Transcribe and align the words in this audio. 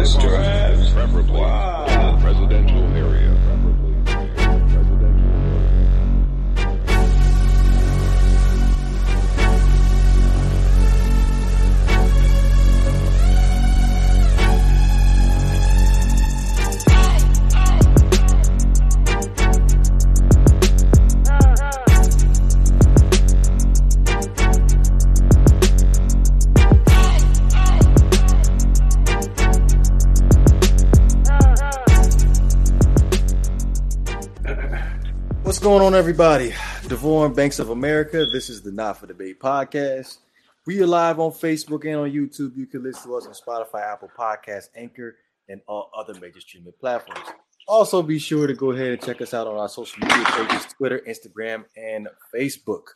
Mr. 0.00 0.94
Preferably 0.94 1.40
Wow. 1.40 2.18
residential 2.24 2.84
area. 2.96 3.09
Going 35.70 35.84
on, 35.84 35.94
everybody? 35.94 36.52
Devon 36.88 37.32
Banks 37.32 37.60
of 37.60 37.70
America. 37.70 38.26
This 38.32 38.50
is 38.50 38.60
the 38.60 38.72
Not 38.72 38.98
for 38.98 39.06
Debate 39.06 39.38
podcast. 39.38 40.18
We 40.66 40.82
are 40.82 40.86
live 40.86 41.20
on 41.20 41.30
Facebook 41.30 41.84
and 41.84 41.94
on 41.94 42.10
YouTube. 42.10 42.56
You 42.56 42.66
can 42.66 42.82
listen 42.82 43.08
to 43.08 43.14
us 43.16 43.28
on 43.28 43.34
Spotify, 43.34 43.80
Apple 43.82 44.10
Podcasts, 44.18 44.66
Anchor, 44.74 45.14
and 45.48 45.60
all 45.68 45.88
other 45.96 46.14
major 46.14 46.40
streaming 46.40 46.72
platforms. 46.80 47.24
Also, 47.68 48.02
be 48.02 48.18
sure 48.18 48.48
to 48.48 48.54
go 48.54 48.72
ahead 48.72 48.88
and 48.88 49.00
check 49.00 49.20
us 49.20 49.32
out 49.32 49.46
on 49.46 49.58
our 49.58 49.68
social 49.68 50.00
media 50.00 50.24
pages 50.24 50.66
Twitter, 50.72 51.02
Instagram, 51.06 51.64
and 51.76 52.08
Facebook. 52.34 52.86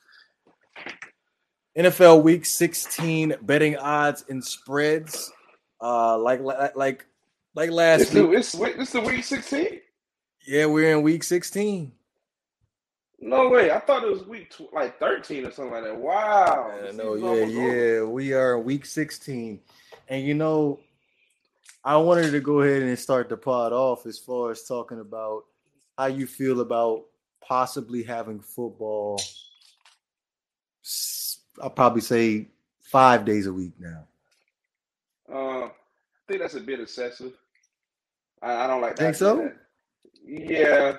NFL 1.79 2.25
Week 2.25 2.45
16 2.45 3.37
betting 3.43 3.77
odds 3.77 4.25
and 4.29 4.45
spreads. 4.45 5.31
Uh, 5.81 6.19
like 6.19 6.41
like 6.75 7.07
like 7.55 7.71
last 7.71 8.01
It's 8.01 8.15
week. 8.15 8.25
the, 8.25 8.33
it's, 8.33 8.53
this 8.77 8.91
the 8.91 9.01
week 9.01 9.23
16? 9.23 9.79
Yeah, 10.49 10.67
we're 10.67 10.91
in 10.91 11.03
week 11.03 11.23
16. 11.23 11.93
No 13.21 13.49
way. 13.49 13.71
I 13.71 13.79
thought 13.81 14.05
it 14.05 14.11
was 14.11 14.25
week 14.25 14.51
tw- 14.51 14.73
like 14.73 14.99
13 14.99 15.47
or 15.47 15.51
something 15.51 15.73
like 15.73 15.85
that. 15.85 15.97
Wow. 15.97 16.71
I 16.83 16.87
The 16.89 16.93
know, 16.93 17.15
yeah, 17.15 17.27
over. 17.27 17.47
yeah. 17.47 18.03
We 18.05 18.33
are 18.35 18.59
week 18.59 18.85
16. 18.87 19.61
And 20.09 20.23
you 20.27 20.35
know, 20.35 20.81
I 21.85 21.97
wanted 21.97 22.33
to 22.33 22.41
go 22.41 22.61
ahead 22.61 22.83
and 22.83 22.99
start 22.99 23.29
the 23.29 23.37
pod 23.37 23.73
off 23.73 24.05
as 24.07 24.19
far 24.19 24.51
as 24.51 24.65
talking 24.65 25.01
about 25.01 25.45
how 25.97 26.07
you 26.07 26.27
feel 26.27 26.61
about 26.61 27.05
possibly 27.41 28.03
having 28.03 28.41
football. 28.41 29.21
I'll 31.63 31.71
probably 31.71 32.01
say 32.03 32.49
five 32.83 33.25
days 33.25 33.47
a 33.47 33.53
week 33.53 33.73
now. 33.79 34.05
Uh, 35.33 35.65
I 35.67 35.71
think 36.29 36.41
that's 36.41 36.55
a 36.55 36.61
bit 36.61 36.81
excessive. 36.81 37.33
I, 38.43 38.65
I 38.65 38.67
don't 38.67 38.83
like 38.83 38.97
Think 38.99 39.15
so? 39.15 39.37
that. 39.37 39.57
Yeah. 40.27 40.97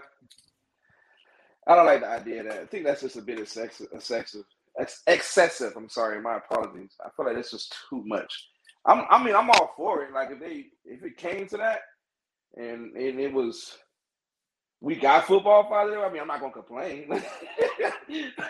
I 1.68 1.76
don't 1.76 1.86
like 1.86 2.02
the 2.02 2.10
idea 2.10 2.42
of 2.42 2.48
that. 2.48 2.62
I 2.62 2.66
think 2.66 2.86
that's 2.86 3.02
just 3.02 3.18
a 3.18 3.22
bit 3.22 3.40
excessive. 3.40 3.88
excessive. 3.94 4.44
Excessive. 5.08 5.74
I'm 5.76 5.90
sorry. 5.90 6.22
My 6.22 6.38
apologies. 6.38 6.92
I 7.04 7.10
feel 7.16 7.26
like 7.26 7.36
that's 7.36 7.52
just 7.52 7.76
too 7.90 8.04
much. 8.06 8.50
I'm, 8.86 9.06
I 9.10 9.24
mean, 9.24 9.36
I'm 9.36 9.50
all 9.50 9.74
for 9.76 10.04
it. 10.04 10.14
Like 10.14 10.30
if 10.32 10.40
they, 10.40 10.66
if 10.86 11.04
it 11.04 11.18
came 11.18 11.48
to 11.48 11.58
that, 11.58 11.80
and 12.56 12.96
and 12.96 13.20
it 13.20 13.34
was, 13.34 13.78
we 14.82 14.96
got 14.96 15.26
football 15.26 15.68
Friday. 15.68 15.96
I 15.98 16.12
mean, 16.12 16.22
I'm 16.22 16.28
not 16.28 16.40
gonna 16.40 16.54
complain. 16.54 17.08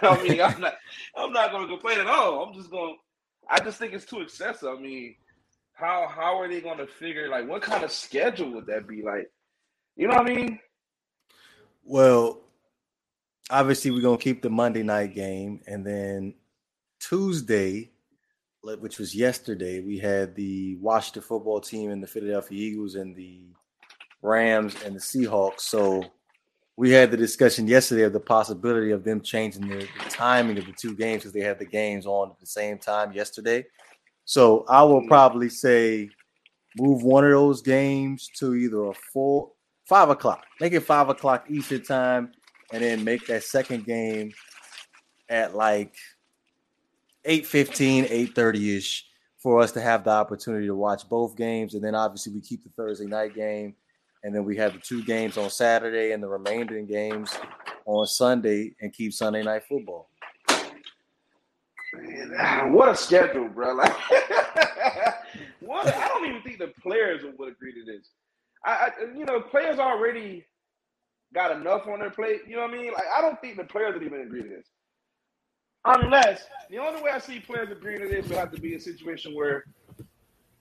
I 0.01 0.23
mean, 0.23 0.41
I'm 0.41 0.59
not, 0.59 0.75
I'm 1.15 1.31
not 1.31 1.51
gonna 1.51 1.67
complain 1.67 1.99
at 1.99 2.07
all. 2.07 2.43
I'm 2.43 2.53
just 2.53 2.69
gonna. 2.69 2.93
I 3.49 3.59
just 3.61 3.79
think 3.79 3.93
it's 3.93 4.05
too 4.05 4.21
excessive. 4.21 4.67
I 4.67 4.81
mean, 4.81 5.15
how 5.73 6.07
how 6.13 6.37
are 6.39 6.49
they 6.49 6.59
gonna 6.59 6.87
figure 6.87 7.29
like 7.29 7.47
what 7.47 7.61
kind 7.61 7.83
of 7.83 7.91
schedule 7.91 8.51
would 8.51 8.65
that 8.67 8.87
be 8.87 9.03
like? 9.03 9.31
You 9.95 10.07
know 10.07 10.15
what 10.15 10.29
I 10.29 10.35
mean? 10.35 10.59
Well, 11.85 12.41
obviously, 13.49 13.91
we're 13.91 14.01
gonna 14.01 14.17
keep 14.17 14.41
the 14.41 14.49
Monday 14.49 14.83
night 14.83 15.13
game, 15.13 15.61
and 15.67 15.85
then 15.85 16.33
Tuesday, 16.99 17.91
which 18.61 18.97
was 18.97 19.13
yesterday, 19.15 19.79
we 19.81 19.99
had 19.99 20.35
the 20.35 20.75
Washington 20.77 21.21
football 21.21 21.61
team 21.61 21.91
and 21.91 22.01
the 22.01 22.07
Philadelphia 22.07 22.57
Eagles 22.57 22.95
and 22.95 23.15
the 23.15 23.41
Rams 24.21 24.75
and 24.83 24.95
the 24.95 24.99
Seahawks. 24.99 25.61
So 25.61 26.03
we 26.75 26.89
had 26.91 27.11
the 27.11 27.17
discussion 27.17 27.67
yesterday 27.67 28.03
of 28.03 28.13
the 28.13 28.19
possibility 28.19 28.91
of 28.91 29.03
them 29.03 29.21
changing 29.21 29.67
the, 29.67 29.87
the 30.03 30.09
timing 30.09 30.57
of 30.57 30.65
the 30.65 30.73
two 30.73 30.95
games 30.95 31.21
because 31.21 31.33
they 31.33 31.41
had 31.41 31.59
the 31.59 31.65
games 31.65 32.05
on 32.05 32.31
at 32.31 32.39
the 32.39 32.45
same 32.45 32.79
time 32.79 33.13
yesterday. 33.13 33.65
So 34.25 34.65
I 34.67 34.81
will 34.83 35.01
Mhm. 35.03 35.07
probably 35.07 35.49
say 35.49 36.09
move 36.75 37.03
one 37.03 37.23
of 37.23 37.31
those 37.31 37.61
games 37.61 38.29
to 38.39 38.55
either 38.55 38.85
a 38.85 38.93
four, 39.13 39.51
five 39.85 40.09
o'clock. 40.09 40.43
Make 40.59 40.73
it 40.73 40.81
five 40.81 41.07
o'clock 41.09 41.45
Eastern 41.49 41.83
time, 41.83 42.31
and 42.73 42.83
then 42.83 43.03
make 43.03 43.27
that 43.27 43.43
second 43.43 43.85
game 43.85 44.31
at 45.29 45.55
like 45.55 45.95
8.15, 47.25 48.09
8.30 48.33 48.77
ish 48.77 49.05
for 49.37 49.59
us 49.61 49.71
to 49.73 49.81
have 49.81 50.03
the 50.03 50.09
opportunity 50.09 50.67
to 50.67 50.75
watch 50.75 51.07
both 51.09 51.35
games. 51.35 51.75
And 51.75 51.83
then 51.83 51.95
obviously 51.95 52.33
we 52.33 52.41
keep 52.41 52.63
the 52.63 52.69
Thursday 52.75 53.05
night 53.05 53.35
game. 53.35 53.75
And 54.23 54.33
then 54.33 54.43
we 54.43 54.57
have 54.57 54.73
the 54.73 54.79
two 54.79 55.03
games 55.03 55.37
on 55.37 55.51
Saturday 55.51 56.11
and 56.11 56.23
the 56.23 56.27
remaining 56.27 56.87
games 56.87 57.31
on 57.85 58.07
Sunday 58.07 58.73
and 58.81 58.91
keep 58.91 59.13
Sunday 59.13 59.43
night 59.43 59.63
football. 59.69 60.09
Man, 61.93 62.73
what 62.73 62.89
a 62.89 62.95
schedule, 62.95 63.47
bro! 63.49 63.75
Like, 63.85 63.95
what? 65.59 65.87
I 65.87 66.07
don't 66.07 66.27
even 66.27 66.41
think 66.41 66.59
the 66.59 66.71
players 66.81 67.21
would 67.37 67.49
agree 67.49 67.73
to 67.73 67.83
this. 67.85 68.09
I, 68.65 68.71
I, 68.71 69.17
you 69.17 69.25
know, 69.25 69.41
players 69.41 69.79
already 69.79 70.45
got 71.33 71.51
enough 71.51 71.87
on 71.87 71.99
their 71.99 72.09
plate. 72.09 72.41
You 72.47 72.55
know 72.55 72.61
what 72.63 72.71
I 72.71 72.77
mean? 72.77 72.93
Like, 72.93 73.05
I 73.15 73.21
don't 73.21 73.39
think 73.41 73.57
the 73.57 73.63
players 73.63 73.93
would 73.93 74.03
even 74.03 74.21
agree 74.21 74.43
to 74.43 74.49
this. 74.49 74.67
Unless 75.85 76.45
the 76.69 76.79
only 76.79 77.01
way 77.01 77.11
I 77.11 77.19
see 77.19 77.39
players 77.39 77.69
agreeing 77.71 78.01
to 78.01 78.07
this 78.07 78.27
would 78.27 78.37
have 78.37 78.51
to 78.53 78.59
be 78.59 78.73
a 78.75 78.79
situation 78.79 79.35
where 79.35 79.65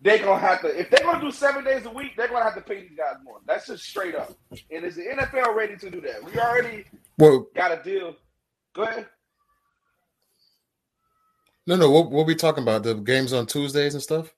they're 0.02 0.18
gonna 0.18 0.38
have 0.38 0.60
to, 0.60 0.68
if 0.78 0.90
they're 0.90 1.00
gonna 1.04 1.20
do 1.20 1.30
seven 1.30 1.64
days 1.64 1.86
a 1.86 1.90
week, 1.90 2.10
they're 2.16 2.28
gonna 2.28 2.44
have 2.44 2.54
to 2.56 2.60
pay 2.60 2.82
these 2.82 2.96
guys 2.96 3.14
more. 3.24 3.38
That's 3.46 3.66
just 3.68 3.84
straight 3.84 4.14
up. 4.14 4.32
And 4.70 4.84
is 4.84 4.96
the 4.96 5.02
NFL 5.04 5.54
ready 5.54 5.76
to 5.76 5.90
do 5.90 6.02
that? 6.02 6.22
We 6.22 6.38
already 6.38 6.84
Well, 7.16 7.46
got 7.54 7.72
a 7.72 7.82
deal. 7.82 8.14
Go 8.74 8.82
ahead. 8.82 9.06
no, 11.66 11.76
no. 11.76 11.90
What, 11.90 12.10
what 12.10 12.26
we 12.26 12.34
talking 12.34 12.62
about? 12.62 12.82
The 12.82 12.94
games 12.94 13.32
on 13.32 13.46
Tuesdays 13.46 13.94
and 13.94 14.02
stuff. 14.02 14.34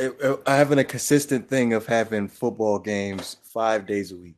It- 0.00 0.16
it- 0.20 0.40
having 0.46 0.78
a 0.78 0.84
consistent 0.84 1.48
thing 1.50 1.74
of 1.74 1.84
having 1.86 2.28
football 2.28 2.78
games 2.78 3.36
five 3.42 3.84
days 3.86 4.12
a 4.12 4.16
week. 4.16 4.36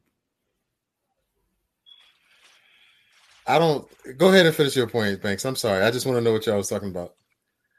I 3.55 3.59
don't. 3.59 3.87
Go 4.19 4.28
ahead 4.28 4.47
and 4.47 4.55
finish 4.55 4.77
your 4.77 4.87
point, 4.87 5.21
Banks. 5.22 5.44
I'm 5.44 5.56
sorry. 5.56 5.83
I 5.84 5.91
just 5.91 6.06
want 6.06 6.16
to 6.19 6.21
know 6.22 6.33
what 6.33 6.47
y'all 6.47 6.56
was 6.56 6.69
talking 6.69 6.91
about. 6.91 7.15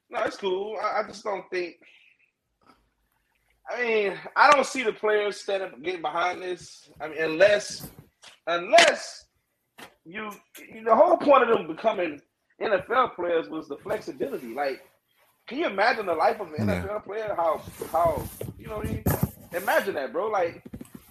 No, 0.09 0.21
it's 0.23 0.37
cool. 0.37 0.77
I, 0.81 0.99
I 1.01 1.03
just 1.07 1.23
don't 1.23 1.49
think. 1.49 1.75
I 3.69 3.81
mean, 3.81 4.13
I 4.35 4.51
don't 4.51 4.65
see 4.65 4.83
the 4.83 4.91
players 4.91 5.39
standing 5.39 5.69
up 5.69 5.81
getting 5.81 6.01
behind 6.01 6.41
this. 6.41 6.89
I 6.99 7.07
mean, 7.07 7.21
unless, 7.21 7.87
unless 8.47 9.25
you, 10.03 10.29
you, 10.73 10.83
the 10.83 10.95
whole 10.95 11.15
point 11.15 11.43
of 11.49 11.57
them 11.57 11.67
becoming 11.67 12.19
NFL 12.61 13.15
players 13.15 13.47
was 13.49 13.69
the 13.69 13.77
flexibility. 13.77 14.53
Like, 14.53 14.81
can 15.47 15.59
you 15.59 15.67
imagine 15.67 16.05
the 16.05 16.13
life 16.13 16.39
of 16.41 16.47
an 16.53 16.67
Yeah. 16.67 16.83
NFL 16.83 17.05
player? 17.05 17.33
How, 17.37 17.61
how, 17.91 18.27
you 18.59 18.67
know 18.67 18.77
what 18.77 18.87
I 18.87 18.91
mean? 18.91 19.03
Imagine 19.53 19.93
that, 19.95 20.11
bro. 20.11 20.27
Like, 20.27 20.63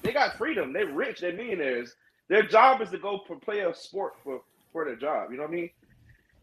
they 0.02 0.12
got 0.12 0.36
freedom. 0.36 0.72
They're 0.74 0.92
rich. 0.92 1.20
They're 1.20 1.32
millionaires. 1.32 1.94
Their 2.28 2.42
job 2.42 2.80
is 2.82 2.90
to 2.90 2.98
go 2.98 3.20
play 3.42 3.60
a 3.60 3.74
sport 3.74 4.14
for 4.22 4.42
for 4.72 4.84
their 4.84 4.96
job. 4.96 5.30
You 5.30 5.36
know 5.36 5.44
what 5.44 5.50
I 5.50 5.54
mean? 5.54 5.70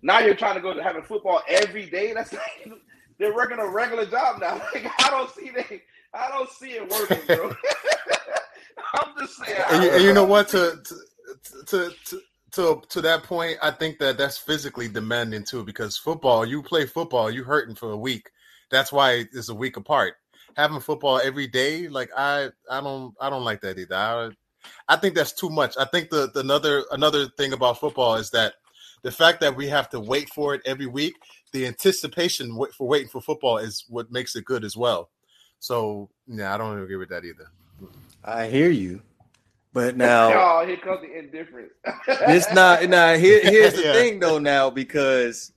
Now 0.02 0.20
you're 0.20 0.36
trying 0.36 0.56
to 0.56 0.62
go 0.62 0.74
to 0.74 0.84
having 0.84 1.04
football 1.04 1.42
every 1.48 1.90
day. 1.90 2.14
That's 2.14 2.34
like 2.34 2.72
they're 3.18 3.34
working 3.34 3.60
a 3.60 3.68
regular 3.68 4.06
job 4.06 4.40
now. 4.42 4.62
Like, 4.74 4.88
I 5.00 5.10
don't 5.10 5.30
see 5.32 5.50
they, 5.50 5.82
I 6.14 6.30
don't 6.30 6.50
see 6.50 6.72
it 6.72 6.90
working, 6.90 7.20
bro. 7.26 7.50
I'm 8.94 9.14
just 9.20 9.38
saying. 9.38 9.60
And 9.72 9.84
you, 9.84 9.90
and 9.92 10.04
you 10.04 10.10
know 10.10 10.22
know. 10.22 10.26
what? 10.26 10.48
To 10.50 10.80
to, 10.84 11.66
to 11.66 11.92
to 12.06 12.22
to 12.52 12.82
to 12.90 13.02
that 13.02 13.24
point, 13.24 13.58
I 13.62 13.72
think 13.72 14.00
that 14.00 14.18
that's 14.18 14.38
physically 14.38 14.88
demanding 14.88 15.44
too. 15.44 15.64
Because 15.64 15.98
football, 15.98 16.46
you 16.46 16.62
play 16.62 16.86
football, 16.86 17.32
you 17.32 17.44
hurting 17.44 17.76
for 17.76 17.92
a 17.92 17.98
week. 17.98 18.30
That's 18.70 18.92
why 18.92 19.26
it's 19.32 19.50
a 19.50 19.56
week 19.56 19.78
apart. 19.78 20.16
Having 20.56 20.82
football 20.82 21.20
every 21.24 21.48
day, 21.48 21.88
like 21.88 22.10
I, 22.18 22.50
I 22.70 22.82
don't, 22.82 23.14
I 23.22 23.30
don't 23.30 23.44
like 23.44 23.62
that 23.62 23.78
either. 23.78 23.96
I, 23.96 24.30
I 24.88 24.96
think 24.96 25.16
that's 25.16 25.34
too 25.34 25.50
much. 25.50 25.76
I 25.80 25.86
think 25.86 26.10
the, 26.10 26.30
the 26.34 26.40
another 26.42 26.84
another 26.92 27.28
thing 27.38 27.54
about 27.54 27.80
football 27.80 28.16
is 28.16 28.30
that 28.32 28.54
the 29.04 29.12
fact 29.12 29.42
that 29.42 29.56
we 29.56 29.68
have 29.68 29.90
to 29.92 30.00
wait 30.00 30.30
for 30.30 30.54
it 30.56 30.62
every 30.66 30.88
week, 30.88 31.16
the 31.54 31.66
anticipation 31.68 32.58
for 32.78 32.88
waiting 32.88 33.08
for 33.10 33.22
football 33.22 33.58
is 33.58 33.86
what 33.90 34.12
makes 34.12 34.36
it 34.36 34.46
good 34.46 34.64
as 34.64 34.76
well. 34.76 35.10
So 35.60 36.10
yeah, 36.28 36.54
I 36.54 36.58
don't 36.58 36.82
agree 36.82 36.96
with 36.98 37.10
that 37.10 37.24
either. 37.26 37.48
I 38.24 38.48
hear 38.48 38.70
you, 38.70 39.02
but 39.74 39.96
now 40.08 40.32
Oh, 40.34 40.66
here 40.66 40.78
comes 40.78 41.02
the 41.02 41.18
indifference. 41.18 41.72
it's 42.08 42.52
not. 42.54 42.84
Now 42.90 43.16
here, 43.16 43.40
here's 43.42 43.74
the 43.76 43.84
Yeah. 43.86 43.94
thing, 43.94 44.20
though. 44.20 44.40
Now 44.40 44.70
because 44.70 45.54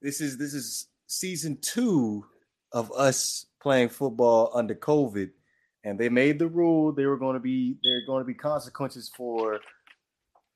this 0.00 0.20
is 0.20 0.36
this 0.38 0.54
is 0.54 0.86
season 1.06 1.58
two 1.60 2.24
of 2.72 2.90
us 2.92 3.46
playing 3.60 3.88
football 3.90 4.50
under 4.54 4.74
COVID, 4.74 5.30
and 5.84 5.98
they 5.98 6.08
made 6.08 6.38
the 6.38 6.46
rule 6.46 6.92
they 6.92 7.06
were 7.06 7.16
going 7.16 7.34
to 7.34 7.40
be 7.40 7.76
there 7.82 7.98
are 7.98 8.06
going 8.06 8.22
to 8.22 8.26
be 8.26 8.34
consequences 8.34 9.10
for 9.16 9.60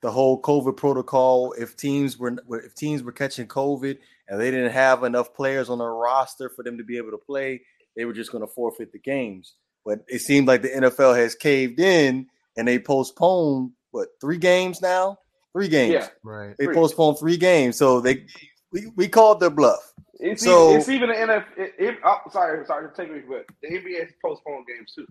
the 0.02 0.10
whole 0.10 0.40
COVID 0.40 0.76
protocol. 0.76 1.52
If 1.58 1.76
teams 1.76 2.18
were 2.18 2.36
if 2.50 2.74
teams 2.74 3.02
were 3.02 3.12
catching 3.12 3.48
COVID 3.48 3.98
and 4.28 4.40
they 4.40 4.50
didn't 4.50 4.72
have 4.72 5.02
enough 5.04 5.34
players 5.34 5.68
on 5.68 5.78
their 5.78 5.92
roster 5.92 6.50
for 6.50 6.62
them 6.62 6.78
to 6.78 6.84
be 6.84 6.96
able 6.96 7.10
to 7.12 7.18
play, 7.18 7.62
they 7.96 8.04
were 8.04 8.12
just 8.12 8.30
going 8.30 8.46
to 8.46 8.52
forfeit 8.52 8.92
the 8.92 8.98
games. 8.98 9.54
But 9.84 10.00
it 10.08 10.20
seemed 10.20 10.48
like 10.48 10.62
the 10.62 10.68
NFL 10.68 11.16
has 11.16 11.34
caved 11.34 11.80
in 11.80 12.26
and 12.56 12.68
they 12.68 12.78
postponed 12.78 13.72
what 13.90 14.08
three 14.20 14.38
games 14.38 14.82
now? 14.82 15.18
Three 15.52 15.68
games. 15.68 15.94
Yeah. 15.94 16.08
Right. 16.22 16.54
They 16.58 16.66
Three. 16.66 16.74
postponed 16.74 17.18
three 17.18 17.38
games, 17.38 17.78
so 17.78 18.00
they 18.00 18.26
we, 18.72 18.92
we 18.94 19.08
called 19.08 19.40
their 19.40 19.50
bluff. 19.50 19.92
It's, 20.18 20.42
So- 20.44 20.68
even, 20.70 20.80
it's 20.80 20.88
even 20.88 21.08
the 21.10 21.14
NFL. 21.14 21.44
It, 21.56 21.74
it, 21.78 21.98
oh, 22.04 22.18
sorry, 22.30 22.64
sorry 22.66 22.88
to 22.88 22.94
take 22.94 23.12
me, 23.12 23.20
but 23.28 23.46
the 23.62 23.68
NBA 23.68 24.00
has 24.00 24.10
postponed 24.24 24.66
games 24.66 24.92
too. 24.94 25.06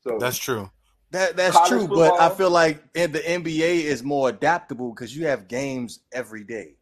So 0.00 0.18
That's 0.18 0.38
true. 0.38 0.70
That 1.10 1.36
that's 1.36 1.56
College 1.56 1.70
true, 1.70 1.88
but 1.88 2.20
I 2.20 2.28
feel 2.28 2.50
like 2.50 2.82
in 2.94 3.12
the 3.12 3.20
NBA 3.20 3.84
is 3.84 4.02
more 4.02 4.28
adaptable 4.28 4.90
because 4.90 5.16
you 5.16 5.26
have 5.26 5.48
games 5.48 6.00
every 6.12 6.44
day, 6.44 6.74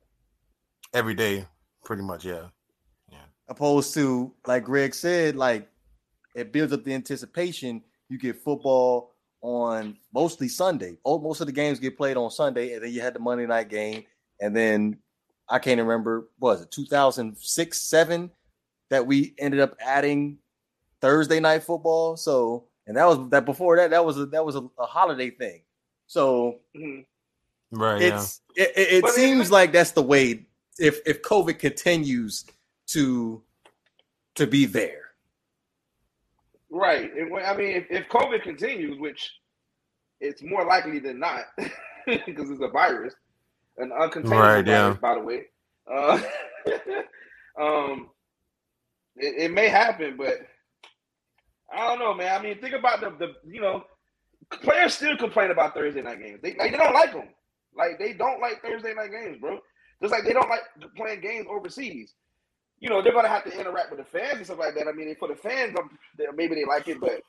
Every 0.93 1.15
day, 1.15 1.45
pretty 1.85 2.03
much. 2.03 2.25
Yeah. 2.25 2.47
opposed 3.49 3.95
to 3.95 4.35
like 4.45 4.65
Greg 4.65 4.93
said, 4.95 5.37
like 5.37 5.69
it 6.35 6.53
builds 6.53 6.73
up 6.73 6.83
the 6.83 6.93
anticipation. 6.93 7.83
You 8.09 8.19
get 8.19 8.43
football 8.43 9.15
on 9.43 9.97
mostly 10.13 10.49
Sunday. 10.49 10.99
Oh, 11.05 11.21
most 11.21 11.41
of 11.41 11.47
the 11.47 11.53
games 11.53 11.79
get 11.79 11.97
played 11.97 12.17
on 12.17 12.31
Sunday, 12.33 12.73
and 12.75 12.83
then 12.83 12.91
you 12.93 13.01
had 13.01 13.15
the 13.15 13.21
Monday 13.21 13.47
night 13.47 13.69
game, 13.69 14.03
and 14.41 14.57
then 14.57 14.99
I 15.49 15.59
can't 15.59 15.81
remember 15.81 16.29
what 16.39 16.53
was 16.59 16.63
it 16.63 16.71
2006 16.71 17.81
seven 17.81 18.31
that 18.91 19.07
we 19.07 19.35
ended 19.39 19.61
up 19.61 19.77
adding 19.81 20.39
Thursday 21.01 21.41
night 21.41 21.63
football. 21.63 22.17
So 22.17 22.65
and 22.87 22.97
that 22.97 23.05
was 23.07 23.31
that 23.31 23.45
before 23.45 23.77
that 23.77 23.91
that 23.91 24.05
was 24.05 24.19
a, 24.19 24.27
that 24.27 24.45
was 24.45 24.57
a, 24.57 24.63
a 24.79 24.87
holiday 24.87 25.31
thing. 25.31 25.63
So 26.07 26.61
mhm. 26.77 27.05
Right. 27.73 28.01
Yeah. 28.01 28.19
it's 28.19 28.41
it, 28.55 28.73
it, 28.77 29.05
it 29.05 29.09
seems 29.11 29.41
even- 29.47 29.53
like 29.53 29.73
that's 29.73 29.91
the 29.93 30.03
way 30.03 30.47
if 30.79 31.01
if 31.07 31.23
COVID 31.23 31.59
continues 31.59 32.45
to 32.89 33.43
to 34.37 34.47
be 34.47 34.67
there. 34.67 35.03
right. 36.71 37.11
It- 37.15 37.33
I 37.45 37.57
mean, 37.57 37.71
if, 37.77 37.87
if 37.91 38.09
COVID 38.09 38.43
continues, 38.43 38.99
which 38.99 39.33
it's 40.21 40.43
more 40.43 40.65
likely 40.65 40.99
than 40.99 41.19
not, 41.19 41.45
because 42.07 42.51
it's 42.51 42.61
a 42.63 42.69
virus, 42.69 43.15
an 43.79 43.91
uncontainable 43.91 44.31
Right, 44.31 44.67
yeah. 44.67 44.95
virus, 44.95 44.99
by 45.01 45.15
the 45.15 45.21
way. 45.21 45.43
Uh, 45.91 46.21
um, 47.61 48.11
it, 49.17 49.45
it 49.45 49.51
may 49.53 49.69
happen, 49.69 50.17
but 50.17 50.35
I 51.73 51.87
don't 51.87 51.99
know, 51.99 52.15
man. 52.15 52.39
I 52.39 52.43
mean, 52.43 52.61
think 52.61 52.75
about 52.75 53.01
the 53.01 53.11
the 53.19 53.35
you 53.51 53.61
know, 53.61 53.85
players 54.63 54.95
still 54.95 55.17
complain 55.17 55.51
about 55.51 55.75
Thursday 55.75 56.03
night 56.03 56.21
games. 56.21 56.41
They 56.43 56.55
like, 56.55 56.73
they 56.73 56.79
don't 56.79 56.95
like 56.95 57.13
them. 57.13 57.29
Like 57.77 57.99
they 57.99 58.13
don't 58.13 58.41
like 58.41 58.63
Thursday 58.63 58.95
night 58.95 59.11
games, 59.11 59.39
bro. 59.41 59.59
Just 60.01 60.13
like 60.13 60.25
they 60.25 60.33
don't 60.33 60.49
like 60.49 60.63
playing 60.97 61.21
games 61.21 61.47
overseas. 61.51 62.13
You 62.79 62.91
know, 62.91 63.03
they're 63.03 63.13
gonna 63.13 63.29
have 63.29 63.45
to 63.45 63.59
interact 63.59 63.91
with 63.91 64.01
the 64.01 64.05
fans 64.19 64.37
and 64.37 64.45
stuff 64.47 64.59
like 64.59 64.75
that. 64.75 64.87
I 64.89 64.93
mean, 64.93 65.15
for 65.19 65.29
the 65.29 65.35
fans, 65.37 65.75
maybe 66.35 66.55
they 66.55 66.65
like 66.65 66.89
it, 66.89 67.01
but 67.01 67.21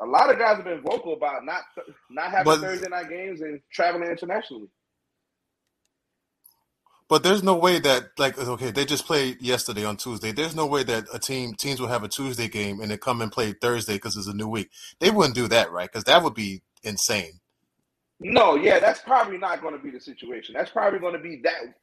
a 0.00 0.06
lot 0.06 0.30
of 0.30 0.38
guys 0.38 0.56
have 0.56 0.64
been 0.64 0.82
vocal 0.82 1.12
about 1.14 1.44
not 1.44 1.62
not 2.10 2.30
having 2.30 2.44
But- 2.44 2.60
Thursday 2.60 2.88
night 2.88 3.08
games 3.08 3.40
and 3.40 3.60
traveling 3.72 4.10
internationally. 4.10 4.68
But 7.08 7.22
there's 7.24 7.44
no 7.44 7.56
way 7.56 7.80
that 7.80 8.10
like 8.18 8.38
okay, 8.38 8.72
they 8.72 8.86
just 8.86 9.06
played 9.06 9.42
yesterday 9.42 9.84
on 9.86 9.98
Tuesday. 9.98 10.32
There's 10.32 10.56
no 10.56 10.66
way 10.66 10.84
that 10.84 11.06
a 11.14 11.20
team 11.20 11.54
teams 11.54 11.80
will 11.80 11.88
have 11.88 12.04
a 12.04 12.08
Tuesday 12.08 12.48
game 12.48 12.80
and 12.80 12.90
then 12.90 12.98
come 12.98 13.22
and 13.22 13.32
play 13.32 13.54
Thursday 13.54 13.94
because 13.94 14.16
it's 14.18 14.28
a 14.28 14.34
new 14.34 14.48
week. 14.48 14.70
They 15.00 15.10
wouldn't 15.12 15.36
do 15.36 15.48
that, 15.48 15.72
right? 15.72 15.90
Because 15.92 16.04
that 16.06 16.24
would 16.24 16.34
be 16.34 16.62
insane. 16.84 17.40
No, 18.20 18.56
yeah, 18.56 18.78
that's 18.78 19.00
probably 19.00 19.38
not 19.38 19.60
going 19.62 19.76
to 19.76 19.82
be 19.82 19.90
the 19.90 20.00
situation. 20.00 20.54
That's 20.56 20.70
probably 20.70 20.98
going 20.98 21.14
to 21.14 21.20
be 21.20 21.40
that. 21.44 21.74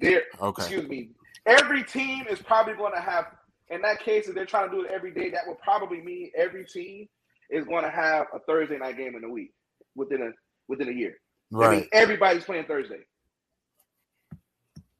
There, 0.00 0.22
Okay. 0.42 0.70
excuse 0.70 0.88
me. 0.88 1.10
Every 1.46 1.84
team 1.84 2.24
is 2.30 2.40
probably 2.40 2.74
going 2.74 2.94
to 2.94 3.00
have. 3.00 3.26
In 3.70 3.82
that 3.82 4.00
case, 4.00 4.28
if 4.28 4.34
they're 4.34 4.46
trying 4.46 4.70
to 4.70 4.76
do 4.76 4.84
it 4.84 4.90
every 4.92 5.12
day, 5.12 5.30
that 5.30 5.42
would 5.46 5.58
probably 5.60 6.00
mean 6.02 6.30
every 6.36 6.64
team 6.66 7.06
is 7.50 7.64
going 7.66 7.84
to 7.84 7.90
have 7.90 8.26
a 8.34 8.38
Thursday 8.40 8.78
night 8.78 8.96
game 8.96 9.14
in 9.16 9.24
a 9.24 9.28
week 9.28 9.52
within 9.94 10.22
a 10.22 10.30
within 10.68 10.88
a 10.88 10.92
year. 10.92 11.14
I 11.60 11.66
Right. 11.66 11.68
mean, 11.68 11.88
everybody's 11.92 12.44
playing 12.44 12.66
Thursday. 12.66 13.00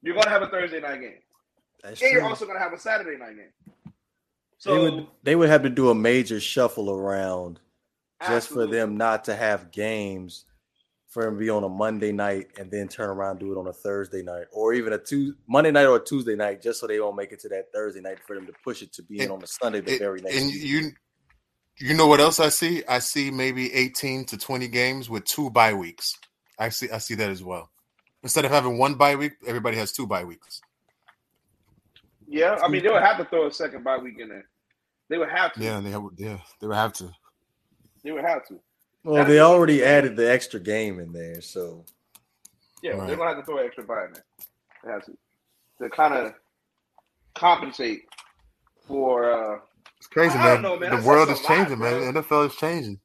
You're 0.01 0.13
going 0.13 0.25
to 0.25 0.29
have 0.31 0.43
a 0.43 0.47
Thursday 0.47 0.79
night 0.79 1.01
game, 1.01 1.13
That's 1.83 2.01
and 2.01 2.11
you're 2.11 2.23
also 2.23 2.45
going 2.45 2.57
to 2.57 2.63
have 2.63 2.73
a 2.73 2.79
Saturday 2.79 3.17
night 3.17 3.35
game. 3.35 3.73
So 4.59 4.71
they 4.71 4.77
So 4.89 4.95
would 4.95 5.07
they 5.23 5.35
would 5.35 5.49
have 5.49 5.63
to 5.63 5.69
do 5.69 5.89
a 5.89 5.95
major 5.95 6.39
shuffle 6.39 6.91
around 6.91 7.59
just 8.27 8.49
for 8.49 8.65
them 8.65 8.97
not 8.97 9.23
to 9.25 9.35
have 9.35 9.71
games 9.71 10.45
for 11.07 11.23
them 11.23 11.35
to 11.35 11.39
be 11.39 11.49
on 11.49 11.63
a 11.63 11.69
Monday 11.69 12.11
night 12.11 12.47
and 12.59 12.69
then 12.71 12.87
turn 12.87 13.09
around 13.09 13.31
and 13.31 13.39
do 13.39 13.51
it 13.51 13.57
on 13.59 13.67
a 13.67 13.73
Thursday 13.73 14.21
night 14.23 14.45
or 14.51 14.73
even 14.73 14.93
a 14.93 14.97
two 14.97 15.35
Monday 15.47 15.71
night 15.71 15.85
or 15.85 15.97
a 15.97 16.03
Tuesday 16.03 16.35
night 16.35 16.61
just 16.61 16.79
so 16.79 16.87
they 16.87 16.99
won't 16.99 17.15
make 17.15 17.31
it 17.31 17.39
to 17.41 17.49
that 17.49 17.71
Thursday 17.73 18.01
night 18.01 18.17
for 18.25 18.35
them 18.35 18.45
to 18.47 18.53
push 18.63 18.81
it 18.81 18.91
to 18.93 19.03
being 19.03 19.21
And- 19.23 19.31
on 19.31 19.43
a 19.43 19.47
Sunday 19.47 19.81
the 19.81 19.93
It- 19.93 19.99
very 19.99 20.21
next 20.21 20.35
and 20.35 20.47
week. 20.47 20.61
you 20.63 20.91
you 21.79 21.93
know 21.93 22.07
what 22.07 22.19
else 22.19 22.39
I 22.39 22.49
see? 22.49 22.83
I 22.87 22.97
see 22.97 23.29
maybe 23.29 23.71
18 23.71 24.25
to 24.25 24.37
20 24.37 24.67
games 24.67 25.11
with 25.11 25.25
two 25.25 25.51
bye 25.51 25.75
weeks. 25.75 26.15
I 26.57 26.69
see 26.69 26.89
I 26.89 26.97
see 26.97 27.13
that 27.15 27.29
as 27.29 27.43
well. 27.43 27.69
Instead 28.27 28.43
of 28.43 28.51
having 28.51 28.77
one 28.77 28.95
bye 28.95 29.15
week, 29.15 29.35
everybody 29.47 29.77
has 29.77 29.93
two 29.93 30.05
bye 30.05 30.25
weeks. 30.25 30.59
Yeah, 32.27 32.57
I 32.61 32.67
mean, 32.67 32.83
they 32.83 32.89
would 32.89 33.01
have 33.01 33.17
to 33.19 33.23
throw 33.23 33.47
a 33.47 33.51
second 33.53 33.85
bye 33.85 33.97
week 33.99 34.19
in 34.19 34.27
there. 34.27 34.49
They 35.07 35.17
would 35.17 35.29
have 35.29 35.53
to. 35.53 35.63
Yeah, 35.63 35.79
they 35.79 35.91
have, 35.91 36.03
yeah, 36.17 36.39
they 36.59 36.67
would 36.67 36.75
have 36.75 36.91
to. 36.95 37.09
They 38.03 38.11
would 38.11 38.25
have 38.25 38.45
to. 38.49 38.59
Well, 39.05 39.23
they 39.23 39.39
already 39.39 39.81
added 39.81 40.17
the 40.17 40.29
extra 40.29 40.59
game 40.59 40.99
in 40.99 41.13
there, 41.13 41.39
so 41.39 41.85
Yeah, 42.81 42.91
Right. 42.97 43.07
they're 43.07 43.15
gonna 43.15 43.29
have 43.33 43.39
to 43.39 43.45
throw 43.45 43.59
an 43.59 43.65
extra 43.65 43.85
bye 43.85 44.03
in 44.07 44.11
there. 44.13 44.25
They 44.83 44.91
have 44.91 45.05
to 45.05 45.17
to 45.79 45.89
kind 45.89 46.13
of 46.13 46.33
compensate 47.33 48.09
for. 48.89 49.31
uh 49.31 49.59
It's 49.95 50.07
crazy, 50.07 50.37
I 50.37 50.43
man. 50.43 50.53
don't 50.55 50.61
know, 50.63 50.71
man. 50.71 50.89
The 50.89 50.97
That's- 50.97 51.05
world 51.05 51.29
is 51.29 51.39
a 51.39 51.43
lot, 51.43 51.47
changing, 51.47 51.79
man. 51.79 51.93
bro. 51.93 52.11
The 52.11 52.19
NFL 52.19 52.43
is 52.47 52.55
changing. 52.57 52.99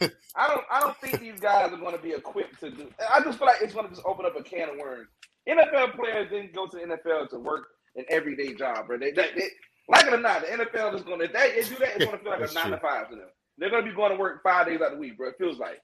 I 0.36 0.48
don't. 0.48 0.64
I 0.70 0.80
don't 0.80 0.96
think 0.98 1.20
these 1.20 1.40
guys 1.40 1.72
are 1.72 1.76
going 1.76 1.96
to 1.96 2.02
be 2.02 2.12
equipped 2.12 2.60
to 2.60 2.70
do. 2.70 2.88
I 3.10 3.20
just 3.22 3.38
feel 3.38 3.46
like 3.46 3.62
it's 3.62 3.74
going 3.74 3.88
to 3.88 3.94
just 3.94 4.06
open 4.06 4.26
up 4.26 4.38
a 4.38 4.42
can 4.42 4.70
of 4.70 4.76
worms. 4.76 5.08
NFL 5.48 5.96
players 5.96 6.30
didn't 6.30 6.54
go 6.54 6.66
to 6.66 6.76
the 6.76 6.82
NFL 6.82 7.30
to 7.30 7.38
work 7.38 7.66
an 7.96 8.04
everyday 8.08 8.54
job, 8.54 8.86
bro. 8.86 8.98
They, 8.98 9.12
they, 9.12 9.30
they 9.36 9.48
like 9.88 10.06
it 10.06 10.14
or 10.14 10.20
not, 10.20 10.40
the 10.42 10.48
NFL 10.48 10.94
is 10.94 11.02
going 11.02 11.20
to. 11.20 11.26
If 11.26 11.32
they, 11.32 11.60
they 11.60 11.68
do 11.68 11.76
that, 11.80 11.96
it's 11.96 12.04
going 12.04 12.18
to 12.18 12.24
feel 12.24 12.32
like 12.32 12.50
a 12.50 12.54
nine 12.54 12.64
true. 12.64 12.72
to 12.72 12.78
five 12.78 13.10
to 13.10 13.16
them. 13.16 13.28
They're 13.58 13.70
going 13.70 13.84
to 13.84 13.90
be 13.90 13.94
going 13.94 14.12
to 14.12 14.18
work 14.18 14.42
five 14.42 14.66
days 14.66 14.80
out 14.80 14.88
of 14.88 14.92
the 14.94 14.98
week, 14.98 15.16
bro. 15.16 15.28
It 15.28 15.36
feels 15.38 15.58
like. 15.58 15.80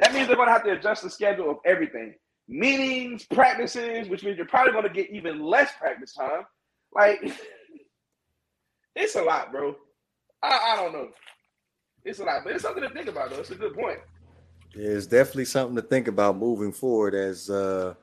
That 0.00 0.12
means 0.12 0.26
they're 0.26 0.36
going 0.36 0.48
to 0.48 0.52
have 0.52 0.64
to 0.64 0.72
adjust 0.72 1.02
the 1.02 1.10
schedule 1.10 1.50
of 1.50 1.58
everything. 1.64 2.14
Meetings, 2.48 3.26
practices, 3.26 4.08
which 4.08 4.24
means 4.24 4.36
you're 4.36 4.46
probably 4.46 4.72
going 4.72 4.84
to 4.84 4.90
get 4.90 5.10
even 5.10 5.42
less 5.42 5.72
practice 5.78 6.14
time. 6.14 6.42
Like, 6.94 7.20
it's 8.96 9.14
a 9.14 9.22
lot, 9.22 9.52
bro. 9.52 9.76
I, 10.42 10.72
I 10.72 10.76
don't 10.76 10.92
know. 10.92 11.08
It's 12.04 12.18
a 12.18 12.24
lot, 12.24 12.42
but 12.44 12.52
it's 12.52 12.62
something 12.62 12.82
to 12.82 12.90
think 12.90 13.08
about, 13.08 13.30
though. 13.30 13.38
It's 13.40 13.50
a 13.50 13.54
good 13.54 13.74
point. 13.74 13.98
it's 14.74 15.06
definitely 15.06 15.44
something 15.46 15.76
to 15.76 15.82
think 15.82 16.08
about 16.08 16.36
moving 16.36 16.72
forward 16.72 17.14
as 17.14 17.48
uh 17.48 17.94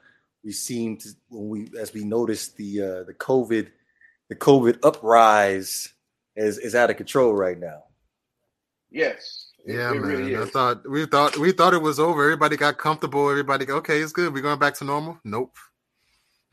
we 0.44 0.52
seem 0.52 0.98
to 0.98 1.10
when 1.30 1.50
we 1.50 1.68
as 1.80 1.94
we 1.94 2.04
notice 2.04 2.50
the 2.50 2.82
uh 2.82 3.04
the 3.04 3.14
COVID 3.14 3.68
the 4.30 4.36
COVID 4.36 4.80
uprise 4.84 5.94
is 6.36 6.58
is 6.58 6.74
out 6.76 6.90
of 6.90 6.98
control 6.98 7.34
right 7.34 7.60
now. 7.60 7.84
Yes. 8.90 9.48
It- 9.66 9.76
Yeah, 9.76 9.92
it 9.92 10.02
man. 10.02 10.02
really 10.02 10.38
I 10.38 10.46
thought 10.46 10.90
we 10.90 11.06
thought 11.06 11.38
we 11.38 11.52
thought 11.52 11.74
it 11.76 11.82
was 11.82 12.00
over. 12.00 12.24
Everybody 12.24 12.58
got 12.58 12.78
comfortable. 12.80 13.30
Everybody, 13.30 13.66
go, 13.66 13.76
okay, 13.78 14.00
it's 14.02 14.12
good. 14.14 14.34
We're 14.34 14.42
going 14.42 14.58
back 14.60 14.74
to 14.76 14.84
normal. 14.86 15.20
Nope, 15.24 15.56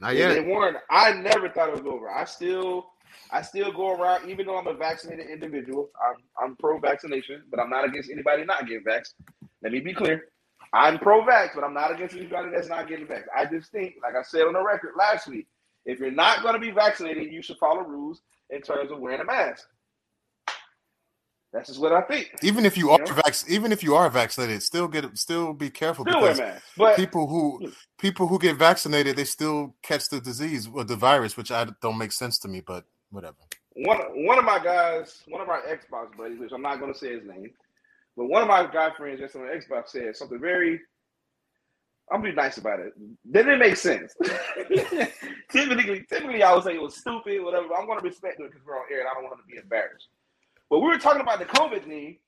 not 0.01 0.15
Yeah, 0.15 0.33
yet. 0.35 0.47
Warren, 0.47 0.77
I 0.91 1.13
never 1.13 1.49
thought 1.49 1.71
it 1.71 1.77
was 1.83 1.87
over. 1.87 2.11
I 2.11 2.25
still, 2.27 2.91
I 3.31 3.43
still 3.43 3.73
go 3.73 3.93
around, 3.95 4.31
even 4.31 4.47
though 4.47 4.59
I'm 4.59 4.67
a 4.67 4.75
vaccinated 4.75 5.29
individual. 5.29 5.91
I'm, 6.01 6.23
I'm 6.43 6.57
pro-vaccination, 6.57 7.43
but 7.51 7.61
I'm 7.61 7.71
not 7.71 7.85
against 7.85 8.11
anybody 8.11 8.45
not 8.45 8.67
getting 8.67 8.85
vaxxed. 8.85 9.15
Let 9.63 9.73
me 9.73 9.81
be 9.81 9.95
clear. 9.95 10.27
I'm 10.73 10.99
pro-vax, 10.99 11.55
but 11.55 11.65
I'm 11.65 11.75
not 11.75 11.93
against 11.93 12.17
anybody 12.17 12.51
that's 12.55 12.69
not 12.69 12.89
getting 12.89 13.07
vaxxed. 13.07 13.27
I 13.37 13.47
just 13.47 13.71
think, 13.73 13.95
like 14.03 14.15
I 14.15 14.23
said 14.23 14.43
on 14.43 14.53
the 14.55 14.63
record 14.63 14.93
last 14.99 15.27
week, 15.29 15.47
if 15.87 15.99
you're 15.99 16.11
not 16.11 16.43
going 16.43 16.55
to 16.55 16.61
be 16.61 16.71
vaccinated, 16.71 17.33
you 17.33 17.43
should 17.43 17.59
follow 17.59 17.83
rules 17.83 18.21
in 18.51 18.61
terms 18.61 18.91
of 18.91 19.01
wearing 19.01 19.21
a 19.21 19.25
mask. 19.25 19.67
That's 21.53 21.69
just 21.69 21.81
what 21.81 21.93
I 21.93 22.03
think. 22.03 22.31
Even 22.43 22.67
if 22.67 22.77
you 22.77 22.91
are 22.91 22.99
Yeah. 22.99 23.15
vac- 23.15 23.49
even 23.49 23.73
if 23.73 23.83
you 23.83 23.95
are 23.95 24.11
vaccinated, 24.11 24.63
still 24.63 24.87
get 24.87 25.17
still 25.17 25.55
be 25.55 25.71
careful 25.71 26.05
Still 26.05 26.21
because 26.21 26.39
mask, 26.39 26.65
but 26.77 26.97
people 26.97 27.27
who 27.27 27.73
people 27.99 28.27
who 28.27 28.39
get 28.39 28.57
vaccinated 28.57 29.17
they 29.17 29.25
still 29.25 29.75
catch 29.83 30.11
the 30.11 30.21
disease 30.21 30.69
or 30.69 30.85
the 30.85 30.97
virus, 30.97 31.39
which 31.39 31.51
I 31.51 31.67
don't 31.81 31.97
make 31.97 32.13
sense 32.13 32.39
to 32.41 32.49
me. 32.49 32.61
But 32.61 32.85
whatever. 33.11 33.37
one 33.75 33.99
one 34.27 34.39
of 34.39 34.45
my 34.45 34.59
guys, 34.63 35.23
one 35.29 35.41
of 35.41 35.49
our 35.49 35.63
Xbox 35.63 36.17
buddies, 36.17 36.39
which 36.41 36.53
I'm 36.53 36.63
not 36.63 36.81
going 36.81 36.93
to 36.93 36.99
say 36.99 37.15
his 37.15 37.25
name, 37.27 37.51
but 38.17 38.27
one 38.27 38.43
of 38.43 38.49
my 38.49 38.67
guy 38.71 38.91
friends 38.97 39.21
just 39.21 39.37
on 39.37 39.43
Xbox 39.43 39.89
said 39.89 40.17
something 40.17 40.41
very 40.41 40.81
I'm 42.11 42.21
gonna 42.21 42.33
be 42.33 42.37
nice 42.37 42.59
about 42.59 42.81
it. 42.81 42.95
Didn't 43.31 43.55
it 43.55 43.59
make 43.59 43.77
sense? 43.77 44.15
typically, 45.53 46.05
typically 46.09 46.43
I 46.43 46.55
would 46.55 46.65
say 46.65 46.75
it 46.75 46.83
was 46.83 46.97
stupid, 46.97 47.43
whatever. 47.43 47.67
I'm 47.77 47.87
gonna 47.87 48.01
respect 48.01 48.41
it 48.41 48.51
because 48.51 48.67
we're 48.67 48.77
on 48.79 48.87
air 48.91 49.01
and 49.01 49.09
I 49.09 49.15
don't 49.15 49.25
want 49.25 49.35
him 49.35 49.41
to 49.47 49.53
be 49.53 49.59
embarrassed. 49.59 50.09
But 50.71 50.81
we 50.81 50.87
were 50.89 50.99
talking 50.99 51.21
about 51.21 51.39
the 51.39 51.47
COVID 51.47 51.85
thing, 51.85 52.19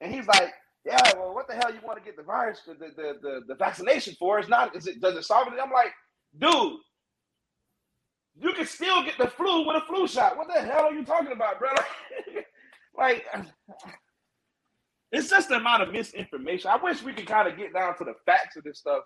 and 0.00 0.14
he's 0.14 0.26
like, 0.26 0.52
"Yeah, 0.84 1.12
well, 1.16 1.34
what 1.34 1.48
the 1.48 1.54
hell 1.54 1.72
you 1.72 1.80
want 1.84 1.98
to 1.98 2.04
get 2.04 2.16
the 2.16 2.22
virus, 2.22 2.60
the 2.66 2.74
the 2.74 3.18
the, 3.22 3.40
the 3.48 3.54
vaccination 3.54 4.14
for? 4.18 4.38
It's 4.38 4.48
not. 4.48 4.76
Is 4.76 4.86
it? 4.86 5.00
Does 5.00 5.16
it 5.16 5.24
solve 5.24 5.48
it?" 5.48 5.60
I'm 5.62 5.72
like, 5.72 5.92
dude. 6.38 6.80
You 8.40 8.52
can 8.54 8.66
still 8.66 9.02
get 9.02 9.18
the 9.18 9.28
flu 9.28 9.66
with 9.66 9.76
a 9.76 9.86
flu 9.86 10.06
shot. 10.06 10.36
What 10.36 10.48
the 10.48 10.60
hell 10.60 10.86
are 10.86 10.92
you 10.92 11.04
talking 11.04 11.32
about, 11.32 11.58
brother? 11.58 11.84
like, 12.96 13.26
it's 15.12 15.28
just 15.28 15.48
the 15.48 15.56
amount 15.56 15.82
of 15.82 15.92
misinformation. 15.92 16.70
I 16.70 16.76
wish 16.76 17.02
we 17.02 17.12
could 17.12 17.26
kind 17.26 17.48
of 17.48 17.58
get 17.58 17.74
down 17.74 17.96
to 17.98 18.04
the 18.04 18.14
facts 18.24 18.56
of 18.56 18.64
this 18.64 18.78
stuff 18.78 19.02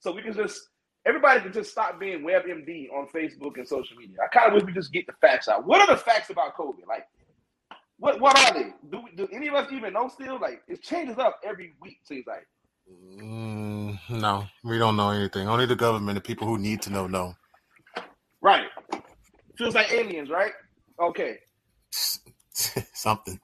so 0.00 0.12
we 0.12 0.22
can 0.22 0.32
just 0.32 0.68
everybody 1.06 1.40
can 1.40 1.52
just 1.52 1.70
stop 1.70 1.98
being 1.98 2.20
WebMD 2.20 2.92
on 2.92 3.08
Facebook 3.08 3.56
and 3.56 3.66
social 3.66 3.96
media. 3.96 4.16
I 4.22 4.28
kind 4.28 4.48
of 4.48 4.54
wish 4.54 4.64
we 4.64 4.72
just 4.72 4.92
get 4.92 5.06
the 5.06 5.14
facts 5.20 5.48
out. 5.48 5.66
What 5.66 5.80
are 5.80 5.94
the 5.94 6.00
facts 6.00 6.30
about 6.30 6.56
COVID? 6.56 6.86
Like, 6.86 7.06
what 7.98 8.20
what 8.20 8.38
are 8.38 8.54
they? 8.54 8.72
Do, 8.90 9.02
do 9.16 9.28
any 9.32 9.48
of 9.48 9.54
us 9.54 9.72
even 9.72 9.94
know 9.94 10.08
still? 10.08 10.38
Like, 10.40 10.62
it 10.68 10.82
changes 10.82 11.18
up 11.18 11.40
every 11.44 11.74
week. 11.80 11.98
Seems 12.04 12.26
like. 12.26 12.46
Mm, 13.20 13.98
no, 14.08 14.46
we 14.64 14.78
don't 14.78 14.96
know 14.96 15.10
anything. 15.10 15.48
Only 15.48 15.66
the 15.66 15.76
government, 15.76 16.14
the 16.14 16.20
people 16.20 16.46
who 16.46 16.58
need 16.58 16.80
to 16.82 16.90
know, 16.90 17.06
know. 17.06 17.34
Right. 18.40 18.66
Feels 19.56 19.74
like 19.74 19.92
aliens, 19.92 20.30
right? 20.30 20.52
Okay. 21.00 21.38
Something. 22.52 23.40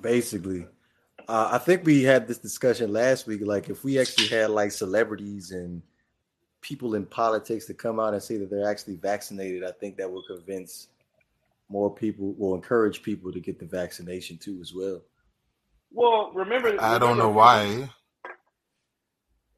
Basically. 0.00 0.66
Uh, 1.28 1.50
I 1.52 1.58
think 1.58 1.84
we 1.84 2.02
had 2.02 2.26
this 2.26 2.38
discussion 2.38 2.92
last 2.92 3.26
week. 3.26 3.40
Like, 3.44 3.68
if 3.68 3.84
we 3.84 3.98
actually 4.00 4.26
had 4.28 4.50
like 4.50 4.72
celebrities 4.72 5.52
and 5.52 5.80
people 6.60 6.94
in 6.94 7.06
politics 7.06 7.66
to 7.66 7.74
come 7.74 8.00
out 8.00 8.14
and 8.14 8.22
say 8.22 8.36
that 8.38 8.50
they're 8.50 8.68
actually 8.68 8.96
vaccinated, 8.96 9.64
I 9.64 9.72
think 9.72 9.96
that 9.98 10.10
will 10.10 10.24
convince 10.24 10.88
more 11.68 11.94
people, 11.94 12.34
will 12.34 12.54
encourage 12.54 13.02
people 13.02 13.32
to 13.32 13.40
get 13.40 13.58
the 13.58 13.66
vaccination 13.66 14.36
too, 14.36 14.58
as 14.60 14.74
well. 14.74 15.00
Well, 15.92 16.32
remember, 16.34 16.76
I 16.80 16.98
don't 16.98 17.18
know 17.18 17.30
why. 17.30 17.88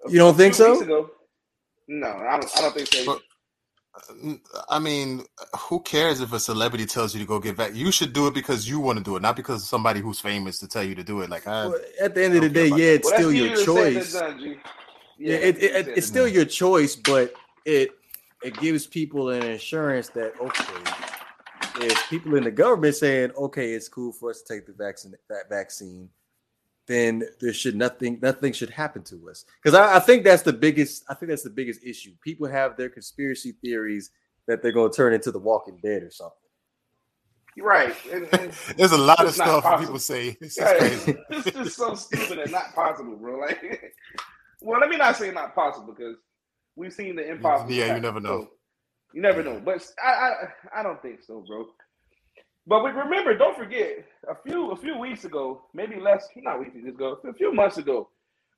You 0.09 0.19
don't 0.19 0.37
think 0.37 0.55
so? 0.55 0.81
ago- 0.83 1.11
no, 1.89 2.09
I 2.09 2.39
don't. 2.39 2.59
I 2.59 2.61
don't 2.61 2.75
think 2.75 2.89
so. 2.89 3.07
But- 3.07 3.23
I 4.69 4.79
mean, 4.79 5.25
who 5.57 5.81
cares 5.81 6.21
if 6.21 6.33
a 6.33 6.41
celebrity 6.41 6.87
tells 6.87 7.15
you 7.15 7.21
to 7.21 7.27
go 7.27 7.39
get 7.39 7.57
back? 7.57 7.75
You 7.75 7.93
should 7.93 8.13
do 8.13 8.27
it 8.27 8.35
because 8.35 8.69
you 8.69 8.81
want 8.81 8.99
to 8.99 9.05
do 9.05 9.17
it, 9.17 9.23
not 9.23 9.37
because 9.37 9.69
somebody 9.69 10.01
who's 10.01 10.21
famous 10.21 10.59
to 10.59 10.69
tell 10.69 10.83
you 10.83 10.95
to 10.97 11.05
do 11.05 11.21
it. 11.21 11.31
Like, 11.31 11.47
I, 11.47 11.67
Well, 11.67 11.79
at 12.01 12.15
the 12.15 12.25
end 12.25 12.35
of 12.35 12.43
the 12.43 12.49
day, 12.49 12.69
yeah, 12.69 12.93
it's 12.93 13.09
Well, 13.09 13.19
still 13.19 13.33
your 13.33 13.53
easier 13.53 13.67
said 13.67 13.75
than 13.75 13.95
choice. 13.95 14.13
done, 14.13 14.39
G. 14.39 14.57
Yeah, 15.19 15.37
it, 15.37 15.57
easier 15.57 15.69
it, 15.77 15.89
it's 15.97 16.07
still 16.07 16.29
your 16.29 16.45
choice, 16.45 16.97
but 16.97 17.35
it 17.65 17.91
it 18.43 18.59
gives 18.59 18.87
people 18.87 19.31
an 19.31 19.43
assurance 19.43 20.09
that 20.11 20.35
okay, 20.41 21.87
if 21.87 22.11
people 22.11 22.35
in 22.35 22.45
the 22.45 22.51
government 22.51 22.97
saying 22.97 23.31
okay, 23.37 23.73
it's 23.73 23.89
cool 23.89 24.13
for 24.13 24.31
us 24.31 24.43
to 24.43 24.55
take 24.55 24.67
the 24.67 24.73
vaccine 24.73 25.15
that 25.29 25.49
vaccine, 25.49 26.09
then 26.87 27.23
there 27.41 27.53
should 27.53 27.77
nothing 27.77 28.19
nothing 28.21 28.53
should 28.53 28.71
happen 28.71 29.03
to 29.05 29.29
us. 29.31 29.45
Because 29.63 29.75
I, 29.79 29.97
I 29.97 30.01
think 30.01 30.25
that's 30.25 30.43
the 30.43 30.53
biggest 30.53 31.05
I 31.09 31.15
think 31.15 31.31
that's 31.31 31.43
the 31.43 31.51
biggest 31.51 31.83
issue. 31.85 32.13
People 32.23 32.49
have 32.49 32.77
their 32.77 32.89
conspiracy 32.89 33.53
theories 33.63 34.11
that 34.47 34.63
they're 34.63 34.73
going 34.73 34.91
to 34.91 34.97
turn 34.97 35.15
into 35.15 35.31
the 35.33 35.39
Walking 35.39 35.79
Dead 35.83 36.03
or 36.03 36.11
something. 36.11 36.37
You're 37.57 37.67
right. 37.67 37.95
And, 38.13 38.29
and 38.35 38.53
there's 38.77 38.93
a 38.93 38.99
lot 38.99 39.25
of 39.25 39.33
stuff 39.33 39.63
possible. 39.63 39.79
people 39.87 39.99
say. 39.99 40.37
It's 40.41 40.57
just 40.57 40.59
Yeah, 40.59 40.79
crazy. 40.79 41.17
it's 41.31 41.51
just 41.57 41.77
so 41.77 41.95
stupid 41.95 42.39
and 42.41 42.51
not 42.53 42.75
possible, 42.75 43.17
bro. 43.17 43.39
Like, 43.39 43.95
well, 44.61 44.81
let 44.81 44.91
me 44.91 44.97
not 44.97 45.17
say 45.17 45.31
not 45.31 45.55
possible 45.55 45.95
because 45.95 46.17
we've 46.77 46.93
seen 46.93 47.17
the 47.17 47.31
impossible. 47.31 47.71
Yeah, 47.73 47.95
you 47.95 48.01
never 48.01 48.21
know. 48.21 48.43
so 48.43 48.51
you 49.13 49.23
never 49.23 49.45
know, 49.45 49.63
but 49.65 49.87
I, 50.05 50.09
I, 50.11 50.81
I 50.81 50.83
don't 50.83 51.01
think 51.01 51.23
so, 51.23 51.45
bro. 51.47 51.67
But 52.67 52.83
we 52.83 52.91
remember, 52.91 53.37
don't 53.37 53.57
forget, 53.57 54.05
a 54.29 54.35
few 54.35 54.71
a 54.71 54.77
few 54.77 54.99
weeks 54.99 55.25
ago, 55.25 55.63
maybe 55.75 56.01
less, 56.01 56.29
not 56.37 56.61
weeks 56.61 56.75
ago, 56.77 57.19
a 57.29 57.33
few 57.35 57.53
months 57.53 57.77
ago, 57.79 58.09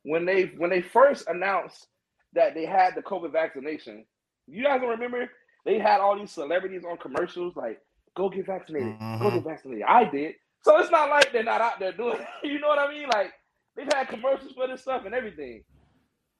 when 0.04 0.25
they 0.25 0.52
when 0.58 0.70
they 0.70 0.80
first 0.82 1.26
announced 1.28 1.88
that 2.34 2.54
they 2.54 2.66
had 2.66 2.94
the 2.94 3.02
COVID 3.02 3.32
vaccination, 3.32 4.04
you 4.46 4.62
guys 4.64 4.80
don't 4.80 4.90
remember? 4.90 5.28
They 5.64 5.78
had 5.80 6.00
all 6.00 6.16
these 6.16 6.30
celebrities 6.30 6.84
on 6.88 6.98
commercials 6.98 7.56
like, 7.56 7.80
"Go 8.16 8.28
get 8.28 8.46
vaccinated, 8.46 8.96
go 9.18 9.30
Mhm. 9.30 9.34
get 9.34 9.44
vaccinated." 9.44 9.84
I 9.88 10.04
did, 10.04 10.36
so 10.62 10.78
it's 10.78 10.90
not 10.92 11.08
like 11.10 11.32
they're 11.32 11.42
not 11.42 11.60
out 11.60 11.80
there 11.80 11.92
doing. 11.92 12.20
it. 12.20 12.26
You 12.44 12.60
know 12.60 12.68
what 12.68 12.78
I 12.78 12.88
mean? 12.92 13.08
Like 13.08 13.32
they've 13.75 13.92
had 13.92 14.08
commercials 14.08 14.52
for 14.52 14.68
this 14.68 14.82
stuff 14.82 15.04
and 15.04 15.14
everything. 15.16 15.64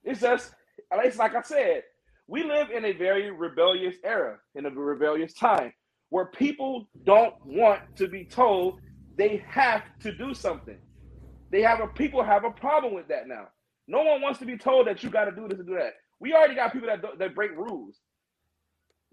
It's 0.04 0.20
just, 0.20 0.54
it's 0.92 1.16
like 1.18 1.35
I 1.35 1.42
said, 1.42 1.82
we 2.28 2.44
live 2.44 2.70
in 2.70 2.85
a 2.85 2.92
very 2.92 3.32
rebellious 3.32 3.96
era, 4.04 4.38
in 4.54 4.66
a 4.66 4.70
rebellious 4.70 5.32
time, 5.35 5.73
where 6.11 6.27
people 6.27 6.89
don't 7.05 7.35
want 7.45 7.81
to 7.97 8.09
be 8.09 8.25
told 8.25 8.81
they 9.17 9.45
have 9.49 9.83
to 10.01 10.13
do 10.13 10.35
something. 10.35 10.79
They 11.53 11.63
have 11.63 11.81
a 11.81 11.89
people 11.89 12.23
have 12.25 12.45
a 12.45 12.51
problem 12.51 12.95
with 12.95 13.09
that 13.09 13.29
now. 13.29 13.49
No 13.89 14.03
one 14.03 14.23
wants 14.23 14.39
to 14.41 14.47
be 14.47 14.59
told 14.59 14.87
that 14.89 15.03
you 15.05 15.11
got 15.11 15.27
to 15.27 15.33
do 15.33 15.49
this 15.49 15.59
and 15.59 15.69
do 15.69 15.77
that. 15.77 15.95
We 16.21 16.35
already 16.35 16.55
got 16.57 16.73
people 16.73 16.89
that 16.89 17.03
that 17.19 17.35
break 17.35 17.53
rules. 17.53 17.97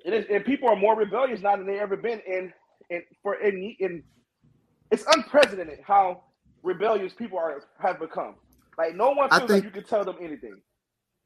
It 0.06 0.14
is, 0.14 0.26
and 0.32 0.46
people 0.46 0.70
are 0.70 0.76
more 0.76 0.98
rebellious 0.98 1.42
now 1.42 1.58
than 1.58 1.68
they 1.68 1.80
ever 1.80 1.98
been 1.98 2.22
And 2.28 2.54
In 2.90 3.04
for 3.24 3.36
in, 3.36 3.76
in 3.80 4.04
it's 4.92 5.06
unprecedented 5.08 5.80
how 5.86 6.24
rebellious 6.64 7.14
people 7.14 7.40
are 7.40 7.62
have 7.80 8.00
become. 8.00 8.36
Like 8.78 8.96
no 8.96 9.12
one 9.12 9.32
feels 9.32 9.52
like 9.52 9.64
you 9.64 9.72
can 9.72 9.84
tell 9.86 10.06
them 10.06 10.18
anything. 10.22 10.62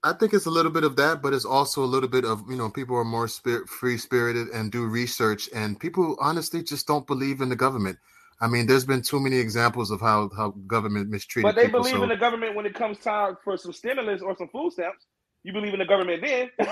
I 0.09 0.13
think 0.17 0.33
it's 0.33 0.45
a 0.45 0.51
little 0.51 0.71
bit 0.71 0.83
of 0.83 0.95
that, 0.97 1.21
but 1.21 1.33
it's 1.33 1.45
also 1.45 1.83
a 1.83 1.85
little 1.85 2.09
bit 2.09 2.25
of 2.25 2.43
you 2.49 2.55
know 2.55 2.69
people 2.69 2.95
are 2.95 3.03
more 3.03 3.27
spirit, 3.27 3.67
free 3.69 3.97
spirited 3.97 4.47
and 4.49 4.71
do 4.71 4.85
research, 4.85 5.49
and 5.53 5.79
people 5.79 6.15
honestly 6.19 6.63
just 6.63 6.87
don't 6.87 7.05
believe 7.07 7.41
in 7.41 7.49
the 7.49 7.55
government. 7.55 7.97
I 8.39 8.47
mean, 8.47 8.67
there's 8.67 8.85
been 8.85 9.01
too 9.01 9.19
many 9.19 9.37
examples 9.37 9.91
of 9.91 9.99
how 10.01 10.29
how 10.35 10.51
government 10.67 11.09
mistreated 11.09 11.47
But 11.49 11.55
they 11.55 11.65
people. 11.67 11.81
believe 11.81 11.95
so- 11.95 12.03
in 12.03 12.09
the 12.09 12.15
government 12.17 12.55
when 12.55 12.65
it 12.65 12.73
comes 12.75 12.99
time 12.99 13.37
for 13.43 13.57
some 13.57 13.73
stimulus 13.73 14.21
or 14.21 14.35
some 14.37 14.47
food 14.49 14.73
stamps. 14.73 15.05
You 15.43 15.53
believe 15.53 15.73
in 15.73 15.79
the 15.79 15.85
government 15.85 16.21
then. 16.23 16.49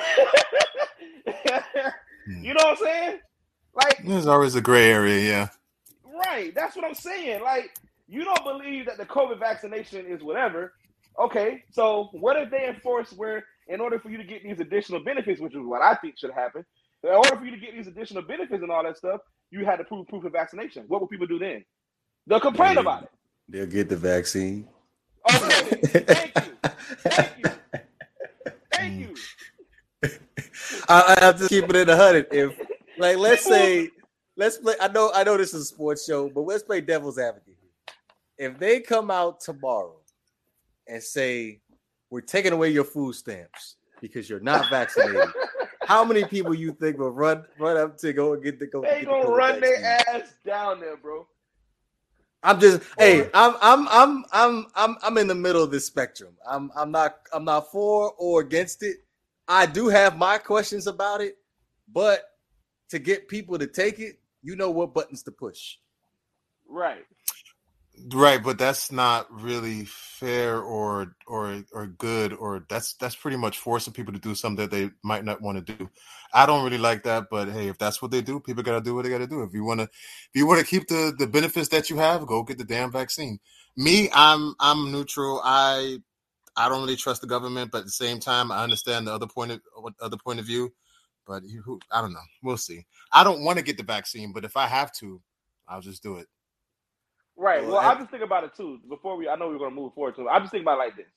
Hmm. 2.27 2.44
you 2.44 2.54
know 2.56 2.63
what 2.63 2.80
I'm 2.80 2.84
saying? 2.84 3.20
Like, 3.75 4.04
There's 4.04 4.25
always 4.25 4.56
a 4.56 4.62
gray 4.62 4.89
area, 4.92 5.20
yeah. 5.30 5.48
right. 6.25 6.54
That's 6.56 6.75
what 6.75 6.84
I'm 6.84 6.96
saying. 6.96 7.44
Like, 7.44 7.72
you 8.08 8.24
don't 8.24 8.44
believe 8.44 8.88
that 8.88 8.98
the 8.98 9.06
COVID 9.06 9.39
vaccination 9.39 10.08
is 10.08 10.24
whatever. 10.24 10.74
Okay, 11.19 11.63
so 11.72 12.10
what 12.12 12.36
if 12.36 12.51
they 12.51 12.67
enforce 12.67 13.13
where, 13.13 13.45
in 13.67 13.79
order 13.79 14.00
for 14.00 14.10
you 14.10 14.17
to 14.17 14.24
get 14.24 14.43
these 14.43 14.60
additional 14.60 15.03
benefits, 15.03 15.39
which 15.39 15.53
is 15.53 15.62
what 15.62 15.81
I 15.81 15.95
think 15.95 16.17
should 16.17 16.31
happen, 16.31 16.65
in 17.03 17.10
order 17.10 17.36
for 17.38 17.45
you 17.45 17.51
to 17.51 17.57
get 17.57 17.74
these 17.74 17.88
additional 17.88 18.24
benefits 18.24 18.62
and 18.62 18.72
all 18.72 18.84
that 18.84 18.98
stuff, 18.98 19.22
you 19.51 19.63
had 19.63 19.77
to 19.77 19.84
prove 19.86 20.07
proof 20.07 20.25
of 20.25 20.34
vaccination. 20.34 20.86
What 20.88 21.00
will 21.00 21.07
people 21.07 21.27
do 21.27 21.39
then? 21.39 21.63
They'll 22.27 22.39
complain 22.39 22.77
about 22.77 23.03
it. 23.03 23.12
They'll 23.48 23.67
get 23.67 23.89
the 23.89 23.98
vaccine. 23.98 24.67
Okay, 25.34 26.03
thank 26.03 26.36
you. 26.36 26.57
Thank 26.98 27.31
you. 27.38 27.51
Thank 28.74 29.00
you. 29.00 29.15
I, 30.89 31.15
I 31.17 31.25
have 31.25 31.39
to 31.39 31.48
keep 31.48 31.69
it 31.69 31.75
in 31.75 31.89
a 31.89 31.95
hundred. 31.95 32.27
If 32.31 32.60
like 32.98 33.17
let's 33.17 33.43
say 33.43 33.89
let's 34.36 34.57
play 34.57 34.75
I 34.81 34.88
know 34.89 35.12
I 35.13 35.24
know 35.24 35.38
this 35.38 35.53
is 35.53 35.62
a 35.62 35.65
sports 35.65 36.05
show, 36.05 36.29
but 36.29 36.41
let's 36.41 36.63
play 36.63 36.81
devil's 36.81 37.17
advocate 37.17 37.55
here. 37.60 38.50
If 38.50 38.60
they 38.60 38.79
come 38.81 39.10
out 39.10 39.39
tomorrow 39.39 39.95
and 40.88 41.01
say 41.01 41.62
we're 42.10 42.22
taking 42.22 42.54
away 42.54 42.70
your 42.70 42.84
food 42.84 43.15
stamps 43.15 43.75
because 44.01 44.30
you're 44.30 44.39
not 44.39 44.70
vaccinated, 44.70 45.30
how 45.86 46.04
many 46.04 46.24
people 46.25 46.54
you 46.54 46.74
think 46.74 46.98
will 46.98 47.12
run 47.12 47.46
run 47.60 47.77
up 47.77 47.98
to 47.98 48.13
go 48.13 48.34
and 48.34 48.44
get 48.44 48.60
the 48.60 48.68
go? 48.68 48.82
They 48.82 49.01
get 49.01 49.06
gonna 49.06 49.25
COVID 49.25 49.38
run 49.38 49.62
their 49.62 50.06
ass 50.10 50.34
down 50.46 50.80
there, 50.80 50.98
bro. 50.98 51.27
I'm 52.44 52.60
just 52.60 52.84
hey, 53.00 53.30
I'm 53.34 53.56
I'm 53.62 53.88
I'm 53.89 54.25
I'm 54.32 54.65
I'm 54.75 54.98
I'm 55.01 55.18
in 55.18 55.27
the 55.27 55.36
middle 55.36 55.63
of 55.63 55.72
this 55.72 55.86
spectrum. 55.86 56.36
I'm 56.48 56.72
I'm 56.75 56.92
not 56.92 57.18
I'm 57.34 57.44
not 57.44 57.72
for 57.72 58.13
or 58.18 58.42
against 58.42 58.84
it. 58.84 58.98
I 59.48 59.65
do 59.65 59.88
have 59.88 60.18
my 60.18 60.38
questions 60.38 60.88
about 60.88 61.22
it, 61.22 61.38
but 61.92 62.24
to 62.89 63.00
get 63.00 63.27
people 63.27 63.58
to 63.58 63.68
take 63.68 64.00
it, 64.00 64.20
you 64.42 64.56
know 64.56 64.70
what 64.70 64.94
buttons 64.94 65.24
to 65.24 65.32
push. 65.32 65.77
Right. 66.68 67.06
Right, 68.14 68.44
but 68.44 68.58
that's 68.58 68.92
not 68.92 69.28
really 69.32 69.86
fair 69.86 70.60
or 70.62 71.16
or 71.28 71.64
or 71.72 71.88
good 71.88 72.34
or 72.34 72.66
that's 72.70 72.94
that's 72.96 73.16
pretty 73.16 73.38
much 73.38 73.58
forcing 73.60 73.94
people 73.94 74.12
to 74.14 74.20
do 74.20 74.36
something 74.36 74.64
that 74.64 74.72
they 74.72 74.92
might 75.02 75.24
not 75.24 75.42
want 75.42 75.66
to 75.66 75.74
do. 75.78 75.90
I 76.34 76.46
don't 76.46 76.64
really 76.66 76.78
like 76.78 77.04
that, 77.04 77.25
but 77.32 77.48
hey, 77.50 77.70
if 77.70 77.78
that's 77.78 78.02
what 78.02 78.12
they 78.12 78.22
do, 78.22 78.40
people 78.42 78.64
got 78.64 78.74
to 78.74 78.82
do 78.82 78.96
what 78.96 79.04
they 79.04 79.10
got 79.10 79.20
to 79.20 79.28
do. 79.28 79.44
If 79.44 79.54
you 79.54 79.64
want 79.64 79.80
to 79.80 79.86
if 79.86 80.32
you 80.34 80.46
want 80.46 80.60
to 80.60 80.66
keep 80.66 80.88
the 80.88 81.16
the 81.18 81.25
benefits 81.28 81.70
that 81.70 81.90
you 81.90 81.96
have, 81.98 82.25
go 82.28 82.44
get 82.44 82.58
the 82.58 82.66
damn 82.66 82.92
vaccine. 82.92 83.40
Me, 83.78 84.10
I'm 84.14 84.56
I'm 84.60 84.92
neutral. 84.92 85.42
I 85.44 86.00
I 86.58 86.70
don't 86.70 86.82
really 86.82 86.98
trust 86.98 87.22
the 87.22 87.28
government, 87.28 87.72
but 87.72 87.80
at 87.80 87.86
the 87.86 87.92
same 87.92 88.20
time, 88.20 88.52
I 88.52 88.64
understand 88.64 89.08
the 89.08 89.14
other 89.14 89.28
point 89.28 89.52
of 89.52 89.62
other 90.02 90.18
point 90.18 90.40
of 90.40 90.46
view. 90.46 90.74
But 91.25 91.44
who, 91.64 91.80
I 91.92 92.02
don't 92.02 92.14
know. 92.14 92.20
We'll 92.44 92.58
see. 92.58 92.86
I 93.14 93.24
don't 93.24 93.44
want 93.44 93.58
to 93.58 93.64
get 93.66 93.78
the 93.78 93.84
vaccine, 93.84 94.34
but 94.34 94.46
if 94.46 94.58
I 94.58 94.68
have 94.68 94.92
to, 94.98 95.22
I'll 95.68 95.82
just 95.82 96.04
do 96.04 96.18
it. 96.18 96.28
Right. 97.38 97.65
Well, 97.65 97.74
Well, 97.74 97.80
I- 97.80 97.92
I 97.92 97.96
just 97.96 98.12
think 98.12 98.24
about 98.24 98.46
it 98.46 98.56
too. 98.56 98.80
Before 98.89 99.18
we, 99.18 99.30
I 99.30 99.36
know 99.38 99.50
we're 99.50 99.60
gonna 99.60 99.75
move 99.75 99.94
forward 99.96 100.15
to. 100.18 100.24
it. 100.24 100.30
I 100.30 100.39
just 100.39 100.51
think 100.51 100.63
about 100.63 100.75
it 100.75 100.86
like 100.86 100.98
this: 100.98 101.08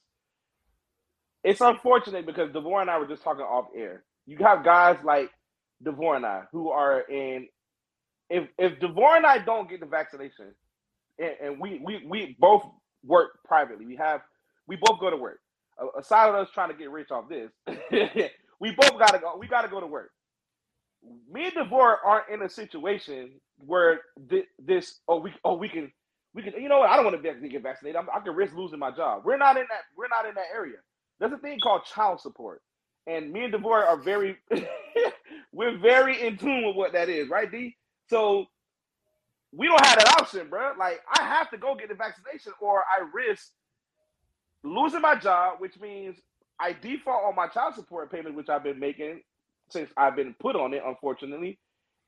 it's 1.44 1.60
unfortunate 1.62 2.26
because 2.26 2.52
Devore 2.52 2.80
and 2.82 2.90
I 2.90 2.98
were 2.98 3.06
just 3.08 3.22
talking 3.24 3.44
off 3.44 3.68
air. 3.76 4.04
You 4.26 4.38
have 4.44 4.64
guys 4.64 4.98
like 5.04 5.30
Devore 5.82 6.16
and 6.16 6.26
I 6.26 6.44
who 6.52 6.70
are 6.70 7.00
in. 7.02 7.48
If 8.30 8.48
if 8.58 8.80
Devore 8.80 9.16
and 9.16 9.26
I 9.26 9.38
don't 9.38 9.68
get 9.70 9.80
the 9.80 9.86
vaccination, 9.86 10.54
and, 11.18 11.32
and 11.42 11.60
we 11.60 11.80
we 11.84 12.04
we 12.06 12.36
both 12.38 12.64
work 13.04 13.40
privately, 13.44 13.86
we 13.86 13.96
have 13.96 14.22
we 14.68 14.76
both 14.76 15.00
go 15.00 15.10
to 15.10 15.16
work. 15.16 15.40
Aside 15.98 16.28
of 16.30 16.34
us 16.36 16.50
trying 16.54 16.70
to 16.70 16.76
get 16.76 16.90
rich 16.90 17.10
off 17.10 17.28
this, 17.28 17.50
we 18.60 18.72
both 18.72 18.98
gotta 18.98 19.18
go. 19.20 19.36
We 19.38 19.48
gotta 19.48 19.68
go 19.68 19.80
to 19.80 19.86
work. 19.86 20.10
Me 21.32 21.46
and 21.46 21.54
Devore 21.54 21.98
aren't 22.04 22.30
in 22.30 22.42
a 22.42 22.48
situation 22.50 23.32
where 23.58 24.00
th- 24.30 24.46
this 24.58 25.00
oh 25.08 25.20
we 25.20 25.32
oh 25.44 25.54
we 25.56 25.68
can 25.68 25.92
we 26.34 26.42
can 26.42 26.54
you 26.60 26.68
know 26.68 26.80
what 26.80 26.90
I 26.90 26.96
don't 26.96 27.04
want 27.04 27.22
to 27.22 27.48
get 27.48 27.62
vaccinated. 27.62 27.96
I'm, 27.96 28.08
I 28.14 28.20
can 28.20 28.34
risk 28.34 28.54
losing 28.54 28.78
my 28.78 28.90
job. 28.90 29.22
We're 29.24 29.36
not 29.38 29.56
in 29.56 29.64
that. 29.70 29.82
We're 29.96 30.08
not 30.08 30.26
in 30.26 30.34
that 30.34 30.46
area. 30.54 30.76
There's 31.18 31.32
a 31.32 31.38
thing 31.38 31.58
called 31.60 31.82
child 31.84 32.20
support, 32.20 32.62
and 33.06 33.32
me 33.32 33.44
and 33.44 33.52
Devore 33.52 33.84
are 33.84 33.96
very 33.96 34.36
we're 35.52 35.78
very 35.78 36.20
in 36.26 36.36
tune 36.36 36.66
with 36.66 36.76
what 36.76 36.92
that 36.92 37.08
is, 37.08 37.28
right, 37.28 37.50
D? 37.50 37.76
So 38.08 38.46
we 39.52 39.66
don't 39.66 39.84
have 39.84 39.98
that 39.98 40.20
option, 40.20 40.48
bro. 40.48 40.72
Like 40.78 41.00
I 41.12 41.22
have 41.22 41.50
to 41.50 41.58
go 41.58 41.74
get 41.74 41.88
the 41.88 41.94
vaccination, 41.94 42.52
or 42.60 42.80
I 42.80 43.08
risk 43.12 43.50
losing 44.62 45.00
my 45.00 45.14
job, 45.14 45.56
which 45.58 45.78
means 45.80 46.16
I 46.60 46.72
default 46.72 47.24
on 47.24 47.34
my 47.34 47.46
child 47.48 47.74
support 47.74 48.12
payment, 48.12 48.34
which 48.34 48.48
I've 48.48 48.64
been 48.64 48.78
making 48.78 49.22
since 49.70 49.90
I've 49.96 50.16
been 50.16 50.34
put 50.40 50.56
on 50.56 50.74
it, 50.74 50.82
unfortunately. 50.84 51.58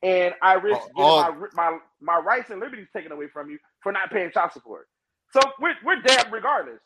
And 0.03 0.35
I 0.43 0.55
risk 0.55 0.81
all, 0.97 1.23
getting 1.23 1.37
oh. 1.43 1.49
my, 1.55 1.71
my 1.71 1.79
my 2.01 2.19
rights 2.19 2.51
and 2.51 2.61
liberties 2.61 2.89
taken 2.95 3.13
away 3.13 3.29
from 3.33 3.51
you 3.51 3.59
for 3.83 3.93
not 3.93 4.11
paying 4.11 4.31
child 4.31 4.53
support. 4.53 4.87
So 5.33 5.41
we're 5.61 5.75
we're 5.85 6.03
dead 6.03 6.27
regardless. 6.31 6.81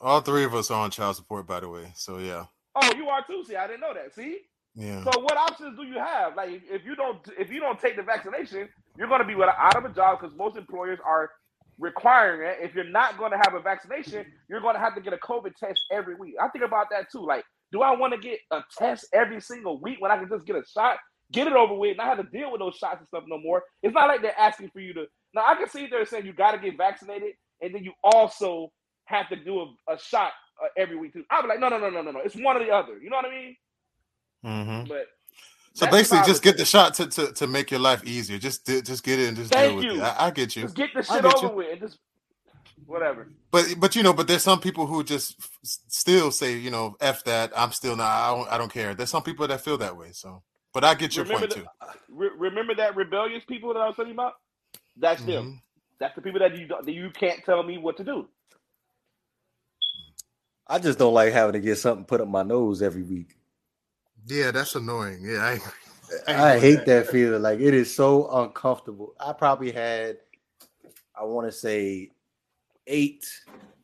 All 0.00 0.20
three 0.20 0.44
of 0.44 0.54
us 0.54 0.70
are 0.70 0.82
on 0.82 0.90
child 0.90 1.16
support, 1.16 1.46
by 1.46 1.60
the 1.60 1.68
way. 1.68 1.92
So 1.94 2.18
yeah. 2.18 2.44
Oh, 2.74 2.92
you 2.96 3.08
are 3.08 3.24
too. 3.26 3.44
See, 3.46 3.56
I 3.56 3.66
didn't 3.66 3.80
know 3.80 3.94
that. 3.94 4.14
See. 4.14 4.38
Yeah. 4.74 5.02
So 5.02 5.20
what 5.20 5.36
options 5.36 5.76
do 5.76 5.84
you 5.84 5.98
have? 5.98 6.36
Like, 6.36 6.62
if 6.70 6.84
you 6.84 6.94
don't 6.94 7.18
if 7.38 7.50
you 7.50 7.60
don't 7.60 7.78
take 7.78 7.96
the 7.96 8.02
vaccination, 8.02 8.68
you're 8.96 9.08
going 9.08 9.20
to 9.20 9.26
be 9.26 9.34
out 9.42 9.76
of 9.76 9.84
a 9.84 9.92
job 9.92 10.20
because 10.20 10.36
most 10.36 10.56
employers 10.56 10.98
are 11.04 11.30
requiring 11.78 12.48
it. 12.48 12.58
If 12.60 12.74
you're 12.74 12.84
not 12.84 13.18
going 13.18 13.32
to 13.32 13.38
have 13.38 13.54
a 13.54 13.60
vaccination, 13.60 14.26
you're 14.48 14.60
going 14.60 14.74
to 14.74 14.80
have 14.80 14.94
to 14.94 15.00
get 15.00 15.12
a 15.12 15.18
COVID 15.18 15.54
test 15.56 15.80
every 15.90 16.14
week. 16.14 16.34
I 16.40 16.48
think 16.48 16.64
about 16.64 16.86
that 16.90 17.10
too. 17.10 17.26
Like, 17.26 17.44
do 17.72 17.82
I 17.82 17.96
want 17.96 18.12
to 18.14 18.18
get 18.18 18.38
a 18.50 18.60
test 18.78 19.06
every 19.12 19.40
single 19.40 19.80
week 19.80 20.00
when 20.00 20.10
I 20.10 20.18
can 20.18 20.28
just 20.28 20.46
get 20.46 20.56
a 20.56 20.62
shot, 20.66 20.98
get 21.32 21.46
it 21.46 21.54
over 21.54 21.74
with, 21.74 21.90
and 21.90 21.98
not 21.98 22.16
have 22.16 22.18
to 22.18 22.30
deal 22.38 22.52
with 22.52 22.60
those 22.60 22.76
shots 22.76 22.98
and 22.98 23.08
stuff 23.08 23.24
no 23.26 23.38
more? 23.38 23.62
It's 23.82 23.94
not 23.94 24.08
like 24.08 24.22
they're 24.22 24.38
asking 24.38 24.70
for 24.70 24.80
you 24.80 24.94
to. 24.94 25.06
Now 25.34 25.44
I 25.46 25.54
can 25.54 25.68
see 25.68 25.86
they're 25.86 26.06
saying 26.06 26.26
you 26.26 26.32
got 26.32 26.52
to 26.52 26.58
get 26.58 26.76
vaccinated, 26.76 27.32
and 27.60 27.74
then 27.74 27.84
you 27.84 27.92
also 28.02 28.72
have 29.04 29.28
to 29.28 29.36
do 29.36 29.60
a, 29.60 29.92
a 29.92 29.98
shot 29.98 30.32
uh, 30.62 30.68
every 30.76 30.96
week 30.96 31.12
too. 31.12 31.24
I'd 31.30 31.42
be 31.42 31.48
like, 31.48 31.60
no, 31.60 31.68
no, 31.68 31.78
no, 31.78 31.90
no, 31.90 32.02
no, 32.02 32.10
no. 32.10 32.20
It's 32.20 32.36
one 32.36 32.56
or 32.56 32.64
the 32.64 32.70
other. 32.70 32.98
You 32.98 33.10
know 33.10 33.16
what 33.16 33.26
I 33.26 33.30
mean? 33.30 33.56
Mm-hmm. 34.44 34.88
But 34.88 35.06
so 35.74 35.90
basically, 35.90 36.26
just 36.26 36.42
get 36.42 36.56
the 36.56 36.64
shot 36.64 36.94
to, 36.94 37.06
to, 37.06 37.32
to 37.32 37.46
make 37.46 37.70
your 37.70 37.80
life 37.80 38.04
easier. 38.04 38.38
Just 38.38 38.66
just 38.66 39.04
get 39.04 39.18
it 39.18 39.28
and 39.28 39.36
just 39.36 39.52
Thank 39.52 39.80
deal 39.80 39.84
you. 39.84 40.00
with 40.00 40.00
it. 40.00 40.04
I, 40.04 40.26
I, 40.26 40.30
get 40.30 40.56
you. 40.56 40.62
Just 40.62 40.74
get 40.74 40.90
the 40.94 41.02
shit 41.02 41.24
over 41.24 41.46
you. 41.46 41.52
with 41.52 41.72
and 41.72 41.80
just 41.80 41.98
whatever. 42.86 43.28
But 43.50 43.74
but 43.78 43.94
you 43.94 44.02
know, 44.02 44.12
but 44.12 44.26
there's 44.26 44.42
some 44.42 44.60
people 44.60 44.86
who 44.86 45.04
just 45.04 45.36
still 45.62 46.30
say, 46.32 46.56
you 46.56 46.70
know, 46.70 46.96
f 47.00 47.24
that. 47.24 47.52
I'm 47.56 47.72
still 47.72 47.96
not. 47.96 48.06
I 48.06 48.36
don't. 48.36 48.52
I 48.52 48.58
don't 48.58 48.72
care. 48.72 48.94
There's 48.94 49.10
some 49.10 49.22
people 49.22 49.46
that 49.46 49.60
feel 49.60 49.78
that 49.78 49.96
way. 49.96 50.08
So, 50.12 50.42
but 50.74 50.84
I 50.84 50.94
get 50.94 51.14
your 51.14 51.24
remember 51.24 51.46
point 51.46 51.54
the, 51.54 51.60
too. 51.60 51.66
Re- 52.08 52.30
remember 52.36 52.74
that 52.74 52.96
rebellious 52.96 53.44
people 53.44 53.72
that 53.74 53.80
I 53.80 53.86
was 53.86 53.96
talking 53.96 54.12
about? 54.12 54.34
That's 55.00 55.22
mm-hmm. 55.22 55.30
them. 55.30 55.62
That's 55.98 56.14
the 56.14 56.22
people 56.22 56.40
that 56.40 56.56
you 56.56 56.66
that 56.66 56.92
you 56.92 57.10
can't 57.10 57.44
tell 57.44 57.62
me 57.62 57.78
what 57.78 57.96
to 57.96 58.04
do. 58.04 58.26
I 60.66 60.78
just 60.78 60.98
don't 60.98 61.14
like 61.14 61.32
having 61.32 61.54
to 61.54 61.60
get 61.60 61.78
something 61.78 62.04
put 62.04 62.20
up 62.20 62.28
my 62.28 62.44
nose 62.44 62.80
every 62.80 63.02
week. 63.02 63.36
Yeah, 64.26 64.50
that's 64.50 64.74
annoying. 64.76 65.20
Yeah, 65.22 65.42
I 65.42 65.58
I, 66.32 66.54
I 66.54 66.58
hate 66.58 66.86
that. 66.86 66.86
that 66.86 67.08
feeling. 67.08 67.42
Like 67.42 67.60
it 67.60 67.74
is 67.74 67.94
so 67.94 68.30
uncomfortable. 68.30 69.14
I 69.18 69.32
probably 69.32 69.72
had, 69.72 70.18
I 71.18 71.24
want 71.24 71.46
to 71.48 71.52
say, 71.52 72.10
eight 72.86 73.26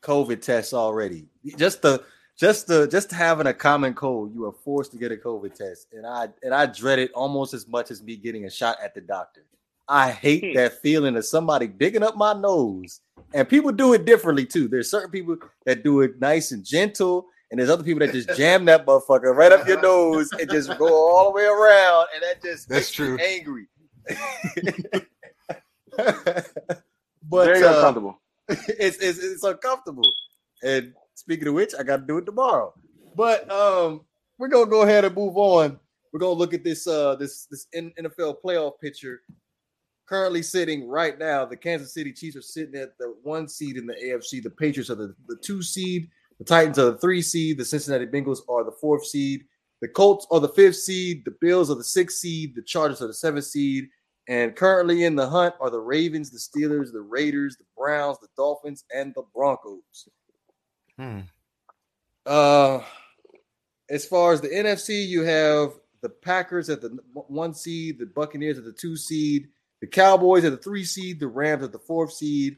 COVID 0.01 0.41
tests 0.41 0.73
already. 0.73 1.27
Just 1.57 1.83
the 1.83 2.05
just 2.37 2.67
the 2.67 2.87
just 2.87 3.11
having 3.11 3.47
a 3.47 3.55
common 3.55 3.95
cold, 3.95 4.35
you 4.35 4.47
are 4.47 4.53
forced 4.53 4.93
to 4.93 4.99
get 4.99 5.13
a 5.13 5.17
COVID 5.17 5.55
test, 5.55 5.89
and 5.93 6.07
I 6.07 6.29
and 6.43 6.55
I 6.55 6.67
dread 6.67 6.99
it 6.99 7.13
almost 7.13 7.55
as 7.55 7.67
much 7.67 7.91
as 7.91 8.03
me 8.03 8.17
getting 8.17 8.45
a 8.45 8.51
shot 8.51 8.79
at 8.83 8.95
the 8.95 9.01
doctor. 9.01 9.45
I 9.89 10.11
hate 10.11 10.45
hmm. 10.45 10.55
that 10.55 10.81
feeling 10.83 11.17
of 11.17 11.25
somebody 11.25 11.67
digging 11.67 12.03
up 12.03 12.17
my 12.17 12.33
nose, 12.33 13.01
and 13.33 13.49
people 13.49 13.73
do 13.73 13.95
it 13.95 14.05
differently 14.05 14.47
too. 14.47 14.69
There's 14.69 14.91
certain 14.91 15.11
people 15.11 15.37
that 15.65 15.85
do 15.85 16.01
it 16.01 16.21
nice 16.21 16.53
and 16.53 16.65
gentle, 16.65 17.27
and 17.51 17.61
there's 17.61 17.71
other 17.71 17.85
people 17.85 18.01
that 18.01 18.13
just 18.13 18.37
jam 18.37 18.65
that 18.67 18.87
motherfucker 18.87 19.35
right 19.35 19.53
up 19.53 19.67
your 19.67 19.81
nose 19.81 20.31
and 20.33 20.51
just 20.51 20.77
go 20.79 20.89
all 20.89 21.31
the 21.31 21.37
way 21.37 21.45
around, 21.45 22.09
and 22.15 22.23
that 22.23 22.43
just 22.43 22.69
that's 22.69 22.91
true. 22.91 23.17
angry. 23.19 23.67
but 25.97 27.45
very 27.47 27.63
uh, 27.63 27.75
uncomfortable. 27.75 28.21
It's, 28.49 28.99
it's 28.99 29.19
it's 29.19 29.43
uncomfortable. 29.43 30.09
And 30.63 30.95
speaking 31.15 31.49
of 31.49 31.55
which, 31.55 31.75
I 31.77 31.83
got 31.83 31.97
to 31.97 32.07
do 32.07 32.19
it 32.19 32.27
tomorrow. 32.27 32.73
But 33.17 33.51
um, 33.51 34.03
we're 34.39 34.49
gonna 34.49 34.71
go 34.71 34.83
ahead 34.83 35.05
and 35.05 35.15
move 35.17 35.37
on. 35.37 35.81
We're 36.13 36.21
gonna 36.21 36.39
look 36.39 36.55
at 36.55 36.63
this 36.63 36.87
uh 36.87 37.17
this 37.17 37.47
this 37.47 37.67
NFL 37.75 38.37
playoff 38.45 38.79
picture. 38.81 39.23
Currently 40.07 40.43
sitting 40.43 40.89
right 40.89 41.19
now, 41.19 41.45
the 41.45 41.57
Kansas 41.57 41.93
City 41.93 42.13
Chiefs 42.13 42.37
are 42.37 42.43
sitting 42.43 42.77
at 42.77 42.97
the 42.99 43.17
one 43.23 43.49
seed 43.49 43.77
in 43.77 43.87
the 43.87 43.95
AFC. 43.95 44.41
The 44.43 44.51
Patriots 44.51 44.91
are 44.91 44.95
the, 44.95 45.15
the 45.27 45.37
two 45.37 45.63
seed. 45.63 46.09
The 46.39 46.45
Titans 46.45 46.79
are 46.79 46.93
the 46.93 46.99
three 46.99 47.23
seed. 47.23 47.59
The 47.59 47.65
Cincinnati 47.65 48.07
Bengals 48.07 48.41
are 48.49 48.65
the 48.65 48.77
fourth 48.81 49.05
seed. 49.07 49.45
The 49.81 49.89
Colts 49.89 50.27
are 50.31 50.39
the 50.39 50.49
fifth 50.49 50.77
seed. 50.77 51.25
The 51.25 51.35
Bills 51.41 51.71
are 51.71 51.75
the 51.75 51.85
sixth 51.85 52.19
seed. 52.19 52.55
The 52.55 52.63
Chargers 52.63 53.03
are 53.03 53.09
the 53.09 53.15
seventh 53.15 53.47
seed. 53.47 53.89
And 54.29 54.55
currently 54.55 55.05
in 55.05 55.17
the 55.17 55.29
hunt 55.29 55.55
are 55.61 55.71
the 55.71 55.81
Ravens, 55.81 56.31
the 56.31 56.39
Steelers, 56.39 56.93
the 56.93 57.01
Raiders, 57.01 57.57
the 57.57 57.65
Browns, 57.77 58.19
the 58.21 58.29
Dolphins, 58.37 58.85
and 58.95 59.15
the 59.15 59.23
Broncos. 59.35 60.09
Hmm. 60.97 61.21
Uh, 62.25 62.81
as 63.89 64.05
far 64.05 64.33
as 64.33 64.41
the 64.41 64.49
NFC, 64.49 65.07
you 65.07 65.23
have 65.23 65.73
the 66.03 66.09
Packers 66.09 66.69
at 66.69 66.81
the 66.81 66.99
one 67.13 67.55
seed, 67.55 67.99
the 67.99 68.07
Buccaneers 68.07 68.59
at 68.59 68.65
the 68.65 68.73
two 68.73 68.97
seed, 68.97 69.49
the 69.81 69.87
Cowboys 69.87 70.45
at 70.45 70.53
the 70.53 70.59
three 70.59 70.85
seed, 70.85 71.21
the 71.21 71.29
Rams 71.29 71.65
at 71.65 71.73
the 71.73 71.79
fourth 71.79 72.13
seed, 72.13 72.57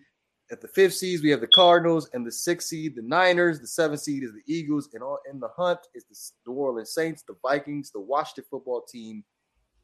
at 0.50 0.60
the 0.60 0.68
fifth 0.68 0.94
seed, 0.94 1.20
we 1.22 1.30
have 1.30 1.40
the 1.40 1.48
Cardinals, 1.48 2.08
and 2.14 2.26
the 2.26 2.32
sixth 2.32 2.68
seed, 2.68 2.96
the 2.96 3.02
Niners. 3.02 3.60
The 3.60 3.66
seventh 3.66 4.00
seed 4.00 4.22
is 4.22 4.32
the 4.32 4.52
Eagles, 4.52 4.88
and 4.94 5.02
all 5.02 5.18
in 5.30 5.40
the 5.40 5.48
hunt 5.56 5.80
is 5.94 6.04
the 6.44 6.50
New 6.50 6.56
Orleans 6.56 6.94
Saints, 6.94 7.22
the 7.22 7.36
Vikings, 7.42 7.90
the 7.90 8.00
Washington 8.00 8.44
Football 8.50 8.82
Team, 8.82 9.24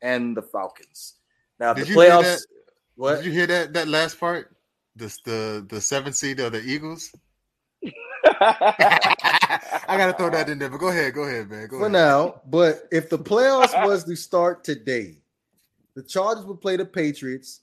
and 0.01 0.37
the 0.37 0.43
Falcons. 0.43 1.17
Now 1.61 1.75
did 1.75 1.87
the 1.87 1.95
playoffs. 1.95 2.43
What 2.97 3.17
did 3.17 3.27
you 3.27 3.33
hear 3.33 3.47
that 3.47 3.75
that 3.75 3.89
last 3.89 4.19
part? 4.19 4.57
This 4.97 5.21
the 5.23 5.67
the 5.69 5.81
seventh 5.81 6.17
seed 6.17 6.41
of 6.41 6.53
the 6.53 6.63
Eagles. 6.63 7.13
I 8.41 9.97
gotta 9.99 10.15
throw 10.15 10.31
that 10.31 10.49
in 10.49 10.59
there, 10.59 10.71
but 10.71 10.79
go 10.79 10.89
ahead, 10.89 11.13
go 11.13 11.25
ahead, 11.25 11.51
man. 11.51 11.69
Go 11.69 11.79
For 11.79 11.87
ahead. 11.87 11.93
now, 11.93 12.41
but 12.47 12.89
if 12.91 13.11
the 13.11 13.19
playoffs 13.19 13.85
was 13.85 14.05
to 14.05 14.17
start 14.17 14.65
today, 14.65 15.19
the 15.95 16.03
Chargers 16.03 16.45
would 16.45 16.61
play 16.61 16.77
the 16.77 16.85
Patriots, 16.85 17.61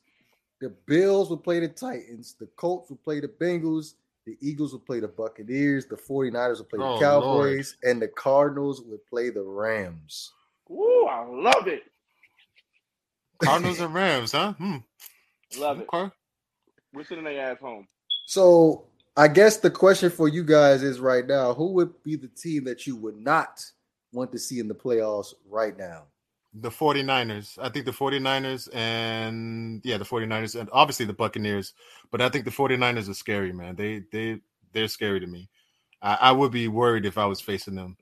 the 0.62 0.70
Bills 0.86 1.32
would 1.32 1.44
play 1.44 1.60
the 1.60 1.68
Titans. 1.68 2.36
The 2.40 2.46
Colts 2.56 2.90
would 2.92 3.04
play 3.04 3.20
the 3.20 3.28
Bengals. 3.28 3.96
The 4.28 4.38
Eagles 4.40 4.74
would 4.74 4.86
play 4.86 5.00
the 5.00 5.08
Buccaneers. 5.08 5.88
The 5.88 5.96
49ers 5.96 6.60
would 6.60 6.70
play 6.70 6.80
the 6.80 6.86
oh, 6.86 7.00
Cowboys. 7.00 7.76
Lord. 7.84 7.92
And 7.92 8.02
the 8.02 8.08
Cardinals 8.08 8.82
would 8.82 9.06
play 9.08 9.32
the 9.32 9.42
Rams. 9.42 10.32
Ooh, 10.70 11.08
I 11.10 11.26
love 11.26 11.68
it. 11.68 11.84
Cardinals 13.40 13.80
and 13.80 13.94
Rams, 13.94 14.34
huh? 14.34 14.54
Hmm. 14.54 14.78
Love 15.58 15.80
it. 15.80 15.88
Okay. 15.92 16.14
We're 16.94 17.04
sitting 17.06 17.24
their 17.24 17.52
ass 17.52 17.58
home. 17.60 17.88
So 18.28 18.86
I 19.18 19.28
guess 19.28 19.58
the 19.58 19.72
question 19.72 20.12
for 20.12 20.28
you 20.28 20.44
guys 20.44 20.84
is 20.84 21.00
right 21.00 21.26
now, 21.26 21.56
who 21.56 21.74
would 21.74 22.04
be 22.04 22.16
the 22.16 22.28
team 22.28 22.66
that 22.66 22.86
you 22.86 22.96
would 22.98 23.18
not 23.18 23.66
want 24.14 24.32
to 24.34 24.38
see 24.38 24.60
in 24.60 24.68
the 24.68 24.76
playoffs 24.76 25.34
right 25.50 25.76
now? 25.76 26.04
The 26.54 26.70
49ers. 26.70 27.58
I 27.62 27.70
think 27.70 27.86
the 27.86 27.92
49ers 27.92 28.70
and 28.74 29.82
yeah, 29.84 29.98
the 29.98 30.06
49ers 30.06 30.60
and 30.60 30.70
obviously 30.74 31.06
the 31.06 31.14
Buccaneers, 31.14 31.74
but 32.12 32.22
I 32.22 32.30
think 32.30 32.46
the 32.46 32.52
49ers 32.52 33.10
are 33.10 33.14
scary, 33.14 33.54
man. 33.54 33.76
They 33.76 34.04
they 34.12 34.40
they're 34.74 34.88
scary 34.88 35.20
to 35.20 35.28
me. 35.28 35.50
I, 36.02 36.18
I 36.22 36.32
would 36.32 36.52
be 36.52 36.68
worried 36.68 37.06
if 37.06 37.18
I 37.18 37.26
was 37.26 37.40
facing 37.40 37.76
them 37.76 37.98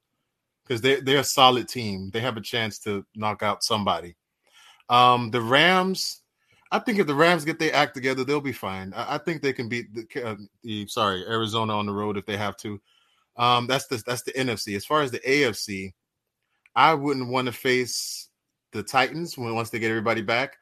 because 0.63 0.81
they 0.81 0.99
they're 0.99 1.19
a 1.19 1.23
solid 1.23 1.67
team. 1.67 2.09
They 2.11 2.21
have 2.21 2.37
a 2.37 2.41
chance 2.41 2.79
to 2.79 3.05
knock 3.15 3.43
out 3.43 3.63
somebody. 3.63 4.15
Um, 4.89 5.29
the 5.29 5.41
Rams, 5.41 6.21
I 6.71 6.79
think 6.79 6.97
if 6.97 7.05
the 7.05 7.13
Rams 7.13 7.45
get 7.45 7.59
their 7.59 7.75
act 7.75 7.93
together, 7.93 8.23
they'll 8.23 8.41
be 8.41 8.51
fine. 8.51 8.93
I, 8.95 9.15
I 9.15 9.17
think 9.19 9.41
they 9.41 9.53
can 9.53 9.69
beat 9.69 9.93
the, 9.93 10.23
uh, 10.23 10.35
the 10.63 10.87
sorry 10.87 11.23
Arizona 11.27 11.77
on 11.77 11.85
the 11.85 11.93
road 11.93 12.17
if 12.17 12.25
they 12.25 12.37
have 12.37 12.57
to. 12.57 12.81
Um, 13.37 13.67
that's 13.67 13.87
the 13.87 14.01
that's 14.05 14.23
the 14.23 14.33
NFC. 14.33 14.75
As 14.75 14.85
far 14.85 15.01
as 15.01 15.11
the 15.11 15.19
AFC, 15.19 15.93
I 16.75 16.95
wouldn't 16.95 17.29
want 17.29 17.45
to 17.45 17.51
face 17.51 18.28
the 18.71 18.83
Titans 18.83 19.37
when 19.37 19.55
once 19.55 19.69
they 19.69 19.79
get 19.79 19.89
everybody 19.89 20.21
back, 20.21 20.57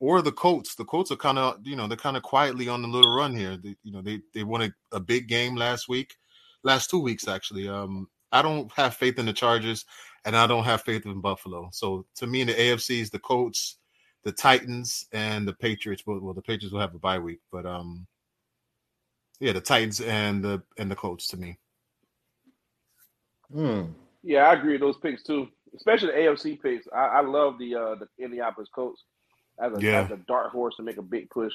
or 0.00 0.22
the 0.22 0.32
Colts. 0.32 0.74
The 0.74 0.84
Colts 0.84 1.10
are 1.10 1.16
kind 1.16 1.38
of 1.38 1.58
you 1.64 1.76
know 1.76 1.86
they're 1.86 1.96
kind 1.96 2.16
of 2.16 2.22
quietly 2.22 2.68
on 2.68 2.82
the 2.82 2.88
little 2.88 3.14
run 3.14 3.34
here. 3.34 3.56
They, 3.56 3.76
you 3.82 3.92
know 3.92 4.02
they 4.02 4.20
they 4.34 4.44
won 4.44 4.62
a, 4.62 4.72
a, 4.92 5.00
big 5.00 5.28
game 5.28 5.56
last 5.56 5.88
week, 5.88 6.14
last 6.62 6.90
two 6.90 7.00
weeks 7.00 7.28
actually. 7.28 7.68
Um, 7.68 8.08
I 8.32 8.42
don't 8.42 8.70
have 8.72 8.94
faith 8.94 9.18
in 9.18 9.26
the 9.26 9.32
Chargers, 9.32 9.84
and 10.24 10.36
I 10.36 10.46
don't 10.46 10.64
have 10.64 10.82
faith 10.82 11.06
in 11.06 11.20
Buffalo. 11.20 11.70
So 11.72 12.06
to 12.16 12.26
me, 12.26 12.42
in 12.42 12.48
the 12.48 12.54
AFC 12.54 13.00
is 13.00 13.10
the 13.10 13.18
Colts, 13.18 13.78
the 14.24 14.32
Titans, 14.32 15.06
and 15.12 15.48
the 15.48 15.54
Patriots. 15.54 16.02
Well, 16.06 16.20
well, 16.20 16.34
the 16.34 16.42
Patriots 16.42 16.72
will 16.72 16.80
have 16.80 16.94
a 16.94 16.98
bye 16.98 17.18
week, 17.18 17.40
but 17.50 17.66
um, 17.66 18.06
yeah, 19.40 19.52
the 19.52 19.60
Titans 19.60 20.00
and 20.00 20.44
the 20.44 20.62
and 20.76 20.90
the 20.90 20.96
Colts 20.96 21.26
to 21.28 21.36
me. 21.36 21.58
Hmm. 23.52 23.84
Yeah, 24.22 24.48
I 24.48 24.54
agree 24.54 24.72
with 24.72 24.80
those 24.82 24.98
picks 24.98 25.22
too, 25.22 25.48
especially 25.76 26.08
the 26.12 26.18
AFC 26.18 26.60
picks. 26.60 26.86
I, 26.94 27.06
I 27.06 27.20
love 27.22 27.58
the 27.58 27.74
uh, 27.76 27.94
the 27.96 28.08
Indianapolis 28.22 28.68
Colts 28.74 29.02
as 29.60 29.72
a 29.72 29.80
Yeah. 29.80 30.02
as 30.04 30.10
a 30.10 30.16
dark 30.28 30.52
horse 30.52 30.76
to 30.76 30.82
make 30.82 30.98
a 30.98 31.02
big 31.02 31.30
push. 31.30 31.54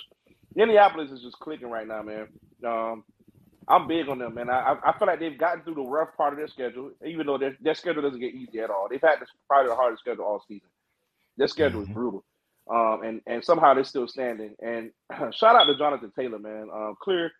Indianapolis 0.56 1.12
is 1.12 1.22
just 1.22 1.40
clicking 1.40 1.70
right 1.70 1.88
now, 1.88 2.02
man. 2.04 2.28
Um, 2.66 3.04
I'm 3.68 3.88
big 3.88 4.10
on 4.10 4.20
them, 4.20 4.36
man. 4.36 4.50
I 4.50 4.78
I- 4.84 4.92
feel 4.98 5.08
like 5.08 5.20
they've 5.20 5.38
gotten 5.38 5.64
through 5.64 5.76
the 5.76 5.82
rough 5.84 6.16
part 6.18 6.34
of 6.34 6.38
their 6.40 6.48
schedule, 6.48 6.92
even 7.06 7.26
though 7.28 7.38
their 7.38 7.56
their 7.62 7.76
schedule 7.76 8.02
doesn't 8.02 8.20
get 8.20 8.34
easy 8.34 8.60
at 8.60 8.70
all. 8.70 8.88
They've 8.90 9.02
had 9.02 9.20
this, 9.22 9.30
probably 9.48 9.70
the 9.70 9.76
hardest 9.76 10.02
schedule 10.02 10.26
all 10.26 10.44
season. 10.48 10.70
Their 11.38 11.48
schedule 11.48 11.82
is 11.82 11.88
Mhm. 11.90 11.94
brutal, 11.94 12.24
um, 12.70 13.04
and 13.04 13.22
and 13.28 13.44
somehow 13.44 13.74
they're 13.74 13.84
still 13.86 14.08
standing. 14.08 14.56
And 14.62 14.92
shout 15.34 15.56
out 15.56 15.66
to 15.66 15.78
Jonathan 15.78 16.12
Taylor, 16.18 16.40
man. 16.40 16.70
Um, 16.74 16.96
clear, 17.02 17.32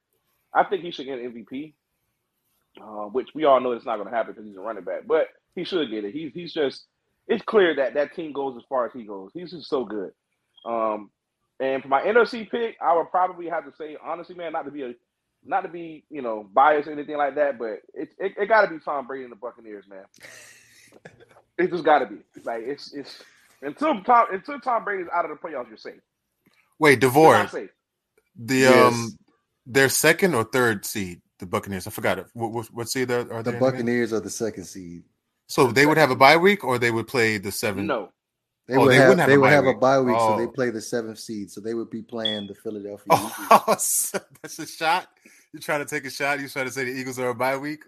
I 0.54 0.64
think 0.64 0.84
he 0.84 0.92
should 0.92 1.06
get 1.06 1.20
an 1.20 1.26
MVP, 1.26 1.74
uh, 2.82 3.08
which 3.10 3.30
we 3.36 3.46
all 3.46 3.60
know 3.60 3.72
it's 3.74 3.86
not 3.86 3.98
going 3.98 4.10
to 4.10 4.16
happen 4.16 4.34
because 4.34 4.48
he's 4.48 4.58
a 4.58 4.62
running 4.62 4.84
back, 4.84 5.06
but 5.08 5.28
he 5.56 5.64
should 5.66 5.90
get 5.92 6.06
it. 6.06 6.14
He's 6.14 6.34
he's 6.34 6.54
just 6.54 6.86
it's 7.28 7.44
clear 7.44 7.76
that 7.78 7.96
that 7.96 8.16
team 8.16 8.34
goes 8.34 8.58
as 8.58 8.64
far 8.70 8.86
as 8.88 8.94
he 8.94 9.04
goes. 9.04 9.32
He's 9.34 9.52
just 9.52 9.70
so 9.70 9.86
good. 9.86 10.12
Um, 10.66 11.12
and 11.60 11.82
for 11.82 11.90
my 11.90 12.02
NFC 12.02 12.50
pick, 12.50 12.78
I 12.82 12.96
would 12.96 13.12
probably 13.12 13.50
have 13.50 13.66
to 13.66 13.74
say 13.78 13.98
honestly, 14.04 14.36
man, 14.36 14.54
not 14.54 14.66
to 14.66 14.72
be 14.72 14.84
a 14.84 14.94
not 15.46 15.62
to 15.62 15.70
be 15.70 16.06
you 16.10 16.22
know 16.22 16.48
biased 16.54 16.88
or 16.88 16.94
anything 16.94 17.18
like 17.18 17.36
that, 17.36 17.60
but 17.60 17.80
it 17.94 18.10
it, 18.20 18.34
it 18.38 18.48
got 18.50 18.64
to 18.64 18.70
be 18.72 18.80
Tom 18.80 19.08
Brady 19.08 19.24
and 19.24 19.32
the 19.32 19.38
Buccaneers, 19.38 19.86
man. 19.90 20.06
It 21.58 21.72
just 21.72 21.86
got 21.86 22.00
to 22.00 22.08
be 22.08 22.18
like 22.46 22.64
it's 22.66 22.94
it's 22.94 23.24
until 23.62 24.02
Tom 24.04 24.28
until 24.32 24.60
Tom 24.60 24.84
Brady's 24.86 25.08
out 25.14 25.26
of 25.26 25.32
the 25.32 25.38
playoffs, 25.48 25.70
you're 25.70 25.78
safe. 25.78 26.02
Wait, 26.80 27.00
You're 27.22 27.30
Devore, 27.30 27.34
not 27.34 27.52
safe. 27.52 27.70
the 28.36 28.66
Yes. 28.66 28.88
um, 28.88 29.18
their 29.66 29.90
second 29.90 30.36
or 30.36 30.44
third 30.46 30.86
seed, 30.86 31.22
the 31.40 31.46
Buccaneers. 31.48 31.88
I 31.88 31.92
forgot 31.92 32.20
it. 32.20 32.28
What 32.34 32.52
what, 32.52 32.68
what 32.74 32.90
seed 32.90 33.12
are, 33.12 33.32
are 33.34 33.44
The 33.44 33.52
they 33.52 33.58
in? 33.58 33.62
Buccaneers 33.62 34.14
are 34.14 34.22
the 34.22 34.30
second 34.32 34.66
seed. 34.66 35.04
So 35.54 35.72
they 35.72 35.86
would 35.86 35.98
have 35.98 36.10
a 36.12 36.16
bye 36.16 36.38
week, 36.38 36.64
or 36.64 36.80
they 36.80 36.90
would 36.92 37.08
play 37.08 37.38
the 37.38 37.52
seven. 37.52 37.86
No, 37.88 38.10
They 38.68 38.76
Oh, 38.76 38.82
would 38.82 38.92
they 38.92 38.96
have, 38.96 39.10
wouldn't 39.10 39.20
have 39.22 39.30
they 39.30 39.36
a 39.36 39.40
would 39.40 39.46
bye 39.48 39.52
have 39.52 39.66
a 39.66 39.72
week. 39.72 39.80
bye 39.80 40.00
week, 40.00 40.18
so 40.20 40.38
they 40.38 40.46
Oh. 40.46 40.52
play 40.52 40.70
the 40.72 40.82
seventh 40.82 41.20
seed. 41.20 41.52
So 41.52 41.62
they 41.62 41.74
would 41.74 41.90
be 41.90 42.02
playing 42.02 42.48
the 42.48 42.56
Philadelphia 42.56 43.06
oh, 43.12 43.34
Eagles. 43.62 44.12
Oh, 44.16 44.20
that's 44.42 44.58
a 44.60 44.66
shot. 44.66 45.08
You 45.54 45.60
trying 45.60 45.80
to 45.86 45.86
take 45.86 46.06
a 46.06 46.10
shot? 46.10 46.40
You 46.40 46.48
trying 46.50 46.66
to 46.66 46.72
say 46.72 46.86
the 46.86 46.92
Eagles 46.92 47.20
are 47.20 47.30
a 47.30 47.36
bye 47.36 47.58
week? 47.58 47.84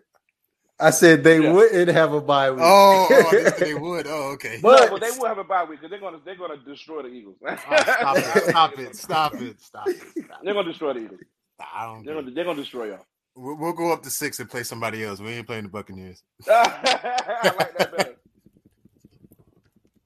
I 0.80 0.89
said 0.91 1.23
they 1.23 1.39
Yeah. 1.41 1.54
wouldn't 1.54 1.89
have 1.89 2.12
a 2.13 2.19
bye 2.21 2.51
week. 2.51 2.60
Oh, 2.62 3.08
oh 3.10 3.15
I 3.28 3.32
didn't 3.32 3.43
think 3.54 3.58
they 3.58 3.73
would. 3.88 4.06
Oh, 4.08 4.32
okay. 4.34 4.60
But- 4.62 4.89
but 4.91 4.99
they 5.01 5.12
will 5.17 5.25
have 5.28 5.38
a 5.38 5.43
bye 5.45 5.63
week 5.63 5.80
because 5.80 5.89
they're 5.89 5.99
gonna 6.01 6.19
they're 6.25 6.36
gonna 6.36 6.58
destroy 6.58 7.01
the 7.04 7.08
Eagles. 7.08 7.38
Oh, 7.47 7.56
stop 7.56 8.17
it! 8.17 8.25
Stop 8.49 8.78
it! 8.80 8.95
Stop 8.95 9.34
it! 9.36 9.62
Stop 9.62 9.88
it! 9.88 10.01
Stop 10.25 10.39
They're 10.43 10.54
gonna 10.54 10.67
destroy 10.67 10.93
the 10.93 10.99
Eagles. 11.06 11.21
I 11.60 11.86
don't. 11.86 12.06
They're 12.06 12.15
gonna 12.15 12.32
they're 12.32 12.43
gonna 12.43 12.60
destroy 12.62 12.88
y'all. 12.89 13.06
We'll, 13.36 13.58
we'll 13.58 13.74
go 13.74 13.91
up 13.91 14.04
to 14.04 14.10
six 14.10 14.39
and 14.39 14.50
play 14.50 14.63
somebody 14.63 15.04
else. 15.04 15.19
We 15.19 15.32
ain't 15.32 15.48
playing 15.48 15.63
the 15.63 15.69
Buccaneers. 15.69 16.24
I 16.50 17.54
like 17.58 17.78
that 17.78 17.98
better. 17.98 18.15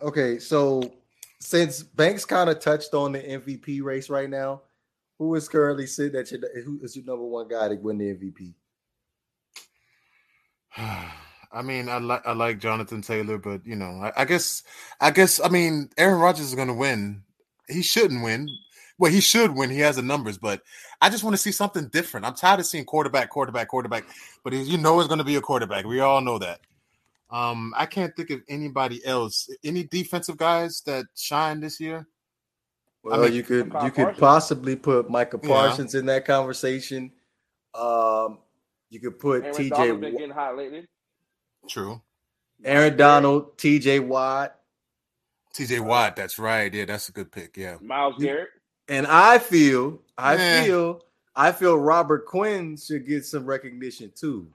Okay, 0.01 0.39
so 0.39 0.81
since 1.39 1.83
Banks 1.83 2.25
kind 2.25 2.49
of 2.49 2.59
touched 2.59 2.93
on 2.93 3.11
the 3.11 3.19
MVP 3.19 3.83
race 3.83 4.09
right 4.09 4.29
now, 4.29 4.61
who 5.17 5.35
is 5.35 5.49
currently 5.49 5.85
sitting 5.85 6.19
at 6.19 6.31
your 6.31 6.39
who 6.63 6.79
is 6.81 6.95
your 6.95 7.05
number 7.05 7.25
one 7.25 7.47
guy 7.47 7.67
to 7.67 7.75
win 7.75 7.97
the 7.97 8.15
MVP? 8.15 8.53
I 11.51 11.61
mean, 11.63 11.89
I 11.89 11.97
like 11.97 12.25
I 12.25 12.33
like 12.33 12.59
Jonathan 12.59 13.01
Taylor, 13.01 13.37
but 13.37 13.65
you 13.65 13.75
know, 13.75 13.99
I, 14.01 14.21
I 14.21 14.25
guess 14.25 14.63
I 15.01 15.11
guess 15.11 15.41
I 15.43 15.49
mean 15.49 15.89
Aaron 15.97 16.19
Rodgers 16.19 16.45
is 16.45 16.55
going 16.55 16.67
to 16.67 16.73
win. 16.73 17.23
He 17.67 17.81
shouldn't 17.81 18.23
win. 18.23 18.47
Well, 18.99 19.11
he 19.11 19.21
should 19.21 19.55
win. 19.55 19.69
He 19.69 19.79
has 19.79 19.95
the 19.95 20.01
numbers, 20.01 20.37
but 20.37 20.61
I 21.01 21.09
just 21.09 21.23
want 21.23 21.33
to 21.33 21.41
see 21.41 21.51
something 21.51 21.87
different. 21.87 22.25
I'm 22.25 22.35
tired 22.35 22.59
of 22.59 22.65
seeing 22.65 22.85
quarterback, 22.85 23.29
quarterback, 23.29 23.69
quarterback. 23.69 24.05
But 24.43 24.53
you 24.53 24.77
know, 24.77 24.99
it's 24.99 25.07
going 25.07 25.19
to 25.19 25.23
be 25.23 25.37
a 25.37 25.41
quarterback. 25.41 25.85
We 25.85 26.01
all 26.01 26.21
know 26.21 26.37
that. 26.39 26.59
Um, 27.31 27.73
I 27.77 27.85
can't 27.85 28.15
think 28.15 28.29
of 28.29 28.41
anybody 28.49 29.03
else. 29.05 29.49
Any 29.63 29.83
defensive 29.83 30.37
guys 30.37 30.81
that 30.81 31.05
shine 31.15 31.61
this 31.61 31.79
year? 31.79 32.07
Well, 33.01 33.21
mean, 33.21 33.33
you 33.33 33.43
could 33.43 33.71
Micah 33.71 33.85
you 33.85 33.91
could 33.91 34.17
possibly 34.17 34.75
put 34.75 35.09
Micah 35.09 35.39
Yeah. 35.41 35.49
Parsons 35.49 35.95
in 35.95 36.05
that 36.07 36.25
conversation. 36.25 37.11
Um, 37.73 38.39
you 38.89 38.99
could 38.99 39.17
put 39.19 39.43
Aaron 39.43 39.55
TJ 39.55 39.69
Donald's 39.69 40.01
been 40.01 40.17
getting 40.17 40.31
hot 40.31 40.57
lately. 40.57 40.85
True. 41.67 42.01
Aaron 42.65 42.97
Donald, 42.97 43.57
TJ 43.57 44.05
Watt, 44.05 44.59
T.J. 45.53 45.79
Watt. 45.79 46.15
That's 46.15 46.37
right. 46.37 46.73
Yeah, 46.73 46.85
that's 46.85 47.09
a 47.09 47.11
good 47.11 47.31
pick. 47.31 47.57
Yeah. 47.57 47.77
Myles 47.81 48.15
Garrett. 48.19 48.49
And 48.89 49.07
I 49.07 49.37
feel 49.39 50.01
I 50.17 50.35
Eh. 50.35 50.63
feel 50.65 51.05
I 51.35 51.51
feel 51.53 51.77
Robert 51.79 52.25
Quinn 52.25 52.75
should 52.75 53.07
get 53.07 53.23
some 53.25 53.45
recognition 53.45 54.11
too. 54.13 54.51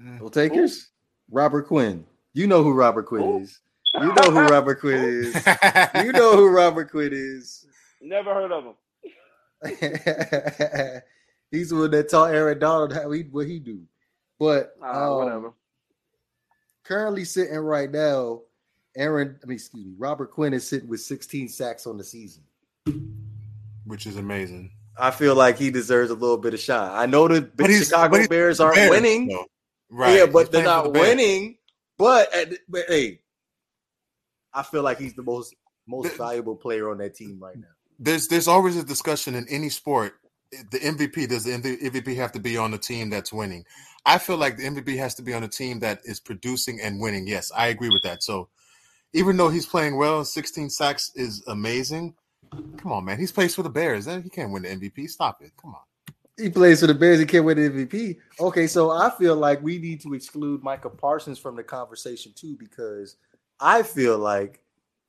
Mm. 0.00 0.20
No 0.20 0.28
takers? 0.28 0.88
Robert 1.30 1.66
Quinn. 1.66 2.04
You 2.32 2.46
know 2.46 2.62
who 2.62 2.72
Robert 2.72 3.04
Quinn 3.06 3.42
is. 3.42 3.60
You 3.94 4.12
know 4.14 4.30
who 4.30 4.40
Robert 4.48 4.80
Quinn 4.80 5.04
is. 5.04 5.34
You 6.04 6.12
know 6.12 6.36
who 6.36 6.48
Robert 6.48 6.90
Quinn 6.90 7.12
is. 7.12 7.66
Never 8.00 8.32
heard 8.32 8.50
of 8.52 8.64
him. 8.64 8.74
He's 11.50 11.68
the 11.68 11.76
one 11.76 11.90
that 11.90 12.08
taught 12.08 12.34
Aaron 12.34 12.58
Donald 12.58 12.92
how 12.94 13.10
he 13.10 13.22
what 13.24 13.46
he 13.46 13.58
do. 13.58 13.82
But 14.38 14.74
Ah, 14.82 15.08
um, 15.08 15.16
whatever. 15.24 15.52
currently 16.84 17.24
sitting 17.24 17.58
right 17.58 17.90
now, 17.90 18.40
Aaron, 18.96 19.38
I 19.42 19.46
mean, 19.46 19.56
excuse 19.56 19.86
me, 19.86 19.94
Robert 19.98 20.30
Quinn 20.32 20.52
is 20.52 20.66
sitting 20.68 20.88
with 20.88 21.00
16 21.00 21.48
sacks 21.48 21.86
on 21.86 21.96
the 21.98 22.04
season. 22.04 22.42
Which 23.84 24.06
is 24.06 24.16
amazing. 24.16 24.70
I 24.98 25.10
feel 25.10 25.34
like 25.34 25.56
he 25.58 25.70
deserves 25.70 26.10
a 26.10 26.14
little 26.14 26.36
bit 26.36 26.54
of 26.54 26.60
shine. 26.60 26.90
I 26.92 27.06
know 27.06 27.26
the 27.28 27.50
Chicago 27.84 28.26
Bears 28.28 28.60
aren't 28.60 28.76
Bears, 28.76 28.90
winning. 28.90 29.28
though. 29.28 29.46
Right. 29.90 30.16
Yeah, 30.16 30.24
He's 30.24 30.32
but 30.32 30.52
they're 30.52 30.62
not 30.64 30.84
the 30.84 30.90
winning. 31.00 31.56
But, 31.98 32.32
at, 32.34 32.52
but 32.68 32.84
hey, 32.88 33.20
I 34.52 34.62
feel 34.62 34.82
like 34.82 34.98
he's 34.98 35.14
the 35.14 35.22
most 35.22 35.54
most 35.86 36.10
The- 36.12 36.16
valuable 36.18 36.56
player 36.56 36.90
on 36.90 36.98
that 36.98 37.14
team 37.14 37.38
right 37.42 37.56
now. 37.56 37.66
there's 37.98 38.28
there's 38.28 38.48
always 38.48 38.76
a 38.76 38.84
discussion 38.84 39.34
in 39.34 39.46
any 39.48 39.68
sport. 39.68 40.14
The 40.70 40.78
MVP 40.78 41.28
does 41.28 41.44
the 41.44 41.52
MVP 41.52 42.14
have 42.16 42.32
to 42.32 42.40
be 42.40 42.56
on 42.58 42.70
the 42.72 42.78
team 42.78 43.08
that's 43.10 43.32
winning? 43.32 43.64
I 44.04 44.18
feel 44.18 44.36
like 44.36 44.58
the 44.58 44.64
MVP 44.64 44.96
has 44.98 45.14
to 45.16 45.22
be 45.22 45.32
on 45.32 45.42
a 45.42 45.48
team 45.48 45.78
that 45.80 46.00
is 46.04 46.20
producing 46.20 46.78
and 46.80 47.00
winning. 47.00 47.26
Yes, 47.26 47.50
I 47.56 47.68
agree 47.68 47.88
with 47.88 48.02
that. 48.02 48.22
So 48.22 48.48
even 49.12 49.36
though 49.36 49.48
he's 49.48 49.66
playing 49.66 49.96
well, 49.96 50.24
16 50.24 50.70
sacks 50.70 51.12
is 51.14 51.42
amazing. 51.46 52.14
Come 52.76 52.92
on, 52.92 53.04
man. 53.04 53.18
He's 53.18 53.32
plays 53.32 53.54
for 53.54 53.62
the 53.62 53.70
Bears. 53.70 54.06
He 54.06 54.30
can't 54.30 54.52
win 54.52 54.62
the 54.62 54.68
MVP. 54.68 55.08
Stop 55.08 55.42
it. 55.42 55.52
Come 55.60 55.74
on. 55.74 55.80
He 56.38 56.50
plays 56.50 56.80
for 56.80 56.86
the 56.86 56.94
Bears. 56.94 57.18
He 57.18 57.26
can't 57.26 57.44
win 57.44 57.58
the 57.58 57.86
MVP. 57.86 58.18
Okay, 58.40 58.66
so 58.66 58.90
I 58.90 59.10
feel 59.10 59.36
like 59.36 59.62
we 59.62 59.78
need 59.78 60.00
to 60.02 60.14
exclude 60.14 60.62
Micah 60.62 60.90
Parsons 60.90 61.38
from 61.38 61.56
the 61.56 61.62
conversation 61.62 62.32
too, 62.34 62.56
because 62.58 63.16
I 63.60 63.82
feel 63.82 64.18
like 64.18 64.60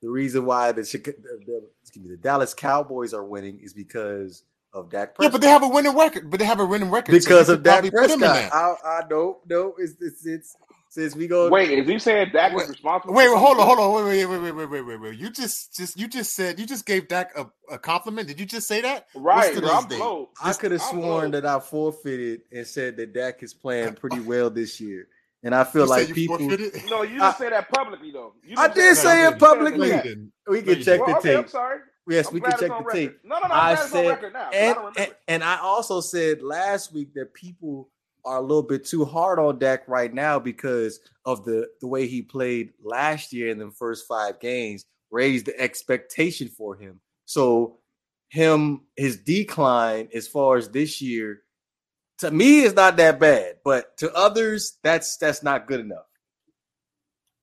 the 0.02 0.10
reason 0.10 0.46
why 0.46 0.72
the, 0.74 0.82
the, 0.82 1.44
the, 1.46 1.63
excuse 1.82 2.06
me, 2.06 2.12
the 2.12 2.18
Dallas 2.18 2.54
Cowboys 2.54 3.13
are 3.13 3.24
winning 3.24 3.60
is 3.60 3.74
because 3.74 4.44
of 4.74 4.89
Dak 4.89 5.16
Yeah, 5.20 5.30
but 5.30 5.42
they 5.42 5.48
have 5.48 5.63
a 5.63 5.68
winning 5.68 5.98
record. 5.98 6.30
But 6.30 6.39
they 6.39 6.46
have 6.46 6.60
a 6.60 6.66
winning 6.66 6.92
record 6.92 7.13
because 7.13 7.48
you 7.48 7.56
of 7.56 7.63
Dak 7.63 7.82
probably 7.82 7.92
put 7.92 8.10
him 8.10 8.24
in 8.24 8.30
Prescott. 8.30 8.78
I, 8.84 8.88
I 8.88 9.02
no, 9.10 9.39
no, 9.48 9.76
it's, 9.78 9.96
it's 10.02 10.26
it's 10.26 10.56
since 10.94 11.16
we 11.16 11.26
go 11.26 11.50
wait, 11.50 11.72
is 11.72 11.90
you 11.90 11.98
saying 11.98 12.30
Dak 12.34 12.54
was 12.54 12.70
responsible, 12.70 13.16
wait, 13.16 13.28
wait 13.28 13.40
hold 13.40 13.58
on, 13.58 13.66
hold 13.66 13.80
on, 13.80 14.06
wait, 14.06 14.28
wait, 14.28 14.38
wait, 14.38 14.52
wait, 14.52 14.70
wait, 14.70 14.82
wait, 14.86 15.02
wait, 15.02 15.18
You 15.18 15.32
just, 15.32 15.76
just, 15.76 16.00
you 16.00 16.08
just 16.08 16.36
said 16.36 16.60
you 16.60 16.68
just 16.68 16.86
gave 16.86 17.08
Dak 17.08 17.36
a, 17.36 17.48
a 17.74 17.80
compliment. 17.80 18.28
Did 18.28 18.40
you 18.40 18.46
just 18.46 18.68
say 18.68 18.80
that? 18.82 19.08
Right, 19.16 19.60
bro, 19.60 19.70
I'm 19.72 19.90
low. 19.90 20.30
I 20.40 20.54
could 20.54 20.72
have 20.72 20.84
sworn 20.84 21.02
low. 21.02 21.30
that 21.32 21.48
I 21.48 21.60
forfeited 21.60 22.42
and 22.52 22.68
said 22.68 22.98
that 22.98 23.12
Dak 23.12 23.42
is 23.42 23.56
playing 23.56 23.94
pretty 24.02 24.20
well 24.20 24.52
this 24.52 24.80
year. 24.80 25.08
And 25.42 25.56
I 25.56 25.64
feel 25.64 25.86
you 25.86 25.90
like 25.90 26.14
people. 26.14 26.38
Forfeited? 26.38 26.84
No, 26.92 27.02
you 27.02 27.14
didn't 27.14 27.24
I, 27.24 27.34
say 27.34 27.50
that 27.50 27.70
publicly, 27.70 28.12
though. 28.12 28.34
I 28.56 28.68
did 28.68 28.96
say 28.96 29.28
it 29.28 29.40
publicly. 29.40 30.00
We 30.48 30.62
can 30.62 30.84
check 30.84 31.00
the 31.04 31.20
tape. 31.24 31.40
I'm 31.40 31.48
sorry. 31.48 31.80
Yes, 32.08 32.28
I'm 32.28 32.36
we 32.36 32.42
can 32.42 32.52
check 32.52 32.60
the 32.60 32.68
record. 32.70 32.94
tape. 32.94 33.20
No, 33.24 33.40
no, 33.40 33.48
no. 33.48 33.56
I'm 33.56 33.78
I 33.78 33.82
said, 33.82 34.24
and, 34.24 34.36
I 34.78 34.92
and, 34.98 35.16
and 35.28 35.44
I 35.44 35.58
also 35.58 36.02
said 36.02 36.44
last 36.44 36.94
week 36.94 37.16
that 37.16 37.34
people 37.34 37.90
are 38.26 38.38
a 38.38 38.42
little 38.42 38.64
bit 38.64 38.86
too 38.86 39.06
hard 39.06 39.40
on 39.40 39.60
Dak 39.60 39.88
right 39.88 40.14
now 40.14 40.40
because 40.40 41.00
of 41.26 41.44
the 41.46 41.68
the 41.82 41.88
way 41.88 42.08
he 42.08 42.22
played 42.22 42.72
last 42.84 43.34
year 43.34 43.50
in 43.50 43.58
the 43.58 43.72
first 43.72 44.08
five 44.08 44.40
games, 44.40 44.86
raised 45.12 45.46
the 45.46 45.60
expectation 45.60 46.48
for 46.48 46.76
him. 46.76 47.00
So 47.26 47.80
him 48.30 48.82
his 48.96 49.18
decline 49.18 50.10
as 50.14 50.28
far 50.28 50.58
as 50.58 50.70
this 50.70 51.02
year 51.02 51.42
to 52.20 52.32
me 52.32 52.62
is 52.62 52.74
not 52.74 52.98
that 52.98 53.20
bad, 53.20 53.58
but 53.64 53.98
to 53.98 54.14
others 54.14 54.78
that's 54.84 55.18
that's 55.18 55.44
not 55.44 55.68
good 55.68 55.80
enough. 55.80 56.06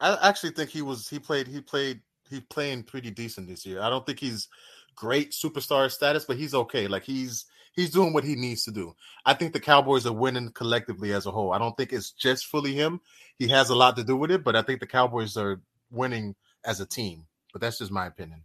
I 0.01 0.29
actually 0.29 0.53
think 0.53 0.71
he 0.71 0.83
was. 0.83 1.09
He 1.09 1.19
played. 1.19 1.47
He 1.47 1.61
played. 1.61 2.01
He's 2.29 2.41
playing 2.49 2.85
pretty 2.85 3.11
decent 3.11 3.49
this 3.49 3.67
year. 3.67 3.83
I 3.83 3.91
don't 3.91 4.07
think 4.07 4.19
he's 4.19 4.49
great 4.97 5.33
superstar 5.33 5.91
status, 5.91 6.25
but 6.25 6.37
he's 6.37 6.55
okay. 6.55 6.89
Like 6.89 7.05
he's 7.05 7.45
he's 7.73 7.91
doing 7.91 8.13
what 8.13 8.25
he 8.25 8.37
needs 8.37 8.65
to 8.65 8.71
do. 8.71 8.95
I 9.25 9.35
think 9.35 9.53
the 9.53 9.61
Cowboys 9.61 10.07
are 10.07 10.13
winning 10.13 10.51
collectively 10.53 11.13
as 11.13 11.27
a 11.27 11.31
whole. 11.31 11.53
I 11.53 11.59
don't 11.59 11.77
think 11.77 11.93
it's 11.93 12.11
just 12.13 12.47
fully 12.47 12.75
him. 12.75 13.01
He 13.39 13.49
has 13.49 13.71
a 13.71 13.75
lot 13.75 13.97
to 13.97 14.05
do 14.05 14.17
with 14.17 14.31
it, 14.31 14.45
but 14.45 14.57
I 14.57 14.63
think 14.63 14.81
the 14.81 14.87
Cowboys 14.87 15.37
are 15.37 15.61
winning 15.91 16.35
as 16.65 16.81
a 16.81 16.87
team. 16.87 17.27
But 17.53 17.61
that's 17.61 17.79
just 17.79 17.91
my 17.91 18.07
opinion. 18.07 18.43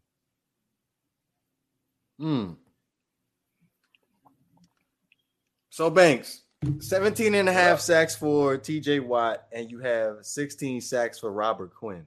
Hmm. 2.20 2.52
So 5.70 5.90
Banks, 5.90 6.44
17 6.80 7.36
and 7.36 7.50
a 7.50 7.54
half 7.54 7.82
sacks 7.82 8.16
for 8.16 8.58
TJ 8.58 9.06
Watt, 9.06 9.46
and 9.52 9.70
you 9.70 9.80
have 9.80 10.18
16 10.22 10.80
sacks 10.82 11.20
for 11.20 11.32
Robert 11.32 11.76
Quinn. 11.76 12.06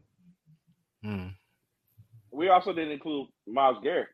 Hmm. 1.05 1.29
We 2.33 2.49
also 2.49 2.73
didn't 2.73 2.93
include 2.93 3.29
Myles 3.47 3.79
Garrett. 3.83 4.09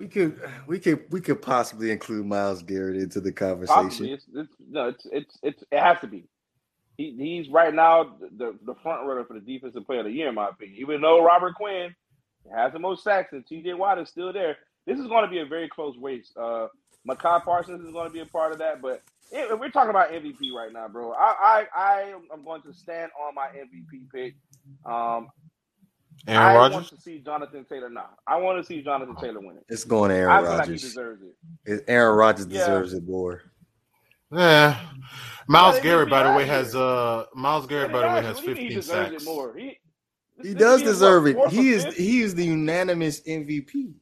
We 0.00 0.08
could 0.08 0.40
we 0.66 0.78
could 0.78 1.04
we 1.10 1.20
could 1.20 1.42
possibly 1.42 1.90
include 1.90 2.24
Myles 2.24 2.62
Garrett 2.62 2.96
into 2.96 3.20
the 3.20 3.32
conversation. 3.32 4.06
It's, 4.06 4.24
it's, 4.34 4.54
no, 4.70 4.88
it's 4.88 5.06
it's 5.12 5.38
it's 5.42 5.62
it 5.70 5.78
has 5.78 6.00
to 6.00 6.06
be. 6.06 6.24
He, 6.96 7.14
he's 7.18 7.50
right 7.50 7.72
now 7.72 8.16
the 8.38 8.56
the 8.64 8.74
front 8.82 9.06
runner 9.06 9.26
for 9.26 9.34
the 9.34 9.40
defensive 9.40 9.86
player 9.86 10.00
of 10.00 10.06
the 10.06 10.12
year, 10.12 10.30
in 10.30 10.34
my 10.34 10.48
opinion. 10.48 10.78
Even 10.80 11.02
though 11.02 11.22
Robert 11.22 11.54
Quinn 11.54 11.94
has 12.50 12.72
the 12.72 12.78
most 12.78 13.04
sacks 13.04 13.34
and 13.34 13.46
T.J. 13.46 13.74
Watt 13.74 13.98
is 13.98 14.08
still 14.08 14.32
there, 14.32 14.56
this 14.86 14.98
is 14.98 15.06
going 15.06 15.24
to 15.24 15.30
be 15.30 15.40
a 15.40 15.44
very 15.44 15.68
close 15.68 15.94
race. 16.00 16.32
Uh, 16.34 16.68
Micah 17.04 17.42
Parsons 17.44 17.84
is 17.84 17.92
going 17.92 18.06
to 18.06 18.12
be 18.12 18.20
a 18.20 18.26
part 18.26 18.52
of 18.52 18.58
that, 18.58 18.80
but 18.80 19.02
we're 19.30 19.70
talking 19.70 19.90
about 19.90 20.12
MVP 20.12 20.50
right 20.56 20.72
now, 20.72 20.88
bro, 20.88 21.12
I 21.12 21.66
I, 21.76 21.76
I 21.76 22.14
am 22.32 22.42
going 22.42 22.62
to 22.62 22.72
stand 22.72 23.10
on 23.22 23.34
my 23.34 23.48
MVP 23.48 24.10
pick. 24.10 24.34
Um, 24.86 25.28
Aaron 26.26 26.42
I 26.42 26.54
Rodgers. 26.54 26.74
want 26.74 26.88
to 26.88 27.00
see 27.00 27.18
Jonathan 27.18 27.64
Taylor 27.64 27.88
now. 27.90 28.10
I 28.26 28.36
want 28.36 28.58
to 28.60 28.64
see 28.64 28.82
Jonathan 28.82 29.16
Taylor 29.16 29.40
win 29.40 29.56
it. 29.56 29.64
It's 29.68 29.84
going 29.84 30.10
to 30.10 30.16
I 30.16 30.18
Aaron 30.18 30.44
feel 30.44 30.56
like 30.58 30.66
he 30.68 30.72
deserves 30.76 31.22
it. 31.22 31.34
It- 31.72 31.84
Aaron 31.88 32.16
Rodgers 32.16 32.46
Yeah. 32.48 32.58
deserves 32.60 32.92
it 32.92 33.04
more. 33.08 33.42
Yeah. 34.32 34.78
Myles 35.48 35.76
Yeah, 35.76 35.82
Garrett, 35.82 36.10
by 36.10 36.22
the 36.30 36.36
way, 36.36 36.44
has 36.46 36.74
uh 36.76 37.24
Myles 37.34 37.66
Garrett, 37.66 37.90
by 37.90 38.00
the 38.02 38.06
way, 38.14 38.22
has 38.22 38.36
What 38.36 38.44
do 38.44 38.50
you 38.50 38.56
mean 38.56 38.66
he 38.68 38.74
15 38.76 38.82
sacks. 38.82 39.24
more? 39.24 39.54
He, 39.56 39.78
He 40.42 40.54
does 40.54 40.82
deserve 40.82 41.26
it. 41.26 41.36
He 41.50 41.70
is 41.70 41.84
fifth? 41.84 41.96
he 41.96 42.20
is 42.22 42.34
the 42.34 42.44
unanimous 42.44 43.20
MVP. 43.22 43.94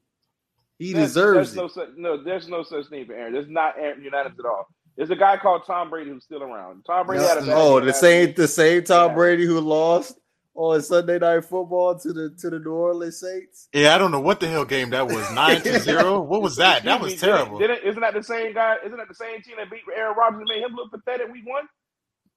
He 0.79 0.93
There's- 0.93 1.09
deserves 1.09 1.55
there's 1.55 1.77
it. 1.79 1.97
No, 1.97 2.17
no, 2.17 2.23
there's 2.23 2.47
no 2.49 2.63
such 2.63 2.89
thing 2.89 3.07
for 3.07 3.15
Aaron. 3.15 3.33
There's 3.33 3.49
not 3.49 3.75
Aaron 3.79 4.03
unanimous 4.03 4.39
at 4.39 4.45
all. 4.45 4.69
There's 4.97 5.11
a 5.11 5.17
guy 5.17 5.37
called 5.37 5.63
Tom 5.67 5.89
Brady 5.91 6.11
who's 6.11 6.25
still 6.25 6.43
around. 6.43 6.85
Tom 6.85 7.07
Brady 7.07 7.25
had 7.25 7.39
a 7.39 7.41
bad 7.43 7.51
oh, 7.57 7.81
the 7.81 7.93
same 7.95 8.35
the 8.35 8.49
same 8.49 8.85
Tom 8.85 9.11
Yeah. 9.11 9.15
Brady 9.15 9.47
who 9.47 9.61
lost 9.61 10.19
on 10.59 10.83
Sunday 10.83 11.21
Night 11.21 11.45
Football 11.45 11.97
to 12.01 12.13
the 12.13 12.31
to 12.41 12.51
the 12.51 12.59
New 12.59 12.73
Orleans 12.73 13.21
Saints. 13.21 13.69
Yeah, 13.73 13.95
I 13.95 13.99
don't 13.99 14.11
know 14.11 14.19
what 14.21 14.41
the 14.41 14.49
hell 14.49 14.65
game 14.65 14.91
that 14.91 15.07
was. 15.07 15.33
Nine 15.33 15.63
to 15.63 15.79
zero. 15.79 16.21
What 16.21 16.43
was 16.43 16.57
that? 16.57 16.83
That 16.83 17.01
was 17.01 17.15
terrible. 17.21 17.59
Didn't, 17.61 17.77
didn't, 17.77 17.91
isn't 17.91 18.01
that 18.01 18.15
the 18.15 18.25
same 18.25 18.55
guy? 18.55 18.77
Isn't 18.85 18.99
that 18.99 19.07
the 19.09 19.15
same 19.15 19.41
team 19.43 19.55
that 19.59 19.71
beat 19.71 19.83
Aaron 19.97 20.17
Rodgers 20.17 20.41
and 20.41 20.49
made 20.49 20.61
him 20.63 20.75
look 20.75 20.91
pathetic 20.91 21.33
week 21.33 21.47
one? 21.47 21.69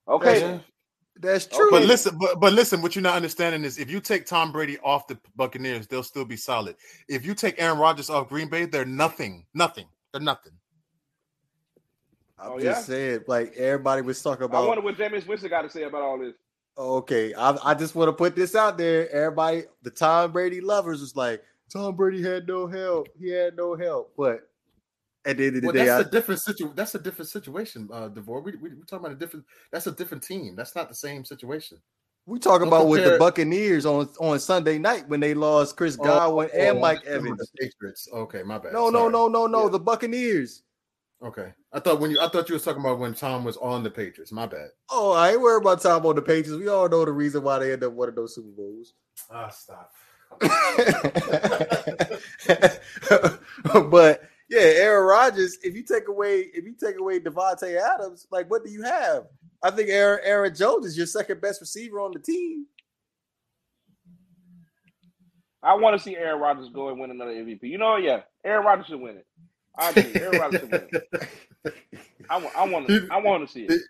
Okay, 0.07 0.39
Yeah. 0.39 0.47
then. 0.47 0.63
That's 1.19 1.45
true. 1.47 1.69
But 1.71 1.84
listen, 1.84 2.17
but, 2.19 2.39
but 2.39 2.53
listen, 2.53 2.81
what 2.81 2.95
you're 2.95 3.01
not 3.01 3.15
understanding 3.15 3.63
is 3.65 3.77
if 3.79 3.89
you 3.91 3.99
take 3.99 4.25
Tom 4.27 4.51
Brady 4.51 4.77
off 4.84 5.07
the 5.07 5.17
Buccaneers, 5.36 5.88
they'll 5.88 6.03
still 6.03 6.23
be 6.25 6.38
solid. 6.38 6.75
If 7.10 7.25
you 7.25 7.34
take 7.34 7.60
Aaron 7.62 7.79
Rodgers 7.79 8.10
off 8.10 8.29
Green 8.29 8.49
Bay, 8.49 8.65
they're 8.65 8.86
nothing. 8.86 9.45
Nothing. 9.53 9.88
They're 10.13 10.21
nothing. 10.21 10.53
I'm 12.39 12.53
Oh, 12.53 12.60
just 12.60 12.88
yeah? 12.89 12.95
saying, 12.95 13.19
like 13.27 13.55
everybody 13.57 14.01
was 14.03 14.21
talking 14.21 14.45
about. 14.45 14.63
I 14.63 14.67
wonder 14.67 14.81
what 14.84 14.95
Jameis 14.95 15.27
Winston 15.27 15.49
got 15.49 15.63
to 15.63 15.69
say 15.69 15.84
about 15.84 16.01
all 16.01 16.17
this. 16.19 16.34
Okay, 16.77 17.34
I, 17.34 17.57
I 17.63 17.73
just 17.73 17.95
want 17.95 18.07
to 18.07 18.13
put 18.13 18.36
this 18.36 18.55
out 18.55 18.77
there. 18.77 19.10
Everybody, 19.12 19.63
the 19.84 19.91
Tom 19.91 20.31
Brady 20.31 20.62
lovers 20.62 21.01
was 21.01 21.15
like, 21.15 21.43
Tom 21.71 21.95
Brady 21.95 22.21
had 22.23 22.47
no 22.47 22.67
help. 22.67 23.07
He 23.19 23.29
had 23.29 23.55
no 23.55 23.75
help. 23.75 24.13
But 24.17 24.49
at 25.25 25.38
the 25.38 25.47
end 25.47 25.55
of 25.57 25.62
the 25.62 25.67
Well, 25.67 25.73
day, 25.73 25.86
that's 25.86 26.05
I, 26.05 26.07
a 26.07 26.12
different 26.12 26.41
situation. 26.41 26.75
That's 26.75 26.95
a 26.95 26.99
different 26.99 27.29
situation, 27.29 27.89
uh, 27.93 28.07
Devore. 28.07 28.41
We, 28.41 28.53
we, 28.53 28.69
we're 28.69 28.84
talking 28.84 29.05
about 29.05 29.12
a 29.12 29.19
different. 29.19 29.45
That's 29.71 29.88
a 29.88 29.91
different 29.91 30.23
team. 30.23 30.55
That's 30.55 30.75
not 30.75 30.89
the 30.89 30.95
same 30.95 31.23
situation. 31.23 31.77
we 32.25 32.39
talk 32.39 32.60
don't 32.60 32.67
about 32.67 32.88
with 32.88 33.03
the 33.03 33.17
Buccaneers 33.17 33.86
on 33.86 34.10
on 34.19 34.39
Sunday 34.39 34.77
night 34.77 35.07
when 35.07 35.19
they 35.19 35.34
lost 35.34 35.75
Chris 35.77 35.95
Godwin 35.95 36.49
and 36.53 36.77
oh, 36.77 36.81
Mike 36.81 36.99
I'm 36.99 37.03
talking 37.03 37.19
about 37.19 37.25
Evans. 37.27 37.51
Patriots. 37.60 38.07
Okay, 38.12 38.43
my 38.43 38.57
bad. 38.57 38.73
No, 38.73 38.89
no, 38.89 39.07
no, 39.07 39.27
no, 39.27 39.45
no. 39.45 39.63
Yeah. 39.63 39.69
The 39.69 39.79
Buccaneers. 39.79 40.63
Okay, 41.23 41.53
I 41.71 41.79
thought 41.79 41.99
when 41.99 42.10
you, 42.10 42.19
I 42.19 42.29
thought 42.29 42.49
you 42.49 42.53
was 42.53 42.63
talking 42.63 42.81
about 42.81 42.97
when 42.97 43.13
Tom 43.13 43.43
was 43.43 43.57
on 43.57 43.84
the 43.84 43.91
Patriots. 43.91 44.31
My 44.31 44.47
bad. 44.47 44.69
Oh, 44.89 45.12
I 45.12 45.31
ain't 45.31 45.41
worried 45.41 45.62
about 45.62 45.81
Tom 45.81 46.03
on 46.05 46.15
the 46.15 46.21
Patriots. 46.21 46.60
We 46.60 46.67
all 46.67 46.89
know 46.89 47.05
the 47.05 47.12
reason 47.12 47.43
why 47.43 47.60
they 47.60 47.73
end 47.73 47.84
up 47.84 47.93
winning 47.93 48.15
those 48.15 48.34
Super 48.34 48.49
Bowls. 48.49 48.93
Ah, 49.29 49.49
stop. 49.49 49.91
but 53.91 54.23
yeah, 54.49 54.62
Aaron 54.62 55.07
Rodgers. 55.07 55.60
If 55.62 55.75
you 55.75 55.84
take 55.84 56.07
away, 56.07 56.47
if 56.53 56.65
you 56.65 56.73
take 56.73 56.99
away 56.99 57.19
Davante 57.19 57.79
Adams, 57.79 58.25
like 58.31 58.49
what 58.49 58.65
do 58.65 58.71
you 58.71 58.81
have? 58.81 59.25
I 59.62 59.69
think 59.69 59.89
Aaron 59.89 60.21
Aaron 60.23 60.55
Jones 60.55 60.88
is 60.88 60.97
your 60.97 61.05
second 61.05 61.39
best 61.39 61.62
receiver 61.62 61.99
on 61.99 62.13
the 62.13 62.19
team. 62.19 62.65
I 65.62 65.75
want 65.75 65.95
to 65.95 66.03
see 66.03 66.15
Aaron 66.15 66.41
Rodgers 66.41 66.69
go 66.69 66.89
and 66.89 66.99
win 66.99 67.12
another 67.12 67.34
MVP. 67.34 67.63
You 67.63 67.77
know, 67.77 67.97
yeah, 67.97 68.21
Aaron 68.43 68.65
Rodgers 68.65 68.88
should 68.88 68.99
win 68.99 69.17
it. 69.17 69.27
I 69.77 69.89
agree. 69.91 70.21
Aaron 70.21 70.39
Rodgers 70.39 70.60
should 70.62 70.71
win. 70.71 71.73
I 72.29 72.38
want, 72.38 72.55
I 72.55 72.67
want, 72.67 72.88
to, 72.88 73.07
I 73.12 73.17
want 73.21 73.47
to 73.47 73.51
see 73.53 73.63
it. 73.65 73.81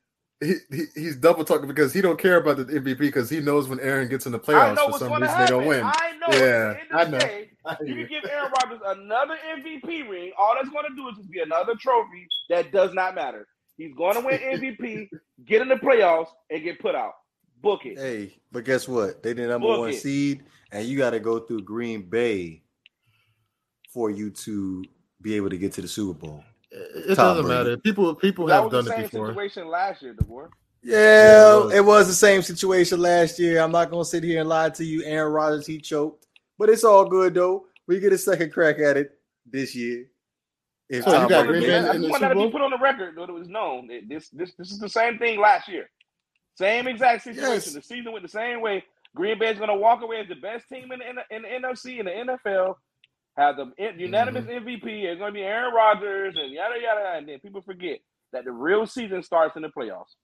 He, 0.43 0.53
he 0.75 0.83
he's 0.95 1.15
double 1.17 1.45
talking 1.45 1.67
because 1.67 1.93
he 1.93 2.01
don't 2.01 2.17
care 2.19 2.37
about 2.37 2.57
the 2.57 2.65
MVP 2.65 2.97
because 2.97 3.29
he 3.29 3.41
knows 3.41 3.67
when 3.69 3.79
Aaron 3.79 4.07
gets 4.09 4.25
in 4.25 4.31
the 4.31 4.39
playoffs 4.39 4.75
know 4.75 4.91
for 4.91 4.97
some 4.97 5.09
going 5.09 5.21
to 5.21 5.27
reason 5.27 5.37
they 5.37 5.43
happen. 5.45 5.57
don't 5.59 5.67
win. 5.67 5.83
I 5.83 6.13
know. 6.19 6.27
Yeah, 6.35 6.73
At 6.79 6.89
the 6.89 6.95
I 6.97 7.01
end 7.03 7.07
of 7.07 7.11
know. 7.11 7.17
the 7.19 7.25
day, 7.25 7.49
you 7.85 7.95
can 7.95 8.07
give 8.07 8.25
Aaron 8.31 8.51
Rodgers 8.63 8.81
another 8.87 9.37
MVP 9.59 10.09
ring. 10.09 10.31
All 10.39 10.55
that's 10.55 10.69
going 10.69 10.85
to 10.89 10.95
do 10.95 11.07
is 11.09 11.17
just 11.17 11.29
be 11.29 11.41
another 11.41 11.75
trophy 11.75 12.27
that 12.49 12.71
does 12.71 12.91
not 12.93 13.13
matter. 13.13 13.47
He's 13.77 13.93
going 13.93 14.15
to 14.15 14.21
win 14.21 14.39
MVP, 14.39 15.09
get 15.45 15.61
in 15.61 15.67
the 15.67 15.75
playoffs, 15.75 16.29
and 16.49 16.63
get 16.63 16.79
put 16.79 16.95
out. 16.95 17.13
Book 17.61 17.85
it. 17.85 17.99
Hey, 17.99 18.35
but 18.51 18.65
guess 18.65 18.87
what? 18.87 19.21
They 19.21 19.33
the 19.33 19.45
number 19.45 19.67
Book 19.67 19.79
one 19.81 19.89
it. 19.91 19.99
seed, 19.99 20.43
and 20.71 20.87
you 20.87 20.97
got 20.97 21.11
to 21.11 21.19
go 21.19 21.39
through 21.39 21.61
Green 21.61 22.01
Bay 22.09 22.63
for 23.93 24.09
you 24.09 24.31
to 24.31 24.83
be 25.21 25.35
able 25.35 25.49
to 25.49 25.57
get 25.57 25.73
to 25.73 25.81
the 25.81 25.87
Super 25.87 26.17
Bowl. 26.19 26.43
It 26.71 27.15
Tom 27.15 27.35
doesn't 27.37 27.45
Brady. 27.45 27.57
matter. 27.57 27.77
People 27.77 28.15
people 28.15 28.45
that 28.47 28.55
have 28.55 28.63
was 28.65 28.71
done 28.73 28.85
the 28.85 28.99
it 29.03 29.11
before. 29.11 29.27
situation 29.27 29.67
last 29.67 30.01
year, 30.01 30.13
DeVore. 30.13 30.49
Yeah, 30.83 30.97
Yeah, 30.97 31.53
it 31.53 31.65
was. 31.65 31.73
it 31.75 31.85
was 31.85 32.07
the 32.07 32.13
same 32.13 32.41
situation 32.41 32.99
last 33.01 33.37
year. 33.39 33.59
I'm 33.61 33.71
not 33.71 33.91
gonna 33.91 34.05
sit 34.05 34.23
here 34.23 34.39
and 34.39 34.49
lie 34.49 34.69
to 34.71 34.83
you. 34.85 35.03
Aaron 35.03 35.31
Rodgers 35.33 35.67
he 35.67 35.79
choked, 35.79 36.27
but 36.57 36.69
it's 36.69 36.83
all 36.83 37.05
good 37.05 37.33
though. 37.33 37.65
We 37.87 37.99
get 37.99 38.13
a 38.13 38.17
second 38.17 38.51
crack 38.53 38.79
at 38.79 38.95
it 38.97 39.19
this 39.45 39.75
year. 39.75 40.05
If 40.89 41.03
So 41.03 41.21
you 41.23 41.29
got 41.29 41.45
Brady 41.47 41.65
Green 41.65 41.83
Bay. 41.83 41.89
I 41.89 41.95
in 41.95 42.01
just 42.01 42.01
the 42.03 42.09
want 42.09 42.21
that 42.21 42.29
Super 42.31 42.39
to 42.41 42.45
be 42.47 42.51
put 42.51 42.61
on 42.61 42.71
the 42.71 42.77
record 42.77 43.15
that 43.17 43.29
it 43.29 43.31
was 43.33 43.47
known. 43.49 43.87
that 43.87 44.07
This 44.07 44.29
this 44.29 44.53
this 44.57 44.71
is 44.71 44.79
the 44.79 44.89
same 44.89 45.17
thing 45.17 45.39
last 45.39 45.67
year. 45.67 45.89
Same 46.55 46.87
exact 46.87 47.23
situation. 47.23 47.49
Yes. 47.51 47.73
The 47.73 47.81
season 47.81 48.11
went 48.11 48.23
the 48.23 48.29
same 48.29 48.61
way. 48.61 48.83
Green 49.15 49.37
Bay's 49.39 49.57
going 49.57 49.69
to 49.69 49.75
walk 49.75 50.01
away 50.03 50.19
as 50.21 50.27
the 50.29 50.35
best 50.35 50.69
team 50.69 50.91
in 50.91 50.99
the, 50.99 51.09
in 51.09 51.15
the, 51.17 51.35
in 51.35 51.41
the 51.61 51.67
NFC 51.67 51.99
and 51.99 52.07
the 52.07 52.33
NFL. 52.45 52.75
Have 53.37 53.55
the 53.57 53.71
unanimous 53.97 54.45
Mm-hmm. 54.45 54.67
MVP. 54.67 55.03
It's 55.03 55.19
going 55.19 55.31
to 55.31 55.33
be 55.33 55.41
Aaron 55.43 55.73
Rodgers 55.73 56.35
and 56.37 56.51
yada 56.51 56.75
yada. 56.81 57.01
yada. 57.01 57.17
And 57.17 57.27
then 57.29 57.39
people 57.39 57.61
forget 57.61 57.99
that 58.33 58.43
the 58.45 58.51
real 58.51 58.85
season 58.85 59.23
starts 59.23 59.55
in 59.55 59.61
the 59.61 59.69
playoffs. 59.69 60.15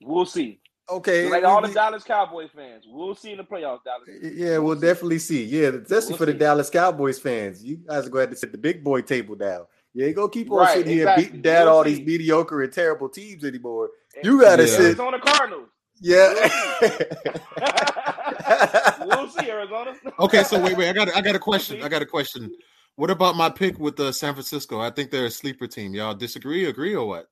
We'll 0.00 0.26
see. 0.26 0.60
Okay, 0.90 1.30
Like 1.30 1.44
all 1.44 1.62
the 1.62 1.72
Dallas 1.72 2.02
Cowboys 2.02 2.50
fans, 2.54 2.84
we'll 2.88 3.14
see 3.14 3.30
in 3.30 3.36
the 3.38 3.44
playoffs. 3.44 3.78
Dallas. 3.84 4.08
yeah, 4.34 4.58
we'll 4.58 4.74
definitely 4.78 5.20
see. 5.20 5.44
Yeah, 5.44 5.68
especially 5.68 6.08
We'll 6.08 6.18
for 6.18 6.26
the 6.26 6.32
see. 6.32 6.38
Dallas 6.38 6.70
Cowboys 6.70 7.18
fans. 7.20 7.64
You 7.64 7.76
guys 7.76 8.06
are 8.06 8.10
going 8.10 8.24
to 8.26 8.30
have 8.30 8.30
to 8.30 8.36
sit 8.36 8.50
the 8.52 8.58
big 8.58 8.82
boy 8.82 9.00
table 9.02 9.36
down. 9.36 9.66
You 9.94 10.06
ain't 10.06 10.16
gonna 10.16 10.28
keep 10.30 10.50
on 10.50 10.58
Right, 10.58 10.78
sitting 10.78 10.92
here 10.94 11.14
beating 11.16 11.42
down 11.42 11.66
We'll 11.66 11.74
all 11.76 11.84
see. 11.84 11.94
these 11.94 12.06
mediocre 12.06 12.62
and 12.62 12.72
terrible 12.72 13.08
teams 13.10 13.44
anymore. 13.44 13.90
You 14.24 14.40
gotta 14.40 14.62
Yeah. 14.64 14.68
sit. 14.70 14.80
Arizona 14.86 15.20
Cardinals. 15.20 15.68
Yeah. 16.04 16.34
we'll 19.06 19.28
see 19.28 19.48
Arizona. 19.48 19.94
Okay, 20.18 20.42
so 20.42 20.60
wait, 20.60 20.76
wait. 20.76 20.88
I 20.88 20.92
got 20.92 21.14
I 21.14 21.20
got 21.20 21.36
a 21.36 21.38
question. 21.38 21.82
I 21.82 21.88
got 21.88 22.02
a 22.02 22.06
question. 22.06 22.50
What 22.96 23.10
about 23.10 23.36
my 23.36 23.48
pick 23.48 23.78
with 23.78 23.98
uh, 24.00 24.10
San 24.10 24.34
Francisco? 24.34 24.80
I 24.80 24.90
think 24.90 25.10
they're 25.10 25.26
a 25.26 25.30
sleeper 25.30 25.66
team. 25.68 25.94
Y'all 25.94 26.14
disagree, 26.14 26.66
agree, 26.66 26.94
or 26.94 27.06
what? 27.06 27.28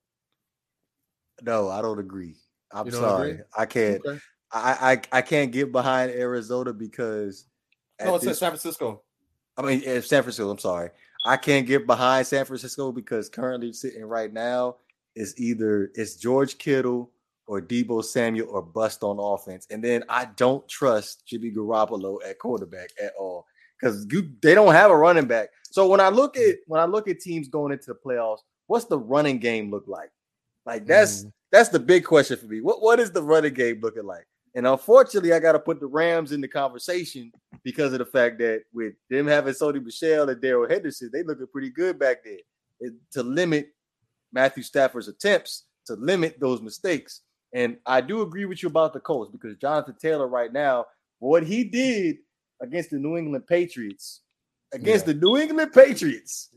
no, 1.43 1.69
I 1.69 1.83
don't 1.83 1.99
agree. 1.99 2.37
I'm 2.73 2.89
don't 2.89 3.01
sorry. 3.01 3.31
agree? 3.33 3.43
I 3.59 3.67
can't. 3.67 4.07
Okay. 4.07 4.19
I, 4.53 4.93
I 5.13 5.19
I 5.19 5.23
can't 5.23 5.53
get 5.53 5.73
behind 5.73 6.13
Arizona 6.13 6.73
because 6.73 7.47
No, 8.03 8.15
it 8.15 8.21
says 8.21 8.29
this- 8.29 8.39
San 8.39 8.51
Francisco. 8.51 9.03
I 9.57 9.63
mean 9.63 9.83
eh, 9.85 10.01
San 10.01 10.23
Francisco. 10.23 10.51
I'm 10.51 10.59
sorry. 10.59 10.91
I 11.27 11.37
can't 11.37 11.67
get 11.67 11.87
behind 11.87 12.27
San 12.27 12.45
Francisco 12.45 12.93
because 12.93 13.29
currently 13.29 13.73
sitting 13.73 14.05
right 14.05 14.33
now 14.33 14.77
is 15.17 15.35
either 15.39 15.91
it's 15.95 16.15
George 16.15 16.57
Kittle 16.57 17.11
or 17.51 17.61
Deebo 17.61 18.05
Samuel 18.05 18.49
or 18.49 18.63
bust 18.63 19.03
on 19.03 19.19
offense, 19.19 19.67
and 19.71 19.83
then 19.83 20.05
I 20.09 20.27
don't 20.37 20.67
trust 20.69 21.27
Jimmy 21.27 21.51
Garoppolo 21.51 22.19
at 22.25 22.39
quarterback 22.39 22.91
at 23.03 23.13
all 23.19 23.45
because 23.77 24.07
they 24.07 24.55
don't 24.55 24.73
have 24.73 24.93
a 24.93 24.97
running 24.97 25.27
back. 25.27 25.49
So 25.73 25.89
when 25.89 25.99
I 25.99 26.11
look 26.11 26.37
at 26.37 26.59
when 26.69 26.81
I 26.81 26.85
look 26.85 27.09
at 27.09 27.19
teams 27.19 27.49
going 27.49 27.73
into 27.73 27.87
the 27.87 27.99
playoffs, 28.07 28.39
what's 28.69 28.85
the 28.85 29.01
running 29.01 29.41
game 29.41 29.69
look 29.69 29.89
like? 29.89 30.11
Like 30.65 30.87
that's 30.87 31.25
mm. 31.25 31.33
that's 31.51 31.71
the 31.71 31.81
big 31.81 32.05
question 32.05 32.37
for 32.37 32.47
me. 32.47 32.61
What 32.61 32.83
what 32.83 33.01
is 33.01 33.11
the 33.11 33.23
running 33.23 33.55
game 33.55 33.81
looking 33.83 34.07
like? 34.07 34.29
And 34.55 34.65
unfortunately, 34.65 35.33
I 35.33 35.41
got 35.41 35.53
to 35.53 35.59
put 35.59 35.81
the 35.81 35.87
Rams 35.89 36.31
in 36.31 36.41
the 36.41 36.49
conversation 36.49 37.33
because 37.65 37.93
of 37.93 37.99
the 37.99 38.07
fact 38.07 38.39
that 38.39 38.63
with 38.73 38.95
them 39.09 39.27
having 39.27 39.55
Sony 39.55 39.85
Michel 39.85 40.29
and 40.29 40.41
Darrell 40.41 40.69
Henderson, 40.69 41.11
they 41.13 41.25
looking 41.25 41.49
pretty 41.49 41.71
good 41.71 41.99
back 41.99 42.23
there. 42.23 42.39
And 42.81 42.97
to 43.11 43.25
limit 43.25 43.71
Matthew 44.33 44.63
Stafford's 44.63 45.09
attempts, 45.09 45.65
to 45.87 45.95
limit 45.95 46.39
those 46.39 46.63
mistakes. 46.63 47.23
And 47.53 47.79
I 47.87 48.01
do 48.01 48.23
agree 48.23 48.45
with 48.45 48.63
you 48.63 48.69
about 48.69 48.93
the 48.93 49.01
Colts 49.01 49.31
because 49.31 49.57
Jonathan 49.57 49.97
Taylor 50.01 50.29
right 50.29 50.53
now, 50.53 50.87
what 51.19 51.43
he 51.43 51.65
did 51.65 52.19
against 52.63 52.91
the 52.91 52.99
New 52.99 53.17
England 53.17 53.47
Patriots, 53.47 54.21
against 54.73 55.07
yeah. 55.07 55.15
the 55.15 55.21
New 55.21 55.37
England 55.37 55.73
Patriots, 55.73 56.51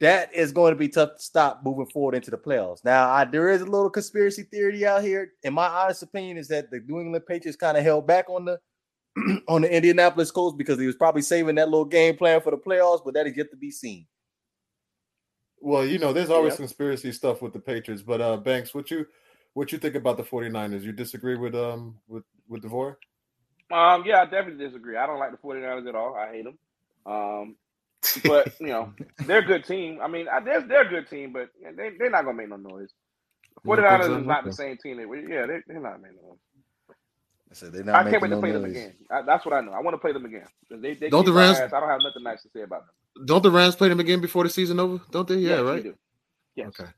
that 0.00 0.34
is 0.34 0.52
going 0.52 0.72
to 0.72 0.78
be 0.78 0.88
tough 0.88 1.16
to 1.16 1.22
stop 1.22 1.60
moving 1.64 1.86
forward 1.86 2.14
into 2.14 2.30
the 2.30 2.38
playoffs. 2.38 2.84
Now, 2.84 3.10
I, 3.10 3.24
there 3.24 3.50
is 3.50 3.60
a 3.60 3.66
little 3.66 3.90
conspiracy 3.90 4.42
theory 4.44 4.86
out 4.86 5.02
here. 5.02 5.32
In 5.42 5.54
my 5.54 5.66
honest 5.66 6.02
opinion, 6.02 6.38
is 6.38 6.48
that 6.48 6.70
the 6.70 6.80
New 6.86 7.00
England 7.00 7.26
Patriots 7.26 7.56
kind 7.56 7.76
of 7.76 7.84
held 7.84 8.06
back 8.06 8.28
on 8.28 8.46
the 8.46 8.58
on 9.48 9.62
the 9.62 9.74
Indianapolis 9.74 10.30
Colts 10.30 10.56
because 10.56 10.78
he 10.78 10.86
was 10.86 10.96
probably 10.96 11.22
saving 11.22 11.56
that 11.56 11.68
little 11.68 11.84
game 11.84 12.16
plan 12.16 12.40
for 12.40 12.50
the 12.50 12.56
playoffs, 12.56 13.04
but 13.04 13.14
that 13.14 13.26
is 13.26 13.36
yet 13.36 13.50
to 13.50 13.56
be 13.56 13.70
seen. 13.70 14.06
Well, 15.60 15.84
you 15.84 15.98
know, 15.98 16.12
there's 16.12 16.30
always 16.30 16.56
conspiracy 16.56 17.12
stuff 17.12 17.42
with 17.42 17.52
the 17.52 17.58
Patriots, 17.58 18.02
but 18.02 18.20
uh 18.20 18.36
Banks, 18.38 18.72
what 18.72 18.90
you 18.90 19.06
what 19.54 19.72
you 19.72 19.78
think 19.78 19.94
about 19.94 20.16
the 20.16 20.22
49ers? 20.22 20.82
You 20.82 20.92
disagree 20.92 21.36
with 21.36 21.54
um 21.54 21.98
with 22.08 22.24
with 22.48 22.62
DeVore? 22.62 22.98
Um, 23.70 24.04
yeah, 24.04 24.22
I 24.22 24.24
definitely 24.24 24.64
disagree. 24.64 24.96
I 24.96 25.06
don't 25.06 25.18
like 25.18 25.30
the 25.30 25.38
49ers 25.38 25.88
at 25.88 25.94
all. 25.94 26.16
I 26.16 26.32
hate 26.32 26.44
them. 26.44 26.58
Um, 27.06 27.56
but 28.24 28.52
you 28.60 28.68
know, 28.68 28.92
they're 29.26 29.38
a 29.38 29.44
good 29.44 29.64
team. 29.64 30.00
I 30.02 30.08
mean, 30.08 30.26
they're 30.44 30.62
they're 30.62 30.86
a 30.86 30.88
good 30.88 31.08
team, 31.08 31.32
but 31.32 31.50
they 31.76 31.90
they're 31.98 32.10
not 32.10 32.24
gonna 32.24 32.36
make 32.36 32.48
no 32.48 32.56
noise. 32.56 32.90
49ers 33.66 34.20
is 34.20 34.26
not 34.26 34.44
the 34.44 34.52
same 34.52 34.76
team. 34.78 34.96
They, 34.96 35.34
yeah, 35.34 35.46
they, 35.46 35.58
they're 35.66 35.80
not 35.80 36.00
making 36.00 36.18
noise. 36.22 36.38
I 37.50 37.54
said 37.54 37.72
they're 37.72 37.84
not. 37.84 38.06
I 38.06 38.10
can't 38.10 38.22
wait 38.22 38.28
to 38.28 38.38
play 38.38 38.52
noise. 38.52 38.62
them 38.62 38.70
again. 38.70 38.94
I, 39.10 39.22
that's 39.22 39.44
what 39.44 39.54
I 39.54 39.60
know. 39.60 39.72
I 39.72 39.80
want 39.80 39.94
to 39.94 39.98
play 39.98 40.12
them 40.12 40.24
again. 40.24 40.46
They, 40.70 40.94
they 40.94 41.10
don't 41.10 41.24
the 41.24 41.32
Rams? 41.32 41.58
I 41.58 41.68
don't 41.68 41.88
have 41.88 42.00
nothing 42.02 42.22
nice 42.22 42.42
to 42.42 42.48
say 42.54 42.62
about 42.62 42.86
them. 42.86 43.26
Don't 43.26 43.42
the 43.42 43.50
Rams 43.50 43.76
play 43.76 43.88
them 43.88 44.00
again 44.00 44.20
before 44.20 44.44
the 44.44 44.50
season 44.50 44.78
over? 44.78 45.00
Don't 45.10 45.28
they? 45.28 45.36
Yeah, 45.36 45.56
yes, 45.56 45.62
right. 45.62 45.82
do. 45.82 45.94
Yes. 46.54 46.68
Okay. 46.68 46.90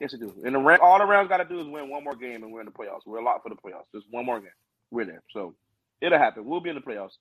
Yes, 0.00 0.12
they 0.12 0.18
do. 0.18 0.34
And 0.44 0.54
the 0.54 0.78
all 0.80 0.98
the 0.98 1.06
Rams 1.06 1.28
got 1.28 1.38
to 1.38 1.44
do 1.44 1.60
is 1.60 1.66
win 1.66 1.88
one 1.88 2.04
more 2.04 2.16
game, 2.16 2.42
and 2.42 2.52
we're 2.52 2.60
in 2.60 2.66
the 2.66 2.72
playoffs. 2.72 3.00
We're 3.06 3.18
a 3.18 3.24
lot 3.24 3.42
for 3.42 3.48
the 3.48 3.54
playoffs. 3.56 3.86
Just 3.94 4.06
one 4.10 4.26
more 4.26 4.40
game. 4.40 4.50
We're 4.90 5.04
there. 5.04 5.22
So 5.30 5.54
it'll 6.00 6.18
happen. 6.18 6.44
We'll 6.44 6.60
be 6.60 6.70
in 6.70 6.76
the 6.76 6.82
playoffs. 6.82 7.14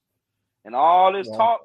And 0.65 0.75
all 0.75 1.13
this 1.13 1.27
yeah. 1.29 1.37
talk, 1.37 1.61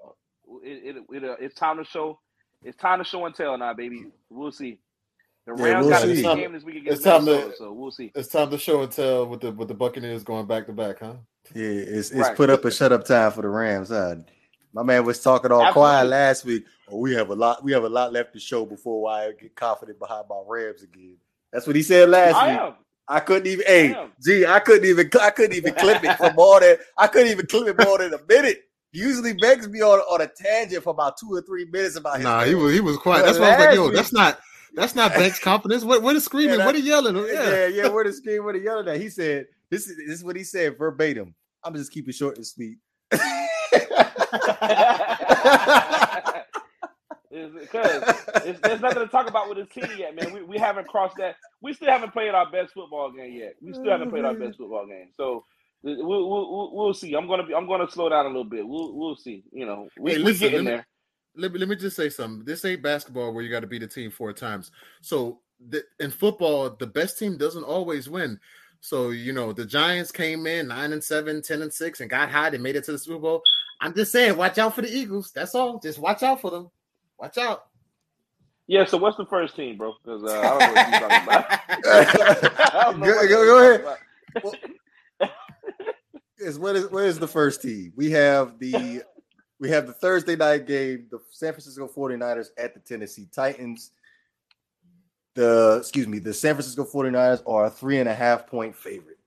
it, 0.63 0.97
it, 0.97 1.17
it, 1.17 1.25
uh, 1.25 1.37
it's 1.41 1.55
time 1.55 1.79
to 1.79 1.85
show. 1.85 2.19
It's 2.63 2.77
time 2.77 2.99
to 2.99 3.05
show 3.05 3.25
and 3.25 3.35
tell 3.35 3.57
now, 3.57 3.73
baby. 3.75 4.07
We'll 4.29 4.53
see. 4.53 4.81
The 5.47 5.55
Rams 5.55 5.65
yeah, 5.65 5.81
we'll 6.05 6.23
got 6.23 6.37
a 6.37 6.41
game 6.41 6.53
this 6.53 6.65
week 6.65 6.77
against 6.77 6.97
it's 6.97 7.05
time 7.05 7.25
to, 7.25 7.55
so 7.57 7.73
we'll 7.73 7.91
see. 7.91 8.13
It's 8.15 8.29
time 8.29 8.51
to 8.51 8.59
show 8.59 8.83
and 8.83 8.93
tell 8.93 9.27
with 9.27 9.41
the 9.41 9.51
with 9.51 9.69
the 9.69 9.75
Buccaneers 9.75 10.23
going 10.23 10.47
back 10.47 10.67
to 10.67 10.73
back, 10.73 10.99
huh? 10.99 11.15
Yeah, 11.55 11.69
it's 11.69 12.11
it's 12.11 12.21
right. 12.21 12.37
put 12.37 12.51
up 12.51 12.65
a 12.67 12.71
shut 12.71 12.93
up 12.93 13.05
time 13.07 13.33
for 13.33 13.43
the 13.43 13.49
Rams. 13.49 13.89
Huh? 13.89 14.17
My 14.75 14.83
man 14.83 15.07
was 15.07 15.23
talking 15.23 15.51
all 15.51 15.63
Absolutely. 15.63 15.73
quiet 15.73 16.05
last 16.09 16.45
week. 16.45 16.65
We 16.93 17.15
have 17.15 17.31
a 17.31 17.35
lot. 17.35 17.65
We 17.65 17.73
have 17.73 17.85
a 17.85 17.89
lot 17.89 18.13
left 18.13 18.33
to 18.35 18.41
show 18.41 18.65
before 18.65 19.11
I 19.11 19.33
get 19.33 19.55
confident 19.55 19.99
behind 19.99 20.25
my 20.29 20.41
Rams 20.47 20.83
again. 20.83 21.17
That's 21.53 21.67
what 21.67 21.77
he 21.77 21.83
said 21.83 22.09
last 22.09 22.35
I 22.35 22.53
week. 22.53 22.61
Am. 22.61 22.75
I 23.09 23.21
couldn't 23.21 23.47
even. 23.47 23.65
Hey, 23.67 24.09
gee, 24.23 24.47
I 24.47 24.61
couldn't 24.61 24.89
even. 24.89 25.11
I 25.21 25.31
couldn't 25.31 25.57
even 25.57 25.75
clip 25.75 26.05
it 26.05 26.17
for 26.17 26.33
more 26.35 26.61
than. 26.61 26.77
I 26.97 27.07
couldn't 27.07 27.33
even 27.33 27.47
clip 27.47 27.69
it 27.69 27.85
more 27.85 27.99
than 27.99 28.15
a 28.15 28.21
minute. 28.29 28.63
Usually 28.93 29.35
begs 29.35 29.69
me 29.69 29.83
on, 29.83 29.99
on 30.01 30.23
a 30.23 30.27
tangent 30.27 30.83
for 30.83 30.91
about 30.91 31.19
two 31.19 31.33
or 31.33 31.43
three 31.43 31.67
minutes 31.67 31.97
about 31.97 32.17
his. 32.17 32.25
Nah, 32.25 32.45
he 32.45 32.55
was 32.55 32.75
he 32.75 32.81
was 32.81 32.97
quiet. 32.97 33.21
But 33.21 33.27
that's 33.27 33.39
why 33.39 33.49
I 33.49 33.57
was 33.57 33.67
like, 33.67 33.75
yo, 33.75 33.91
that's 33.91 34.13
not 34.13 34.39
that's 34.75 34.95
not 34.95 35.15
Banks' 35.15 35.39
confidence. 35.39 35.85
What 35.85 36.03
what 36.03 36.17
is 36.17 36.25
screaming? 36.25 36.59
Yeah, 36.59 36.67
what 36.67 36.75
are 36.75 36.79
yelling? 36.79 37.17
Yeah, 37.17 37.33
yeah, 37.33 37.67
yeah 37.67 37.89
what 37.89 38.07
is 38.07 38.19
screaming? 38.19 38.45
What 38.45 38.55
are 38.55 38.59
yelling 38.59 38.89
at? 38.89 39.01
He 39.01 39.09
said, 39.09 39.47
"This 39.71 39.87
is 39.87 39.97
this 39.97 40.19
is 40.19 40.25
what 40.25 40.37
he 40.37 40.45
said 40.45 40.77
verbatim." 40.77 41.35
I'm 41.65 41.75
just 41.75 41.93
keep 41.93 42.09
it 42.09 42.15
short 42.15 42.37
and 42.37 42.47
sweet. 42.47 42.79
because 47.61 48.61
there's 48.63 48.81
nothing 48.81 49.01
to 49.01 49.09
talk 49.09 49.29
about 49.29 49.49
with 49.49 49.59
his 49.59 49.69
team 49.69 49.99
yet, 49.99 50.15
man. 50.15 50.33
We, 50.33 50.43
we 50.43 50.59
haven't 50.59 50.89
crossed 50.89 51.17
that. 51.19 51.37
We 51.63 51.73
still 51.73 51.91
haven't 51.91 52.13
played 52.13 52.31
our 52.31 52.51
best 52.51 52.75
football 52.75 53.13
game 53.13 53.33
yet. 53.33 53.55
We 53.61 53.73
still 53.73 53.91
haven't 53.91 54.11
played 54.11 54.25
our 54.25 54.35
mm-hmm. 54.35 54.45
best 54.45 54.59
football 54.59 54.87
game. 54.87 55.09
So 55.17 55.45
we'll, 55.83 56.29
we'll, 56.29 56.75
we'll 56.75 56.95
see. 56.95 57.15
I'm 57.15 57.27
gonna 57.27 57.47
be. 57.47 57.55
I'm 57.55 57.67
gonna 57.67 57.91
slow 57.91 58.09
down 58.09 58.27
a 58.27 58.29
little 58.29 58.45
bit. 58.45 58.67
We'll 58.67 58.95
we'll 58.95 59.17
see. 59.17 59.45
You 59.53 59.67
know, 59.67 59.89
we, 59.99 60.13
hey, 60.13 60.19
listen, 60.19 60.47
we 60.47 60.51
get 60.51 60.59
in 60.59 60.65
there 60.65 60.87
let 61.39 61.53
me, 61.53 61.59
let 61.59 61.69
me 61.69 61.77
just 61.77 61.97
say 61.97 62.09
something. 62.09 62.45
This 62.45 62.65
ain't 62.65 62.83
basketball 62.83 63.33
where 63.33 63.43
you 63.43 63.51
got 63.51 63.61
to 63.61 63.67
beat 63.67 63.83
a 63.83 63.87
team 63.87 64.11
four 64.11 64.33
times. 64.33 64.71
So 65.01 65.41
the, 65.69 65.83
in 66.01 66.11
football, 66.11 66.71
the 66.71 66.87
best 66.87 67.19
team 67.19 67.39
doesn't 67.39 67.65
always 67.65 68.11
win. 68.11 68.39
So 68.81 69.11
you 69.11 69.33
know 69.33 69.53
the 69.53 69.65
Giants 69.65 70.13
came 70.13 70.47
in 70.47 70.69
nine 70.69 70.93
and 70.93 71.03
seven, 71.03 71.43
10 71.43 71.63
and 71.63 71.73
six, 71.73 72.01
and 72.01 72.11
got 72.11 72.31
hot 72.31 72.55
and 72.55 72.63
made 72.63 72.77
it 72.77 72.85
to 72.85 72.93
the 72.93 72.99
Super 72.99 73.19
Bowl. 73.19 73.43
I'm 73.81 73.95
just 73.95 74.13
saying, 74.13 74.37
watch 74.37 74.59
out 74.59 74.75
for 74.75 74.83
the 74.83 74.93
Eagles. 74.93 75.33
That's 75.33 75.55
all. 75.55 75.79
Just 75.79 75.99
watch 75.99 76.23
out 76.23 76.41
for 76.41 76.51
them. 76.51 76.71
Watch 77.19 77.39
out. 77.39 77.67
Yeah. 78.67 78.85
So 78.85 78.99
what's 78.99 79.17
the 79.17 79.27
first 79.27 79.57
team, 79.57 79.77
bro? 79.77 79.95
Because 80.03 80.25
uh, 80.25 80.39
I 80.39 80.43
don't 80.43 80.61
know 80.61 80.73
what 80.73 80.91
you're 80.91 81.09
talking 81.09 81.29
about. 82.59 83.01
go, 83.01 83.29
go, 83.29 83.45
go 83.45 83.59
ahead. 83.59 83.97
Well, 84.43 84.55
is 86.39 86.59
what 86.59 86.77
is 86.77 86.91
what 86.91 87.05
is 87.05 87.19
the 87.19 87.29
first 87.29 87.63
team? 87.63 87.93
We 87.97 88.11
have 88.13 88.59
the 88.59 89.03
we 89.59 89.69
have 89.71 89.87
the 89.87 89.93
Thursday 89.93 90.37
night 90.37 90.67
game, 90.67 91.07
the 91.11 91.19
San 91.31 91.53
Francisco 91.53 91.89
49ers 91.89 92.49
at 92.57 92.75
the 92.75 92.81
Tennessee 92.81 93.29
Titans. 93.33 93.91
The 95.35 95.77
excuse 95.81 96.07
me, 96.07 96.19
the 96.19 96.35
San 96.35 96.55
Francisco 96.55 96.85
49ers 96.85 97.43
are 97.47 97.67
a 97.67 97.71
three 97.71 97.99
and 97.99 98.09
a 98.09 98.15
half 98.15 98.47
point 98.47 98.75
favorite. 98.75 99.19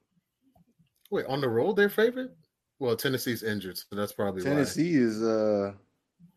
Wait, 1.10 1.26
on 1.26 1.42
the 1.42 1.50
road 1.50 1.76
they're 1.76 1.90
favorite? 1.90 2.32
Well, 2.80 2.96
Tennessee's 2.96 3.44
injured, 3.44 3.78
so 3.78 3.86
that's 3.92 4.12
probably 4.12 4.42
Tennessee 4.42 4.98
why. 4.98 5.04
is 5.04 5.22
uh 5.22 5.74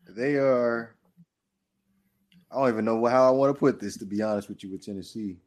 they 0.09 0.35
are 0.35 0.95
I 2.55 2.59
don't 2.59 2.69
even 2.69 2.85
know 2.85 3.05
how 3.05 3.27
I 3.27 3.31
want 3.31 3.53
to 3.53 3.59
put 3.59 3.79
this 3.79 3.97
to 3.97 4.05
be 4.05 4.21
honest 4.21 4.47
with 4.47 4.63
you 4.63 4.71
with 4.71 4.85
Tennessee. 4.85 5.37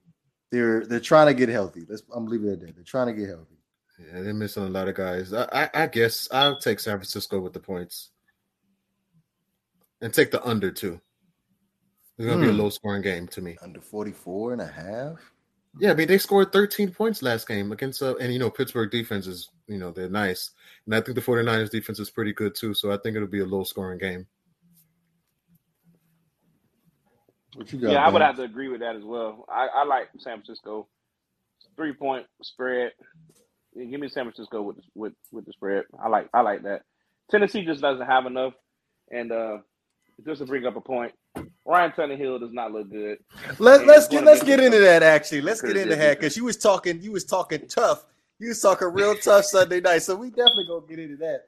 They're 0.50 0.84
they're 0.86 1.00
trying 1.00 1.26
to 1.26 1.34
get 1.34 1.48
healthy. 1.48 1.84
Let's 1.88 2.02
I'm 2.14 2.26
leaving 2.26 2.48
it 2.48 2.52
at 2.54 2.60
that. 2.60 2.74
They're 2.74 2.84
trying 2.84 3.06
to 3.06 3.12
get 3.12 3.28
healthy. 3.28 3.56
Yeah, 3.98 4.22
they're 4.22 4.34
missing 4.34 4.62
a 4.62 4.68
lot 4.68 4.88
of 4.88 4.94
guys. 4.94 5.32
I, 5.32 5.48
I, 5.52 5.70
I 5.74 5.86
guess 5.86 6.28
I'll 6.30 6.58
take 6.58 6.78
San 6.78 6.96
Francisco 6.96 7.40
with 7.40 7.52
the 7.52 7.60
points 7.60 8.10
and 10.00 10.14
take 10.14 10.30
the 10.30 10.44
under 10.44 10.70
too. 10.70 11.00
It's 12.16 12.26
going 12.26 12.38
to 12.38 12.44
hmm. 12.44 12.50
be 12.50 12.50
a 12.50 12.52
hmm. 12.52 12.60
low 12.60 12.70
scoring 12.70 13.02
game 13.02 13.26
to 13.28 13.40
me. 13.40 13.56
Under 13.62 13.80
44 13.80 14.52
and 14.52 14.62
a 14.62 14.66
half? 14.66 15.32
Yeah, 15.78 15.92
I 15.92 15.94
mean, 15.94 16.08
they 16.08 16.18
scored 16.18 16.52
13 16.52 16.90
points 16.90 17.22
last 17.22 17.46
game 17.46 17.70
against, 17.70 18.02
uh, 18.02 18.16
and 18.16 18.32
you 18.32 18.38
know, 18.38 18.50
Pittsburgh 18.50 18.90
defense 18.90 19.26
is, 19.26 19.50
you 19.66 19.78
know, 19.78 19.92
they're 19.92 20.08
nice. 20.08 20.50
And 20.86 20.94
I 20.94 21.00
think 21.00 21.14
the 21.14 21.22
49ers 21.22 21.70
defense 21.70 22.00
is 22.00 22.10
pretty 22.10 22.32
good 22.32 22.54
too. 22.54 22.74
So 22.74 22.90
I 22.90 22.96
think 22.96 23.14
it'll 23.14 23.28
be 23.28 23.40
a 23.40 23.46
low 23.46 23.64
scoring 23.64 23.98
game. 23.98 24.26
Got, 27.58 27.72
yeah, 27.72 27.88
man? 27.88 27.96
I 27.96 28.08
would 28.10 28.22
have 28.22 28.36
to 28.36 28.42
agree 28.42 28.68
with 28.68 28.80
that 28.80 28.96
as 28.96 29.04
well. 29.04 29.44
I, 29.48 29.68
I 29.74 29.84
like 29.84 30.08
San 30.18 30.42
Francisco 30.42 30.88
three 31.78 31.94
point 31.94 32.26
spread. 32.42 32.92
Give 33.74 34.00
me 34.00 34.08
San 34.08 34.24
Francisco 34.24 34.60
with 34.62 34.76
the, 34.76 34.82
with 34.94 35.12
with 35.32 35.46
the 35.46 35.52
spread. 35.52 35.84
I 36.02 36.08
like 36.08 36.28
I 36.34 36.40
like 36.42 36.62
that. 36.64 36.82
Tennessee 37.30 37.64
just 37.64 37.80
doesn't 37.80 38.06
have 38.06 38.26
enough, 38.26 38.54
and 39.10 39.30
uh, 39.30 39.58
just 40.26 40.40
to 40.40 40.46
bring 40.46 40.66
up 40.66 40.76
a 40.76 40.80
point, 40.80 41.12
Ryan 41.64 41.92
Tannehill 41.92 42.40
does 42.40 42.52
not 42.52 42.72
look 42.72 42.90
good. 42.90 43.18
Let, 43.58 43.86
let's 43.86 44.08
get 44.08 44.24
let's 44.24 44.42
get 44.42 44.60
into 44.60 44.80
that 44.80 45.02
actually. 45.02 45.42
Let's 45.42 45.62
get 45.62 45.76
into 45.76 45.96
that 45.96 46.18
because 46.18 46.36
you 46.36 46.44
was 46.44 46.56
talking 46.56 47.00
you 47.00 47.12
was 47.12 47.24
talking 47.24 47.66
tough. 47.68 48.04
You 48.40 48.48
was 48.48 48.60
talking 48.60 48.88
real 48.88 49.14
tough 49.22 49.44
Sunday 49.44 49.80
night, 49.80 50.02
so 50.02 50.16
we 50.16 50.30
definitely 50.30 50.66
gonna 50.68 50.86
get 50.88 50.98
into 50.98 51.16
that. 51.16 51.44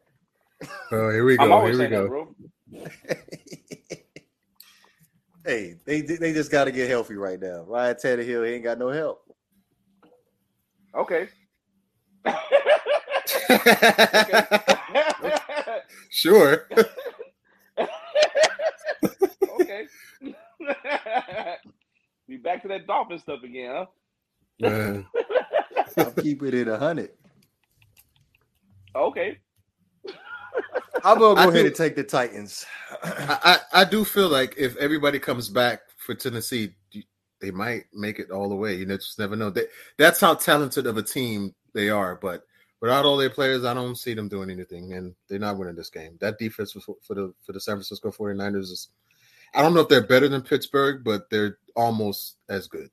Oh, 0.93 1.11
here 1.11 1.25
we 1.25 1.37
go. 1.37 1.67
Here 1.67 1.79
we 1.79 1.87
go. 1.89 2.35
That, 2.73 3.19
hey, 5.45 5.77
they 5.85 6.01
they 6.03 6.33
just 6.33 6.51
got 6.51 6.65
to 6.65 6.73
get 6.73 6.89
healthy 6.89 7.15
right 7.15 7.41
now. 7.41 7.65
Ryan 7.67 7.95
Tannehill, 7.97 8.47
he 8.47 8.55
ain't 8.55 8.65
got 8.65 8.79
no 8.79 8.89
help. 8.89 9.23
Okay. 10.95 11.29
sure. 16.11 16.69
okay. 19.61 19.87
we 22.29 22.37
back 22.37 22.63
to 22.63 22.69
that 22.69 22.87
dolphin 22.87 23.19
stuff 23.19 23.43
again, 23.43 23.71
huh? 23.75 23.87
Man. 24.61 25.07
I'm 25.97 26.13
keeping 26.13 26.49
it 26.49 26.55
at 26.55 26.69
a 26.69 26.77
hundred. 26.79 27.11
Okay. 28.95 29.39
I'm 31.05 31.19
gonna 31.19 31.35
go 31.35 31.37
I 31.37 31.45
ahead 31.45 31.63
do, 31.63 31.67
and 31.67 31.75
take 31.75 31.97
the 31.97 32.05
Titans. 32.05 32.67
I, 33.03 33.59
I, 33.73 33.81
I 33.81 33.85
do 33.85 34.05
feel 34.05 34.29
like 34.29 34.55
if 34.59 34.77
everybody 34.77 35.19
comes 35.19 35.49
back 35.49 35.81
for 35.97 36.15
Tennessee, 36.15 36.75
they 37.41 37.51
might 37.51 37.85
make 37.93 38.19
it 38.19 38.31
all 38.31 38.49
the 38.49 38.55
way. 38.55 38.75
You 38.75 38.87
know, 38.87 38.97
just 38.97 39.19
never 39.19 39.37
know. 39.37 39.51
They, 39.51 39.65
that's 39.97 40.21
how 40.21 40.35
talented 40.35 40.87
of 40.87 40.97
a 40.97 41.03
team 41.03 41.55
they 41.73 41.89
are. 41.89 42.17
But 42.17 42.45
without 42.81 43.05
all 43.05 43.17
their 43.17 43.31
players, 43.31 43.65
I 43.65 43.75
don't 43.75 43.97
see 43.97 44.15
them 44.15 44.29
doing 44.29 44.51
anything, 44.51 44.93
and 44.95 45.15
they're 45.29 45.39
not 45.39 45.59
winning 45.59 45.77
this 45.77 45.91
game. 45.91 46.19
That 46.21 46.39
defense 46.39 46.73
for, 46.73 46.97
for 47.03 47.15
the 47.15 47.35
for 47.43 47.53
the 47.53 47.61
San 47.61 47.77
Francisco 47.77 48.11
49ers 48.11 48.63
is 48.63 48.89
I 49.55 49.63
don't 49.63 49.75
know 49.75 49.81
if 49.81 49.89
they're 49.89 50.07
better 50.07 50.29
than 50.29 50.43
Pittsburgh, 50.43 51.03
but 51.05 51.29
they're 51.31 51.59
almost 51.75 52.37
as 52.49 52.69
good. 52.69 52.91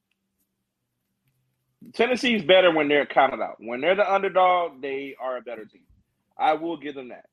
Tennessee's 1.94 2.44
better 2.44 2.74
when 2.74 2.88
they're 2.88 3.06
counted 3.06 3.42
out. 3.42 3.58
When 3.60 3.82
they're 3.82 3.96
the 3.96 4.12
underdog, 4.12 4.82
they 4.82 5.16
are 5.22 5.38
a 5.38 5.42
better 5.42 5.66
team. 5.66 5.84
I 6.38 6.54
will 6.54 6.78
give 6.78 6.96
them 6.96 7.10
that. 7.10 7.26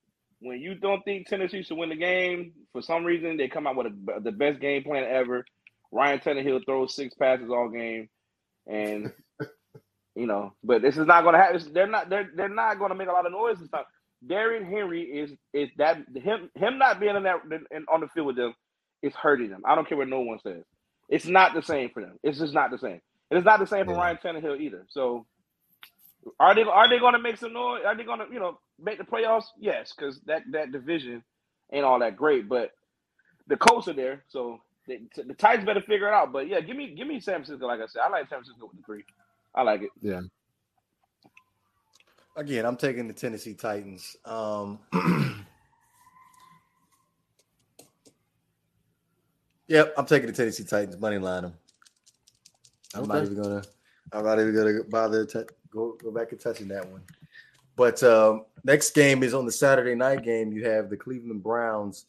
When 0.45 0.61
you 0.61 0.75
don't 0.75 1.03
think 1.05 1.27
Tennessee 1.27 1.63
should 1.63 1.79
win 1.79 1.89
the 1.89 1.97
game, 1.97 2.53
for 2.73 2.83
some 2.83 3.05
reason 3.05 3.37
they 3.37 3.49
come 3.49 3.67
out 3.67 3.77
with 3.77 3.87
a, 3.89 4.21
the 4.21 4.33
best 4.33 4.61
game 4.61 4.85
plan 4.85 5.05
ever. 5.05 5.45
Ryan 5.93 6.19
Tannehill 6.21 6.65
throws 6.67 6.95
six 6.95 7.15
passes 7.15 7.51
all 7.51 7.69
game, 7.71 8.09
and 8.67 9.13
you 10.17 10.27
know, 10.27 10.53
but 10.63 10.83
this 10.83 10.97
is 10.97 11.07
not 11.07 11.23
going 11.23 11.35
to 11.35 11.41
happen. 11.41 11.73
They're 11.73 11.87
not. 11.89 12.11
They're 12.11 12.31
they're 12.37 12.49
not 12.49 12.79
going 12.79 12.91
to 12.91 12.97
make 12.97 13.09
a 13.09 13.13
lot 13.13 13.27
of 13.27 13.33
noise 13.33 13.59
and 13.59 13.69
stuff. 13.69 13.87
Derrick 14.27 14.65
Henry 14.65 15.03
is 15.03 15.31
is 15.53 15.71
that 15.79 15.99
him 16.15 16.51
him 16.55 16.79
not 16.79 17.01
being 17.01 17.17
in 17.17 17.23
that 17.25 17.41
in, 17.71 17.85
on 17.93 18.01
the 18.01 18.09
field 18.09 18.29
with 18.29 18.37
them 18.37 18.55
is 19.03 19.15
hurting 19.15 19.51
them. 19.51 19.63
I 19.67 19.75
don't 19.75 19.89
care 19.89 19.99
what 19.99 20.09
no 20.09 20.21
one 20.21 20.39
says. 20.41 20.65
It's 21.09 21.27
not 21.27 21.55
the 21.55 21.63
same 21.63 21.91
for 21.91 22.03
them. 22.03 22.19
It's 22.23 22.39
just 22.39 22.55
not 22.55 22.71
the 22.71 22.79
same. 22.79 23.01
And 23.31 23.39
it's 23.39 23.47
not 23.47 23.61
the 23.61 23.67
same 23.67 23.85
for 23.87 23.93
yeah. 23.93 23.99
Ryan 23.99 24.19
Tannehill 24.25 24.61
either. 24.61 24.87
So 24.91 25.27
are 26.41 26.55
they 26.55 26.63
are 26.63 26.89
they 26.89 26.99
going 26.99 27.15
to 27.15 27.19
make 27.19 27.37
some 27.37 27.53
noise? 27.53 27.83
Are 27.87 27.97
they 27.97 28.05
going 28.05 28.21
to 28.21 28.27
you 28.33 28.39
know 28.39 28.59
make 28.81 28.99
the 28.99 29.05
playoffs? 29.05 29.45
Yes, 29.59 29.93
because 29.97 30.21
that 30.27 30.43
that 30.53 30.73
division 30.73 31.23
ain't 31.73 31.85
all 31.85 31.99
that 31.99 32.17
great. 32.17 32.49
But 32.49 32.73
the 33.47 33.57
Colts 33.57 33.89
are 33.89 33.93
there, 33.93 34.25
so 34.29 34.59
the, 34.87 35.01
the 35.17 35.35
Titans 35.35 35.67
better 35.67 35.81
figure 35.81 36.09
it 36.09 36.15
out. 36.15 36.33
But 36.33 36.49
yeah, 36.49 36.61
give 36.61 36.77
me 36.77 36.95
give 36.95 37.07
me 37.07 37.21
San 37.21 37.35
Francisco. 37.37 37.67
Like 37.67 37.81
I 37.81 37.87
said, 37.87 38.03
I 38.05 38.09
like 38.09 38.29
San 38.29 38.39
Francisco 38.39 38.67
with 38.67 38.77
the 38.77 38.83
three. 38.85 39.05
I 39.55 39.63
like 39.63 39.83
it. 39.83 39.91
Yeah. 40.01 40.21
Again, 42.37 42.67
I'm 42.67 42.77
taking 42.77 43.07
the 43.07 43.15
Tennessee 43.15 43.55
Titans. 43.55 44.17
Um, 44.25 44.81
yep, 49.69 49.95
I'm 49.97 50.07
taking 50.07 50.27
the 50.27 50.33
Tennessee 50.33 50.65
Titans 50.65 50.99
money 50.99 51.19
line 51.19 51.43
them. 51.43 51.55
I'm 52.95 53.03
okay. 53.05 53.13
not 53.13 53.23
even 53.25 53.41
gonna. 53.41 53.63
I'm 54.15 54.25
not 54.25 54.39
even 54.39 54.55
gonna 54.55 54.85
bother 54.85 55.27
to 55.27 55.47
go 55.71 55.97
go 56.03 56.11
back 56.11 56.33
and 56.33 56.41
touching 56.41 56.69
that 56.69 56.89
one. 56.89 57.03
But 57.77 58.03
um, 58.03 58.45
next 58.63 58.93
game 58.93 59.23
is 59.23 59.35
on 59.35 59.47
the 59.47 59.53
Saturday 59.53 59.95
night 59.95 60.23
game. 60.23 60.53
You 60.53 60.69
have 60.69 60.91
the 60.91 60.97
Cleveland 60.97 61.43
Browns 61.43 62.07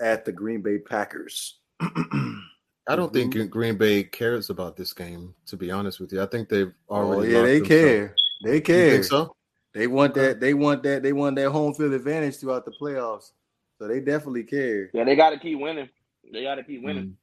at 0.00 0.24
the 0.24 0.32
Green 0.32 0.62
Bay 0.62 0.78
Packers. 0.78 1.58
I 1.80 2.96
don't 2.96 3.12
think 3.12 3.50
Green 3.50 3.76
Bay 3.76 4.04
cares 4.04 4.50
about 4.50 4.76
this 4.76 4.92
game. 4.92 5.34
To 5.46 5.56
be 5.56 5.70
honest 5.70 6.00
with 6.00 6.12
you, 6.12 6.22
I 6.22 6.26
think 6.26 6.48
they've 6.48 6.72
oh, 6.88 6.96
already. 6.96 7.34
Oh, 7.34 7.40
yeah, 7.40 7.46
they 7.46 7.60
care. 7.60 8.14
They 8.44 8.60
care. 8.60 9.02
so 9.02 9.34
they 9.72 9.86
want 9.86 10.14
that. 10.14 10.40
They 10.40 10.54
want 10.54 10.82
that. 10.84 11.02
They 11.02 11.12
want 11.12 11.36
that 11.36 11.50
home 11.50 11.74
field 11.74 11.92
advantage 11.92 12.36
throughout 12.36 12.64
the 12.64 12.72
playoffs. 12.72 13.32
So 13.78 13.88
they 13.88 14.00
definitely 14.00 14.44
care. 14.44 14.90
Yeah, 14.92 15.04
they 15.04 15.16
got 15.16 15.30
to 15.30 15.38
keep 15.38 15.58
winning. 15.58 15.88
They 16.32 16.42
got 16.44 16.56
to 16.56 16.64
keep 16.64 16.82
winning. 16.82 17.04
mm 17.04 17.14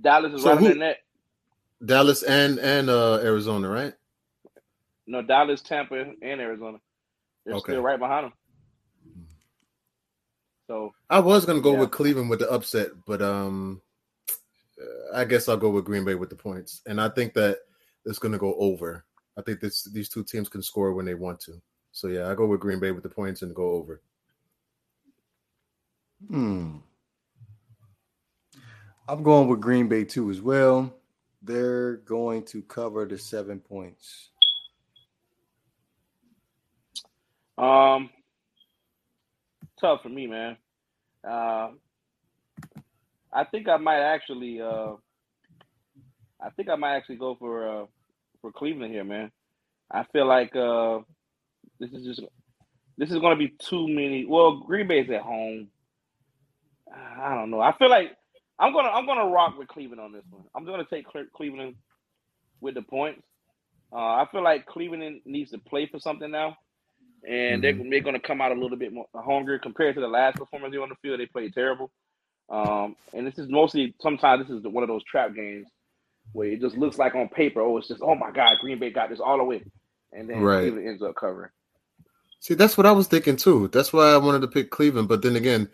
Dallas 0.00 0.32
is 0.32 0.42
so 0.44 0.54
right 0.54 0.70
in 0.70 0.78
that. 0.78 0.98
Dallas 1.84 2.22
and 2.22 2.58
and 2.58 2.90
uh 2.90 3.18
Arizona, 3.22 3.68
right? 3.68 3.94
No, 5.06 5.22
Dallas, 5.22 5.60
Tampa, 5.60 5.96
and 6.22 6.40
Arizona. 6.40 6.78
They're 7.44 7.54
okay. 7.56 7.72
still 7.72 7.82
right 7.82 7.98
behind 7.98 8.26
them. 8.26 8.32
So 10.66 10.94
I 11.08 11.18
was 11.18 11.44
gonna 11.44 11.60
go 11.60 11.72
yeah. 11.72 11.80
with 11.80 11.90
Cleveland 11.90 12.30
with 12.30 12.38
the 12.38 12.50
upset, 12.50 12.90
but 13.06 13.20
um, 13.20 13.82
I 15.12 15.24
guess 15.24 15.48
I'll 15.48 15.56
go 15.56 15.70
with 15.70 15.84
Green 15.84 16.04
Bay 16.04 16.14
with 16.14 16.30
the 16.30 16.36
points, 16.36 16.80
and 16.86 17.00
I 17.00 17.08
think 17.08 17.34
that 17.34 17.58
it's 18.04 18.20
gonna 18.20 18.38
go 18.38 18.54
over. 18.54 19.04
I 19.36 19.42
think 19.42 19.58
this 19.58 19.82
these 19.84 20.08
two 20.08 20.22
teams 20.22 20.48
can 20.48 20.62
score 20.62 20.92
when 20.92 21.06
they 21.06 21.14
want 21.14 21.40
to. 21.40 21.60
So 21.90 22.06
yeah, 22.06 22.30
I 22.30 22.36
go 22.36 22.46
with 22.46 22.60
Green 22.60 22.78
Bay 22.78 22.92
with 22.92 23.02
the 23.02 23.08
points 23.08 23.42
and 23.42 23.52
go 23.54 23.72
over. 23.72 24.00
Hmm. 26.28 26.76
I'm 29.08 29.24
going 29.24 29.48
with 29.48 29.60
Green 29.60 29.88
Bay 29.88 30.04
too 30.04 30.30
as 30.30 30.40
well. 30.40 30.94
They're 31.42 31.96
going 31.96 32.44
to 32.46 32.62
cover 32.62 33.06
the 33.06 33.18
seven 33.18 33.60
points. 33.60 34.30
Um, 37.56 38.10
tough 39.80 40.02
for 40.02 40.08
me, 40.08 40.26
man. 40.26 40.56
Uh, 41.26 41.70
I 43.32 43.44
think 43.50 43.68
I 43.68 43.76
might 43.76 44.00
actually. 44.00 44.60
Uh, 44.60 44.94
I 46.42 46.50
think 46.56 46.68
I 46.70 46.76
might 46.76 46.96
actually 46.96 47.16
go 47.16 47.36
for 47.38 47.82
uh, 47.82 47.86
for 48.40 48.52
Cleveland 48.52 48.92
here, 48.92 49.04
man. 49.04 49.30
I 49.90 50.04
feel 50.12 50.26
like 50.26 50.54
uh, 50.56 51.00
this 51.78 51.90
is 51.92 52.04
just 52.04 52.22
this 52.96 53.10
is 53.10 53.18
going 53.18 53.38
to 53.38 53.44
be 53.44 53.54
too 53.58 53.88
many. 53.88 54.26
Well, 54.26 54.60
Green 54.60 54.88
Bay's 54.88 55.10
at 55.10 55.22
home. 55.22 55.68
I 56.92 57.34
don't 57.34 57.50
know. 57.50 57.60
I 57.60 57.76
feel 57.76 57.90
like 57.90 58.16
I'm 58.60 58.72
gonna 58.72 58.88
I'm 58.88 59.06
gonna 59.06 59.26
rock 59.26 59.58
with 59.58 59.68
Cleveland 59.68 60.00
on 60.00 60.12
this 60.12 60.24
one. 60.30 60.44
I'm 60.54 60.64
gonna 60.64 60.84
take 60.84 61.06
Cleveland 61.34 61.76
with 62.60 62.74
the 62.74 62.82
points. 62.82 63.22
Uh, 63.92 63.96
I 63.96 64.26
feel 64.30 64.44
like 64.44 64.66
Cleveland 64.66 65.22
needs 65.24 65.50
to 65.50 65.58
play 65.58 65.86
for 65.86 65.98
something 65.98 66.30
now 66.30 66.56
and 67.26 67.62
mm-hmm. 67.62 67.90
they're, 67.90 68.02
they're 68.02 68.12
to 68.12 68.20
come 68.20 68.40
out 68.40 68.52
a 68.52 68.60
little 68.60 68.76
bit 68.76 68.92
more 68.92 69.06
hungry 69.14 69.58
compared 69.58 69.94
to 69.94 70.00
the 70.00 70.08
last 70.08 70.36
performance 70.36 70.72
they 70.72 70.78
on 70.78 70.88
the 70.88 70.94
field. 70.96 71.20
They 71.20 71.26
played 71.26 71.54
terrible. 71.54 71.90
Um, 72.48 72.96
and 73.12 73.26
this 73.26 73.38
is 73.38 73.48
mostly 73.48 73.94
sometimes 74.00 74.46
this 74.46 74.56
is 74.56 74.64
one 74.64 74.82
of 74.82 74.88
those 74.88 75.04
trap 75.04 75.34
games 75.34 75.68
where 76.32 76.48
it 76.48 76.60
just 76.60 76.76
looks 76.76 76.98
like 76.98 77.14
on 77.14 77.28
paper, 77.28 77.60
oh, 77.60 77.78
it's 77.78 77.88
just 77.88 78.02
oh 78.02 78.14
my 78.14 78.30
god, 78.30 78.56
Green 78.60 78.78
Bay 78.78 78.90
got 78.90 79.10
this 79.10 79.20
all 79.20 79.38
the 79.38 79.44
way, 79.44 79.62
and 80.12 80.28
then 80.28 80.40
right. 80.40 80.62
Cleveland 80.62 80.88
ends 80.88 81.02
up 81.02 81.14
covering. 81.14 81.50
See, 82.40 82.54
that's 82.54 82.76
what 82.76 82.86
I 82.86 82.92
was 82.92 83.06
thinking 83.06 83.36
too. 83.36 83.68
That's 83.68 83.92
why 83.92 84.12
I 84.12 84.16
wanted 84.16 84.40
to 84.40 84.48
pick 84.48 84.70
Cleveland. 84.70 85.08
But 85.08 85.22
then 85.22 85.36
again, 85.36 85.68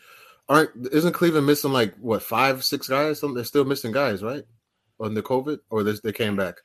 aren't 0.49 0.70
isn't 0.92 1.12
Cleveland 1.12 1.47
missing 1.47 1.72
like 1.72 1.94
what 1.97 2.22
five, 2.22 2.64
six 2.64 2.88
guys? 2.88 3.20
Something 3.20 3.34
they're 3.34 3.44
still 3.44 3.64
missing 3.64 3.92
guys, 3.92 4.22
right? 4.22 4.44
On 5.01 5.14
the 5.14 5.22
COVID, 5.22 5.59
or 5.70 5.82
they, 5.82 5.94
they 6.03 6.12
came 6.12 6.36
back. 6.36 6.57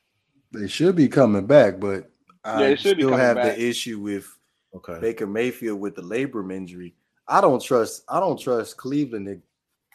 They 0.53 0.67
should 0.67 0.95
be 0.95 1.07
coming 1.07 1.45
back, 1.47 1.79
but 1.79 2.09
I 2.43 2.75
still 2.75 3.15
have 3.15 3.37
back. 3.37 3.55
the 3.55 3.67
issue 3.67 3.99
with 3.99 4.27
Okay. 4.73 4.99
Baker 4.99 5.27
Mayfield 5.27 5.79
with 5.79 5.95
the 5.95 6.01
labrum 6.01 6.53
injury. 6.53 6.95
I 7.27 7.41
don't 7.41 7.61
trust. 7.61 8.03
I 8.09 8.19
don't 8.19 8.39
trust 8.39 8.77
Cleveland 8.77 9.27
to 9.27 9.41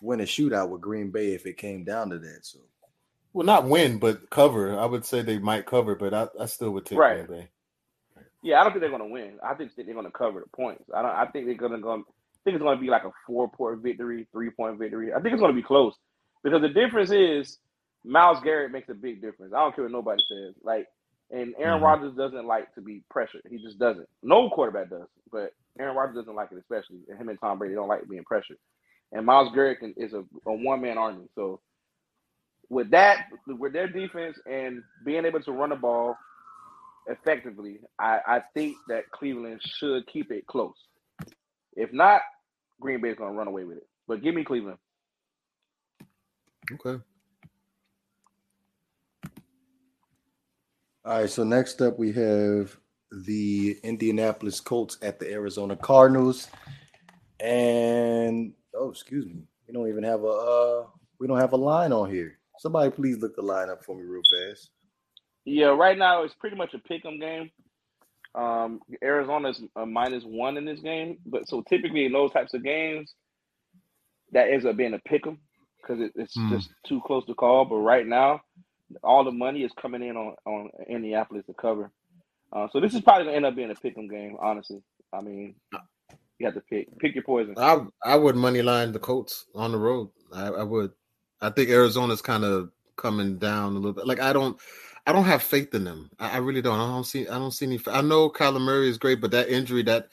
win 0.03 0.21
a 0.21 0.25
shootout 0.25 0.69
with 0.69 0.81
Green 0.81 1.11
Bay 1.11 1.35
if 1.35 1.47
it 1.47 1.57
came 1.57 1.85
down 1.85 2.11
to 2.11 2.19
that. 2.19 2.41
So, 2.45 2.59
well, 3.33 3.47
not 3.47 3.69
win, 3.69 3.99
but 3.99 4.29
cover. 4.31 4.79
I 4.79 4.85
would 4.87 5.05
say 5.05 5.23
they 5.23 5.39
might 5.39 5.67
cover, 5.67 5.95
but 5.95 6.13
I, 6.15 6.29
I 6.41 6.47
still 6.47 6.71
would 6.73 6.87
take 6.87 6.99
right. 6.99 7.27
Green 7.27 7.41
Bay. 7.41 7.49
Yeah, 8.43 8.61
I 8.61 8.65
don't 8.65 8.73
think 8.73 8.83
they're 8.83 8.91
going 8.91 9.03
to 9.03 9.09
win. 9.13 9.39
I 9.45 9.55
think 9.55 9.73
they're 9.75 9.85
going 9.87 10.05
to 10.05 10.11
cover 10.11 10.41
the 10.41 10.57
points. 10.57 10.85
I 10.95 11.03
don't. 11.03 11.11
I 11.11 11.27
think 11.27 11.47
they're 11.47 11.55
going 11.55 11.73
to 11.73 11.79
go. 11.79 12.05
Think 12.47 12.55
it's 12.55 12.63
going 12.63 12.79
to 12.79 12.81
be 12.81 12.89
like 12.89 13.05
a 13.05 13.11
four 13.27 13.51
point 13.51 13.83
victory, 13.83 14.27
three 14.33 14.51
point 14.51 14.79
victory. 14.79 15.13
I 15.13 15.21
think 15.21 15.35
it's 15.35 15.41
going 15.41 15.53
to 15.53 15.61
be 15.61 15.67
close 15.67 15.95
because 16.43 16.63
the 16.63 16.69
difference 16.69 17.11
is 17.11 17.59
Myles 18.05 18.39
Garrett 18.43 18.71
makes 18.71 18.89
a 18.89 18.95
big 18.95 19.21
difference. 19.21 19.53
I 19.53 19.59
don't 19.59 19.75
care 19.75 19.85
what 19.85 19.93
nobody 19.93 20.23
says. 20.31 20.55
Like 20.63 20.87
and 21.31 21.55
Aaron 21.59 21.77
mm-hmm. 21.77 21.85
Rodgers 21.85 22.15
doesn't 22.17 22.47
like 22.47 22.73
to 22.75 22.81
be 22.81 23.03
pressured. 23.11 23.43
He 23.51 23.59
just 23.59 23.79
doesn't. 23.79 24.09
No 24.23 24.49
quarterback 24.49 24.91
does, 24.91 25.09
but 25.33 25.51
Aaron 25.79 25.97
Rodgers 25.97 26.17
doesn't 26.17 26.35
like 26.35 26.51
it, 26.53 26.59
especially. 26.59 27.01
And 27.09 27.19
him 27.19 27.29
and 27.29 27.39
Tom 27.41 27.59
Brady 27.59 27.75
don't 27.75 27.89
like 27.89 28.09
being 28.09 28.25
pressured. 28.25 28.59
And 29.13 29.27
Myles 29.27 29.53
Garrett 29.55 29.79
is 29.97 30.13
a, 30.13 30.25
a 30.47 30.53
one 30.53 30.81
man 30.81 30.99
army. 30.99 31.27
So 31.35 31.61
with 32.69 32.91
that, 32.91 33.27
with 33.47 33.73
their 33.73 33.89
defense 33.89 34.39
and 34.49 34.83
being 35.05 35.25
able 35.25 35.41
to 35.41 35.53
run 35.53 35.71
the 35.71 35.77
ball 35.77 36.17
effectively, 37.09 37.79
I, 37.99 38.21
I 38.27 38.41
think 38.55 38.77
that 38.89 39.11
Cleveland 39.11 39.61
should 39.65 40.07
keep 40.07 40.31
it 40.31 40.47
close. 40.47 40.77
If 41.75 41.93
not, 41.93 42.21
Green 42.81 43.01
Bay 43.01 43.11
is 43.11 43.17
going 43.17 43.33
to 43.33 43.39
run 43.39 43.49
away 43.49 43.65
with 43.65 43.79
it. 43.79 43.87
But 44.07 44.23
give 44.23 44.35
me 44.35 44.45
Cleveland. 44.45 44.79
Okay. 46.73 47.03
All 51.05 51.21
right, 51.21 51.31
so 51.31 51.45
next 51.45 51.81
up 51.81 51.99
we 51.99 52.13
have 52.13 52.77
the 53.13 53.79
Indianapolis 53.85 54.61
Colts 54.61 54.99
at 55.03 55.21
the 55.21 55.31
Arizona 55.31 55.77
Cardinals. 55.77 56.49
And 57.39 58.53
oh, 58.75 58.91
excuse 58.91 59.27
me. 59.27 59.43
We 59.69 59.75
don't 59.75 59.89
even 59.89 60.03
have 60.03 60.23
a 60.23 60.27
uh 60.27 60.87
we 61.19 61.27
don't 61.27 61.39
have 61.39 61.53
a 61.53 61.57
line 61.57 61.93
on 61.93 62.11
here. 62.11 62.39
Somebody 62.59 62.91
please 62.91 63.19
look 63.19 63.37
the 63.37 63.43
line 63.43 63.71
up 63.71 63.85
for 63.85 63.97
me 63.97 64.03
real 64.03 64.23
fast. 64.23 64.71
Yeah, 65.45 65.67
right 65.67 65.97
now 65.97 66.25
it's 66.25 66.35
pretty 66.35 66.57
much 66.57 66.75
a 66.75 66.79
pick 66.79 67.05
'em 67.05 67.21
game. 67.21 67.51
Um, 68.35 68.81
Arizona's 69.03 69.63
a 69.77 69.87
minus 69.87 70.25
one 70.25 70.57
in 70.57 70.65
this 70.65 70.81
game, 70.81 71.19
but 71.27 71.49
so 71.49 71.63
typically 71.63 72.05
in 72.05 72.13
those 72.13 72.33
types 72.33 72.55
of 72.55 72.63
games, 72.63 73.15
that 74.33 74.51
ends 74.51 74.67
up 74.67 74.77
being 74.77 74.95
a 74.95 74.99
pick 74.99 75.27
'em 75.27 75.39
because 75.81 76.01
it, 76.01 76.13
it's 76.17 76.37
mm. 76.37 76.51
just 76.51 76.71
too 76.87 77.01
close 77.07 77.25
to 77.27 77.35
call. 77.35 77.65
But 77.65 77.77
right 77.77 78.07
now, 78.07 78.41
all 79.03 79.25
the 79.25 79.33
money 79.33 79.63
is 79.63 79.73
coming 79.81 80.03
in 80.03 80.17
on 80.17 80.35
on 80.45 80.71
Indianapolis 80.89 81.47
to 81.47 81.55
cover. 81.55 81.91
Uh, 82.53 82.69
so 82.73 82.81
this 82.81 82.95
is 82.95 83.01
probably 83.01 83.25
gonna 83.25 83.37
end 83.37 83.47
up 83.47 83.57
being 83.57 83.71
a 83.71 83.75
pick'em 83.75 84.11
game. 84.11 84.37
Honestly, 84.41 84.83
I 85.13 85.21
mean, 85.21 85.55
you 86.39 86.47
have 86.47 86.55
to 86.55 86.61
pick 86.61 86.97
pick 86.99 87.15
your 87.15 87.25
poison. 87.25 87.55
I 87.57 87.85
I 88.05 88.17
would 88.17 88.37
money 88.37 88.63
line 88.63 88.93
the 88.93 88.99
Colts 88.99 89.47
on 89.55 89.73
the 89.73 89.79
road. 89.79 90.11
I, 90.33 90.49
I 90.49 90.63
would. 90.63 90.93
I 91.41 91.51
think 91.51 91.71
Arizona's 91.71 92.23
kind 92.23 92.45
of 92.45 92.71
coming 92.97 93.39
down 93.39 93.73
a 93.73 93.77
little 93.77 93.93
bit. 93.93 94.07
Like 94.07 94.21
I 94.21 94.33
don't. 94.33 94.59
I 95.07 95.13
don't 95.13 95.25
have 95.25 95.43
faith 95.43 95.75
in 95.75 95.85
them. 95.85 96.11
I, 96.19 96.33
I 96.33 96.37
really 96.39 96.63
don't. 96.63 96.79
I 96.79 96.87
don't 96.87 97.05
see. 97.05 97.29
I 97.29 97.39
don't 97.39 97.53
see 97.53 97.67
any. 97.67 97.81
I 97.87 98.03
know 98.03 98.29
Kyler 98.29 98.61
Murray 98.61 98.89
is 98.89 98.99
great, 98.99 99.21
but 99.21 99.31
that 99.31 99.49
injury, 99.49 99.83
that 99.85 100.09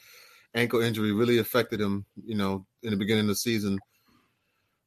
ankle 0.54 0.82
injury, 0.82 1.12
really 1.12 1.40
affected 1.40 1.82
him. 1.82 2.06
You 2.24 2.36
know, 2.36 2.66
in 2.84 2.92
the 2.92 2.98
beginning 2.98 3.24
of 3.24 3.30
the 3.30 3.36
season. 3.36 3.80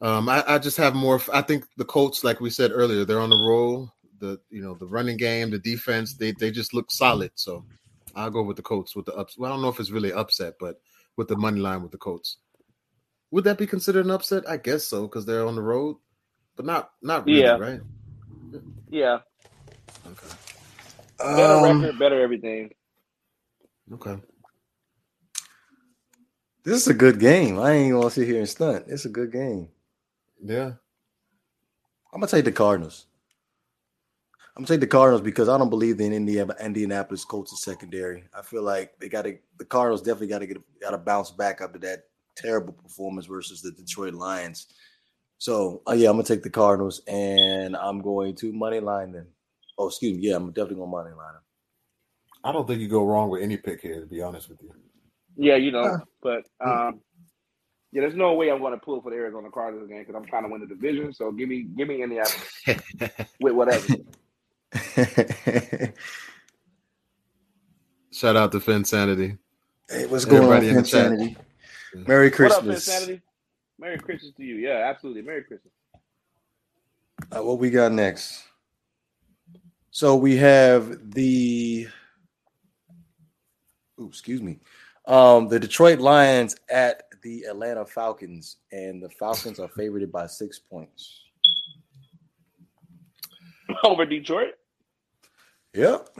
Um, 0.02 0.28
I, 0.28 0.44
I, 0.46 0.59
just 0.59 0.76
have 0.76 0.94
more. 0.94 1.20
I 1.32 1.40
think 1.40 1.64
the 1.78 1.84
Colts, 1.84 2.22
like 2.22 2.40
we 2.40 2.50
said 2.50 2.70
earlier, 2.70 3.04
they're 3.04 3.20
on 3.20 3.30
the 3.30 3.42
roll. 3.42 3.90
The 4.18 4.38
you 4.50 4.62
know 4.62 4.74
the 4.74 4.86
running 4.86 5.16
game, 5.16 5.50
the 5.50 5.59
defense, 5.59 6.14
they 6.14 6.32
they 6.32 6.50
just 6.50 6.74
look 6.74 6.90
solid. 6.90 7.32
So 7.34 7.64
I'll 8.14 8.30
go 8.30 8.42
with 8.42 8.57
the 8.57 8.62
Colts 8.62 8.94
with 8.94 9.07
the 9.07 9.14
ups. 9.14 9.36
Well, 9.36 9.50
I 9.50 9.54
don't 9.54 9.62
know 9.62 9.68
if 9.68 9.80
it's 9.80 9.90
really 9.90 10.12
upset, 10.12 10.54
but 10.61 10.80
with 11.16 11.28
the 11.28 11.36
money 11.36 11.61
line 11.61 11.82
with 11.82 11.92
the 11.92 11.98
Colts. 11.98 12.36
Would 13.30 13.44
that 13.44 13.59
be 13.59 13.66
considered 13.66 14.04
an 14.04 14.11
upset? 14.11 14.48
I 14.48 14.59
guess 14.59 14.86
so 14.86 15.02
because 15.02 15.26
they're 15.26 15.46
on 15.46 15.57
the 15.57 15.62
road, 15.62 15.96
but 16.57 16.66
not 16.66 16.90
not 17.02 17.26
really, 17.26 17.40
Yeah. 17.40 17.57
right? 17.57 17.80
Yeah. 18.90 19.18
Better 21.19 21.67
Um, 21.67 21.83
record, 21.83 21.99
better 21.99 22.21
everything. 22.21 22.73
Okay. 23.93 24.19
this 26.64 26.83
is 26.83 26.89
a 26.89 26.95
good 26.95 27.21
game. 27.21 27.59
I 27.59 27.73
ain't 27.73 27.93
gonna 27.93 28.11
sit 28.11 28.27
here 28.27 28.39
and 28.39 28.49
stunt. 28.49 28.87
It's 28.89 29.05
a 29.05 29.09
good 29.09 29.31
game. 29.33 29.69
Yeah. 30.43 30.73
I'm 32.12 32.21
gonna 32.21 32.27
take 32.27 32.45
the 32.45 32.53
Cardinals. 32.53 33.07
I'm 34.57 34.62
gonna 34.62 34.69
take 34.69 34.81
the 34.81 34.87
Cardinals 34.87 35.21
because 35.21 35.49
I 35.49 35.59
don't 35.59 35.71
believe 35.71 36.01
in 36.01 36.12
Indiana, 36.12 36.57
Indianapolis 36.61 37.25
Colts 37.25 37.62
secondary. 37.62 38.25
I 38.37 38.43
feel 38.43 38.62
like 38.62 38.99
they 38.99 39.09
got 39.09 39.23
to. 39.23 39.37
The 39.59 39.64
Cardinals 39.67 40.01
definitely 40.03 40.29
got 40.29 40.39
to 40.39 40.47
get 40.47 40.81
got 40.81 40.91
to 40.91 40.99
bounce 40.99 41.31
back 41.31 41.61
after 41.61 41.79
that 41.81 42.05
terrible 42.37 42.73
performance 42.73 43.27
versus 43.27 43.61
the 43.61 43.71
Detroit 43.73 44.14
Lions. 44.14 44.69
So, 45.39 45.83
uh, 45.87 45.93
yeah, 45.93 46.09
I'm 46.09 46.14
gonna 46.17 46.25
take 46.25 46.43
the 46.43 46.51
Cardinals, 46.51 47.03
and 47.07 47.77
I'm 47.77 48.01
going 48.01 48.35
to 48.37 48.53
money 48.53 48.81
line 48.81 49.12
them. 49.12 49.27
Oh, 49.79 49.89
excuse 49.89 50.16
me. 50.16 50.29
Yeah, 50.29 50.37
I'm 50.37 50.49
definitely 50.53 50.77
gonna 50.77 50.91
money 50.91 51.11
line 51.11 51.35
them. 51.35 51.43
I 52.45 52.53
don't 52.53 52.66
think 52.66 52.81
you 52.81 52.89
go 52.89 53.05
wrong 53.05 53.29
with 53.29 53.43
any 53.43 53.57
pick 53.57 53.81
here, 53.81 54.01
to 54.01 54.07
be 54.07 54.22
honest 54.22 54.49
with 54.49 54.62
you. 54.62 54.72
Yeah, 55.37 55.57
you 55.57 55.70
know, 55.72 55.83
Uh, 55.83 55.99
but 56.22 56.47
um, 56.64 57.01
yeah, 57.93 58.03
there's 58.03 58.14
no 58.14 58.35
way 58.35 58.51
I'm 58.51 58.61
going 58.61 58.72
to 58.72 58.79
pull 58.79 59.01
for 59.03 59.11
the 59.11 59.16
Arizona 59.16 59.49
Cardinals 59.51 59.87
again 59.89 60.01
because 60.01 60.14
I'm 60.14 60.27
trying 60.27 60.45
to 60.45 60.49
win 60.49 60.61
the 60.61 60.66
division. 60.66 61.12
So 61.12 61.33
give 61.33 61.49
me, 61.49 61.66
give 61.77 61.89
me 61.89 62.03
Indianapolis 62.03 62.53
with 63.41 63.55
whatever. 63.55 63.87
Shout 68.12 68.37
out 68.37 68.53
to 68.53 68.61
Finn 68.61 68.85
Sanity. 68.85 69.37
hey, 69.91 70.07
what's 70.07 70.24
going 70.24 70.43
Everybody 70.45 70.68
on, 70.70 70.77
in 70.77 70.83
the 70.83 70.89
chat. 70.89 71.12
Insanity? 71.12 71.37
Merry 71.95 72.29
What 72.29 72.53
up, 72.53 72.62
Christmas. 72.62 72.89
Insanity? 72.89 73.22
Merry 73.79 73.99
Christmas 73.99 74.33
to 74.37 74.43
you. 74.43 74.57
Yeah, 74.57 74.87
absolutely. 74.89 75.22
Merry 75.22 75.45
Christmas. 75.45 75.72
Uh, 77.35 77.43
what 77.43 77.59
we 77.59 77.70
got 77.70 77.93
next? 77.93 78.43
So 79.97 80.14
we 80.14 80.36
have 80.36 81.14
the 81.14 81.88
ooh, 83.99 84.09
excuse 84.09 84.42
me. 84.42 84.61
Um, 85.07 85.49
the 85.49 85.59
Detroit 85.59 86.01
Lions 86.01 86.55
at 86.68 87.05
the 87.22 87.44
Atlanta 87.44 87.86
Falcons, 87.86 88.59
and 88.70 89.03
the 89.03 89.09
Falcons 89.09 89.59
are 89.59 89.68
favored 89.68 90.12
by 90.12 90.26
six 90.26 90.59
points. 90.59 91.22
Over 93.84 94.05
Detroit. 94.05 94.53
Yep. 95.72 96.11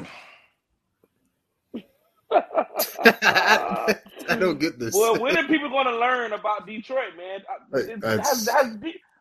I 2.33 3.95
don't 4.41 4.59
get 4.59 4.79
this. 4.79 4.95
well, 4.95 5.21
when 5.21 5.37
are 5.37 5.47
people 5.47 5.69
going 5.69 5.85
to 5.87 5.99
learn 5.99 6.33
about 6.33 6.67
Detroit, 6.67 7.15
man? 7.15 7.41
It- 7.75 8.01
that's- 8.01 8.27
has- 8.27 8.49
has 8.49 8.77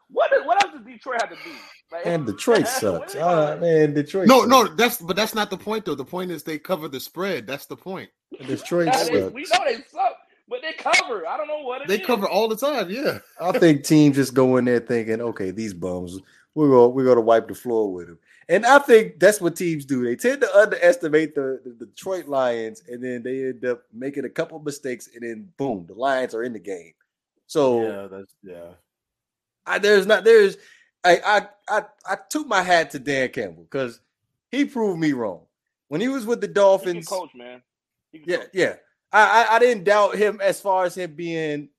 De- 0.10 0.14
what, 0.14 0.32
what 0.46 0.64
else 0.64 0.74
does 0.74 0.86
Detroit 0.86 1.22
have 1.22 1.30
to 1.32 1.36
do? 1.36 1.52
Like, 1.92 2.06
And 2.06 2.26
Detroit 2.26 2.68
sucks. 2.68 3.16
are 3.16 3.18
they 3.18 3.22
All 3.22 3.36
gonna- 3.36 3.52
right, 3.52 3.62
man. 3.62 3.94
Detroit. 3.94 4.28
no, 4.28 4.40
sucks. 4.40 4.50
no, 4.50 4.68
that's 4.76 4.98
but 4.98 5.16
that's 5.16 5.36
not 5.36 5.50
the 5.50 5.58
point 5.58 5.86
though. 5.86 5.96
The 5.96 6.06
point 6.06 6.32
is 6.32 6.44
they 6.44 6.58
cover 6.60 6.88
the 6.88 7.00
spread. 7.00 7.48
That's 7.48 7.66
the 7.66 7.76
point. 7.76 8.10
Detroit 8.48 8.88
Yeah, 8.88 9.04
they- 9.04 9.22
sucks. 9.22 9.34
we 9.34 9.42
know 9.44 9.60
they 9.66 9.76
suck, 9.92 10.18
but 10.48 10.62
they 10.62 10.74
cover. 10.74 11.28
I 11.28 11.38
don't 11.38 11.48
know 11.48 11.62
what 11.62 11.82
it 11.82 11.88
They 11.88 12.00
is. 12.00 12.06
cover 12.06 12.28
all 12.28 12.48
the 12.48 12.56
time. 12.58 12.90
Yeah. 12.90 13.20
I 13.40 13.58
think 13.58 13.84
teams 13.84 14.16
just 14.16 14.34
go 14.34 14.58
in 14.58 14.66
there 14.66 14.80
thinking, 14.80 15.22
okay, 15.22 15.52
these 15.52 15.74
bums, 15.74 16.20
we're 16.54 16.70
gonna 16.70 16.90
we're 16.90 17.04
going 17.06 17.18
to 17.18 17.22
wipe 17.22 17.48
the 17.48 17.56
floor 17.56 17.92
with 17.92 18.08
them. 18.08 18.20
And 18.48 18.64
I 18.66 18.78
think 18.80 19.20
that's 19.20 19.42
what 19.42 19.56
teams 19.56 19.86
do. 19.86 20.04
They 20.06 20.16
tend 20.16 20.42
to 20.42 20.56
underestimate 20.56 21.34
the, 21.34 21.60
the 21.66 21.86
Detroit 21.88 22.28
Lions, 22.28 22.84
and 22.88 23.04
then 23.04 23.24
they 23.24 23.46
end 23.46 23.66
up 23.66 23.82
making 23.92 24.24
a 24.26 24.30
couple 24.30 24.60
mistakes, 24.60 25.10
and 25.16 25.24
then 25.24 25.50
boom, 25.58 25.86
the 25.88 25.96
Lions 25.96 26.36
are 26.36 26.44
in 26.44 26.54
the 26.54 26.60
game. 26.60 26.94
So 27.48 27.82
yeah, 27.82 28.08
that's 28.08 28.36
yeah. 28.44 28.74
I, 29.66 29.80
there's 29.80 30.06
not 30.06 30.24
there's 30.24 30.58
I 31.04 31.20
I 31.26 31.78
I, 31.78 31.84
I 32.10 32.18
took 32.30 32.48
my 32.48 32.62
hat 32.62 32.92
to 32.92 33.00
Dan 33.00 33.30
Campbell 33.30 33.64
because 33.64 34.00
he 34.52 34.66
proved 34.66 35.00
me 35.00 35.14
wrong 35.14 35.46
when 35.88 36.02
he 36.02 36.08
was 36.08 36.26
with 36.26 36.42
the 36.42 36.48
Dolphins. 36.48 37.08
coach, 37.08 37.32
man. 37.36 37.62
Yeah, 38.12 38.38
coach. 38.38 38.48
yeah. 38.54 38.76
I, 39.12 39.44
I 39.44 39.56
I 39.56 39.60
didn't 39.60 39.84
doubt 39.84 40.16
him 40.16 40.40
as 40.42 40.60
far 40.60 40.86
as 40.86 40.96
him 40.96 41.16
being 41.16 41.70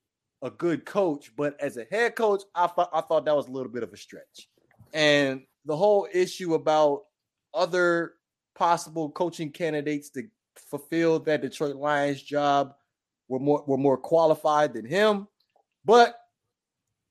a 0.42 0.50
good 0.50 0.84
coach, 0.84 1.32
but 1.36 1.58
as 1.60 1.76
a 1.76 1.84
head 1.90 2.14
coach, 2.14 2.42
I 2.54 2.66
thought 2.66 2.90
I 2.92 3.00
thought 3.00 3.24
that 3.24 3.36
was 3.36 3.48
a 3.48 3.52
little 3.52 3.72
bit 3.72 3.82
of 3.82 3.92
a 3.92 3.96
stretch. 3.96 4.48
And 4.92 5.42
the 5.64 5.76
whole 5.76 6.08
issue 6.12 6.54
about 6.54 7.02
other 7.52 8.14
possible 8.54 9.10
coaching 9.10 9.50
candidates 9.50 10.10
to 10.10 10.24
fulfill 10.70 11.18
that 11.20 11.42
Detroit 11.42 11.76
Lions 11.76 12.22
job 12.22 12.74
were 13.28 13.38
more 13.38 13.64
were 13.66 13.76
more 13.78 13.96
qualified 13.96 14.74
than 14.74 14.84
him. 14.84 15.26
But 15.84 16.18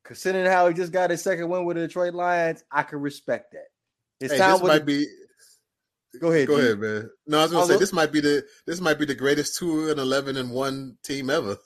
considering 0.06 0.46
how 0.46 0.70
he 0.70 0.74
just 0.74 0.94
got 0.94 1.10
his 1.10 1.22
second 1.22 1.50
win 1.50 1.66
with 1.66 1.76
the 1.76 1.88
Detroit 1.88 2.14
Lions, 2.14 2.64
I 2.72 2.84
can 2.84 3.02
respect 3.02 3.52
that. 3.52 3.66
It's 4.22 4.32
Hey, 4.32 4.40
time 4.40 4.54
this 4.60 4.62
might 4.64 4.86
be. 4.86 5.06
Go 6.22 6.32
ahead, 6.32 6.48
Go 6.48 6.56
D. 6.56 6.64
ahead, 6.64 6.80
man. 6.80 7.10
No, 7.28 7.40
I 7.40 7.42
was 7.42 7.52
gonna 7.52 7.62
I'll 7.62 7.68
say 7.68 7.74
look- 7.74 7.80
this 7.82 7.92
might 7.92 8.14
be 8.14 8.22
the 8.22 8.46
this 8.66 8.80
might 8.80 8.98
be 8.98 9.04
the 9.06 9.16
greatest 9.16 9.58
two 9.60 9.90
and 9.90 10.00
eleven 10.00 10.38
and 10.38 10.50
one 10.52 10.98
team 11.04 11.30
ever. 11.30 11.58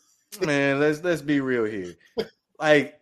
man, 0.43 0.79
let's 0.79 1.03
let's 1.03 1.21
be 1.21 1.39
real 1.41 1.65
here. 1.65 1.93
Like 2.59 2.99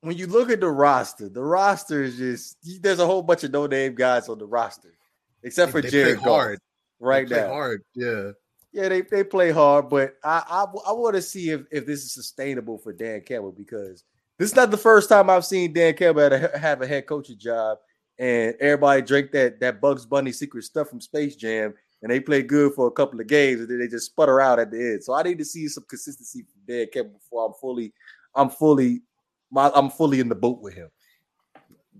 when 0.00 0.16
you 0.16 0.26
look 0.26 0.48
at 0.50 0.60
the 0.60 0.68
roster, 0.70 1.28
the 1.28 1.42
roster 1.42 2.02
is 2.02 2.16
just 2.16 2.56
there's 2.82 2.98
a 3.00 3.06
whole 3.06 3.22
bunch 3.22 3.44
of 3.44 3.50
no 3.52 3.66
name 3.66 3.94
guys 3.94 4.28
on 4.28 4.38
the 4.38 4.46
roster, 4.46 4.94
except 5.42 5.72
for 5.72 5.82
They 5.82 5.90
Jared 5.90 6.16
Goff 6.18 6.24
hard. 6.24 6.58
right 7.00 7.28
now. 7.28 7.48
hard. 7.48 7.82
Yeah. 7.94 8.30
Yeah, 8.74 8.88
they, 8.88 9.02
they 9.02 9.22
play 9.22 9.52
hard, 9.52 9.88
but 9.88 10.16
I 10.24 10.42
I, 10.50 10.62
I 10.88 10.92
want 10.92 11.14
to 11.14 11.22
see 11.22 11.50
if, 11.50 11.62
if 11.70 11.86
this 11.86 12.02
is 12.02 12.12
sustainable 12.12 12.76
for 12.76 12.92
Dan 12.92 13.20
Campbell 13.20 13.52
because 13.52 14.02
this 14.36 14.50
is 14.50 14.56
not 14.56 14.72
the 14.72 14.76
first 14.76 15.08
time 15.08 15.30
I've 15.30 15.44
seen 15.46 15.72
Dan 15.72 15.94
Campbell 15.94 16.22
have 16.22 16.32
a, 16.32 16.58
have 16.58 16.82
a 16.82 16.86
head 16.86 17.06
coaching 17.06 17.38
job 17.38 17.78
and 18.18 18.56
everybody 18.58 19.00
drank 19.02 19.30
that 19.30 19.60
that 19.60 19.80
Bugs 19.80 20.04
Bunny 20.04 20.32
secret 20.32 20.64
stuff 20.64 20.88
from 20.88 21.00
Space 21.00 21.36
Jam 21.36 21.72
and 22.02 22.10
they 22.10 22.18
play 22.18 22.42
good 22.42 22.74
for 22.74 22.88
a 22.88 22.90
couple 22.90 23.20
of 23.20 23.28
games 23.28 23.60
and 23.60 23.70
then 23.70 23.78
they 23.78 23.86
just 23.86 24.06
sputter 24.06 24.40
out 24.40 24.58
at 24.58 24.72
the 24.72 24.76
end. 24.76 25.04
So 25.04 25.14
I 25.14 25.22
need 25.22 25.38
to 25.38 25.44
see 25.44 25.68
some 25.68 25.84
consistency 25.88 26.40
from 26.40 26.62
Dan 26.66 26.88
Campbell 26.92 27.12
before 27.12 27.46
I'm 27.46 27.54
fully 27.60 27.92
I'm 28.34 28.50
fully 28.50 29.02
my, 29.52 29.70
I'm 29.72 29.88
fully 29.88 30.18
in 30.18 30.28
the 30.28 30.34
boat 30.34 30.60
with 30.60 30.74
him. 30.74 30.88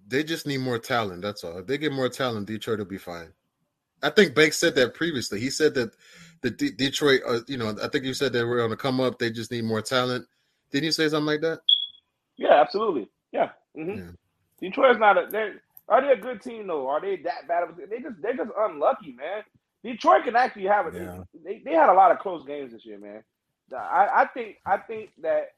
They 0.09 0.25
just 0.25 0.45
need 0.45 0.59
more 0.59 0.81
talent. 0.81 1.23
That's 1.23 1.45
all. 1.45 1.59
If 1.59 1.69
they 1.69 1.79
get 1.79 1.93
more 1.93 2.09
talent, 2.09 2.49
Detroit 2.49 2.81
will 2.81 2.85
be 2.85 2.99
fine. 2.99 3.33
I 4.03 4.11
think 4.11 4.35
Banks 4.35 4.59
said 4.59 4.75
that 4.75 4.93
previously. 4.93 5.39
He 5.41 5.51
said 5.51 5.75
that 5.75 5.95
the 6.45 6.51
D- 6.51 6.71
Detroit, 6.71 7.23
uh, 7.27 7.41
you 7.49 7.57
know, 7.57 7.75
I 7.83 7.89
think 7.89 8.05
you 8.05 8.13
said 8.13 8.33
they 8.33 8.45
were 8.45 8.63
on 8.63 8.71
the 8.71 8.77
come 8.77 9.01
up. 9.01 9.19
They 9.19 9.31
just 9.31 9.51
need 9.51 9.65
more 9.65 9.81
talent. 9.81 10.27
Didn't 10.71 10.85
you 10.85 10.93
say 10.93 11.09
something 11.09 11.27
like 11.27 11.41
that? 11.41 11.61
Yeah, 12.37 12.61
absolutely. 12.61 13.09
Yeah. 13.33 13.51
hmm 13.75 13.91
Yeah. 13.91 14.11
Detroit's 14.61 15.01
not 15.01 15.17
a. 15.17 15.27
They're, 15.31 15.63
are 15.89 16.03
they 16.03 16.13
a 16.13 16.17
good 16.17 16.43
team 16.43 16.67
though? 16.67 16.87
Are 16.89 17.01
they 17.01 17.17
that 17.23 17.49
bad? 17.49 17.63
Of 17.65 17.71
a, 17.71 17.87
they 17.87 18.01
just 18.01 18.21
they're 18.21 18.37
just 18.37 18.51
unlucky, 18.57 19.13
man. 19.13 19.43
Detroit 19.83 20.25
can 20.25 20.37
actually 20.37 20.67
have 20.67 20.87
it. 20.87 20.95
Yeah. 20.95 21.23
They, 21.45 21.63
they 21.65 21.73
had 21.73 21.89
a 21.89 21.95
lot 21.95 22.11
of 22.11 22.19
close 22.19 22.45
games 22.47 22.73
this 22.73 22.85
year, 22.85 22.99
man. 22.99 23.23
I, 23.75 24.09
I 24.23 24.27
think 24.35 24.57
I 24.67 24.77
think 24.77 25.11
that 25.23 25.53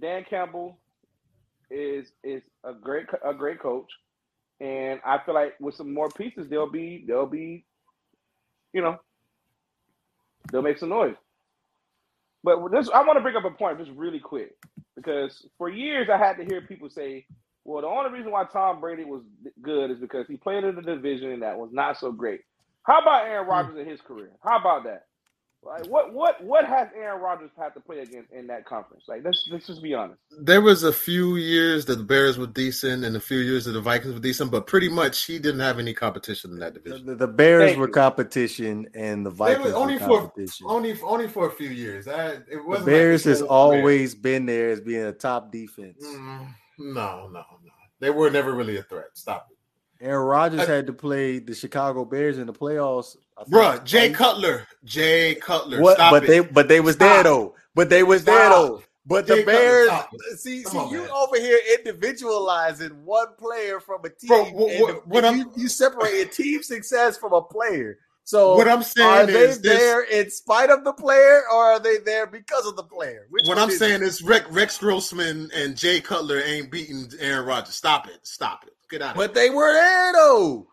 Dan 0.00 0.24
Campbell 0.28 0.78
is 1.70 2.08
is 2.24 2.42
a 2.64 2.72
great 2.72 3.06
a 3.24 3.32
great 3.32 3.60
coach, 3.60 3.90
and 4.60 5.00
I 5.04 5.18
feel 5.24 5.34
like 5.34 5.54
with 5.60 5.76
some 5.76 5.94
more 5.94 6.08
pieces, 6.08 6.48
they'll 6.48 6.70
be 6.70 7.04
they'll 7.06 7.26
be, 7.26 7.64
you 8.72 8.82
know, 8.82 8.98
they'll 10.50 10.62
make 10.62 10.78
some 10.78 10.90
noise. 10.90 11.16
But 12.42 12.68
this, 12.70 12.90
I 12.90 13.02
want 13.02 13.16
to 13.16 13.22
bring 13.22 13.36
up 13.36 13.44
a 13.44 13.50
point 13.50 13.78
just 13.78 13.90
really 13.92 14.20
quick 14.20 14.54
because 14.96 15.46
for 15.56 15.70
years 15.70 16.08
I 16.12 16.18
had 16.18 16.36
to 16.36 16.44
hear 16.44 16.60
people 16.60 16.90
say, 16.90 17.26
"Well, 17.64 17.82
the 17.82 17.88
only 17.88 18.10
reason 18.10 18.32
why 18.32 18.44
Tom 18.44 18.80
Brady 18.80 19.04
was 19.04 19.22
good 19.62 19.90
is 19.90 19.98
because 19.98 20.26
he 20.28 20.36
played 20.36 20.64
in 20.64 20.76
a 20.76 20.82
division 20.82 21.40
that 21.40 21.58
was 21.58 21.70
not 21.72 21.98
so 21.98 22.12
great." 22.12 22.42
How 22.82 23.00
about 23.00 23.26
Aaron 23.26 23.44
hmm. 23.44 23.50
Rodgers 23.50 23.78
in 23.78 23.88
his 23.88 24.00
career? 24.00 24.30
How 24.42 24.58
about 24.58 24.84
that? 24.84 25.06
Like, 25.64 25.86
what 25.86 26.12
what 26.12 26.42
what 26.44 26.64
has 26.66 26.88
Aaron 26.94 27.20
Rodgers 27.22 27.50
had 27.56 27.72
to 27.74 27.80
play 27.80 28.00
against 28.00 28.30
in 28.32 28.46
that 28.48 28.66
conference? 28.66 29.04
Like, 29.08 29.22
let's 29.24 29.48
let's 29.50 29.66
just 29.66 29.82
be 29.82 29.94
honest. 29.94 30.20
There 30.40 30.60
was 30.60 30.82
a 30.82 30.92
few 30.92 31.36
years 31.36 31.86
that 31.86 31.96
the 31.96 32.04
Bears 32.04 32.36
were 32.38 32.46
decent, 32.46 33.04
and 33.04 33.16
a 33.16 33.20
few 33.20 33.38
years 33.38 33.64
that 33.64 33.72
the 33.72 33.80
Vikings 33.80 34.12
were 34.14 34.20
decent, 34.20 34.50
but 34.50 34.66
pretty 34.66 34.88
much 34.88 35.24
he 35.24 35.38
didn't 35.38 35.60
have 35.60 35.78
any 35.78 35.94
competition 35.94 36.50
in 36.52 36.58
that 36.58 36.74
division. 36.74 37.06
the- 37.06 37.14
the 37.14 37.26
Bears 37.26 37.62
Thank 37.70 37.78
were 37.78 37.86
you. 37.86 37.92
competition 37.92 38.88
and 38.94 39.24
the 39.24 39.30
Vikings 39.30 39.72
only 39.72 39.94
were 39.94 40.00
for 40.28 40.32
only 40.66 41.00
only 41.02 41.28
for 41.28 41.46
a 41.48 41.52
few 41.52 41.70
years. 41.70 42.06
I, 42.08 42.28
it 42.32 42.46
the 42.50 42.62
wasn't 42.64 42.86
Bears 42.86 43.24
like 43.24 43.30
has 43.30 43.40
this 43.40 43.48
whole 43.48 43.70
career. 43.70 43.80
always 43.80 44.14
been 44.14 44.46
there 44.46 44.70
as 44.70 44.80
being 44.80 45.02
a 45.04 45.12
top 45.12 45.50
defense. 45.50 46.04
Mm, 46.04 46.48
no, 46.78 47.28
no, 47.28 47.28
no. 47.32 47.42
They 48.00 48.10
were 48.10 48.30
never 48.30 48.52
really 48.52 48.76
a 48.76 48.82
threat. 48.82 49.06
Stop 49.14 49.48
it. 49.50 50.04
Aaron 50.04 50.26
Rodgers 50.26 50.60
I- 50.60 50.66
had 50.66 50.86
to 50.88 50.92
play 50.92 51.38
the 51.38 51.54
Chicago 51.54 52.04
Bears 52.04 52.36
in 52.36 52.46
the 52.46 52.52
playoffs. 52.52 53.16
I 53.36 53.44
think, 53.44 53.54
Bruh, 53.54 53.84
Jay. 53.84 54.10
Cutler. 54.10 54.66
Jay 54.84 55.34
Cutler. 55.36 55.80
What? 55.80 55.94
Stop 55.96 56.10
but 56.12 56.24
it. 56.24 56.26
they 56.28 56.40
but 56.40 56.68
they 56.68 56.80
was 56.80 56.96
there 56.96 57.22
though. 57.22 57.54
But 57.74 57.90
they 57.90 58.02
was 58.02 58.24
there 58.24 58.48
though. 58.50 58.82
But 59.06 59.26
Jay 59.26 59.40
the 59.40 59.46
Bears 59.46 59.86
stop 59.88 60.10
see 60.38 60.62
Come 60.62 60.72
see 60.72 60.78
on, 60.78 60.90
you 60.90 61.00
man. 61.02 61.10
over 61.10 61.38
here 61.38 61.58
individualizing 61.78 63.04
one 63.04 63.26
player 63.38 63.80
from 63.80 64.00
a 64.04 64.08
team. 64.08 64.28
Bro, 64.28 64.44
wh- 64.44 64.70
and 64.70 64.96
wh- 64.98 65.08
what 65.08 65.24
you, 65.24 65.28
I'm- 65.30 65.52
you 65.56 65.68
separating 65.68 66.30
team 66.30 66.62
success 66.62 67.16
from 67.18 67.32
a 67.32 67.42
player. 67.42 67.98
So 68.26 68.54
What 68.56 68.68
I'm 68.68 68.82
saying 68.82 69.08
are 69.08 69.26
they 69.26 69.32
is 69.48 69.60
this- 69.60 69.78
there 69.78 70.02
in 70.04 70.30
spite 70.30 70.70
of 70.70 70.82
the 70.84 70.94
player, 70.94 71.42
or 71.52 71.72
are 71.72 71.78
they 71.80 71.98
there 71.98 72.26
because 72.26 72.64
of 72.66 72.74
the 72.76 72.82
player? 72.82 73.26
Which 73.28 73.44
What 73.46 73.58
I'm 73.58 73.68
is 73.68 73.78
saying 73.78 73.96
it? 73.96 74.02
is 74.02 74.22
Rex, 74.22 74.48
Rex 74.50 74.78
Grossman 74.78 75.50
and 75.54 75.76
Jay 75.76 76.00
Cutler 76.00 76.40
ain't 76.40 76.70
beating 76.70 77.12
Aaron 77.20 77.44
Rodgers. 77.44 77.74
Stop 77.74 78.06
it. 78.08 78.20
Stop 78.26 78.64
it. 78.66 78.72
Get 78.88 79.02
out 79.02 79.10
of 79.10 79.16
but 79.16 79.34
they 79.34 79.50
were 79.50 79.72
there 79.74 80.12
though. 80.14 80.66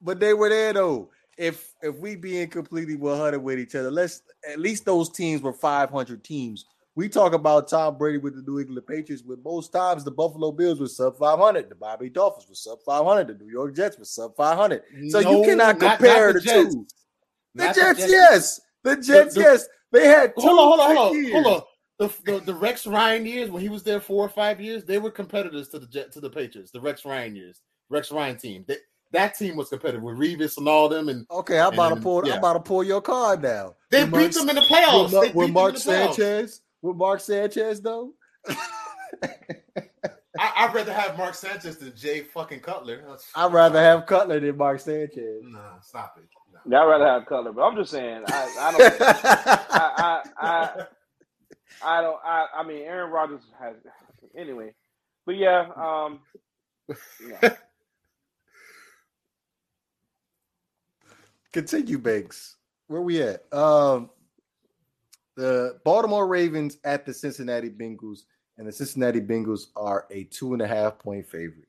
Come 0.00 0.08
on. 0.08 0.16
Stop. 0.16 0.18
But 0.18 0.20
they 0.20 0.34
were 0.34 0.48
there 0.48 0.72
though. 0.72 1.10
If 1.38 1.72
if 1.82 1.96
we 1.96 2.16
being 2.16 2.48
completely 2.48 2.96
100 2.96 3.38
with 3.38 3.58
each 3.58 3.74
other, 3.74 3.90
let's 3.90 4.22
at 4.50 4.58
least 4.58 4.84
those 4.84 5.10
teams 5.10 5.40
were 5.42 5.52
500 5.52 6.22
teams. 6.24 6.64
We 6.96 7.08
talk 7.08 7.32
about 7.32 7.68
Tom 7.68 7.96
Brady 7.96 8.18
with 8.18 8.34
the 8.34 8.42
New 8.42 8.58
England 8.60 8.86
Patriots, 8.86 9.22
but 9.22 9.42
most 9.44 9.72
times 9.72 10.04
the 10.04 10.10
Buffalo 10.10 10.52
Bills 10.52 10.80
were 10.80 10.88
sub 10.88 11.16
500, 11.16 11.68
the 11.70 11.74
Bobby 11.76 12.10
Dolphins 12.10 12.48
were 12.48 12.54
sub 12.54 12.80
500, 12.84 13.38
the 13.38 13.44
New 13.44 13.50
York 13.50 13.74
Jets 13.74 13.96
were 13.96 14.04
sub 14.04 14.34
500. 14.36 14.82
So 15.08 15.20
No, 15.20 15.30
you 15.38 15.48
cannot 15.48 15.78
compare 15.78 16.26
not 16.26 16.34
the, 16.34 16.40
Jets. 16.40 16.74
two. 16.74 16.86
The 17.54 17.64
Not 17.64 17.74
Jets, 17.76 18.00
yes. 18.00 18.60
The 18.82 18.96
Jets, 18.96 19.34
the- 19.34 19.40
yes. 19.40 19.66
They 19.92 20.06
had 20.06 20.32
Hold 20.36 20.58
on, 20.58 20.66
hold 20.68 20.80
on, 20.80 20.96
hold 20.96 21.08
on, 21.10 21.14
years. 21.24 21.32
hold 21.32 21.46
on. 21.46 21.62
The, 21.98 22.32
the 22.32 22.40
the 22.46 22.54
Rex 22.54 22.86
Ryan 22.86 23.24
years 23.26 23.50
when 23.50 23.62
he 23.62 23.68
was 23.68 23.82
there 23.82 24.00
four 24.00 24.24
or 24.24 24.28
five 24.28 24.60
years, 24.60 24.84
they 24.84 24.98
were 24.98 25.10
competitors 25.10 25.68
to 25.70 25.78
the 25.78 25.86
Jet 25.86 26.12
to 26.12 26.20
the 26.20 26.30
Patriots. 26.30 26.70
The 26.70 26.80
Rex 26.80 27.04
Ryan 27.04 27.34
years, 27.36 27.60
Rex 27.88 28.10
Ryan 28.10 28.36
team. 28.36 28.64
They, 28.68 28.76
that 29.12 29.36
team 29.36 29.56
was 29.56 29.68
competitive 29.68 30.02
with 30.02 30.16
Revis 30.16 30.56
and 30.58 30.68
all 30.68 30.88
them, 30.88 31.08
and 31.08 31.26
Okay, 31.30 31.58
I'm 31.58 31.72
about 31.72 31.90
to 31.94 32.00
pull. 32.00 32.26
yeah. 32.26 32.34
I'm 32.34 32.38
about 32.38 32.52
to 32.54 32.60
pull 32.60 32.84
your 32.84 33.00
card 33.00 33.42
now. 33.42 33.74
they 33.90 34.04
With 34.04 34.12
beat 34.12 34.18
Mark- 34.20 34.32
them 34.32 34.48
in 34.50 34.54
the 34.56 34.60
playoffs. 34.62 35.02
With, 35.02 35.10
They 35.12 35.16
Mar- 35.16 35.24
beat 35.24 35.34
with 35.34 35.46
them 35.46 35.52
Mark 35.54 35.68
in 35.70 35.74
the 35.74 35.80
playoffs. 35.80 36.14
Sanchez, 36.14 36.60
with 36.82 36.96
Mark 36.96 37.20
Sanchez 37.20 37.80
though. 37.80 38.12
I, 40.38 40.52
I'd 40.56 40.74
rather 40.74 40.92
have 40.92 41.18
Mark 41.18 41.34
Sanchez 41.34 41.76
than 41.78 41.94
Jay 41.96 42.20
fucking 42.22 42.60
Cutler. 42.60 43.04
I'd 43.34 43.52
rather 43.52 43.80
have 43.82 44.06
Cutler 44.06 44.38
than 44.40 44.56
Mark 44.56 44.80
Sanchez. 44.80 45.42
Nah, 45.44 45.80
stop 45.80 46.16
it. 46.18 46.24
No. 46.64 46.78
Yeah, 46.78 46.82
I'd 46.84 46.88
rather 46.88 47.06
have 47.06 47.26
color, 47.26 47.52
but 47.52 47.62
I'm 47.62 47.76
just 47.76 47.90
saying, 47.90 48.22
I, 48.28 48.56
I 48.60 48.72
don't, 48.72 49.00
I, 49.00 49.62
I, 49.70 50.22
I, 50.40 50.86
I 51.82 52.00
don't, 52.02 52.18
I, 52.24 52.46
I 52.56 52.62
mean, 52.66 52.82
Aaron 52.82 53.10
Rodgers 53.10 53.40
has, 53.60 53.74
anyway, 54.36 54.72
but 55.26 55.36
yeah, 55.36 55.68
um, 55.76 56.20
yeah. 57.28 57.54
Continue, 61.52 61.98
Banks. 61.98 62.56
Where 62.86 63.02
we 63.02 63.22
at? 63.22 63.52
Um, 63.52 64.10
the 65.36 65.78
Baltimore 65.84 66.26
Ravens 66.26 66.78
at 66.84 67.06
the 67.06 67.14
Cincinnati 67.14 67.70
Bengals, 67.70 68.20
and 68.58 68.66
the 68.66 68.72
Cincinnati 68.72 69.20
Bengals 69.20 69.66
are 69.76 70.06
a 70.10 70.24
two 70.24 70.52
and 70.52 70.62
a 70.62 70.66
half 70.66 70.98
point 70.98 71.26
favorite. 71.26 71.68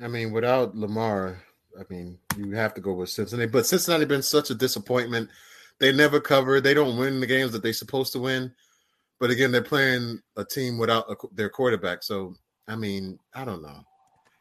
I 0.00 0.08
mean, 0.08 0.32
without 0.32 0.76
Lamar, 0.76 1.42
I 1.78 1.82
mean, 1.90 2.18
you 2.36 2.52
have 2.52 2.74
to 2.74 2.80
go 2.80 2.92
with 2.92 3.10
Cincinnati. 3.10 3.50
But 3.50 3.66
Cincinnati 3.66 4.04
been 4.04 4.22
such 4.22 4.50
a 4.50 4.54
disappointment. 4.54 5.30
They 5.78 5.92
never 5.92 6.20
cover. 6.20 6.60
They 6.60 6.74
don't 6.74 6.96
win 6.96 7.20
the 7.20 7.26
games 7.26 7.52
that 7.52 7.62
they're 7.62 7.72
supposed 7.72 8.12
to 8.14 8.20
win. 8.20 8.52
But 9.18 9.30
again, 9.30 9.52
they're 9.52 9.62
playing 9.62 10.20
a 10.36 10.44
team 10.44 10.78
without 10.78 11.10
a, 11.10 11.16
their 11.32 11.50
quarterback. 11.50 12.02
So 12.02 12.34
I 12.68 12.76
mean, 12.76 13.18
I 13.34 13.44
don't 13.44 13.62
know. 13.62 13.84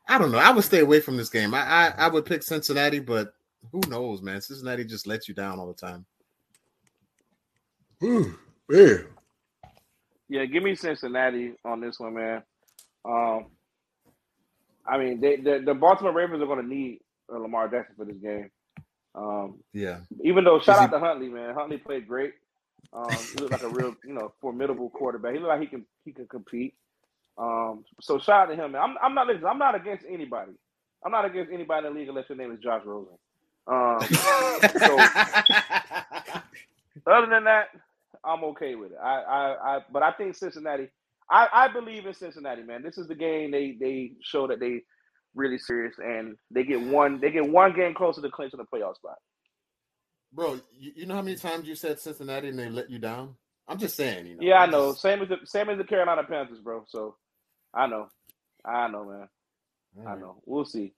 I 0.07 0.17
don't 0.17 0.31
know. 0.31 0.37
I 0.37 0.51
would 0.51 0.63
stay 0.63 0.79
away 0.79 0.99
from 0.99 1.17
this 1.17 1.29
game. 1.29 1.53
I, 1.53 1.61
I 1.61 1.93
I 1.97 2.07
would 2.07 2.25
pick 2.25 2.43
Cincinnati, 2.43 2.99
but 2.99 3.33
who 3.71 3.81
knows, 3.89 4.21
man? 4.21 4.41
Cincinnati 4.41 4.85
just 4.85 5.07
lets 5.07 5.27
you 5.27 5.33
down 5.33 5.59
all 5.59 5.67
the 5.67 5.73
time. 5.73 6.05
yeah. 8.01 8.97
Yeah, 10.27 10.45
give 10.45 10.63
me 10.63 10.75
Cincinnati 10.75 11.53
on 11.63 11.81
this 11.81 11.99
one, 11.99 12.15
man. 12.15 12.43
Um, 13.05 13.45
I 14.87 14.97
mean, 14.97 15.21
they, 15.21 15.35
the 15.37 15.61
the 15.63 15.73
Baltimore 15.73 16.13
Ravens 16.13 16.41
are 16.41 16.47
going 16.47 16.61
to 16.61 16.67
need 16.67 16.99
uh, 17.31 17.37
Lamar 17.37 17.67
Jackson 17.67 17.95
for 17.97 18.05
this 18.05 18.17
game. 18.17 18.49
Um, 19.13 19.59
Yeah. 19.73 19.99
even 20.23 20.43
though 20.43 20.59
shout 20.59 20.75
Is 20.77 20.81
out 20.81 20.89
he- 20.89 20.95
to 20.95 20.99
Huntley, 20.99 21.29
man. 21.29 21.53
Huntley 21.53 21.77
played 21.77 22.07
great. 22.07 22.33
Um, 22.93 23.07
he 23.31 23.37
looked 23.39 23.51
like 23.51 23.63
a 23.63 23.69
real, 23.69 23.95
you 24.05 24.13
know, 24.13 24.33
formidable 24.41 24.89
quarterback. 24.89 25.33
He 25.33 25.39
looked 25.39 25.49
like 25.49 25.61
he 25.61 25.67
can 25.67 25.85
he 26.05 26.11
can 26.11 26.27
compete. 26.27 26.75
Um, 27.37 27.83
so 28.01 28.17
shout 28.19 28.43
out 28.49 28.55
to 28.55 28.55
him, 28.55 28.71
man. 28.73 28.81
I'm 28.81 28.95
I'm 29.01 29.13
not 29.15 29.27
listen, 29.27 29.45
I'm 29.45 29.57
not 29.59 29.75
against 29.75 30.05
anybody. 30.09 30.53
I'm 31.05 31.11
not 31.11 31.25
against 31.25 31.51
anybody 31.51 31.87
in 31.87 31.93
the 31.93 31.99
league 31.99 32.09
unless 32.09 32.29
your 32.29 32.37
name 32.37 32.51
is 32.51 32.59
Josh 32.59 32.81
Rosen. 32.85 33.13
Um, 33.67 33.99
so 34.79 34.99
other 37.07 37.27
than 37.27 37.43
that, 37.45 37.69
I'm 38.23 38.43
okay 38.45 38.75
with 38.75 38.91
it. 38.91 38.97
I, 39.01 39.21
I, 39.21 39.77
I 39.77 39.79
but 39.91 40.03
I 40.03 40.11
think 40.11 40.35
Cincinnati. 40.35 40.89
I, 41.29 41.47
I 41.51 41.67
believe 41.69 42.05
in 42.05 42.13
Cincinnati, 42.13 42.63
man. 42.63 42.83
This 42.83 42.97
is 42.97 43.07
the 43.07 43.15
game 43.15 43.51
they 43.51 43.75
they 43.79 44.11
show 44.21 44.47
that 44.47 44.59
they 44.59 44.81
really 45.33 45.57
serious, 45.57 45.95
and 45.97 46.37
they 46.51 46.63
get 46.63 46.81
one 46.81 47.19
they 47.19 47.31
get 47.31 47.49
one 47.49 47.75
game 47.75 47.93
closer 47.93 48.21
to 48.21 48.29
clinching 48.29 48.59
the 48.59 48.65
playoff 48.65 48.95
spot. 48.95 49.17
Bro, 50.33 50.59
you, 50.77 50.91
you 50.95 51.05
know 51.05 51.15
how 51.15 51.21
many 51.21 51.37
times 51.37 51.67
you 51.67 51.75
said 51.75 51.99
Cincinnati 51.99 52.49
and 52.49 52.59
they 52.59 52.69
let 52.69 52.89
you 52.89 52.99
down? 52.99 53.35
I'm 53.67 53.79
just 53.79 53.95
saying, 53.95 54.27
you 54.27 54.33
know. 54.35 54.41
Yeah, 54.41 54.59
I 54.59 54.65
know. 54.67 54.91
just- 54.91 55.01
Same 55.01 55.21
as 55.21 55.29
the 55.29 55.37
same 55.45 55.69
as 55.69 55.77
the 55.77 55.83
Carolina 55.83 56.23
Panthers, 56.23 56.59
bro. 56.59 56.83
So 56.87 57.15
I 57.73 57.87
know, 57.87 58.09
I 58.63 58.87
know, 58.89 59.05
man. 59.05 60.07
I 60.07 60.15
know. 60.15 60.41
We'll 60.45 60.65
see. 60.65 60.93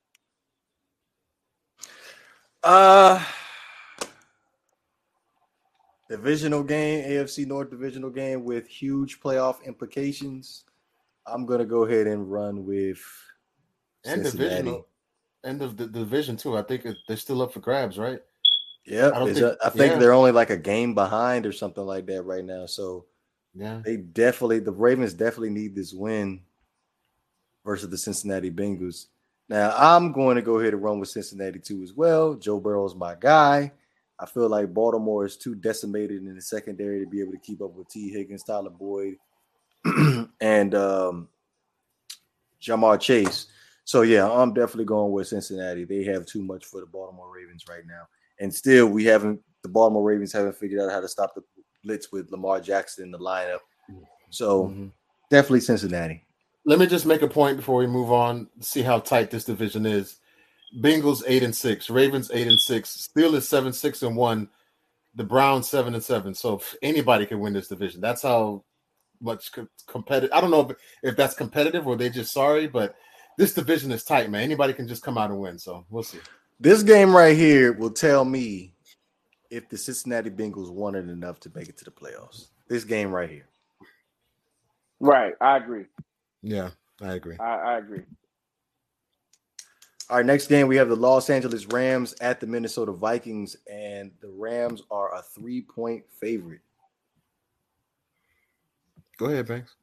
Uh 2.62 3.24
divisional 6.08 6.62
game, 6.62 7.04
AFC 7.04 7.46
North 7.46 7.70
divisional 7.70 8.10
game 8.10 8.44
with 8.44 8.66
huge 8.66 9.20
playoff 9.20 9.62
implications. 9.64 10.64
I'm 11.26 11.44
gonna 11.46 11.66
go 11.66 11.84
ahead 11.84 12.06
and 12.06 12.30
run 12.30 12.64
with 12.64 12.98
And 14.04 14.22
Cincinnati. 14.22 14.48
divisional. 14.54 14.86
End 15.44 15.62
of 15.62 15.76
the 15.76 15.86
division 15.86 16.36
too. 16.36 16.56
I 16.56 16.62
think 16.62 16.86
they're 17.06 17.16
still 17.16 17.42
up 17.42 17.52
for 17.52 17.60
grabs, 17.60 17.98
right? 17.98 18.20
Yeah, 18.84 19.10
I 19.14 19.24
think- 19.26 19.38
a- 19.38 19.58
I 19.64 19.68
think 19.70 19.92
yeah. 19.92 19.98
they're 19.98 20.12
only 20.14 20.32
like 20.32 20.50
a 20.50 20.56
game 20.56 20.94
behind 20.94 21.44
or 21.46 21.52
something 21.52 21.84
like 21.84 22.06
that 22.06 22.22
right 22.22 22.44
now. 22.44 22.64
So 22.66 23.04
Yeah. 23.54 23.82
they 23.84 23.98
definitely 23.98 24.60
the 24.60 24.72
Ravens 24.72 25.12
definitely 25.12 25.50
need 25.50 25.74
this 25.74 25.92
win 25.92 26.40
versus 27.64 27.90
the 27.90 27.98
Cincinnati 27.98 28.50
Bengals. 28.50 29.08
Now 29.48 29.74
I'm 29.76 30.12
going 30.12 30.36
to 30.36 30.42
go 30.42 30.58
ahead 30.58 30.74
and 30.74 30.82
run 30.82 30.98
with 31.00 31.08
Cincinnati 31.08 31.58
too 31.58 31.82
as 31.82 31.94
well. 31.94 32.34
Joe 32.34 32.60
Burrow's 32.60 32.94
my 32.94 33.14
guy. 33.18 33.72
I 34.20 34.26
feel 34.26 34.48
like 34.48 34.74
Baltimore 34.74 35.24
is 35.24 35.36
too 35.36 35.54
decimated 35.54 36.24
in 36.26 36.34
the 36.34 36.42
secondary 36.42 37.00
to 37.04 37.06
be 37.08 37.20
able 37.20 37.32
to 37.32 37.38
keep 37.38 37.62
up 37.62 37.72
with 37.74 37.88
Tee 37.88 38.10
Higgins, 38.10 38.42
Tyler 38.42 38.68
Boyd, 38.70 39.16
and 40.40 40.74
um, 40.74 41.28
Ja'Marr 42.60 43.00
Chase. 43.00 43.46
So 43.84 44.02
yeah, 44.02 44.30
I'm 44.30 44.52
definitely 44.52 44.84
going 44.84 45.12
with 45.12 45.28
Cincinnati. 45.28 45.84
They 45.84 46.04
have 46.04 46.26
too 46.26 46.42
much 46.42 46.64
for 46.66 46.80
the 46.80 46.86
Baltimore 46.86 47.32
Ravens 47.34 47.64
right 47.70 47.86
now, 47.86 48.02
and 48.40 48.52
still 48.54 48.86
we 48.86 49.04
haven't. 49.04 49.40
The 49.62 49.68
Baltimore 49.68 50.02
Ravens 50.04 50.32
haven't 50.32 50.56
figured 50.56 50.80
out 50.80 50.90
how 50.92 51.00
to 51.00 51.08
stop 51.08 51.34
the 51.34 51.42
blitz 51.84 52.12
with 52.12 52.30
Lamar 52.30 52.60
Jackson 52.60 53.04
in 53.04 53.10
the 53.10 53.18
lineup. 53.18 53.58
So 54.30 54.64
Mhm. 54.68 54.90
definitely 55.30 55.60
Cincinnati. 55.60 56.22
Let 56.68 56.78
me 56.78 56.86
just 56.86 57.06
make 57.06 57.22
a 57.22 57.28
point 57.28 57.56
before 57.56 57.76
we 57.76 57.86
move 57.86 58.12
on. 58.12 58.46
See 58.60 58.82
how 58.82 58.98
tight 58.98 59.30
this 59.30 59.44
division 59.44 59.86
is. 59.86 60.18
Bengals 60.78 61.22
eight 61.26 61.42
and 61.42 61.56
six, 61.56 61.88
Ravens 61.88 62.30
eight 62.30 62.46
and 62.46 62.60
six, 62.60 63.08
Steelers 63.08 63.44
seven 63.44 63.72
six 63.72 64.02
and 64.02 64.14
one, 64.14 64.50
the 65.14 65.24
Browns 65.24 65.66
seven 65.66 65.94
and 65.94 66.04
seven. 66.04 66.34
So 66.34 66.56
if 66.56 66.76
anybody 66.82 67.24
can 67.24 67.40
win 67.40 67.54
this 67.54 67.68
division. 67.68 68.02
That's 68.02 68.20
how 68.20 68.64
much 69.18 69.50
co- 69.50 69.66
competitive. 69.86 70.36
I 70.36 70.42
don't 70.42 70.50
know 70.50 70.68
if, 70.68 70.76
if 71.02 71.16
that's 71.16 71.34
competitive 71.34 71.86
or 71.86 71.96
they 71.96 72.10
just 72.10 72.34
sorry, 72.34 72.66
but 72.66 72.96
this 73.38 73.54
division 73.54 73.90
is 73.90 74.04
tight, 74.04 74.28
man. 74.28 74.42
Anybody 74.42 74.74
can 74.74 74.86
just 74.86 75.02
come 75.02 75.16
out 75.16 75.30
and 75.30 75.40
win. 75.40 75.58
So 75.58 75.86
we'll 75.88 76.02
see. 76.02 76.18
This 76.60 76.82
game 76.82 77.16
right 77.16 77.34
here 77.34 77.72
will 77.72 77.92
tell 77.92 78.26
me 78.26 78.74
if 79.50 79.70
the 79.70 79.78
Cincinnati 79.78 80.28
Bengals 80.28 80.70
wanted 80.70 81.08
enough 81.08 81.40
to 81.40 81.52
make 81.54 81.70
it 81.70 81.78
to 81.78 81.86
the 81.86 81.90
playoffs. 81.90 82.48
This 82.68 82.84
game 82.84 83.10
right 83.10 83.30
here. 83.30 83.48
Right, 85.00 85.32
I 85.40 85.56
agree. 85.56 85.86
Yeah, 86.42 86.70
I 87.00 87.14
agree. 87.14 87.36
I, 87.38 87.56
I 87.56 87.78
agree. 87.78 88.02
All 90.10 90.16
right, 90.16 90.24
next 90.24 90.46
game 90.46 90.68
we 90.68 90.76
have 90.76 90.88
the 90.88 90.96
Los 90.96 91.28
Angeles 91.28 91.66
Rams 91.66 92.14
at 92.20 92.40
the 92.40 92.46
Minnesota 92.46 92.92
Vikings, 92.92 93.56
and 93.70 94.10
the 94.20 94.30
Rams 94.30 94.82
are 94.90 95.14
a 95.14 95.20
three-point 95.20 96.04
favorite. 96.18 96.62
Go 99.18 99.26
ahead, 99.26 99.46
Banks. 99.46 99.74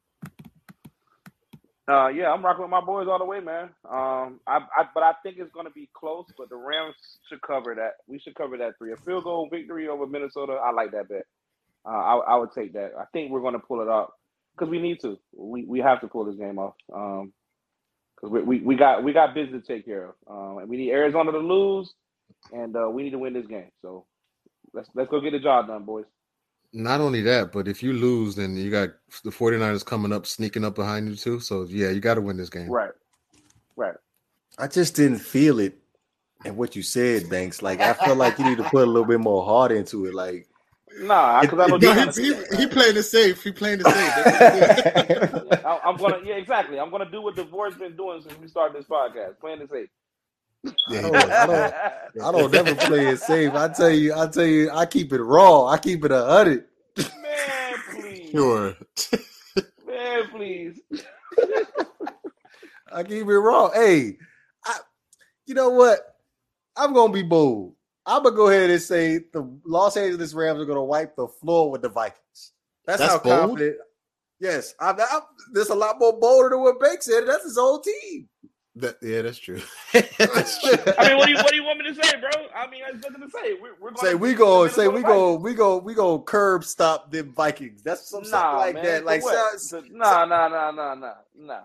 Uh, 1.88 2.08
yeah, 2.08 2.32
I'm 2.32 2.44
rocking 2.44 2.62
with 2.62 2.70
my 2.70 2.80
boys 2.80 3.06
all 3.08 3.20
the 3.20 3.24
way, 3.24 3.38
man. 3.38 3.70
Um, 3.88 4.40
I, 4.48 4.58
I 4.76 4.88
but 4.92 5.04
I 5.04 5.12
think 5.22 5.36
it's 5.38 5.52
going 5.52 5.66
to 5.66 5.72
be 5.72 5.88
close. 5.94 6.24
But 6.36 6.48
the 6.48 6.56
Rams 6.56 6.96
should 7.28 7.40
cover 7.42 7.76
that. 7.76 7.92
We 8.08 8.18
should 8.18 8.34
cover 8.34 8.58
that 8.58 8.76
three. 8.78 8.92
A 8.92 8.96
field 8.96 9.22
goal 9.22 9.48
victory 9.48 9.86
over 9.86 10.06
Minnesota. 10.06 10.54
I 10.54 10.72
like 10.72 10.90
that 10.90 11.08
bet. 11.08 11.26
Uh, 11.84 11.90
I, 11.90 12.16
I 12.16 12.36
would 12.36 12.50
take 12.52 12.72
that. 12.72 12.92
I 12.98 13.04
think 13.12 13.30
we're 13.30 13.40
going 13.40 13.52
to 13.52 13.60
pull 13.60 13.82
it 13.82 13.88
off 13.88 14.10
because 14.56 14.70
we 14.70 14.80
need 14.80 15.00
to. 15.00 15.18
We 15.34 15.64
we 15.64 15.80
have 15.80 16.00
to 16.00 16.08
pull 16.08 16.24
this 16.24 16.36
game 16.36 16.58
off. 16.58 16.74
Um, 16.92 17.32
because 18.16 18.30
we, 18.30 18.42
we, 18.42 18.60
we 18.60 18.76
got 18.76 19.04
we 19.04 19.12
got 19.12 19.34
business 19.34 19.66
to 19.66 19.74
take 19.74 19.84
care 19.84 20.08
of. 20.08 20.14
Um, 20.28 20.58
and 20.58 20.68
we 20.68 20.76
need 20.76 20.90
Arizona 20.90 21.32
to 21.32 21.38
lose, 21.38 21.92
and 22.52 22.74
uh, 22.76 22.88
we 22.88 23.02
need 23.02 23.10
to 23.10 23.18
win 23.18 23.34
this 23.34 23.46
game. 23.46 23.70
So 23.82 24.06
let's 24.72 24.88
let's 24.94 25.10
go 25.10 25.20
get 25.20 25.32
the 25.32 25.38
job 25.38 25.68
done, 25.68 25.84
boys. 25.84 26.06
Not 26.72 27.00
only 27.00 27.22
that, 27.22 27.52
but 27.52 27.68
if 27.68 27.82
you 27.82 27.92
lose, 27.92 28.34
then 28.34 28.56
you 28.56 28.70
got 28.70 28.90
the 29.24 29.30
49ers 29.30 29.84
coming 29.84 30.12
up, 30.12 30.26
sneaking 30.26 30.64
up 30.64 30.74
behind 30.74 31.08
you 31.08 31.16
too. 31.16 31.40
So 31.40 31.64
yeah, 31.64 31.90
you 31.90 32.00
got 32.00 32.14
to 32.14 32.20
win 32.20 32.36
this 32.36 32.50
game. 32.50 32.68
Right, 32.68 32.90
right. 33.76 33.94
I 34.58 34.66
just 34.66 34.96
didn't 34.96 35.18
feel 35.18 35.58
it 35.60 35.78
and 36.44 36.56
what 36.56 36.76
you 36.76 36.82
said, 36.82 37.30
Banks. 37.30 37.62
Like 37.62 37.80
I 37.80 37.92
felt 37.92 38.18
like 38.18 38.38
you 38.38 38.44
need 38.44 38.58
to 38.58 38.64
put 38.64 38.82
a 38.82 38.90
little 38.90 39.06
bit 39.06 39.20
more 39.20 39.44
heart 39.44 39.72
into 39.72 40.06
it. 40.06 40.14
Like 40.14 40.48
Nah, 40.98 41.42
because 41.42 41.58
I 41.60 41.66
know 41.66 41.76
No, 41.76 41.92
you're 41.92 42.12
he, 42.12 42.34
he, 42.34 42.56
he 42.62 42.66
playing 42.66 42.96
it 42.96 43.02
safe. 43.02 43.42
He 43.42 43.52
playing 43.52 43.80
it 43.80 43.86
safe. 43.86 43.94
Yeah, 43.94 45.58
I- 45.64 45.80
I'm 45.84 45.96
gonna, 45.96 46.18
yeah, 46.24 46.36
exactly. 46.36 46.78
I'm 46.80 46.90
gonna 46.90 47.10
do 47.10 47.22
what 47.22 47.36
DeVore's 47.36 47.74
been 47.76 47.96
doing 47.96 48.22
since 48.22 48.38
we 48.40 48.48
started 48.48 48.76
this 48.78 48.86
podcast, 48.86 49.38
playing 49.38 49.60
it 49.60 49.70
safe. 49.70 49.88
I 50.88 51.00
don't, 51.02 51.14
I 51.16 51.46
don't, 51.46 51.74
I 52.24 52.32
don't 52.32 52.50
never 52.52 52.74
play 52.86 53.06
it 53.08 53.20
safe. 53.20 53.52
I 53.52 53.68
tell 53.68 53.90
you, 53.90 54.14
I 54.14 54.26
tell 54.26 54.46
you, 54.46 54.70
I 54.72 54.86
keep 54.86 55.12
it 55.12 55.22
raw. 55.22 55.66
I 55.66 55.78
keep 55.78 56.04
it 56.04 56.10
a 56.10 56.24
hundred. 56.24 56.64
Man, 56.96 57.74
please, 57.92 58.30
sure. 58.30 58.76
man, 59.86 60.28
please. 60.30 60.80
I 62.92 63.02
keep 63.04 63.26
it 63.26 63.38
raw. 63.38 63.70
Hey, 63.70 64.16
I, 64.64 64.78
you 65.46 65.54
know 65.54 65.70
what? 65.70 66.00
I'm 66.76 66.92
gonna 66.94 67.12
be 67.12 67.22
bold. 67.22 67.75
I'm 68.06 68.22
gonna 68.22 68.36
go 68.36 68.48
ahead 68.48 68.70
and 68.70 68.80
say 68.80 69.18
the 69.32 69.48
Los 69.64 69.96
Angeles 69.96 70.32
Rams 70.34 70.60
are 70.60 70.64
gonna 70.64 70.84
wipe 70.84 71.16
the 71.16 71.26
floor 71.28 71.70
with 71.70 71.82
the 71.82 71.88
Vikings. 71.88 72.52
That's, 72.86 73.00
That's 73.00 73.12
how 73.14 73.18
bold? 73.18 73.40
confident. 73.50 73.76
Yes, 74.38 74.74
I'm, 74.78 74.96
I'm. 75.00 75.22
There's 75.52 75.70
a 75.70 75.74
lot 75.74 75.98
more 75.98 76.18
bolder 76.18 76.50
than 76.50 76.60
what 76.60 76.78
Banks 76.80 77.06
said. 77.06 77.24
That's 77.26 77.44
his 77.44 77.56
whole 77.56 77.80
team. 77.80 78.28
That, 78.78 78.96
yeah, 79.00 79.22
that's 79.22 79.38
true. 79.38 79.62
that's 79.94 80.60
true. 80.60 80.74
I 80.98 81.08
mean, 81.08 81.16
what 81.16 81.24
do 81.26 81.32
you 81.32 81.38
what 81.38 81.48
do 81.48 81.56
you 81.56 81.64
want 81.64 81.78
me 81.78 81.86
to 81.86 81.94
say, 81.94 82.20
bro? 82.20 82.28
I 82.54 82.68
mean, 82.70 82.82
there's 82.82 83.02
nothing 83.02 83.22
to 83.22 83.30
say. 83.30 83.54
We're, 83.54 83.70
we're 83.80 83.90
gonna 83.92 84.06
say 84.10 84.14
we 84.14 84.32
beat 84.32 84.38
go. 84.38 84.64
the 84.64 84.70
Say 84.70 84.86
we 84.88 84.96
Minnesota 84.96 85.14
go. 85.14 85.34
We 85.36 85.54
go. 85.54 85.78
We 85.78 85.94
go. 85.94 86.18
Curb 86.20 86.62
stop 86.62 87.10
them 87.10 87.32
Vikings. 87.32 87.82
That's 87.82 88.08
some 88.10 88.20
Vikings. 88.24 88.30
something 88.30 88.50
Nah, 88.52 88.58
like 88.58 88.74
man, 88.74 88.84
that. 88.84 89.04
Like 89.06 89.22
what? 89.24 89.60
so- 89.60 89.80
The- 89.80 89.88
nah, 89.90 90.26
nah, 90.26 90.48
nah, 90.48 90.70
nah, 90.70 90.94
nah, 90.94 91.14
nah. 91.34 91.60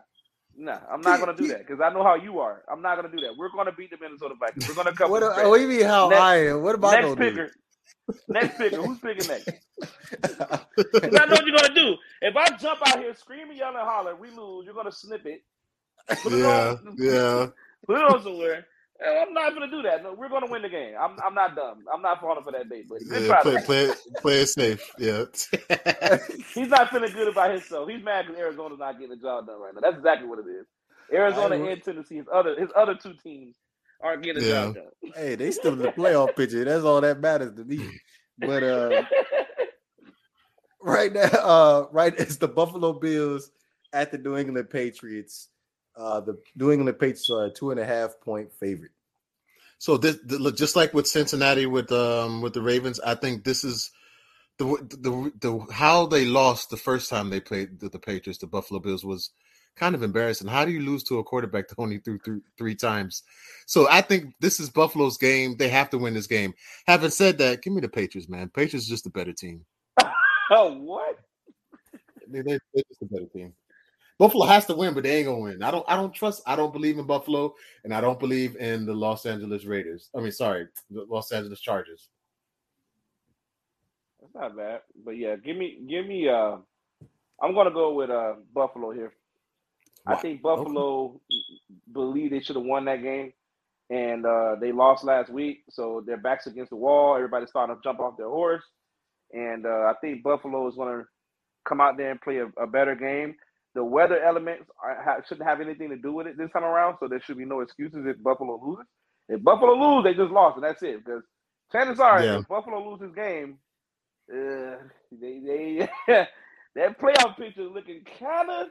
Nah, 0.64 0.78
I'm 0.92 1.02
not 1.02 1.20
gonna 1.20 1.36
do 1.36 1.48
that 1.48 1.58
because 1.66 1.82
I 1.82 1.90
know 1.92 2.04
how 2.04 2.14
you 2.14 2.38
are. 2.40 2.62
I'm 2.72 2.84
not 2.84 2.96
gonna 2.96 3.10
do 3.10 3.20
that. 3.22 3.36
We're 3.36 3.50
gonna 3.50 3.72
beat 3.72 3.90
the 3.90 3.98
Minnesota 4.00 4.36
Vikings. 4.40 4.70
We're 4.70 4.76
gonna 4.76 4.94
cover. 4.94 5.12
what, 5.12 5.22
the 5.22 5.42
do- 5.42 5.50
what 5.50 5.58
do 5.58 5.64
you 5.64 5.70
mean? 5.70 5.86
How 5.88 6.08
Next- 6.08 6.22
I 6.22 6.36
am? 6.50 6.62
What 6.62 6.76
about 6.76 6.94
I 6.94 7.02
next 7.02 7.16
gonna 7.16 7.32
do? 7.34 7.48
Next 8.30 8.58
picker. 8.60 8.76
Who's 8.84 9.00
picking 9.00 9.28
next? 9.28 9.50
'Cause 10.22 11.16
I 11.16 11.26
know 11.26 11.32
what 11.34 11.46
you're 11.48 11.58
gonna 11.58 11.74
do. 11.74 11.96
If 12.22 12.36
I 12.38 12.50
jump 12.58 12.80
out 12.88 13.00
here 13.00 13.16
screaming, 13.16 13.58
yelling, 13.58 13.78
holler, 13.78 14.16
we 14.16 14.30
lose. 14.30 14.66
You're 14.66 14.76
gonna 14.76 14.92
snip 14.92 15.26
it. 15.26 15.42
Put 16.22 16.34
it 16.34 16.40
Yeah, 16.40 16.76
on, 16.86 16.96
yeah. 17.00 17.48
Put 17.88 17.98
it 17.98 18.04
on 18.04 18.22
somewhere. 18.24 18.68
And 19.04 19.18
I'm 19.18 19.34
not 19.34 19.54
gonna 19.54 19.70
do 19.70 19.82
that. 19.82 20.04
No, 20.04 20.14
we're 20.14 20.30
gonna 20.30 20.46
win 20.50 20.62
the 20.62 20.70
game. 20.70 20.94
I'm 21.00 21.18
I'm 21.26 21.34
not 21.34 21.56
dumb. 21.56 21.80
I'm 21.92 22.02
not 22.04 22.22
falling 22.22 22.44
for 22.44 22.52
that 22.52 22.70
bait. 22.70 22.86
But 22.88 23.00
yeah 23.04 23.26
try, 23.26 23.42
play, 23.42 23.56
though. 23.56 23.62
play, 23.62 23.92
play 24.22 24.42
it 24.42 24.48
safe. 24.48 24.92
Yeah. 25.00 25.24
he's 26.54 26.68
not 26.68 26.90
feeling 26.92 27.12
good 27.12 27.28
about 27.28 27.52
himself. 27.52 27.90
He's 27.90 28.04
mad 28.04 28.28
because 28.28 28.40
Arizona's 28.40 28.78
not 28.78 29.00
getting 29.00 29.10
the 29.18 29.22
job 29.22 29.48
done 29.48 29.60
right 29.60 29.74
now. 29.74 29.82
That's 29.82 29.98
exactly 29.98 30.28
what 30.28 30.40
it 30.40 30.46
is. 30.48 30.68
Arizona 31.12 31.56
and 31.56 31.84
Tennessee, 31.84 32.18
his 32.18 32.28
other 32.32 32.56
his 32.60 32.70
other 32.76 32.94
two 32.96 33.14
teams 33.24 33.56
aren't 34.04 34.24
getting 34.24 34.44
the 34.44 34.50
Yeah. 34.50 34.66
job 34.66 34.76
done. 34.76 35.12
hey, 35.16 35.36
they 35.36 35.52
still 35.52 35.74
in 35.74 35.80
the 35.80 35.92
playoff 35.92 36.36
picture. 36.36 36.64
That's 36.64 36.84
all 36.84 37.02
that 37.02 37.20
matters 37.20 37.56
to 37.56 37.64
me. 37.66 37.90
But 38.38 38.64
uh, 38.64 39.04
right 40.82 41.12
now, 41.12 41.30
uh, 41.42 41.88
right, 41.92 42.14
it's 42.18 42.38
the 42.38 42.48
Buffalo 42.48 42.94
Bills 42.94 43.52
at 43.94 44.12
the 44.12 44.18
New 44.18 44.38
England 44.38 44.70
Patriots. 44.70 45.50
Uh, 45.96 46.22
the 46.22 46.38
New 46.56 46.72
England 46.72 46.98
Patriots 47.00 47.30
are 47.30 47.46
a 47.46 47.52
two 47.52 47.72
and 47.72 47.80
a 47.80 47.86
half 47.86 48.20
point 48.22 48.54
favorite. 48.54 48.92
So 49.78 49.98
this, 49.98 50.18
the, 50.24 50.38
look, 50.38 50.58
just 50.58 50.76
like 50.76 50.94
with 50.94 51.08
Cincinnati 51.08 51.66
with 51.66 51.92
um 51.92 52.42
with 52.42 52.54
the 52.54 52.62
Ravens, 52.62 53.00
I 53.00 53.16
think 53.16 53.44
this 53.44 53.64
is 53.64 53.92
the 54.58 54.66
the 54.66 55.32
the 55.40 55.74
how 55.74 56.06
they 56.06 56.26
lost 56.26 56.70
the 56.70 56.78
first 56.78 57.10
time 57.10 57.30
they 57.30 57.40
played 57.40 57.80
the, 57.80 57.90
the 57.90 58.00
Patriots, 58.00 58.40
the 58.40 58.48
Buffalo 58.48 58.80
Bills 58.80 59.04
was 59.04 59.32
kind 59.76 59.96
of 59.96 60.04
embarrassing. 60.04 60.48
How 60.48 60.66
do 60.66 60.72
you 60.72 60.82
lose 60.82 61.04
to 61.06 61.20
a 61.20 61.24
quarterback 61.24 61.68
that 61.70 61.80
only 61.80 61.98
threw 61.98 62.20
through 62.20 62.44
three 62.58 62.76
times? 62.76 63.24
So 63.66 63.88
I 63.90 64.02
think 64.02 64.36
this 64.40 64.60
is 64.60 64.70
Buffalo's 64.70 65.18
game. 65.18 65.58
They 65.58 65.70
have 65.70 65.90
to 65.92 65.98
win 65.98 66.14
this 66.14 66.28
game. 66.28 66.54
Having 66.86 67.12
said 67.12 67.38
that, 67.40 67.64
give 67.64 67.74
me 67.74 67.82
the 67.82 67.90
Patriots, 67.90 68.30
man. 68.30 68.50
Patriots 68.50 68.86
is 68.86 68.90
just 68.90 69.08
a 69.08 69.10
better 69.10 69.34
team. 69.34 69.66
oh 70.52 70.74
what? 70.74 71.18
They, 72.28 72.42
they, 72.42 72.60
they're 72.74 72.84
just 72.88 73.02
a 73.02 73.06
better 73.06 73.26
team. 73.34 73.54
Buffalo 74.22 74.46
has 74.46 74.68
to 74.68 74.76
win, 74.76 74.94
but 74.94 75.02
they 75.02 75.18
ain't 75.18 75.26
gonna 75.26 75.40
win. 75.40 75.64
I 75.64 75.72
don't. 75.72 75.84
I 75.88 75.96
don't 75.96 76.14
trust. 76.14 76.44
I 76.46 76.56
don't 76.56 76.72
believe 76.72 77.00
in 77.00 77.08
Buffalo, 77.08 77.56
and 77.84 77.92
I 77.92 78.02
don't 78.02 78.20
believe 78.20 78.56
in 78.58 78.86
the 78.86 78.94
Los 78.94 79.26
Angeles 79.26 79.66
Raiders. 79.66 80.12
I 80.16 80.20
mean, 80.20 80.32
sorry, 80.32 80.68
the 80.92 81.08
Los 81.10 81.32
Angeles 81.32 81.60
Chargers. 81.60 82.08
That's 84.22 84.36
not 84.36 84.56
bad. 84.56 84.82
But 85.04 85.18
yeah, 85.18 85.38
give 85.38 85.58
me 85.58 85.80
give 85.90 86.06
me 86.06 86.30
uh 86.30 86.58
I'm 87.42 87.56
gonna 87.56 87.72
go 87.72 87.96
with 87.96 88.12
uh 88.12 88.36
Buffalo 88.54 88.92
here. 88.92 89.12
I 90.06 90.18
think 90.18 90.44
Buffalo 90.44 91.20
believe 91.92 92.30
they 92.30 92.42
should 92.42 92.58
have 92.58 92.66
won 92.66 92.86
that 92.86 93.02
game. 93.02 93.34
And 93.90 94.24
uh 94.24 94.56
they 94.62 94.72
lost 94.72 95.04
last 95.04 95.32
week, 95.32 95.64
so 95.72 96.04
their 96.06 96.18
backs 96.18 96.46
against 96.46 96.70
the 96.70 96.76
wall. 96.76 97.16
Everybody's 97.16 97.50
starting 97.50 97.76
to 97.76 97.82
jump 97.84 98.00
off 98.00 98.18
their 98.18 98.30
horse. 98.30 98.64
And 99.34 99.66
uh, 99.66 99.92
I 99.92 99.94
think 100.00 100.22
Buffalo 100.22 100.68
is 100.68 100.76
gonna 100.76 101.06
come 101.68 101.82
out 101.82 101.98
there 101.98 102.12
and 102.12 102.22
play 102.22 102.38
a, 102.38 102.46
a 102.62 102.68
better 102.68 102.94
game. 102.94 103.36
The 103.74 103.84
weather 103.84 104.22
elements 104.22 104.66
are, 104.84 105.02
ha, 105.04 105.18
shouldn't 105.28 105.48
have 105.48 105.62
anything 105.62 105.90
to 105.90 105.98
do 105.98 106.12
with 106.14 106.28
it 106.28 106.38
this 106.38 106.52
time 106.52 106.64
around, 106.64 106.98
so 107.00 107.08
there 107.08 107.22
should 107.22 107.38
be 107.38 107.46
no 107.46 107.62
excuses 107.62 108.06
if 108.06 108.22
Buffalo 108.22 108.60
loses. 108.64 108.86
If 109.30 109.44
Buffalo 109.44 109.74
lose, 109.76 110.04
they 110.04 110.14
just 110.14 110.32
lost, 110.32 110.56
and 110.56 110.64
that's 110.66 110.84
it. 110.84 111.06
Because 111.06 111.24
chances 111.72 112.00
are, 112.00 112.22
Yeah. 112.24 112.40
if 112.40 112.48
Buffalo 112.48 112.90
loses 112.92 113.16
game, 113.16 113.58
uh, 114.32 114.76
they 115.12 115.40
they 115.40 115.90
that 116.76 117.00
playoff 117.00 117.38
picture 117.38 117.62
is 117.64 117.72
looking 117.74 118.02
kind 118.20 118.50
of 118.50 118.68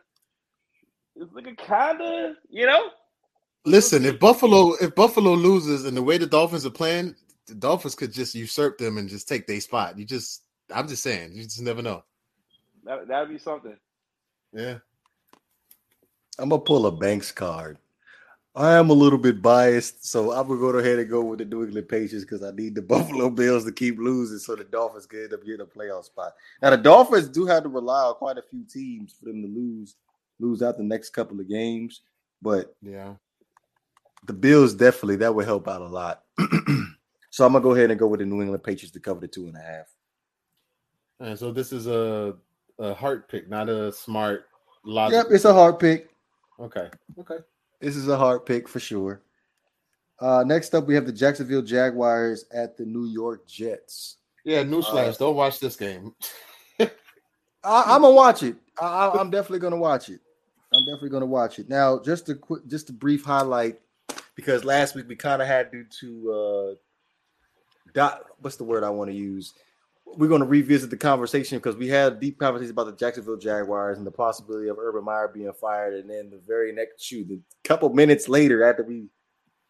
it's 1.16 1.32
looking 1.32 1.56
kind 1.56 2.00
of 2.00 2.36
you 2.50 2.66
know. 2.66 2.90
Listen, 3.66 4.04
if 4.04 4.18
Buffalo 4.18 4.72
if 4.80 4.94
Buffalo 4.94 5.32
loses 5.32 5.84
and 5.84 5.96
the 5.96 6.02
way 6.02 6.18
the 6.18 6.26
Dolphins 6.26 6.64
are 6.66 6.70
playing, 6.70 7.14
the 7.46 7.54
Dolphins 7.54 7.94
could 7.94 8.12
just 8.12 8.34
usurp 8.34 8.78
them 8.78 8.96
and 8.98 9.08
just 9.08 9.28
take 9.28 9.46
their 9.46 9.60
spot. 9.60 9.98
You 9.98 10.04
just, 10.06 10.42
I'm 10.74 10.88
just 10.88 11.02
saying, 11.02 11.32
you 11.34 11.42
just 11.44 11.60
never 11.62 11.82
know. 11.82 12.02
That 12.84 13.08
that'd 13.08 13.28
be 13.28 13.38
something. 13.38 13.76
Yeah. 14.52 14.78
I'm 16.40 16.48
gonna 16.48 16.62
pull 16.62 16.86
a 16.86 16.92
Banks 16.92 17.30
card. 17.30 17.78
I 18.56 18.72
am 18.72 18.90
a 18.90 18.94
little 18.94 19.18
bit 19.18 19.40
biased, 19.42 20.06
so 20.10 20.32
I'm 20.32 20.48
gonna 20.48 20.58
go 20.58 20.76
ahead 20.78 20.98
and 20.98 21.08
go 21.08 21.22
with 21.22 21.38
the 21.38 21.44
New 21.44 21.64
England 21.64 21.88
Patriots 21.88 22.24
because 22.24 22.42
I 22.42 22.50
need 22.50 22.74
the 22.74 22.82
Buffalo 22.94 23.30
Bills 23.30 23.64
to 23.64 23.72
keep 23.72 23.98
losing 23.98 24.38
so 24.38 24.56
the 24.56 24.64
Dolphins 24.64 25.06
can 25.06 25.24
end 25.24 25.34
up 25.34 25.44
getting 25.44 25.60
a 25.60 25.66
playoff 25.66 26.04
spot. 26.06 26.32
Now 26.62 26.70
the 26.70 26.76
Dolphins 26.78 27.28
do 27.28 27.46
have 27.46 27.62
to 27.62 27.68
rely 27.68 28.04
on 28.04 28.14
quite 28.14 28.38
a 28.38 28.42
few 28.42 28.64
teams 28.64 29.14
for 29.18 29.26
them 29.26 29.42
to 29.42 29.48
lose 29.48 29.96
lose 30.40 30.62
out 30.62 30.78
the 30.78 30.82
next 30.84 31.10
couple 31.10 31.38
of 31.38 31.48
games, 31.48 32.00
but 32.40 32.74
Yeah. 32.80 33.14
the 34.26 34.32
Bills 34.32 34.72
definitely 34.74 35.16
that 35.16 35.34
would 35.34 35.44
help 35.44 35.68
out 35.68 35.82
a 35.82 35.86
lot. 35.86 36.24
so 37.30 37.44
I'm 37.44 37.52
gonna 37.52 37.62
go 37.62 37.74
ahead 37.74 37.90
and 37.90 38.00
go 38.00 38.06
with 38.08 38.20
the 38.20 38.26
New 38.26 38.40
England 38.40 38.64
Patriots 38.64 38.92
to 38.92 39.00
cover 39.00 39.20
the 39.20 39.28
two 39.28 39.46
and 39.46 39.56
a 39.56 39.60
half. 39.60 39.86
And 41.20 41.38
so 41.38 41.52
this 41.52 41.72
is 41.72 41.86
a 41.86 42.34
a 42.78 42.94
heart 42.94 43.28
pick, 43.28 43.48
not 43.48 43.68
a 43.68 43.92
smart 43.92 44.46
logic. 44.84 45.14
Yep, 45.14 45.26
it's 45.30 45.44
a 45.44 45.52
hard 45.52 45.78
pick. 45.78 46.09
Okay. 46.60 46.88
Okay. 47.18 47.38
This 47.80 47.96
is 47.96 48.08
a 48.08 48.16
hard 48.16 48.44
pick 48.44 48.68
for 48.68 48.80
sure. 48.80 49.22
Uh, 50.18 50.44
next 50.46 50.74
up, 50.74 50.86
we 50.86 50.94
have 50.94 51.06
the 51.06 51.12
Jacksonville 51.12 51.62
Jaguars 51.62 52.44
at 52.52 52.76
the 52.76 52.84
New 52.84 53.06
York 53.06 53.46
Jets. 53.46 54.18
Yeah, 54.44 54.62
newsflash, 54.62 55.14
Uh, 55.14 55.16
don't 55.18 55.36
watch 55.36 55.60
this 55.60 55.76
game. 55.76 56.14
I, 56.80 56.88
I'm 57.64 58.02
gonna 58.02 58.12
watch 58.12 58.42
it. 58.42 58.56
I, 58.80 58.86
I, 58.86 59.20
I'm 59.20 59.30
definitely 59.30 59.58
gonna 59.60 59.76
watch 59.76 60.08
it. 60.08 60.20
I'm 60.72 60.84
definitely 60.84 61.10
gonna 61.10 61.26
watch 61.26 61.58
it. 61.58 61.68
Now, 61.68 61.98
just 61.98 62.28
a 62.28 62.34
quick, 62.34 62.66
just 62.66 62.90
a 62.90 62.92
brief 62.92 63.24
highlight 63.24 63.80
because 64.34 64.64
last 64.64 64.94
week 64.94 65.08
we 65.08 65.16
kind 65.16 65.42
of 65.42 65.48
had 65.48 65.70
to 65.72 65.84
to 66.00 66.32
uh, 66.32 66.74
dot. 67.92 68.24
What's 68.40 68.56
the 68.56 68.64
word 68.64 68.84
I 68.84 68.90
want 68.90 69.10
to 69.10 69.16
use? 69.16 69.54
We're 70.06 70.28
going 70.28 70.40
to 70.40 70.46
revisit 70.46 70.90
the 70.90 70.96
conversation 70.96 71.58
because 71.58 71.76
we 71.76 71.86
had 71.88 72.12
a 72.14 72.16
deep 72.16 72.38
conversation 72.38 72.72
about 72.72 72.86
the 72.86 72.96
Jacksonville 72.96 73.36
Jaguars 73.36 73.96
and 73.98 74.06
the 74.06 74.10
possibility 74.10 74.68
of 74.68 74.76
Urban 74.78 75.04
Meyer 75.04 75.28
being 75.32 75.52
fired, 75.52 75.94
and 75.94 76.10
then 76.10 76.30
the 76.30 76.40
very 76.46 76.72
next 76.72 77.02
shoot, 77.02 77.28
a 77.30 77.38
couple 77.68 77.88
minutes 77.90 78.28
later 78.28 78.64
after 78.68 78.82
we 78.82 79.06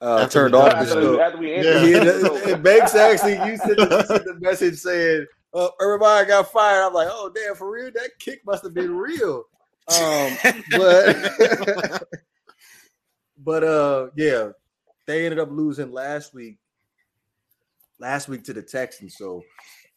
uh, 0.01 0.21
After 0.23 0.33
turned 0.49 0.55
we 0.55 0.61
off 0.61 0.79
the 0.79 0.87
show, 0.95 1.21
after 1.21 1.39
we 1.39 1.51
Yeah. 1.51 1.57
ended 1.59 1.91
yeah, 1.91 2.05
the 2.05 2.13
the- 2.13 2.27
show. 2.47 2.55
and 2.55 2.63
Banks 2.65 2.95
actually 2.95 3.33
you 3.35 3.57
sent, 3.59 3.77
the, 3.77 3.97
you 4.01 4.07
sent 4.07 4.25
the 4.25 4.37
message 4.41 4.79
saying 4.79 5.27
uh, 5.53 5.69
everybody 5.83 6.27
got 6.27 6.51
fired. 6.51 6.87
I'm 6.87 6.95
like, 6.95 7.09
oh 7.11 7.31
damn, 7.35 7.55
for 7.55 7.71
real? 7.71 7.91
That 7.93 8.09
kick 8.19 8.41
must 8.47 8.63
have 8.65 8.73
been 8.73 8.97
real. 8.97 9.45
Um, 10.01 10.39
but 10.71 12.03
but 13.45 13.65
uh, 13.65 14.09
yeah, 14.17 14.51
they 15.07 15.25
ended 15.27 15.39
up 15.39 15.51
losing 15.51 15.93
last 15.93 16.33
week. 16.33 16.57
Last 17.99 18.29
week 18.29 18.43
to 18.45 18.55
the 18.55 18.63
Texans, 18.63 19.17
so 19.19 19.43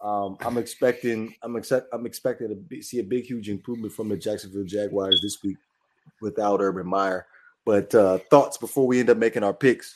um, 0.03 0.37
I'm 0.41 0.57
expecting 0.57 1.33
I'm 1.41 1.55
expect 1.55 1.87
I'm 1.93 2.05
expecting 2.05 2.49
to 2.49 2.55
be, 2.55 2.81
see 2.81 2.99
a 2.99 3.03
big 3.03 3.23
huge 3.23 3.49
improvement 3.49 3.93
from 3.93 4.09
the 4.09 4.17
Jacksonville 4.17 4.65
Jaguars 4.65 5.21
this 5.23 5.41
week 5.43 5.57
without 6.21 6.59
Urban 6.59 6.85
Meyer. 6.85 7.25
But 7.65 7.95
uh, 7.95 8.19
thoughts 8.29 8.57
before 8.57 8.85
we 8.85 8.99
end 8.99 9.09
up 9.09 9.17
making 9.17 9.43
our 9.43 9.53
picks. 9.53 9.95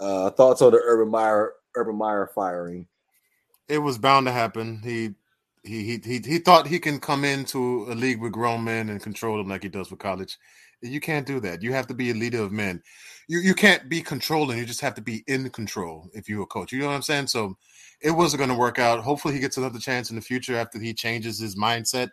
Uh, 0.00 0.30
thoughts 0.30 0.62
on 0.62 0.72
the 0.72 0.80
Urban 0.82 1.10
Meyer 1.10 1.52
Urban 1.76 1.96
Meyer 1.96 2.30
firing? 2.34 2.86
It 3.68 3.78
was 3.78 3.98
bound 3.98 4.26
to 4.26 4.32
happen. 4.32 4.80
He 4.82 5.14
He 5.64 5.84
he 5.84 6.00
he 6.04 6.18
he 6.18 6.38
thought 6.38 6.66
he 6.66 6.78
can 6.78 6.98
come 6.98 7.24
into 7.24 7.86
a 7.88 7.94
league 7.94 8.20
with 8.20 8.32
grown 8.32 8.64
men 8.64 8.88
and 8.88 9.00
control 9.00 9.38
them 9.38 9.48
like 9.48 9.62
he 9.62 9.68
does 9.68 9.90
with 9.90 10.00
college. 10.00 10.36
You 10.80 11.00
can't 11.00 11.26
do 11.26 11.38
that. 11.40 11.62
You 11.62 11.72
have 11.72 11.86
to 11.86 11.94
be 11.94 12.10
a 12.10 12.14
leader 12.14 12.42
of 12.42 12.50
men. 12.50 12.82
You 13.28 13.38
you 13.38 13.54
can't 13.54 13.88
be 13.88 14.02
controlling. 14.02 14.58
You 14.58 14.66
just 14.66 14.80
have 14.80 14.94
to 14.94 15.02
be 15.02 15.22
in 15.28 15.48
control 15.50 16.10
if 16.14 16.28
you're 16.28 16.42
a 16.42 16.46
coach. 16.46 16.72
You 16.72 16.80
know 16.80 16.88
what 16.88 16.94
I'm 16.94 17.02
saying? 17.02 17.28
So 17.28 17.56
it 18.00 18.10
wasn't 18.10 18.38
going 18.38 18.50
to 18.50 18.56
work 18.56 18.80
out. 18.80 19.00
Hopefully, 19.04 19.34
he 19.34 19.40
gets 19.40 19.56
another 19.56 19.78
chance 19.78 20.10
in 20.10 20.16
the 20.16 20.22
future 20.22 20.56
after 20.56 20.80
he 20.80 20.92
changes 20.92 21.38
his 21.38 21.54
mindset. 21.54 22.10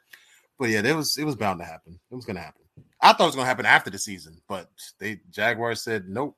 But 0.60 0.70
yeah, 0.70 0.86
it 0.86 0.96
was 0.96 1.18
it 1.18 1.24
was 1.24 1.36
bound 1.36 1.60
to 1.60 1.66
happen. 1.66 2.00
It 2.12 2.16
was 2.16 2.26
going 2.26 2.36
to 2.36 2.44
happen. 2.44 2.62
I 3.02 3.14
thought 3.14 3.24
it 3.24 3.28
was 3.28 3.36
going 3.36 3.46
to 3.46 3.50
happen 3.50 3.66
after 3.66 3.90
the 3.90 3.98
season, 3.98 4.42
but 4.48 4.70
they 5.00 5.22
Jaguars 5.32 5.82
said 5.82 6.08
nope. 6.08 6.38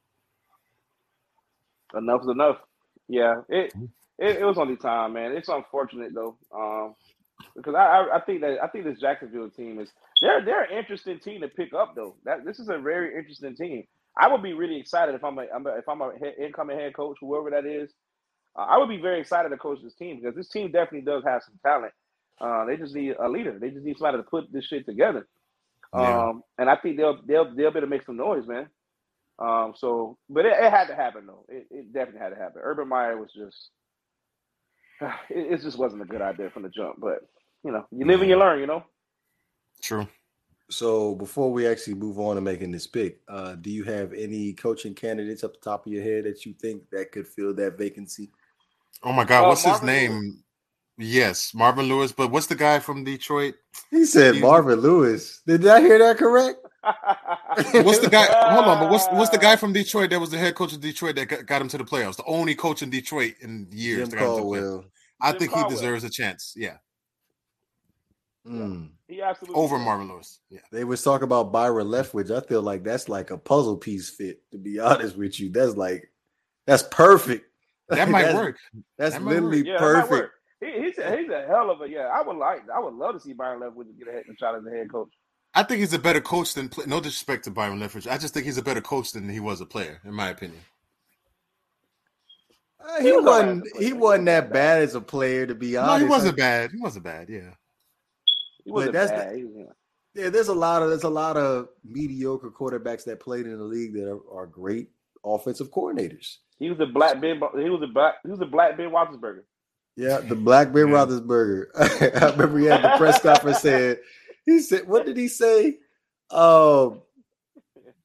Enough's 1.94 2.30
enough. 2.30 2.58
Yeah, 3.10 3.42
it, 3.50 3.74
mm-hmm. 3.74 3.86
It 4.22 4.38
it 4.38 4.46
was 4.46 4.58
only 4.58 4.78
time, 4.78 5.14
man. 5.14 5.34
It's 5.34 5.50
unfortunate 5.50 6.14
though, 6.14 6.38
um, 6.56 6.96
because 7.56 7.76
I, 7.76 7.86
I 7.86 8.18
I 8.18 8.22
think 8.22 8.42
that 8.42 8.64
I 8.64 8.68
think 8.68 8.86
this 8.86 9.00
Jacksonville 9.00 9.50
team 9.50 9.80
is 9.80 9.90
they're 10.22 10.46
they're 10.46 10.64
an 10.64 10.78
interesting 10.78 11.20
team 11.20 11.42
to 11.42 11.48
pick 11.50 11.74
up 11.74 11.96
though. 11.96 12.16
That 12.26 12.46
this 12.46 12.60
is 12.60 12.70
a 12.70 12.78
very 12.78 13.18
interesting 13.18 13.56
team. 13.56 13.84
I 14.18 14.28
would 14.28 14.44
be 14.44 14.54
really 14.54 14.80
excited 14.80 15.16
if 15.16 15.24
I'm 15.24 15.38
a, 15.40 15.46
I'm 15.54 15.66
a 15.66 15.72
if 15.78 15.90
I'm 15.90 16.02
a 16.02 16.12
head, 16.20 16.36
incoming 16.40 16.78
head 16.80 16.96
coach, 16.96 17.18
whoever 17.20 17.50
that 17.52 17.66
is. 17.66 17.92
Uh, 18.56 18.64
I 18.64 18.78
would 18.78 18.90
be 18.90 19.02
very 19.02 19.20
excited 19.20 19.50
to 19.50 19.58
coach 19.58 19.80
this 19.84 19.96
team 19.96 20.20
because 20.20 20.36
this 20.36 20.50
team 20.50 20.72
definitely 20.72 21.02
does 21.02 21.24
have 21.26 21.42
some 21.44 21.60
talent. 21.66 21.94
Uh, 22.40 22.66
they 22.66 22.78
just 22.78 22.96
need 22.96 23.16
a 23.20 23.30
leader. 23.30 23.58
They 23.60 23.70
just 23.70 23.86
need 23.86 23.98
somebody 23.98 24.18
to 24.18 24.24
put 24.24 24.52
this 24.52 24.66
shit 24.66 24.86
together. 24.86 25.28
Yeah. 25.96 26.30
Um, 26.30 26.44
and 26.58 26.70
I 26.70 26.76
think 26.78 26.98
they'll 26.98 27.20
they'll 27.26 27.56
they'll 27.56 27.72
be 27.72 27.78
able 27.78 27.82
to 27.82 27.88
make 27.88 28.06
some 28.06 28.18
noise, 28.18 28.48
man. 28.48 28.68
Um, 29.40 29.74
so, 29.76 30.18
but 30.30 30.46
it, 30.46 30.54
it 30.54 30.72
had 30.72 30.88
to 30.88 30.96
happen 30.96 31.26
though. 31.26 31.46
It, 31.50 31.68
it 31.72 31.94
definitely 31.94 32.22
had 32.22 32.30
to 32.30 32.36
happen. 32.36 32.62
Urban 32.64 32.88
Meyer 32.88 33.18
was 33.18 33.32
just, 33.34 33.70
it, 35.30 35.54
it 35.54 35.62
just 35.62 35.78
wasn't 35.78 36.02
a 36.02 36.06
good 36.06 36.22
idea 36.22 36.50
from 36.50 36.64
the 36.64 36.70
jump. 36.70 37.00
But 37.00 37.28
you 37.64 37.72
know, 37.72 37.86
you 37.92 38.06
live 38.06 38.22
and 38.22 38.30
you 38.30 38.38
learn. 38.38 38.60
You 38.60 38.68
know. 38.68 38.84
True. 39.82 40.08
So 40.70 41.16
before 41.16 41.52
we 41.52 41.68
actually 41.68 41.96
move 41.96 42.18
on 42.18 42.36
to 42.36 42.42
making 42.42 42.72
this 42.72 42.88
pick, 42.88 43.20
uh, 43.28 43.56
do 43.56 43.70
you 43.70 43.84
have 43.84 44.14
any 44.14 44.54
coaching 44.54 44.94
candidates 44.94 45.44
up 45.44 45.54
the 45.54 45.60
top 45.60 45.86
of 45.86 45.92
your 45.92 46.02
head 46.02 46.24
that 46.24 46.46
you 46.46 46.54
think 46.54 46.90
that 46.92 47.12
could 47.12 47.28
fill 47.28 47.54
that 47.56 47.78
vacancy? 47.78 48.32
Oh 49.04 49.12
my 49.12 49.26
God, 49.26 49.46
Uh, 49.46 49.50
what's 49.50 49.66
Marvin 49.66 49.88
his 49.90 50.10
name? 50.10 50.44
Yes, 50.98 51.54
Marvin 51.54 51.88
Lewis. 51.88 52.12
But 52.14 52.32
what's 52.32 52.48
the 52.48 52.56
guy 52.56 52.80
from 52.80 53.04
Detroit? 53.04 53.56
He 53.90 54.06
said 54.06 54.36
You- 54.36 54.42
Marvin 54.42 54.80
Lewis. 54.80 55.42
Did 55.46 55.68
I 55.68 55.82
hear 55.82 55.98
that 56.00 56.18
correct? 56.18 56.60
What's 56.84 58.00
the 58.00 58.10
guy? 58.10 58.26
hold 58.54 58.66
on, 58.66 58.80
but 58.80 58.90
what's 58.92 59.08
what's 59.12 59.30
the 59.30 59.38
guy 59.38 59.56
from 59.58 59.72
Detroit 59.74 60.10
that 60.10 60.20
was 60.20 60.32
the 60.32 60.38
head 60.38 60.56
coach 60.56 60.74
of 60.74 60.82
Detroit 60.82 61.16
that 61.16 61.26
got, 61.28 61.46
got 61.46 61.62
him 61.62 61.68
to 61.70 61.78
the 61.78 61.84
playoffs? 61.84 62.18
The 62.18 62.26
only 62.26 62.56
coach 62.56 62.82
in 62.82 62.90
Detroit 62.90 63.36
in 63.42 63.68
years. 63.72 64.10
Jim 64.10 64.10
that 64.10 64.20
got 64.20 64.26
him 64.26 64.30
to 64.30 64.36
the. 64.36 64.42
Caldwell. 64.42 64.86
I 65.22 65.32
Jim 65.32 65.40
think 65.40 65.52
Caldwell. 65.52 65.70
he 65.70 65.76
deserves 65.76 66.04
a 66.04 66.10
chance. 66.10 66.54
Yeah, 66.58 66.78
Mm. 68.48 68.90
he 69.08 69.22
absolutely 69.22 69.62
over 69.62 69.78
did. 69.78 69.84
Marvin 69.86 70.08
Lewis. 70.10 70.40
Yeah, 70.50 70.62
They 70.72 70.84
was 70.84 71.04
talking 71.04 71.26
about 71.26 71.52
Byron 71.52 71.88
Leftwich. 71.88 72.36
I 72.36 72.42
feel 72.48 72.64
like 72.64 72.84
that's 72.84 73.08
like 73.08 73.30
a 73.30 73.38
puzzle 73.38 73.78
piece 73.78 74.10
fit. 74.10 74.42
To 74.52 74.58
be 74.58 74.80
honest 74.80 75.16
with 75.16 75.40
you, 75.40 75.50
that's 75.52 75.76
like 75.76 76.12
that's 76.66 76.84
perfect. 76.84 77.46
that 77.90 78.10
might 78.10 78.24
That's- 78.24 78.36
work. 78.44 78.58
That's 78.98 79.16
That 79.16 79.24
literally 79.24 79.60
work. 79.60 79.68
Yeah, 79.68 79.78
perfect. 79.78 80.12
work. 80.12 80.32
He, 80.60 80.72
he's 80.84 80.98
a, 80.98 81.18
he's 81.18 81.30
a 81.30 81.46
hell 81.48 81.70
of 81.70 81.82
a 81.82 81.90
yeah. 81.90 82.08
I 82.14 82.22
would 82.22 82.38
like 82.38 82.62
I 82.74 82.80
would 82.80 82.94
love 82.96 83.14
to 83.16 83.20
see 83.20 83.34
Byron 83.34 83.60
Leftwich 83.62 83.96
get 83.98 84.08
a 84.08 84.12
head, 84.12 84.24
a 84.32 84.36
shot 84.38 84.56
as 84.56 84.64
a 84.66 84.70
head 84.72 84.92
coach. 84.92 85.10
I 85.54 85.64
think 85.64 85.80
he's 85.80 85.94
a 85.94 86.00
better 86.00 86.22
coach 86.22 86.54
than. 86.54 86.70
Play, 86.70 86.86
no 86.88 87.00
disrespect 87.02 87.44
to 87.46 87.52
Byron 87.52 87.80
Leftwich. 87.80 88.10
I 88.10 88.18
just 88.18 88.34
think 88.34 88.46
he's 88.46 88.58
a 88.58 88.64
better 88.64 88.82
coach 88.82 89.12
than 89.12 89.28
he 89.30 89.40
was 89.40 89.62
a 89.62 89.66
player, 89.66 90.00
in 90.06 90.14
my 90.14 90.30
opinion. 90.30 90.62
Uh, 92.80 93.02
He 93.02 93.08
he 93.08 93.12
was 93.12 93.26
wasn't. 93.26 93.68
He 93.78 93.94
wasn't 93.94 94.26
that 94.28 94.54
bad 94.54 94.82
as 94.82 94.96
a 94.96 95.02
player, 95.02 95.46
to 95.46 95.56
be 95.56 95.78
honest. 95.78 96.00
No, 96.00 96.06
he 96.06 96.10
wasn't 96.10 96.38
bad. 96.38 96.72
He 96.72 96.78
wasn't 96.78 97.06
bad. 97.06 97.30
Yeah. 97.30 97.52
He 98.64 98.72
wasn't 98.72 98.94
that's 98.94 99.12
bad. 99.12 99.36
He 99.36 99.44
was, 99.44 99.54
yeah. 99.58 100.24
Yeah, 100.24 100.30
there's 100.30 100.50
a 100.50 100.54
lot 100.54 100.84
of 100.84 100.90
there's 100.90 101.04
a 101.04 101.10
lot 101.10 101.38
of 101.38 101.70
mediocre 101.86 102.50
quarterbacks 102.52 103.06
that 103.06 103.20
played 103.20 103.46
in 103.46 103.58
the 103.58 103.64
league 103.64 103.94
that 103.94 104.10
are, 104.10 104.20
are 104.34 104.46
great 104.48 104.90
offensive 105.24 105.72
coordinators. 105.72 106.38
He 106.60 106.70
was 106.70 106.80
a 106.80 106.86
black 106.86 107.22
Ben. 107.22 107.42
He 107.58 107.70
was 107.70 107.82
a 107.82 107.88
black. 107.88 108.16
He 108.24 108.30
was 108.30 108.42
a 108.42 108.46
black 108.46 108.78
Ben 108.78 108.90
Roethlisberger. 108.90 109.44
Yeah, 109.98 110.20
the 110.20 110.36
Black 110.36 110.72
Ben 110.74 110.88
Yeah. 110.88 110.94
Roethlisberger. 110.96 111.66
I 112.22 112.32
remember 112.32 112.60
he 112.60 112.66
had 112.66 112.82
the 112.84 112.96
press 112.98 113.22
conference 113.22 113.60
said 113.60 114.00
he 114.52 114.60
said, 114.60 114.88
"What 114.88 115.06
did 115.06 115.18
he 115.18 115.28
say? 115.28 115.78
Um, 116.30 117.02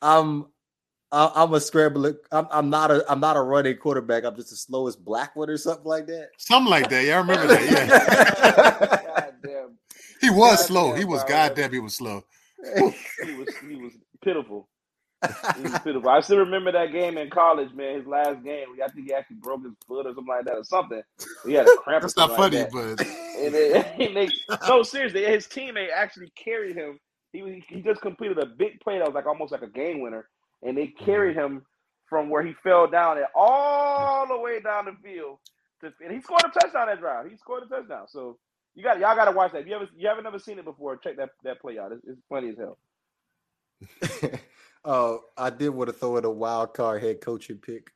I'm 0.02 0.46
I- 1.12 1.32
I'm 1.36 1.54
a 1.54 1.60
scrambler. 1.60 2.16
I'm, 2.32 2.46
I'm 2.50 2.70
not 2.70 2.90
a 2.90 3.04
I'm 3.10 3.20
not 3.20 3.36
a 3.36 3.42
running 3.42 3.76
quarterback. 3.76 4.24
I'm 4.24 4.34
just 4.36 4.50
the 4.50 4.56
slowest 4.56 5.04
black 5.04 5.36
one 5.36 5.48
or 5.50 5.56
something 5.56 5.86
like 5.86 6.06
that." 6.06 6.30
Something 6.38 6.70
like 6.70 6.88
that. 6.90 7.04
Yeah, 7.04 7.16
I 7.16 7.18
remember 7.18 7.46
that. 7.46 7.62
Yeah. 7.62 9.02
God 9.16 9.34
damn. 9.42 9.78
he 10.20 10.30
was 10.30 10.58
God 10.58 10.66
slow. 10.66 10.88
damn, 10.90 10.98
He 10.98 11.04
was 11.04 11.22
Byron 11.24 11.48
goddamn. 11.48 11.72
He 11.72 11.78
was 11.78 11.94
slow. 11.94 12.24
He 12.76 13.32
was 13.34 13.48
he 13.68 13.76
was 13.76 13.92
pitiful. 14.24 14.68
He 15.56 15.62
was 15.62 15.78
pitiful. 15.80 16.08
I 16.08 16.20
still 16.20 16.38
remember 16.38 16.72
that 16.72 16.92
game 16.92 17.16
in 17.16 17.30
college, 17.30 17.72
man. 17.74 17.96
His 17.96 18.06
last 18.06 18.42
game. 18.44 18.66
I 18.82 18.88
think 18.88 19.06
he 19.06 19.14
actually 19.14 19.36
broke 19.36 19.64
his 19.64 19.72
foot 19.86 20.06
or 20.06 20.10
something 20.10 20.26
like 20.26 20.44
that, 20.44 20.56
or 20.56 20.64
something. 20.64 21.02
He 21.44 21.54
had 21.54 21.66
a 21.66 21.76
cramp. 21.76 22.02
That's 22.02 22.16
not 22.16 22.30
like 22.30 22.38
funny, 22.38 22.56
that. 22.58 22.72
but 22.72 23.00
And 23.38 23.54
they, 23.54 24.06
and 24.06 24.16
they, 24.16 24.28
no, 24.68 24.82
seriously, 24.82 25.24
his 25.24 25.46
teammate 25.46 25.88
actually 25.94 26.30
carried 26.36 26.76
him. 26.76 27.00
He 27.32 27.64
he 27.68 27.80
just 27.80 28.02
completed 28.02 28.38
a 28.38 28.46
big 28.46 28.80
play 28.80 28.98
that 28.98 29.06
was 29.06 29.14
like 29.14 29.26
almost 29.26 29.52
like 29.52 29.62
a 29.62 29.68
game 29.68 30.00
winner, 30.00 30.28
and 30.62 30.76
they 30.76 30.88
mm-hmm. 30.88 31.04
carried 31.04 31.36
him 31.36 31.64
from 32.08 32.30
where 32.30 32.42
he 32.42 32.52
fell 32.62 32.86
down 32.86 33.16
and 33.16 33.26
all 33.34 34.26
the 34.26 34.38
way 34.38 34.60
down 34.60 34.84
the 34.84 34.96
field. 35.02 35.38
To, 35.80 35.92
and 36.02 36.12
he 36.12 36.20
scored 36.20 36.42
a 36.44 36.48
touchdown 36.48 36.86
that 36.86 37.00
drive. 37.00 37.28
He 37.28 37.36
scored 37.36 37.64
a 37.64 37.66
touchdown. 37.66 38.06
So 38.08 38.38
you 38.74 38.82
got 38.82 39.00
y'all 39.00 39.16
got 39.16 39.24
to 39.26 39.32
watch 39.32 39.52
that. 39.52 39.62
If 39.62 39.66
you 39.66 39.74
ever 39.74 39.88
you 39.96 40.08
haven't 40.08 40.24
never 40.24 40.38
seen 40.38 40.58
it 40.58 40.64
before, 40.64 40.96
check 40.96 41.16
that 41.16 41.30
that 41.44 41.60
play 41.60 41.78
out. 41.78 41.92
It's, 41.92 42.04
it's 42.06 42.20
funny 42.28 42.50
as 42.50 42.56
hell. 42.58 42.78
Oh, 44.88 45.20
I 45.36 45.50
did 45.50 45.70
want 45.70 45.88
to 45.88 45.92
throw 45.92 46.16
in 46.16 46.24
a 46.24 46.30
wild 46.30 46.72
card 46.72 47.02
head 47.02 47.20
coaching 47.20 47.58
pick. 47.58 47.90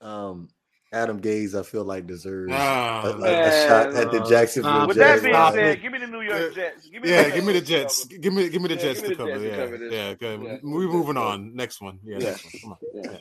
Um, 0.00 0.48
Adam 0.92 1.20
Gase, 1.20 1.54
I 1.54 1.62
feel 1.62 1.84
like 1.84 2.06
deserves 2.06 2.50
Ah, 2.52 3.02
a, 3.04 3.10
a- 3.22 3.48
a 3.48 3.66
shot 3.68 3.94
at 3.94 4.10
the 4.10 4.22
Uh, 4.22 4.28
Jacksonville 4.28 4.72
stop 4.72 4.88
With 4.88 4.96
that 4.96 5.20
being 5.22 5.34
Stop 5.34 5.52
said, 5.54 5.82
give 5.82 5.92
me 5.92 5.98
the 5.98 6.06
New 6.06 6.22
York 6.22 6.54
Jets. 6.54 6.88
Give 6.88 7.02
me 7.02 7.10
yeah, 7.10 7.22
the 7.24 7.30
give 7.32 7.44
me 7.44 7.52
the 7.52 7.60
Jets. 7.60 8.04
Jets. 8.06 8.18
Give 8.18 8.32
me 8.32 8.48
give 8.48 8.62
me 8.62 8.68
the 8.68 8.74
Yeah, 8.74 8.80
Jets 8.80 9.00
give 9.02 9.10
me 9.10 9.14
to 9.14 9.22
cover. 9.22 9.30
Jets 9.30 9.42
to 9.42 9.48
Yeah, 9.50 9.56
cover 9.56 9.76
yeah. 9.76 10.14
Good. 10.14 10.42
Yeah, 10.42 10.56
We're 10.62 10.88
moving 10.88 11.16
on. 11.18 11.54
Next 11.54 11.80
one. 11.82 12.00
Yeah, 12.02 12.18
Yeah. 12.18 12.30
next 12.30 12.44
one. 12.44 12.52
Come 12.62 12.72
on. 12.72 12.78
Yeah. 12.94 13.18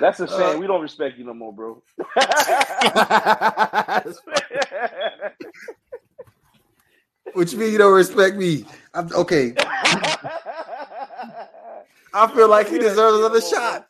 That's 0.00 0.20
a 0.20 0.28
shame. 0.28 0.56
Uh, 0.56 0.58
we 0.58 0.66
don't 0.68 0.80
respect 0.80 1.18
you 1.18 1.24
no 1.26 1.34
more, 1.34 1.52
bro. 1.52 1.82
Which 7.34 7.54
mean 7.54 7.72
you 7.72 7.78
don't 7.78 7.92
respect 7.94 8.36
me? 8.36 8.64
I'm 8.94 9.12
okay. 9.12 9.54
I 12.14 12.26
feel 12.34 12.48
like 12.48 12.68
he 12.68 12.78
deserves 12.78 13.18
another 13.18 13.40
shot. 13.40 13.86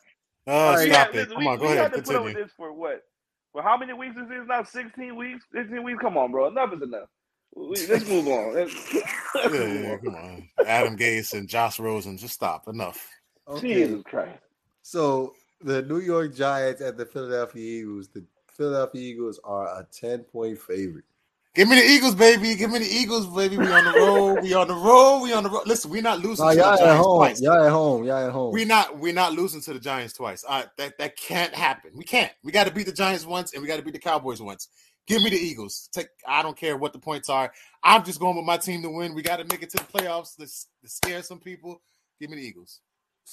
Oh, 0.47 0.73
right. 0.73 0.91
stop 0.91 1.13
Yeah, 1.13 1.21
it. 1.21 1.29
listen, 1.29 1.33
Come 1.33 1.39
we, 1.39 1.47
on, 1.47 1.57
go 1.57 1.63
we 1.65 1.67
ahead. 1.73 1.81
had 1.83 1.93
to 1.93 2.01
put 2.01 2.15
up 2.15 2.23
with 2.23 2.33
Continue. 2.33 2.43
this 2.45 2.53
for 2.57 2.73
what? 2.73 3.03
For 3.51 3.61
how 3.61 3.77
many 3.77 3.93
weeks 3.93 4.15
is 4.17 4.27
this 4.29 4.41
is 4.41 4.47
now? 4.47 4.63
16 4.63 5.15
weeks? 5.15 5.45
15 5.53 5.83
weeks? 5.83 5.99
Come 6.01 6.17
on, 6.17 6.31
bro. 6.31 6.47
Enough 6.47 6.73
is 6.73 6.81
enough. 6.81 7.09
We, 7.53 7.85
let's 7.87 8.07
move 8.07 8.27
on. 8.27 8.53
Let's, 8.55 8.93
let's 9.35 9.53
Yeah, 9.53 9.59
move 9.65 9.83
yeah, 9.83 9.91
on. 9.91 9.99
come 9.99 10.15
on. 10.15 10.49
Adam 10.65 10.97
Gase 10.97 11.33
and 11.33 11.47
Josh 11.49 11.79
Rosen. 11.79 12.17
Just 12.17 12.33
stop. 12.35 12.67
Enough. 12.67 13.05
Okay. 13.47 13.73
Jesus 13.73 14.03
Christ. 14.03 14.39
So 14.81 15.33
the 15.61 15.81
New 15.83 15.99
York 15.99 16.33
Giants 16.33 16.81
and 16.81 16.97
the 16.97 17.05
Philadelphia 17.05 17.81
Eagles. 17.81 18.07
The 18.07 18.23
Philadelphia 18.47 19.01
Eagles 19.01 19.39
are 19.43 19.67
a 19.67 19.85
10 19.91 20.19
point 20.19 20.59
favorite. 20.59 21.05
Give 21.53 21.67
me 21.67 21.75
the 21.75 21.85
Eagles, 21.85 22.15
baby. 22.15 22.55
Give 22.55 22.71
me 22.71 22.79
the 22.79 22.85
Eagles, 22.85 23.27
baby. 23.27 23.57
We 23.57 23.67
on 23.69 23.83
the 23.83 23.99
road. 23.99 24.41
We 24.41 24.53
on 24.53 24.67
the 24.69 24.73
road. 24.73 25.19
We 25.21 25.33
on 25.33 25.43
the 25.43 25.49
road. 25.49 25.63
Listen, 25.65 25.91
we're 25.91 26.01
not 26.01 26.19
losing 26.19 26.45
Oh, 26.45 26.49
to 26.51 26.55
the 26.55 26.61
y'all 26.61 26.73
at 26.73 26.79
Giants 26.79 27.05
home. 27.05 27.17
twice. 27.17 27.41
Y'all 27.41 27.63
at 27.65 27.71
home. 27.71 28.03
Y'all 28.05 28.25
at 28.27 28.31
home. 28.31 28.53
We're 28.53 28.65
not 28.65 28.97
we're 28.99 29.13
not 29.13 29.33
losing 29.33 29.59
to 29.63 29.73
the 29.73 29.79
Giants 29.79 30.13
twice. 30.13 30.45
Uh, 30.47 30.63
that 30.77 30.97
that 30.97 31.17
can't 31.17 31.53
happen. 31.53 31.91
We 31.93 32.05
can't. 32.05 32.31
We 32.43 32.53
got 32.53 32.67
to 32.67 32.73
beat 32.73 32.85
the 32.85 32.93
Giants 32.93 33.25
once, 33.25 33.53
and 33.53 33.61
we 33.61 33.67
got 33.67 33.75
to 33.77 33.81
beat 33.83 33.93
the 33.93 33.99
Cowboys 33.99 34.41
once. 34.41 34.69
Give 35.07 35.21
me 35.21 35.29
the 35.29 35.35
Eagles. 35.35 35.89
Take. 35.91 36.07
I 36.25 36.41
don't 36.41 36.55
care 36.55 36.77
what 36.77 36.93
the 36.93 36.99
points 36.99 37.27
are. 37.29 37.51
I'm 37.83 38.05
just 38.05 38.19
going 38.21 38.37
with 38.37 38.45
my 38.45 38.57
team 38.57 38.81
to 38.83 38.89
win. 38.89 39.13
We 39.13 39.21
got 39.21 39.37
to 39.37 39.43
make 39.45 39.61
it 39.61 39.71
to 39.71 39.77
the 39.77 39.83
playoffs. 39.83 40.35
Let's, 40.39 40.67
let's 40.81 40.95
scare 40.95 41.21
some 41.21 41.39
people. 41.39 41.81
Give 42.21 42.29
me 42.29 42.37
the 42.37 42.43
Eagles. 42.43 42.79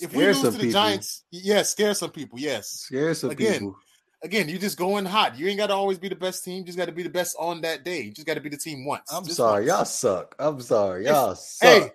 If 0.01 0.13
we 0.13 0.27
lose 0.27 0.41
to 0.41 0.51
the 0.51 0.59
people. 0.59 0.73
Giants, 0.73 1.25
yes, 1.31 1.71
scare 1.71 1.95
some 1.95 2.11
people. 2.11 2.39
Yes. 2.39 2.69
Scare 2.69 3.15
some 3.15 3.31
Again, 3.31 3.53
people. 3.55 3.77
Again, 4.23 4.49
you 4.49 4.59
just 4.59 4.77
going 4.77 5.05
hot. 5.05 5.39
You 5.39 5.47
ain't 5.47 5.59
got 5.59 5.69
to 5.69 5.75
always 5.75 5.99
be 5.99 6.09
the 6.09 6.17
best 6.17 6.45
team. 6.45 6.59
You 6.59 6.65
just 6.65 6.79
got 6.79 6.87
to 6.87 6.93
be 6.93 7.05
the 7.05 7.09
best 7.11 7.37
on 7.39 7.61
that 7.61 7.85
day. 7.85 8.01
You 8.03 8.11
just 8.11 8.27
got 8.27 8.35
to 8.35 8.41
be 8.41 8.49
the 8.49 8.57
team 8.57 8.85
once. 8.85 9.13
I'm 9.13 9.25
Just 9.25 9.37
sorry. 9.37 9.63
once. 9.67 9.69
Y'all 9.69 9.85
suck. 9.85 10.35
I'm 10.39 10.61
sorry. 10.61 11.07
Y'all 11.07 11.35
suck. 11.37 11.69
Hey, 11.69 11.93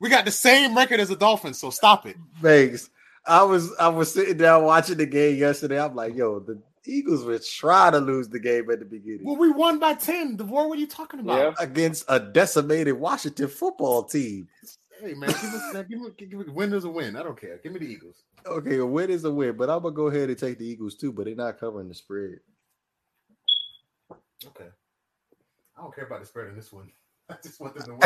we 0.00 0.08
got 0.08 0.24
the 0.24 0.30
same 0.30 0.76
record 0.76 1.00
as 1.00 1.08
the 1.08 1.16
Dolphins, 1.16 1.58
so 1.58 1.70
stop 1.70 2.06
it. 2.06 2.16
Thanks. 2.40 2.90
I 3.26 3.42
was 3.42 3.74
I 3.80 3.88
was 3.88 4.12
sitting 4.12 4.36
down 4.36 4.64
watching 4.64 4.98
the 4.98 5.06
game 5.06 5.36
yesterday. 5.38 5.80
I'm 5.80 5.94
like, 5.96 6.14
yo, 6.14 6.40
the 6.40 6.60
Eagles 6.86 7.24
were 7.24 7.38
trying 7.38 7.92
to 7.92 7.98
lose 7.98 8.28
the 8.28 8.38
game 8.38 8.70
at 8.70 8.78
the 8.80 8.84
beginning 8.84 9.24
Well, 9.24 9.36
we 9.36 9.50
won 9.50 9.78
by 9.78 9.94
10. 9.94 10.36
DeVore, 10.36 10.68
what 10.68 10.76
are 10.76 10.80
you 10.80 10.86
talking 10.86 11.20
about? 11.20 11.38
Yeah. 11.38 11.52
against 11.58 12.04
a 12.08 12.20
decimated 12.20 12.94
Washington 12.94 13.48
football 13.48 14.04
team. 14.04 14.46
Hey 15.00 15.14
man, 15.14 15.28
give 15.28 15.54
us 15.54 15.72
give 15.88 16.00
me 16.00 16.08
give 16.16 16.32
me 16.32 16.44
win 16.48 16.72
is 16.72 16.84
a 16.84 16.90
win. 16.90 17.16
I 17.16 17.22
don't 17.22 17.40
care. 17.40 17.58
Give 17.62 17.72
me 17.72 17.80
the 17.80 17.86
Eagles. 17.86 18.22
Okay, 18.46 18.78
a 18.78 18.86
win 18.86 19.10
is 19.10 19.24
a 19.24 19.30
win, 19.30 19.56
but 19.56 19.70
I'm 19.70 19.82
gonna 19.82 19.94
go 19.94 20.08
ahead 20.08 20.28
and 20.28 20.38
take 20.38 20.58
the 20.58 20.66
Eagles 20.66 20.96
too. 20.96 21.12
But 21.12 21.26
they're 21.26 21.34
not 21.34 21.58
covering 21.58 21.88
the 21.88 21.94
spread. 21.94 22.38
Okay. 24.46 24.68
I 25.76 25.82
don't 25.82 25.94
care 25.94 26.06
about 26.06 26.20
the 26.20 26.26
spread 26.26 26.48
in 26.48 26.56
this 26.56 26.72
one. 26.72 26.90
I 27.30 27.36
just 27.42 27.60
want 27.60 27.74
them 27.74 27.84
to 27.84 27.92
win. 27.92 28.00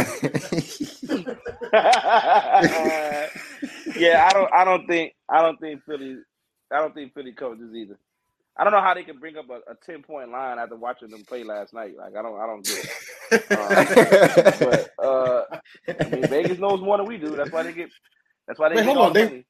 yeah, 3.96 4.28
I 4.28 4.32
don't. 4.32 4.52
I 4.52 4.64
don't 4.64 4.86
think. 4.86 5.14
I 5.28 5.42
don't 5.42 5.58
think 5.60 5.82
Philly. 5.84 6.18
I 6.72 6.78
don't 6.78 6.94
think 6.94 7.14
Philly 7.14 7.32
covers 7.32 7.74
either. 7.74 7.98
I 8.58 8.64
don't 8.64 8.72
know 8.72 8.80
how 8.80 8.94
they 8.94 9.04
can 9.04 9.18
bring 9.18 9.36
up 9.36 9.48
a, 9.50 9.70
a 9.70 9.74
ten 9.86 10.02
point 10.02 10.30
line 10.32 10.58
after 10.58 10.74
watching 10.76 11.10
them 11.10 11.24
play 11.24 11.44
last 11.44 11.72
night. 11.72 11.92
Like 11.96 12.16
I 12.16 12.22
don't. 12.22 12.40
I 12.40 12.46
don't 12.46 12.64
get 12.64 12.84
it. 12.84 12.90
Um, 13.30 14.56
but 14.58 15.04
uh, 15.04 15.42
I 15.88 16.08
mean, 16.08 16.26
Vegas 16.28 16.58
knows 16.58 16.80
more 16.80 16.96
than 16.96 17.06
we 17.06 17.18
do. 17.18 17.36
That's 17.36 17.52
why 17.52 17.62
they 17.62 17.72
get. 17.74 17.90
That's 18.46 18.58
why 18.58 18.70
they 18.70 18.76
Wait, 18.76 18.86
hold 18.86 18.98
on, 18.98 19.12
the 19.12 19.20
they- 19.26 19.44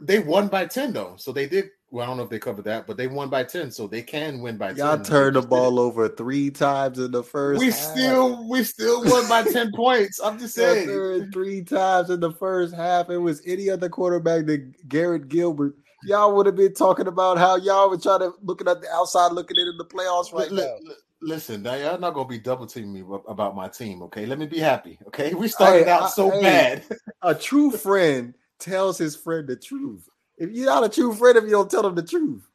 they 0.00 0.18
won 0.18 0.48
by 0.48 0.66
ten 0.66 0.92
though, 0.92 1.14
so 1.16 1.32
they 1.32 1.46
did. 1.46 1.66
Well, 1.90 2.04
I 2.04 2.06
don't 2.06 2.16
know 2.16 2.24
if 2.24 2.30
they 2.30 2.38
covered 2.40 2.64
that, 2.64 2.86
but 2.86 2.96
they 2.96 3.06
won 3.06 3.30
by 3.30 3.44
ten, 3.44 3.70
so 3.70 3.86
they 3.86 4.02
can 4.02 4.40
win 4.40 4.56
by 4.56 4.70
Y'all 4.72 4.96
They 4.96 5.04
turned 5.04 5.36
the 5.36 5.40
just 5.40 5.48
did 5.50 5.56
it. 5.56 5.60
ball 5.60 5.78
over 5.80 6.08
three 6.08 6.50
times 6.50 6.98
in 6.98 7.10
the 7.12 7.22
first. 7.22 7.58
We 7.60 7.66
half. 7.66 7.74
still 7.74 8.48
we 8.48 8.64
still 8.64 9.04
won 9.04 9.28
by 9.28 9.42
ten 9.44 9.70
points. 9.76 10.20
I'm 10.22 10.38
just 10.38 10.54
saying. 10.54 11.30
three 11.32 11.62
times 11.62 12.10
in 12.10 12.20
the 12.20 12.32
first 12.32 12.74
half. 12.74 13.10
It 13.10 13.18
was 13.18 13.42
any 13.46 13.70
other 13.70 13.88
quarterback 13.88 14.46
than 14.46 14.74
Garrett 14.88 15.28
Gilbert. 15.28 15.76
Y'all 16.06 16.34
would 16.36 16.46
have 16.46 16.56
been 16.56 16.74
talking 16.74 17.06
about 17.06 17.38
how 17.38 17.56
y'all 17.56 17.88
were 17.90 17.98
trying 17.98 18.20
to 18.20 18.34
looking 18.42 18.68
at 18.68 18.80
the 18.80 18.88
outside, 18.92 19.32
looking 19.32 19.56
in 19.56 19.76
the 19.78 19.84
playoffs 19.84 20.32
right 20.32 20.50
Li- 20.50 20.62
now. 20.62 20.76
li- 20.82 20.94
Listen, 21.22 21.62
now 21.62 21.74
y'all 21.74 21.98
not 21.98 22.12
gonna 22.12 22.28
be 22.28 22.38
double 22.38 22.66
teaming 22.66 22.92
me 22.92 23.02
about 23.28 23.56
my 23.56 23.66
team, 23.68 24.02
okay? 24.02 24.26
Let 24.26 24.38
me 24.38 24.44
be 24.46 24.58
happy, 24.58 24.98
okay? 25.06 25.32
We 25.32 25.48
started 25.48 25.86
Hey, 25.86 25.90
out 25.90 26.02
I- 26.02 26.08
so 26.10 26.30
hey. 26.30 26.42
bad. 26.42 26.84
A 27.22 27.34
true 27.34 27.70
friend 27.70 28.34
tells 28.58 28.98
his 28.98 29.16
friend 29.16 29.48
the 29.48 29.56
truth. 29.56 30.06
If 30.36 30.50
you're 30.50 30.66
not 30.66 30.84
a 30.84 30.88
true 30.90 31.14
friend, 31.14 31.38
if 31.38 31.44
you 31.44 31.50
don't 31.50 31.70
tell 31.70 31.86
him 31.86 31.94
the 31.94 32.02
truth, 32.02 32.46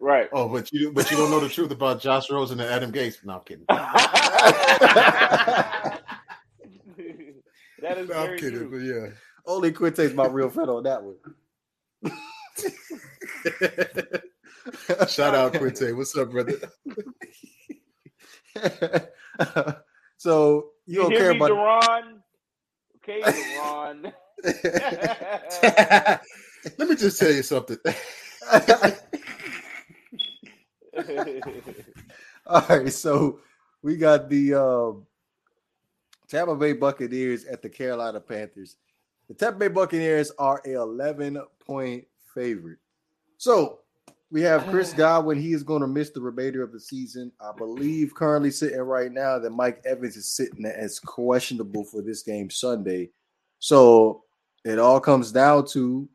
Right. 0.00 0.28
Oh, 0.32 0.48
but 0.48 0.72
you 0.72 0.90
but 0.92 1.08
you 1.12 1.16
don't 1.16 1.30
know 1.30 1.38
the 1.38 1.48
truth 1.48 1.70
about 1.70 2.00
Josh 2.00 2.28
Rosen 2.28 2.58
and 2.58 2.68
Adam 2.68 2.90
Gase. 2.90 3.24
No, 3.24 3.34
I'm 3.34 3.40
kidding. 3.42 3.64
that 3.68 6.00
is 7.98 8.08
No, 8.08 8.14
I'm 8.16 8.36
kidding, 8.36 8.68
true. 8.68 8.70
but 8.70 8.78
yeah. 8.78 9.10
only 9.46 9.70
Quinte's 9.70 10.12
my 10.12 10.26
real 10.26 10.50
friend 10.50 10.70
on 10.70 10.82
that 10.82 11.04
one. 11.04 11.14
Shout 15.08 15.34
out 15.34 15.54
Quinte. 15.54 15.96
What's 15.96 16.16
up, 16.16 16.30
brother? 16.30 16.54
so 20.16 20.70
you 20.86 20.94
You 20.94 21.02
don't 21.02 21.10
care 21.12 21.30
me, 21.30 21.36
about 21.36 21.50
Deron? 21.50 22.20
Okay, 22.96 23.20
Deron. 23.22 24.12
Let 26.78 26.88
me 26.88 26.96
just 26.96 27.18
tell 27.18 27.32
you 27.32 27.42
something. 27.42 27.78
All 32.46 32.64
right, 32.68 32.92
so 32.92 33.40
we 33.82 33.96
got 33.96 34.28
the 34.28 34.54
um, 34.54 35.06
Tampa 36.28 36.54
Bay 36.54 36.74
Buccaneers 36.74 37.44
at 37.46 37.62
the 37.62 37.68
Carolina 37.68 38.20
Panthers. 38.20 38.76
The 39.28 39.34
Tampa 39.34 39.58
Bay 39.58 39.66
Buccaneers 39.68 40.30
are 40.38 40.62
a 40.66 40.74
11 40.74 41.42
point 41.64 42.04
favorite. 42.34 42.78
So 43.38 43.80
we 44.30 44.40
have 44.42 44.66
Chris 44.68 44.92
ah. 44.94 44.96
Godwin. 44.96 45.40
He 45.40 45.52
is 45.52 45.62
going 45.62 45.82
to 45.82 45.86
miss 45.86 46.10
the 46.10 46.20
remainder 46.20 46.62
of 46.62 46.72
the 46.72 46.80
season. 46.80 47.32
I 47.40 47.52
believe 47.56 48.14
currently 48.14 48.50
sitting 48.50 48.80
right 48.80 49.12
now 49.12 49.38
that 49.38 49.50
Mike 49.50 49.82
Evans 49.84 50.16
is 50.16 50.30
sitting 50.30 50.64
as 50.64 50.98
questionable 50.98 51.84
for 51.84 52.02
this 52.02 52.22
game 52.22 52.50
Sunday. 52.50 53.10
So 53.58 54.24
it 54.64 54.78
all 54.78 55.00
comes 55.00 55.32
down 55.32 55.66
to 55.68 56.08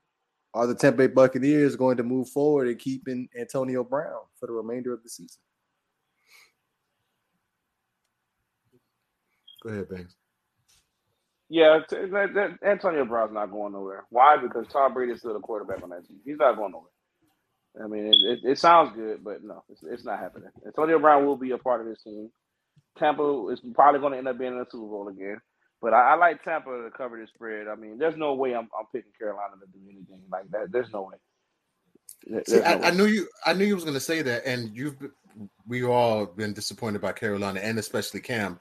are 0.53 0.65
the 0.65 0.73
Tampa 0.73 0.97
Bay 0.97 1.07
Buccaneers 1.07 1.75
going 1.75 1.97
to 1.97 2.03
move 2.03 2.29
forward 2.29 2.67
and 2.67 2.79
keeping 2.79 3.29
Antonio 3.39 3.83
Brown 3.83 4.21
for 4.39 4.47
the 4.47 4.53
remainder 4.53 4.91
of 4.91 5.03
the 5.03 5.09
season? 5.09 5.39
Go 9.61 9.69
ahead, 9.69 9.89
Banks. 9.89 10.15
Yeah, 11.49 11.79
t- 11.89 11.97
that, 12.11 12.33
that, 12.35 12.67
Antonio 12.67 13.05
Brown's 13.05 13.33
not 13.33 13.51
going 13.51 13.73
nowhere. 13.73 14.05
Why? 14.09 14.37
Because 14.37 14.67
Tom 14.71 14.93
Brady 14.93 15.13
is 15.13 15.19
still 15.19 15.33
the 15.33 15.39
quarterback 15.39 15.83
on 15.83 15.89
that 15.91 16.07
team. 16.07 16.19
He's 16.25 16.37
not 16.39 16.57
going 16.57 16.71
nowhere. 16.73 16.91
I 17.83 17.87
mean, 17.87 18.07
it, 18.07 18.17
it, 18.23 18.39
it 18.51 18.59
sounds 18.59 18.95
good, 18.95 19.23
but 19.23 19.43
no, 19.43 19.63
it's, 19.69 19.81
it's 19.83 20.05
not 20.05 20.19
happening. 20.19 20.49
Antonio 20.65 20.99
Brown 20.99 21.25
will 21.25 21.37
be 21.37 21.51
a 21.51 21.57
part 21.59 21.81
of 21.81 21.87
this 21.87 22.03
team. 22.03 22.29
Tampa 22.97 23.47
is 23.51 23.61
probably 23.75 24.01
going 24.01 24.13
to 24.13 24.19
end 24.19 24.27
up 24.27 24.37
being 24.39 24.53
in 24.53 24.59
the 24.59 24.65
Super 24.71 24.87
Bowl 24.87 25.07
again. 25.09 25.39
But 25.81 25.93
I, 25.93 26.13
I 26.13 26.15
like 26.15 26.43
Tampa 26.43 26.69
to 26.69 26.89
cover 26.97 27.19
this 27.19 27.29
spread. 27.35 27.67
I 27.67 27.75
mean, 27.75 27.97
there's 27.99 28.17
no 28.17 28.33
way 28.35 28.55
I'm, 28.55 28.69
I'm 28.77 28.87
picking 28.93 29.11
Carolina 29.17 29.55
to 29.61 29.67
do 29.71 29.79
anything 29.85 30.21
like 30.31 30.49
that. 30.51 30.71
There's 30.71 30.91
no 30.93 31.03
way. 31.03 31.17
There- 32.27 32.45
See, 32.45 32.61
no 32.65 32.83
I, 32.83 32.89
I 32.89 32.91
knew 32.91 33.05
you. 33.05 33.27
I 33.45 33.53
knew 33.53 33.65
you 33.65 33.75
was 33.75 33.83
going 33.85 33.95
to 33.95 33.99
say 34.01 34.21
that, 34.23 34.45
and 34.45 34.75
you've. 34.75 34.97
We 35.67 35.83
all 35.83 36.25
been 36.27 36.53
disappointed 36.53 37.01
by 37.01 37.13
Carolina, 37.13 37.59
and 37.61 37.79
especially 37.79 38.21
Cam. 38.21 38.59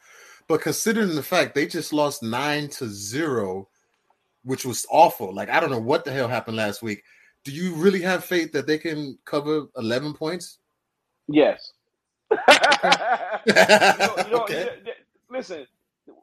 But 0.48 0.62
considering 0.62 1.14
the 1.14 1.22
fact 1.22 1.54
they 1.54 1.66
just 1.66 1.92
lost 1.92 2.22
nine 2.22 2.68
to 2.70 2.88
zero, 2.88 3.68
which 4.44 4.64
was 4.64 4.86
awful. 4.90 5.34
Like 5.34 5.50
I 5.50 5.60
don't 5.60 5.70
know 5.72 5.80
what 5.80 6.04
the 6.04 6.12
hell 6.12 6.28
happened 6.28 6.58
last 6.58 6.82
week. 6.82 7.02
Do 7.44 7.52
you 7.52 7.74
really 7.74 8.02
have 8.02 8.24
faith 8.24 8.52
that 8.52 8.66
they 8.66 8.78
can 8.78 9.18
cover 9.26 9.66
eleven 9.76 10.14
points? 10.14 10.58
Yes. 11.28 11.72
you 12.32 13.98
know, 13.98 14.18
you 14.24 14.30
know, 14.32 14.48
Okay. 14.50 14.68
listen, 15.30 15.66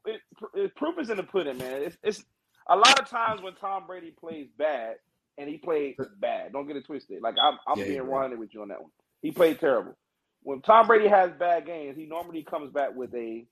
it, 0.05 0.21
it, 0.55 0.75
proof 0.75 0.95
is 0.99 1.09
in 1.09 1.17
the 1.17 1.23
pudding, 1.23 1.57
man. 1.59 1.83
It's, 1.83 1.97
it's 2.03 2.23
a 2.69 2.75
lot 2.75 2.99
of 3.01 3.09
times 3.09 3.41
when 3.41 3.55
Tom 3.55 3.85
Brady 3.87 4.13
plays 4.19 4.47
bad, 4.57 4.95
and 5.37 5.49
he 5.49 5.57
played 5.57 5.97
bad. 6.19 6.53
Don't 6.53 6.67
get 6.67 6.77
it 6.77 6.85
twisted. 6.85 7.21
Like 7.23 7.35
I'm, 7.41 7.59
I'm 7.67 7.79
Yeah, 7.79 7.85
being. 7.85 8.07
100 8.07 8.39
with 8.39 8.53
you 8.53 8.61
on 8.61 8.69
that 8.69 8.81
one. 8.81 8.91
He 9.21 9.31
played 9.31 9.59
terrible. 9.59 9.97
When 10.43 10.61
Tom 10.61 10.87
Brady 10.87 11.07
has 11.09 11.31
bad 11.39 11.65
games, 11.65 11.97
he 11.97 12.05
normally 12.05 12.43
comes 12.43 12.71
back 12.71 12.95
with 12.95 13.13
a 13.15 13.45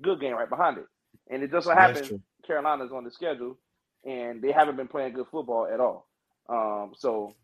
good 0.00 0.20
game 0.20 0.34
right 0.34 0.48
behind 0.48 0.78
it. 0.78 0.86
And 1.30 1.42
it 1.42 1.50
just 1.50 1.66
so 1.66 1.74
happens. 1.74 2.12
Carolina's 2.46 2.92
on 2.92 3.04
the 3.04 3.10
schedule, 3.10 3.58
and 4.04 4.42
they 4.42 4.52
haven't 4.52 4.76
been 4.76 4.88
playing 4.88 5.12
good 5.14 5.26
football 5.30 5.68
at 5.72 5.80
all. 5.80 6.08
Um, 6.48 6.92
so 6.96 7.34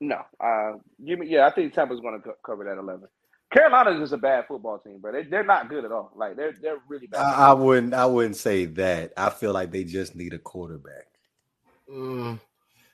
no, 0.00 0.22
uh, 0.40 0.72
give 1.04 1.18
me 1.18 1.26
yeah. 1.28 1.46
I 1.46 1.50
think 1.50 1.72
Tampa's 1.74 2.00
going 2.00 2.20
to 2.20 2.20
co- 2.28 2.36
cover 2.44 2.64
that 2.64 2.78
11. 2.78 3.08
Carolina's 3.52 3.98
just 4.00 4.12
a 4.12 4.18
bad 4.18 4.46
football 4.46 4.78
team, 4.78 4.98
but 5.02 5.12
They, 5.12 5.22
they're 5.24 5.44
not 5.44 5.68
good 5.70 5.84
at 5.84 5.92
all. 5.92 6.12
Like 6.16 6.36
they're 6.36 6.52
they're 6.60 6.78
really 6.88 7.06
bad. 7.06 7.20
I, 7.20 7.48
I 7.50 7.52
wouldn't. 7.54 7.94
I 7.94 8.06
wouldn't 8.06 8.36
say 8.36 8.66
that. 8.66 9.12
I 9.16 9.30
feel 9.30 9.52
like 9.52 9.70
they 9.70 9.84
just 9.84 10.14
need 10.14 10.34
a 10.34 10.38
quarterback. 10.38 11.06
Mm. 11.90 12.40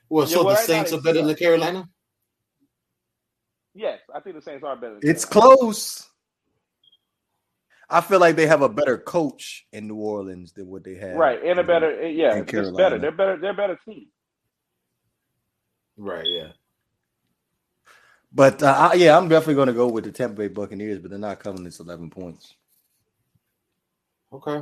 Well, 0.09 0.27
Yeah, 0.27 0.33
so 0.35 0.43
well, 0.43 0.49
the 0.49 0.55
right 0.55 0.65
Saints 0.65 0.93
are 0.93 1.01
better 1.01 1.21
than 1.25 1.35
Carolina. 1.35 1.89
yes, 3.73 3.99
I 4.13 4.19
think 4.21 4.35
the 4.35 4.41
Saints 4.41 4.63
are 4.63 4.75
better. 4.75 4.99
Than 5.01 5.09
It's 5.09 5.25
Carolina. 5.25 5.57
close. 5.57 6.09
I 7.89 8.01
feel 8.01 8.19
like 8.19 8.35
they 8.35 8.47
have 8.47 8.61
a 8.61 8.69
better 8.69 8.97
coach 8.97 9.67
in 9.71 9.87
New 9.87 9.95
Orleans 9.95 10.53
than 10.53 10.67
what 10.67 10.83
they 10.83 10.95
have. 10.95 11.15
right, 11.15 11.39
and 11.43 11.59
a 11.59 11.63
better 11.63 12.07
yeah, 12.07 12.35
it's 12.35 12.51
better. 12.71 12.97
They're 12.97 13.11
better. 13.11 13.37
They're 13.37 13.53
better 13.53 13.79
team. 13.85 14.07
Right. 15.97 16.25
Yeah. 16.25 16.47
But 18.33 18.61
uh, 18.61 18.89
I- 18.91 18.95
yeah, 18.95 19.17
I'm 19.17 19.29
definitely 19.29 19.55
going 19.55 19.67
to 19.67 19.73
go 19.73 19.87
with 19.87 20.03
the 20.03 20.11
Tampa 20.11 20.35
Bay 20.35 20.47
Buccaneers, 20.49 20.99
but 20.99 21.09
they're 21.09 21.19
not 21.19 21.39
covering 21.39 21.63
this 21.63 21.79
11 21.79 22.09
points. 22.09 22.53
Okay. 24.33 24.61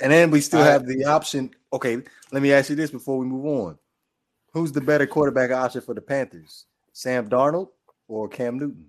And 0.00 0.12
then 0.12 0.30
we 0.30 0.40
still 0.40 0.60
I- 0.60 0.66
have 0.66 0.86
the 0.86 1.04
option. 1.06 1.50
Okay, 1.72 2.02
let 2.32 2.42
me 2.42 2.52
ask 2.52 2.68
you 2.68 2.76
this 2.76 2.90
before 2.90 3.16
we 3.16 3.24
move 3.26 3.46
on: 3.46 3.78
Who's 4.52 4.72
the 4.72 4.80
better 4.80 5.06
quarterback 5.06 5.50
option 5.50 5.80
for 5.80 5.94
the 5.94 6.02
Panthers, 6.02 6.66
Sam 6.92 7.28
Darnold 7.30 7.68
or 8.08 8.28
Cam 8.28 8.58
Newton? 8.58 8.86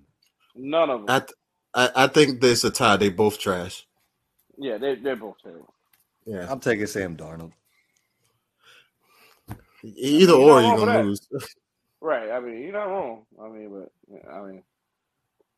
None 0.55 0.89
of 0.89 0.99
them. 1.01 1.09
I, 1.09 1.19
th- 1.19 1.31
I 1.73 1.89
I 1.95 2.07
think 2.07 2.41
there's 2.41 2.63
a 2.63 2.71
tie. 2.71 2.97
They 2.97 3.09
both 3.09 3.39
trash. 3.39 3.85
yeah, 4.57 4.77
they 4.77 4.95
they're 4.95 5.15
both 5.15 5.37
terrible. 5.43 5.73
Yeah. 6.25 6.47
I'm 6.49 6.59
taking 6.59 6.87
Sam 6.87 7.17
Darnold. 7.17 7.53
Either 9.83 10.33
You 10.33 10.37
or, 10.37 10.61
you're 10.61 10.75
wrong 10.75 10.79
with 10.81 10.85
gonna 10.85 11.03
lose. 11.03 11.27
Right. 12.01 12.29
I 12.31 12.39
mean, 12.39 12.61
you're 12.63 12.73
not 12.73 12.85
wrong. 12.85 13.25
I 13.41 13.49
mean, 13.49 13.69
but 13.69 13.91
yeah, 14.11 14.29
I 14.31 14.41
mean, 14.47 14.63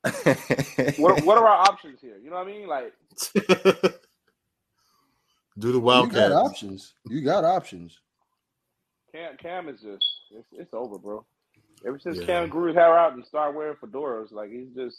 what 0.97 1.24
what 1.26 1.38
are 1.38 1.47
our 1.47 1.70
options 1.70 1.99
here? 2.01 2.18
You 2.24 2.30
know 2.30 2.38
what 2.38 2.47
I 2.47 2.51
mean? 2.51 2.68
Like, 2.68 2.93
Do 5.57 5.72
the 5.72 5.80
you 5.80 6.07
got 6.07 6.32
options. 6.32 6.93
You 7.07 7.22
got 7.22 7.45
options. 7.45 7.99
Cam 9.11 9.38
Cam 9.38 9.70
is 9.70 9.82
just 9.82 10.05
it's, 10.32 10.47
it's 10.51 10.74
over, 10.74 10.97
bro. 10.97 11.26
Ever 11.86 11.99
since 11.99 12.18
Yeah. 12.18 12.26
Cam 12.26 12.49
grew 12.49 12.68
his 12.68 12.76
hair 12.76 12.97
out 12.97 13.13
and 13.13 13.26
started 13.26 13.55
wearing 13.55 13.76
fedoras, 13.78 14.32
like 14.32 14.51
he's 14.51 14.70
just 14.76 14.97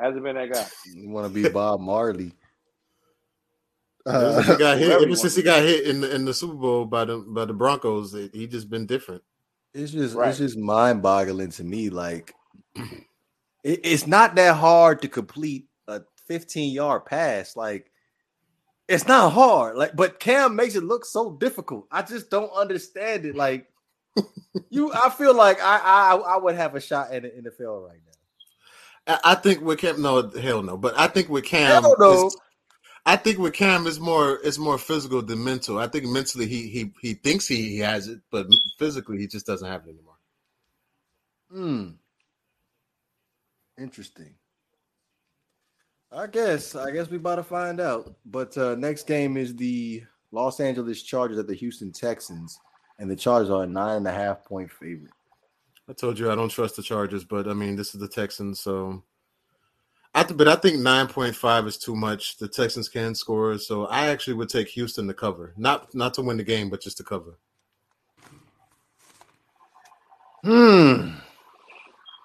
hasn't 0.00 0.22
been 0.22 0.36
that 0.36 0.52
guy. 0.52 0.66
You 0.94 1.08
want 1.10 1.26
to 1.26 1.32
be 1.42 1.48
Bob 1.48 1.80
Marley? 1.80 2.32
Ever 4.06 4.34
since 4.42 4.48
Uh, 4.48 4.52
he 4.52 4.58
got 4.58 4.78
hit, 4.78 4.90
ever 5.02 5.16
since 5.16 5.36
he 5.36 5.42
got 5.42 5.62
hit 5.62 5.86
in 5.86 6.00
the 6.00 6.14
in 6.14 6.24
the 6.24 6.32
Super 6.34 6.54
Bowl 6.54 6.84
by 6.86 7.04
the 7.04 7.18
by 7.18 7.44
the 7.44 7.52
Broncos, 7.52 8.14
it- 8.14 8.34
he 8.34 8.46
just 8.46 8.70
been 8.70 8.86
different. 8.86 9.22
it's 9.74 9.92
just 9.92 10.14
Right. 10.16 10.30
it's 10.30 10.38
just 10.38 10.56
mind 10.58 11.02
boggling 11.02 11.50
to 11.52 11.64
me. 11.64 11.90
Like 11.90 12.34
it, 12.76 13.80
it's 13.84 14.06
not 14.06 14.34
that 14.36 14.56
hard 14.56 15.02
to 15.02 15.08
complete 15.08 15.66
a 15.86 16.00
15 16.26 16.72
yard 16.72 17.04
pass. 17.04 17.56
Like 17.56 17.90
it's 18.88 19.06
not 19.06 19.32
hard. 19.32 19.76
Like, 19.76 19.94
but 19.94 20.18
Cam 20.18 20.56
makes 20.56 20.74
it 20.74 20.82
look 20.82 21.04
so 21.04 21.32
difficult. 21.36 21.86
I 21.92 22.02
just 22.02 22.30
don't 22.30 22.50
understand 22.52 23.24
it. 23.26 23.36
Like 23.36 23.70
you, 24.70 24.92
I 24.92 25.10
feel 25.10 25.34
like 25.34 25.60
I 25.60 25.76
I, 25.78 26.14
I 26.16 26.36
would 26.38 26.56
have 26.56 26.74
a 26.74 26.80
shot 26.80 27.12
in 27.12 27.22
the 27.24 27.28
NFL 27.28 27.86
right 27.86 28.00
now. 28.06 28.09
I 29.24 29.34
think 29.34 29.60
with 29.62 29.78
Cam, 29.78 30.02
no, 30.02 30.28
hell 30.28 30.62
no. 30.62 30.76
But 30.76 30.98
I 30.98 31.06
think 31.08 31.28
with 31.28 31.44
Cam, 31.44 31.82
Hell 31.82 31.96
no. 31.98 32.30
I 33.06 33.16
think 33.16 33.38
with 33.38 33.54
Cam 33.54 33.86
is 33.86 33.98
more 33.98 34.38
it's 34.44 34.58
more 34.58 34.78
physical 34.78 35.22
than 35.22 35.42
mental. 35.42 35.78
I 35.78 35.88
think 35.88 36.04
mentally 36.04 36.46
he 36.46 36.68
he 36.68 36.92
he 37.00 37.14
thinks 37.14 37.46
he, 37.48 37.70
he 37.70 37.78
has 37.78 38.08
it, 38.08 38.20
but 38.30 38.46
physically 38.78 39.18
he 39.18 39.26
just 39.26 39.46
doesn't 39.46 39.66
have 39.66 39.86
it 39.86 39.90
anymore. 39.90 40.14
Hmm. 41.50 41.88
Interesting. 43.78 44.34
I 46.12 46.26
guess. 46.26 46.74
I 46.74 46.90
guess 46.90 47.08
we 47.08 47.16
about 47.16 47.36
to 47.36 47.42
find 47.42 47.80
out. 47.80 48.14
But 48.26 48.56
uh 48.58 48.74
next 48.74 49.06
game 49.06 49.36
is 49.36 49.56
the 49.56 50.04
Los 50.30 50.60
Angeles 50.60 51.02
Chargers 51.02 51.38
at 51.38 51.46
the 51.46 51.54
Houston 51.54 51.92
Texans, 51.92 52.60
and 52.98 53.10
the 53.10 53.16
Chargers 53.16 53.50
are 53.50 53.64
a 53.64 53.66
nine 53.66 53.98
and 53.98 54.08
a 54.08 54.12
half 54.12 54.44
point 54.44 54.70
favorite. 54.70 55.12
I 55.90 55.92
told 55.92 56.18
you 56.20 56.30
I 56.30 56.36
don't 56.36 56.48
trust 56.50 56.76
the 56.76 56.82
Chargers, 56.82 57.24
but 57.24 57.48
I 57.48 57.52
mean 57.52 57.74
this 57.74 57.94
is 57.94 58.00
the 58.00 58.06
Texans, 58.08 58.60
so 58.60 59.02
I 60.14 60.22
th- 60.22 60.38
but 60.38 60.46
I 60.46 60.54
think 60.54 60.78
nine 60.78 61.08
point 61.08 61.34
five 61.34 61.66
is 61.66 61.76
too 61.78 61.96
much. 61.96 62.36
The 62.38 62.46
Texans 62.46 62.88
can 62.88 63.14
score, 63.16 63.58
so 63.58 63.86
I 63.86 64.06
actually 64.06 64.34
would 64.34 64.48
take 64.48 64.68
Houston 64.68 65.08
to 65.08 65.14
cover, 65.14 65.52
not 65.56 65.92
not 65.94 66.14
to 66.14 66.22
win 66.22 66.36
the 66.36 66.44
game, 66.44 66.70
but 66.70 66.80
just 66.80 66.96
to 66.98 67.02
cover. 67.04 67.38
Hmm. 70.44 71.16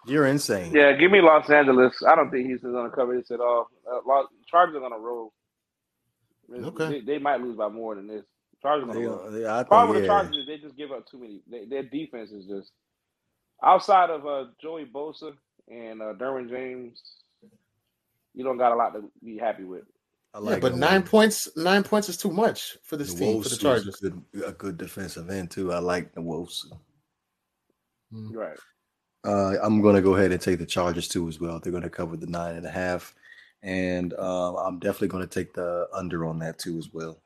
You're 0.06 0.28
insane. 0.28 0.72
Yeah, 0.72 0.94
give 0.94 1.10
me 1.12 1.20
Los 1.22 1.50
Angeles. 1.50 1.96
I 2.08 2.16
don't 2.16 2.30
think 2.30 2.46
Houston's 2.46 2.74
gonna 2.76 2.92
cover 2.92 3.18
this 3.18 3.32
at 3.32 3.40
all. 3.40 3.68
Uh, 3.92 4.00
Los, 4.06 4.28
Chargers 4.48 4.76
are 4.76 4.80
gonna 4.80 5.00
roll. 5.00 5.34
Okay. 6.54 7.00
They, 7.00 7.02
they 7.02 7.18
might 7.18 7.42
lose 7.42 7.58
by 7.58 7.70
more 7.70 7.96
than 7.96 8.06
this. 8.08 8.24
Chargers 8.62 8.84
are 8.84 8.94
gonna 8.94 9.00
They- 9.00 9.08
roll. 9.08 9.32
they- 9.32 9.48
I 9.48 9.64
Problem 9.64 9.90
with 9.90 9.98
think, 9.98 10.04
the. 10.04 10.08
Chargers 10.08 10.38
is 10.38 10.46
they 10.48 10.58
just 10.60 10.78
give 10.78 10.92
up 10.92 11.08
too 11.10 11.18
many. 11.20 11.42
They, 11.50 11.66
their 11.66 11.82
defense 11.84 12.30
is 12.32 12.46
just 12.46 12.72
outside 13.64 14.10
of 14.10 14.26
uh, 14.26 14.46
Joey 14.62 14.86
Bosa 14.86 15.34
and 15.70 16.02
uh, 16.02 16.14
Derwin 16.14 16.50
James. 16.50 17.02
You 18.34 18.44
don't 18.44 18.58
got 18.58 18.72
a 18.74 18.76
lot 18.76 18.94
to 18.94 19.04
be 19.24 19.38
happy 19.38 19.64
with. 19.64 19.84
I 20.34 20.40
Yeah, 20.48 20.58
like 20.58 20.62
but 20.62 20.76
nine 20.76 21.00
Wolves. 21.02 21.10
points 21.10 21.58
nine 21.58 21.84
points 21.84 22.10
is 22.10 22.18
too 22.18 22.32
much 22.32 22.78
for 22.84 22.98
this 22.98 23.14
The 23.14 23.20
team 23.20 23.34
Wolves 23.36 23.50
for 23.50 23.56
the 23.56 23.62
Chargers. 23.62 24.04
a 24.04 24.10
good, 24.10 24.24
a 24.48 24.52
good 24.52 24.78
defensive 24.78 25.30
end 25.30 25.52
too. 25.52 25.72
I 25.72 25.80
like 25.80 26.14
the 26.14 26.22
Wolves. 26.22 26.70
Right. 28.12 28.58
Uh, 29.26 29.56
I'm 29.62 29.82
going 29.82 29.96
to 29.96 30.02
go 30.02 30.16
ahead 30.16 30.32
and 30.32 30.40
take 30.42 30.60
the 30.60 30.66
Chargers 30.66 31.08
too 31.08 31.28
as 31.28 31.40
well. 31.40 31.60
They're 31.60 31.72
going 31.72 31.84
to 31.84 31.90
cover 31.90 32.16
the 32.16 32.28
nine 32.28 32.56
and 32.58 32.66
a 32.66 32.70
half, 32.72 33.16
and 33.64 34.14
uh, 34.14 34.56
I'm 34.58 34.78
definitely 34.80 35.08
going 35.08 35.28
to 35.28 35.34
take 35.40 35.54
the 35.54 35.88
under 35.94 36.26
on 36.26 36.38
that 36.40 36.60
too 36.60 36.78
as 36.78 36.94
well. 36.94 37.18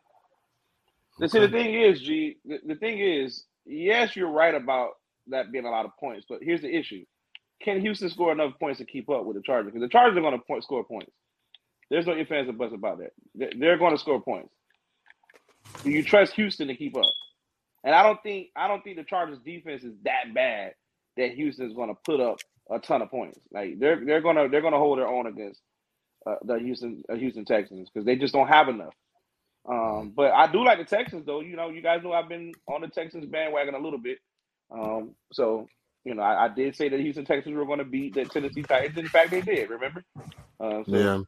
The- 1.19 1.27
See, 1.27 1.39
the 1.39 1.49
thing 1.49 1.73
is, 1.73 1.99
G. 2.01 2.37
The, 2.45 2.59
the 2.65 2.75
thing 2.75 2.99
is, 2.99 3.45
yes, 3.65 4.15
you're 4.15 4.31
right 4.31 4.55
about 4.55 4.91
that 5.29 5.51
being 5.51 5.65
a 5.65 5.71
lot 5.71 5.85
of 5.85 5.91
points, 5.99 6.25
but 6.29 6.39
here's 6.41 6.61
the 6.61 6.75
issue: 6.75 7.05
Can 7.61 7.81
Houston 7.81 8.09
score 8.09 8.31
enough 8.31 8.53
points 8.59 8.79
to 8.79 8.85
keep 8.85 9.09
up 9.09 9.25
with 9.25 9.35
the 9.35 9.43
Chargers? 9.43 9.71
Because 9.73 9.85
the 9.85 9.91
Chargers 9.91 10.17
are 10.17 10.21
going 10.21 10.37
to 10.37 10.45
point, 10.45 10.63
score 10.63 10.83
points. 10.83 11.11
There's 11.89 12.07
no 12.07 12.15
ifs, 12.15 12.31
ands, 12.31 12.49
or 12.49 12.53
buts 12.53 12.73
about 12.73 12.99
that. 12.99 13.11
They're, 13.35 13.51
they're 13.57 13.77
going 13.77 13.93
to 13.93 13.99
score 13.99 14.21
points. 14.21 14.49
Do 15.83 15.89
you 15.89 16.03
trust 16.03 16.33
Houston 16.33 16.67
to 16.67 16.75
keep 16.75 16.95
up? 16.95 17.03
And 17.83 17.95
I 17.95 18.03
don't 18.03 18.21
think 18.23 18.47
I 18.55 18.67
don't 18.67 18.83
think 18.83 18.97
the 18.97 19.03
Chargers 19.03 19.39
defense 19.45 19.83
is 19.83 19.93
that 20.03 20.33
bad 20.33 20.73
that 21.17 21.31
Houston's 21.31 21.73
going 21.73 21.89
to 21.89 21.97
put 22.05 22.19
up 22.19 22.39
a 22.69 22.79
ton 22.79 23.01
of 23.01 23.09
points. 23.09 23.39
Like 23.51 23.79
they're 23.79 24.03
they're 24.05 24.21
going 24.21 24.35
to 24.35 24.47
they're 24.49 24.61
going 24.61 24.73
to 24.73 24.79
hold 24.79 24.99
their 24.99 25.07
own 25.07 25.27
against 25.27 25.61
uh, 26.27 26.35
the 26.43 26.59
Houston 26.59 27.03
uh, 27.09 27.15
Houston 27.15 27.45
Texans 27.45 27.89
because 27.89 28.05
they 28.05 28.15
just 28.15 28.33
don't 28.33 28.47
have 28.47 28.69
enough. 28.69 28.93
Um, 29.69 30.13
but 30.15 30.31
I 30.31 30.51
do 30.51 30.63
like 30.63 30.79
the 30.79 30.85
Texans, 30.85 31.25
though. 31.25 31.41
You 31.41 31.55
know, 31.55 31.69
you 31.69 31.81
guys 31.81 32.01
know 32.03 32.13
I've 32.13 32.29
been 32.29 32.53
on 32.67 32.81
the 32.81 32.87
Texans 32.87 33.25
bandwagon 33.25 33.75
a 33.75 33.79
little 33.79 33.99
bit. 33.99 34.17
Um, 34.71 35.11
so 35.31 35.67
you 36.05 36.15
know, 36.15 36.23
I, 36.23 36.45
I 36.45 36.47
did 36.47 36.75
say 36.75 36.89
that 36.89 36.97
the 36.97 37.03
Houston 37.03 37.25
Texans 37.25 37.55
were 37.55 37.65
going 37.65 37.79
to 37.79 37.85
beat 37.85 38.13
the 38.13 38.25
Tennessee 38.25 38.63
Titans. 38.63 38.97
In 38.97 39.07
fact, 39.07 39.31
they 39.31 39.41
did. 39.41 39.69
Remember? 39.69 40.03
Uh, 40.59 40.83
so, 40.83 40.83
Yeah. 40.87 41.21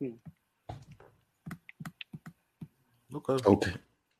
Hmm. 0.00 0.76
Okay. 3.14 3.72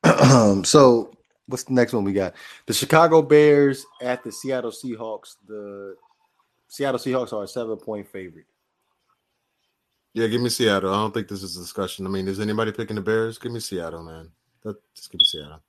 Okay. 0.03 0.63
so 0.63 1.11
what's 1.45 1.63
the 1.63 1.73
next 1.73 1.93
one 1.93 2.03
we 2.03 2.13
got? 2.13 2.33
The 2.65 2.73
Chicago 2.73 3.21
Bears 3.21 3.85
at 4.01 4.23
the 4.23 4.31
Seattle 4.31 4.71
Seahawks. 4.71 5.35
The 5.47 5.95
Seattle 6.67 6.99
Seahawks 6.99 7.33
are 7.33 7.43
a 7.43 7.47
seven 7.47 7.77
point 7.77 8.07
favorite. 8.07 8.45
Yeah, 10.13 10.27
give 10.27 10.41
me 10.41 10.49
Seattle. 10.49 10.91
I 10.91 10.97
don't 10.97 11.13
think 11.13 11.27
this 11.27 11.43
is 11.43 11.55
a 11.55 11.61
discussion. 11.61 12.07
I 12.07 12.09
mean, 12.09 12.27
is 12.27 12.39
anybody 12.39 12.71
picking 12.71 12.95
the 12.95 13.01
Bears? 13.01 13.37
Give 13.37 13.51
me 13.51 13.59
Seattle, 13.59 14.03
man. 14.03 14.29
That, 14.63 14.75
just 14.95 15.11
give 15.11 15.19
me 15.19 15.25
Seattle. 15.25 15.61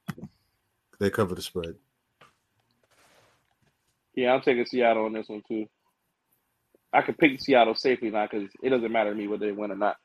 They 0.99 1.11
cover 1.11 1.35
the 1.35 1.43
spread. 1.43 1.75
Yeah, 4.17 4.35
I'm 4.35 4.43
taking 4.43 4.67
Seattle 4.67 5.07
on 5.07 5.15
this 5.15 5.29
one 5.29 5.43
too. 5.49 5.67
I 6.93 7.03
could 7.03 7.19
pick 7.19 7.41
Seattle 7.41 7.77
safely 7.77 8.11
now 8.11 8.29
because 8.31 8.51
it 8.63 8.71
doesn't 8.71 8.93
matter 8.93 9.11
to 9.11 9.17
me 9.17 9.29
whether 9.29 9.47
they 9.47 9.53
win 9.53 9.73
or 9.73 9.77
not 9.77 9.97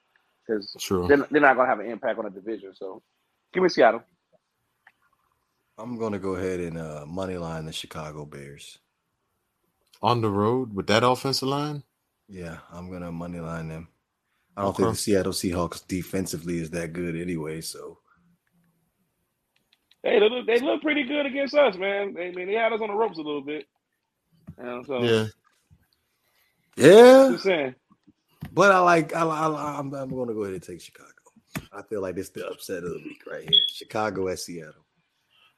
because 0.48 0.78
True. 0.80 1.08
they're, 1.08 1.26
they're 1.32 1.42
not 1.42 1.56
going 1.56 1.68
to 1.68 1.72
have 1.72 1.80
an 1.82 1.92
impact 1.92 2.20
on 2.20 2.26
the 2.26 2.32
division. 2.32 2.74
So, 2.76 3.04
give 3.54 3.64
me 3.64 3.70
Seattle. 3.70 4.04
I'm 5.78 5.98
gonna 6.00 6.20
go 6.20 6.36
ahead 6.36 6.62
and 6.62 6.78
uh, 6.78 7.06
money 7.08 7.38
line 7.38 7.66
the 7.66 7.74
Chicago 7.74 8.26
Bears. 8.26 8.80
On 10.02 10.22
the 10.22 10.30
road 10.32 10.74
with 10.76 10.88
that 10.88 11.04
offensive 11.04 11.50
line? 11.50 11.84
Yeah, 12.30 12.60
I'm 12.72 12.92
gonna 12.92 13.12
money 13.12 13.40
line 13.42 13.70
them. 13.70 13.90
I 14.58 14.64
don't 14.64 14.76
Okay. 14.76 14.78
think 14.78 14.92
the 14.92 14.98
Seattle 14.98 15.34
Seahawks 15.34 15.88
defensively 15.88 16.60
is 16.60 16.72
that 16.72 16.94
good 16.94 17.16
anyway. 17.16 17.62
So 17.62 18.00
Hey, 20.04 20.20
they 20.20 20.30
look, 20.30 20.48
they 20.48 20.60
look 20.62 20.82
pretty 20.82 21.04
good 21.04 21.28
against 21.28 21.56
us, 21.56 21.78
man. 21.78 22.16
I 22.20 22.32
mean, 22.32 22.48
they 22.48 22.56
had 22.56 22.74
us 22.74 22.82
on 22.82 22.90
the 22.90 22.96
ropes 22.96 23.20
a 23.20 23.22
little 23.22 23.44
bit. 23.44 23.66
And 24.58 24.86
so, 24.86 25.04
Yeah. 25.04 25.26
yeah, 26.78 27.30
just 27.32 27.44
saying. 27.44 27.76
but 28.52 28.72
I 28.72 28.80
like. 28.80 29.16
I, 29.16 29.24
I, 29.26 29.80
I'm, 29.80 29.94
I'm 29.94 30.10
gonna 30.10 30.34
go 30.34 30.42
ahead 30.44 30.54
and 30.54 30.64
take 30.64 30.82
Chicago. 30.82 31.10
I 31.72 31.82
feel 31.84 32.02
like 32.02 32.18
it's 32.18 32.30
the 32.30 32.48
upset 32.48 32.84
of 32.84 32.90
the 32.90 33.02
week 33.04 33.22
right 33.30 33.50
here. 33.50 33.62
Chicago 33.74 34.28
at 34.28 34.40
Seattle. 34.40 34.74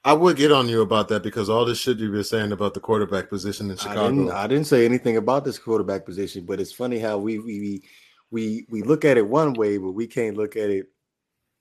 I 0.04 0.14
would 0.14 0.38
get 0.38 0.52
on 0.52 0.70
you 0.70 0.82
about 0.82 1.10
that 1.10 1.22
because 1.24 1.50
all 1.50 1.66
this 1.66 1.80
shit 1.80 1.98
you've 1.98 2.14
been 2.14 2.24
saying 2.24 2.52
about 2.52 2.74
the 2.74 2.80
quarterback 2.80 3.30
position 3.30 3.70
in 3.70 3.78
I 3.80 3.94
didn't, 3.96 4.26
Chicago. 4.26 4.32
I 4.32 4.48
didn't 4.48 4.68
say 4.68 4.86
anything 4.86 5.18
about 5.18 5.44
this 5.44 5.58
quarterback 5.60 6.06
position, 6.06 6.46
but 6.46 6.60
it's 6.62 6.72
funny 6.72 7.00
how 7.00 7.18
we 7.18 7.40
we 7.40 7.60
we 7.60 7.84
we, 8.30 8.66
we 8.70 8.82
look 8.84 9.06
at 9.06 9.18
it 9.18 9.28
one 9.28 9.54
way, 9.54 9.78
but 9.78 9.92
we 9.92 10.06
can't 10.08 10.38
look 10.38 10.56
at 10.56 10.70
it 10.70 10.88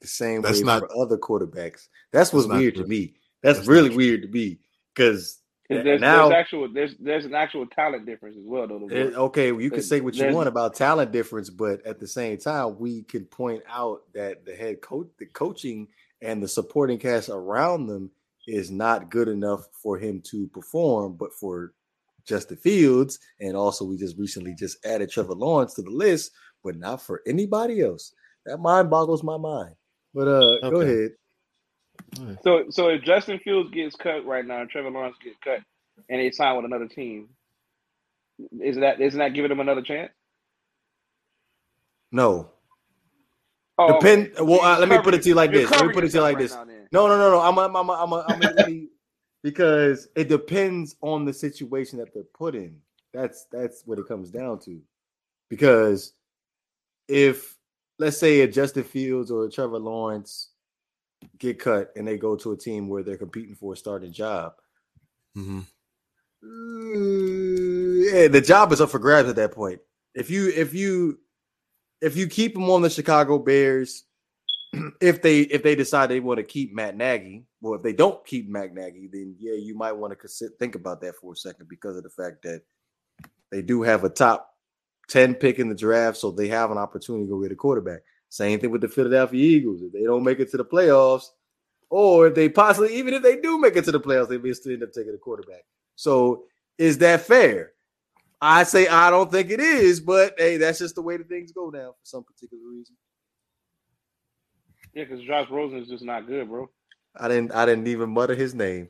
the 0.01 0.07
same 0.07 0.41
That's 0.41 0.59
way 0.59 0.65
not- 0.65 0.79
for 0.81 0.97
other 1.01 1.17
quarterbacks. 1.17 1.87
That's 2.11 2.31
what's 2.31 2.47
That's 2.47 2.59
weird 2.59 2.75
true. 2.75 2.83
to 2.83 2.89
me. 2.89 3.15
That's, 3.41 3.59
That's 3.59 3.67
really 3.69 3.95
weird 3.95 4.23
to 4.23 4.27
me 4.27 4.59
because 4.93 5.39
There's, 5.69 5.83
there's 5.83 6.01
now 6.01 6.31
actual 6.31 6.69
there's 6.71 6.95
there's 6.97 7.25
an 7.25 7.33
actual 7.35 7.65
talent 7.67 8.05
difference 8.05 8.37
as 8.37 8.43
well, 8.45 8.67
though. 8.67 8.87
it- 8.89 9.15
okay, 9.15 9.47
you 9.47 9.69
can 9.69 9.83
say 9.83 9.99
what 9.99 10.15
you 10.15 10.33
want 10.33 10.47
about 10.47 10.75
talent 10.75 11.11
difference, 11.11 11.49
but 11.49 11.85
at 11.85 11.99
the 11.99 12.07
same 12.07 12.37
time, 12.37 12.79
we 12.79 13.03
can 13.03 13.25
point 13.25 13.63
out 13.67 14.01
that 14.13 14.45
the 14.45 14.55
head 14.55 14.81
coach, 14.81 15.07
the 15.19 15.25
coaching, 15.25 15.87
and 16.21 16.41
the 16.41 16.47
supporting 16.47 16.97
cast 16.97 17.29
around 17.29 17.87
them 17.87 18.09
is 18.47 18.71
not 18.71 19.09
good 19.09 19.27
enough 19.27 19.67
for 19.73 19.97
him 19.97 20.21
to 20.21 20.47
perform. 20.47 21.17
But 21.17 21.33
for 21.33 21.73
Justin 22.25 22.57
Fields, 22.57 23.19
and 23.41 23.57
also 23.57 23.83
we 23.83 23.97
just 23.97 24.17
recently 24.17 24.55
just 24.55 24.85
added 24.85 25.09
Trevor 25.11 25.33
Lawrence 25.33 25.73
to 25.73 25.81
the 25.81 25.89
list, 25.89 26.31
but 26.63 26.77
not 26.77 27.01
for 27.01 27.21
anybody 27.27 27.81
else. 27.81 28.13
That 28.45 28.59
mind 28.59 28.89
boggles 28.89 29.23
my 29.23 29.37
mind. 29.37 29.75
But 30.13 30.27
uh, 30.29 30.59
go 30.69 30.77
Okay. 30.77 31.09
So 32.43 32.65
so 32.69 32.89
if 32.89 33.03
Justin 33.03 33.39
Fields 33.39 33.69
gets 33.71 33.95
cut 33.95 34.25
right 34.25 34.45
now 34.45 34.61
and 34.61 34.69
Trevor 34.69 34.89
Lawrence 34.89 35.17
gets 35.23 35.37
cut 35.43 35.59
and 36.09 36.19
they 36.19 36.31
sign 36.31 36.55
with 36.55 36.65
another 36.65 36.87
team, 36.87 37.29
isn't 38.61 38.81
that 38.81 39.01
isn't 39.01 39.19
that 39.19 39.33
giving 39.33 39.49
them 39.49 39.59
another 39.59 39.81
chance? 39.81 40.11
No, 42.11 42.51
Oh, 43.79 43.93
Depend. 43.93 44.31
okay. 44.31 44.41
Well, 44.43 44.61
uh, 44.61 44.79
let 44.79 44.89
me 44.89 44.97
put 44.99 45.13
it 45.13 45.21
to 45.21 45.29
you 45.29 45.35
like 45.35 45.51
this. 45.51 45.69
Let 45.69 45.85
me 45.85 45.93
put 45.93 46.03
it 46.03 46.09
to 46.09 46.17
you 46.17 46.21
like 46.21 46.35
right 46.35 46.41
this. 46.41 46.51
now. 46.51 46.65
No, 46.91 47.07
no, 47.07 47.17
no, 47.17 47.29
no. 47.31 47.39
I'm, 47.39 47.57
I'm, 47.59 47.75
I'm, 47.75 47.89
I'm, 47.89 48.13
I'm, 48.13 48.41
I'm 48.41 48.89
because 49.43 50.07
it 50.15 50.29
depends 50.29 50.95
on 51.01 51.25
the 51.25 51.33
situation 51.33 51.99
that 51.99 52.11
they're 52.13 52.23
put 52.33 52.55
in. 52.55 52.77
That's 53.13 53.45
that's 53.51 53.83
what 53.85 53.99
it 53.99 54.07
comes 54.07 54.31
down 54.31 54.59
to. 54.61 54.81
Because 55.49 56.13
if 57.07 57.55
let's 57.99 58.17
say 58.17 58.41
a 58.41 58.47
Justin 58.47 58.83
Fields 58.83 59.29
or 59.29 59.45
a 59.45 59.51
Trevor 59.51 59.79
Lawrence 59.79 60.49
get 61.39 61.59
cut 61.59 61.91
and 61.95 62.07
they 62.07 62.17
go 62.17 62.35
to 62.35 62.51
a 62.51 62.57
team 62.57 62.87
where 62.87 63.03
they're 63.03 63.17
competing 63.17 63.55
for 63.55 63.73
a 63.73 63.77
starting 63.77 64.11
job, 64.11 64.53
Mhm. 65.35 65.65
uh, 66.43 68.15
yeah, 68.17 68.27
the 68.27 68.41
job 68.41 68.71
is 68.71 68.81
up 68.81 68.89
for 68.89 68.99
grabs 68.99 69.29
at 69.29 69.35
that 69.35 69.51
point. 69.51 69.79
If 70.15 70.29
you 70.29 70.49
if 70.49 70.73
you 70.73 71.19
if 72.01 72.15
you 72.15 72.27
keep 72.27 72.53
them 72.53 72.69
on 72.69 72.81
the 72.81 72.89
Chicago 72.89 73.39
Bears, 73.39 74.05
if 75.01 75.21
they 75.21 75.41
if 75.41 75.63
they 75.63 75.75
decide 75.75 76.07
they 76.07 76.19
want 76.19 76.37
to 76.37 76.43
keep 76.43 76.73
Matt 76.73 76.95
Nagy, 76.95 77.45
well, 77.61 77.73
if 77.75 77.83
they 77.83 77.93
don't 77.93 78.25
keep 78.25 78.49
Matt 78.49 78.73
Nagy, 78.73 79.09
then 79.11 79.35
yeah, 79.39 79.53
you 79.53 79.75
might 79.75 79.93
want 79.93 80.11
to 80.11 80.15
consider, 80.15 80.53
think 80.59 80.75
about 80.75 81.01
that 81.01 81.15
for 81.15 81.33
a 81.33 81.35
second 81.35 81.67
because 81.69 81.97
of 81.97 82.03
the 82.03 82.09
fact 82.09 82.43
that 82.43 82.61
they 83.51 83.61
do 83.61 83.81
have 83.81 84.03
a 84.03 84.09
top 84.09 84.49
ten 85.07 85.33
pick 85.35 85.59
in 85.59 85.69
the 85.69 85.75
draft, 85.75 86.17
so 86.17 86.31
they 86.31 86.47
have 86.47 86.71
an 86.71 86.77
opportunity 86.77 87.25
to 87.25 87.29
go 87.29 87.41
get 87.41 87.51
a 87.51 87.55
quarterback. 87.55 88.01
Same 88.29 88.59
thing 88.59 88.71
with 88.71 88.81
the 88.81 88.89
Philadelphia 88.89 89.41
Eagles. 89.41 89.81
If 89.81 89.93
they 89.93 90.03
don't 90.03 90.23
make 90.23 90.39
it 90.39 90.51
to 90.51 90.57
the 90.57 90.65
playoffs, 90.65 91.25
or 91.89 92.27
if 92.27 92.35
they 92.35 92.49
possibly 92.49 92.95
even 92.95 93.13
if 93.13 93.23
they 93.23 93.37
do 93.37 93.59
make 93.59 93.75
it 93.75 93.85
to 93.85 93.91
the 93.91 93.99
playoffs, 93.99 94.29
they 94.29 94.37
may 94.37 94.53
still 94.53 94.73
end 94.73 94.83
up 94.83 94.91
taking 94.91 95.13
a 95.13 95.17
quarterback. 95.17 95.63
So 95.95 96.43
is 96.77 96.97
that 96.99 97.21
fair? 97.21 97.71
I 98.41 98.63
say 98.63 98.87
I 98.87 99.09
don't 99.09 99.31
think 99.31 99.49
it 99.49 99.59
is, 99.59 99.99
but 99.99 100.35
hey, 100.37 100.57
that's 100.57 100.79
just 100.79 100.95
the 100.95 101.01
way 101.01 101.17
the 101.17 101.23
things 101.23 101.51
go 101.51 101.69
now 101.69 101.91
for 101.91 102.03
some 102.03 102.23
particular 102.23 102.63
reason. 102.69 102.95
Yeah, 104.93 105.05
because 105.05 105.25
Josh 105.25 105.49
Rosen 105.49 105.79
is 105.79 105.87
just 105.87 106.03
not 106.03 106.27
good, 106.27 106.49
bro. 106.49 106.69
I 107.15 107.27
didn't 107.27 107.53
I 107.53 107.65
didn't 107.65 107.87
even 107.87 108.09
mutter 108.09 108.35
his 108.35 108.53
name. 108.53 108.89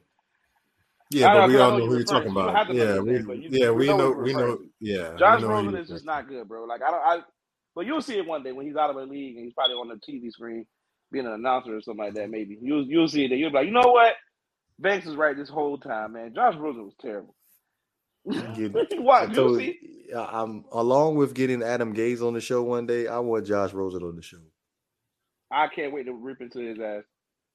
Yeah, 1.09 1.33
but 1.33 1.47
we 1.47 1.57
all 1.57 1.71
know 1.71 1.77
know 1.77 1.85
who 1.85 1.95
you're 1.95 2.03
talking 2.03 2.33
to. 2.33 2.39
You 2.39 2.49
about. 2.49 2.73
Yeah, 2.73 2.99
we 2.99 3.11
name, 3.11 3.47
yeah 3.49 3.69
we 3.69 3.87
know 3.87 3.97
know 3.97 4.11
we 4.11 4.33
know 4.33 4.59
yeah. 4.81 5.15
Josh 5.17 5.41
Rosen 5.41 5.75
is 5.75 5.87
just 5.87 6.05
not 6.05 6.27
good, 6.27 6.47
bro. 6.47 6.65
Like 6.65 6.81
I 6.81 6.91
don't, 6.91 7.01
I, 7.01 7.19
but 7.77 7.85
you'll 7.85 8.01
see 8.01 8.17
it 8.17 8.25
one 8.25 8.41
day 8.41 8.51
when 8.51 8.65
he's 8.65 8.75
out 8.75 8.89
of 8.89 8.95
the 8.95 9.03
league 9.03 9.35
and 9.35 9.45
he's 9.45 9.53
probably 9.53 9.75
on 9.75 9.87
the 9.87 9.95
TV 9.95 10.31
screen 10.31 10.65
being 11.11 11.27
an 11.27 11.33
announcer 11.33 11.77
or 11.77 11.81
something 11.81 12.03
like 12.05 12.15
that. 12.15 12.27
Maybe 12.31 12.57
you'll 12.59 12.83
you'll 12.87 13.07
see 13.07 13.23
it. 13.25 13.31
You'll 13.31 13.51
be 13.51 13.55
like, 13.57 13.67
you 13.67 13.71
know 13.71 13.91
what? 13.91 14.15
Banks 14.79 15.05
is 15.05 15.15
right 15.15 15.37
this 15.37 15.47
whole 15.47 15.77
time, 15.77 16.13
man. 16.13 16.33
Josh 16.33 16.55
Rosen 16.57 16.85
was 16.85 16.95
terrible. 16.99 17.35
You- 18.57 18.73
Why? 18.97 19.25
You 19.25 19.33
told- 19.35 19.59
see? 19.59 19.77
I- 20.15 20.41
I'm 20.41 20.65
along 20.71 21.17
with 21.17 21.35
getting 21.35 21.61
Adam 21.61 21.93
Gase 21.93 22.25
on 22.25 22.33
the 22.33 22.41
show 22.41 22.63
one 22.63 22.87
day. 22.87 23.05
I 23.07 23.19
want 23.19 23.45
Josh 23.45 23.73
Rosen 23.73 24.01
on 24.03 24.15
the 24.15 24.21
show. 24.23 24.37
I 25.51 25.67
can't 25.67 25.93
wait 25.93 26.07
to 26.07 26.13
rip 26.13 26.41
into 26.41 26.59
his 26.59 26.79
ass. 26.79 27.03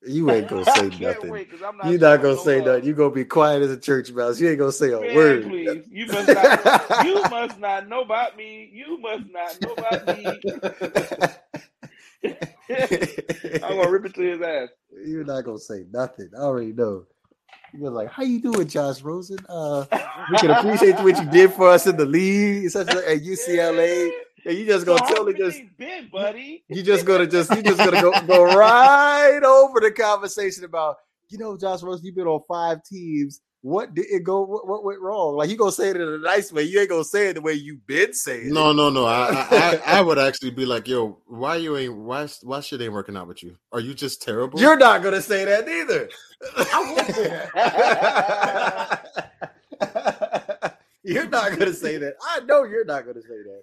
You 0.06 0.30
ain't 0.30 0.48
gonna 0.48 0.64
say 0.64 0.88
nothing. 1.00 1.30
wait 1.30 1.48
not. 1.60 1.84
You're 1.84 1.98
not 2.00 2.22
gonna 2.22 2.36
say 2.38 2.60
nothing. 2.60 2.84
You 2.84 2.94
gonna 2.94 3.10
be 3.14 3.24
quiet 3.24 3.62
as 3.62 3.70
a 3.70 3.78
church 3.78 4.10
mouse. 4.12 4.40
You 4.40 4.48
ain't 4.48 4.58
gonna 4.58 4.72
say 4.72 4.90
a 4.92 5.00
Man, 5.00 5.14
word. 5.14 5.44
please. 5.44 5.84
You 5.90 6.06
must 6.06 6.28
not. 6.28 7.04
you 7.06 7.22
must 7.28 7.58
not 7.58 7.88
know 7.88 8.02
about 8.02 8.36
me. 8.36 8.70
You 8.72 8.98
must 9.00 9.24
not 9.30 9.60
know 9.60 9.72
about 9.74 10.06
me. 10.06 10.40
I'm 13.62 13.76
gonna 13.76 13.90
rip 13.90 14.06
it 14.06 14.14
to 14.14 14.22
his 14.22 14.40
ass. 14.40 14.68
You're 15.04 15.24
not 15.24 15.44
gonna 15.44 15.58
say 15.58 15.84
nothing. 15.92 16.30
I 16.36 16.40
already 16.42 16.72
know. 16.72 17.04
You're 17.74 17.90
like, 17.90 18.10
how 18.10 18.22
you 18.22 18.40
doing, 18.40 18.68
Josh 18.68 19.00
Rosen? 19.02 19.38
Uh, 19.48 19.86
we 20.30 20.36
can 20.38 20.50
appreciate 20.50 20.96
what 20.96 21.16
you 21.16 21.30
did 21.30 21.52
for 21.54 21.70
us 21.70 21.86
in 21.86 21.96
the 21.96 22.04
league, 22.04 22.68
such 22.70 22.88
as 22.88 22.96
at 22.96 23.22
UCLA. 23.22 24.10
And 24.44 24.58
you 24.58 24.66
just 24.66 24.84
gonna 24.86 25.00
how 25.00 25.08
totally 25.08 25.34
just 25.34 25.56
everything 25.56 25.70
been, 25.78 26.08
buddy? 26.12 26.64
you 26.68 26.82
just 26.82 27.06
gonna 27.06 27.26
just 27.26 27.50
you 27.54 27.62
just 27.62 27.78
gonna 27.78 28.00
go 28.00 28.12
go 28.26 28.44
right 28.44 29.40
over 29.44 29.80
the 29.80 29.92
conversation 29.92 30.64
about 30.64 30.96
you 31.28 31.38
know 31.38 31.56
Josh 31.56 31.82
Rosen, 31.82 32.04
you've 32.06 32.16
been 32.16 32.26
on 32.26 32.40
five 32.48 32.82
teams. 32.84 33.40
What 33.60 33.94
did 33.94 34.06
it 34.10 34.24
go? 34.24 34.44
What, 34.44 34.66
what 34.66 34.82
went 34.82 35.00
wrong? 35.00 35.36
Like 35.36 35.48
you 35.48 35.56
gonna 35.56 35.70
say 35.70 35.90
it 35.90 35.96
in 35.96 36.02
a 36.02 36.18
nice 36.18 36.52
way. 36.52 36.64
You 36.64 36.80
ain't 36.80 36.88
gonna 36.88 37.04
say 37.04 37.28
it 37.28 37.34
the 37.34 37.40
way 37.40 37.52
you've 37.52 37.86
been 37.86 38.12
saying. 38.12 38.48
it. 38.48 38.52
No, 38.52 38.72
no, 38.72 38.90
no. 38.90 39.06
I, 39.06 39.28
I, 39.30 39.46
I 39.52 39.80
I 39.98 40.00
would 40.00 40.18
actually 40.18 40.50
be 40.50 40.66
like, 40.66 40.88
yo, 40.88 41.18
why 41.26 41.54
you 41.56 41.76
ain't 41.76 41.96
why 41.96 42.26
why 42.42 42.58
shit 42.58 42.82
ain't 42.82 42.92
working 42.92 43.16
out 43.16 43.28
with 43.28 43.44
you? 43.44 43.56
Are 43.70 43.78
you 43.78 43.94
just 43.94 44.20
terrible? 44.20 44.58
You're 44.58 44.76
not 44.76 45.04
gonna 45.04 45.22
say 45.22 45.44
that 45.44 45.68
either. 45.68 46.08
you're 51.04 51.28
not 51.28 51.56
gonna 51.56 51.72
say 51.72 51.98
that. 51.98 52.14
I 52.20 52.40
know 52.40 52.64
you're 52.64 52.84
not 52.84 53.06
gonna 53.06 53.22
say 53.22 53.28
that. 53.28 53.62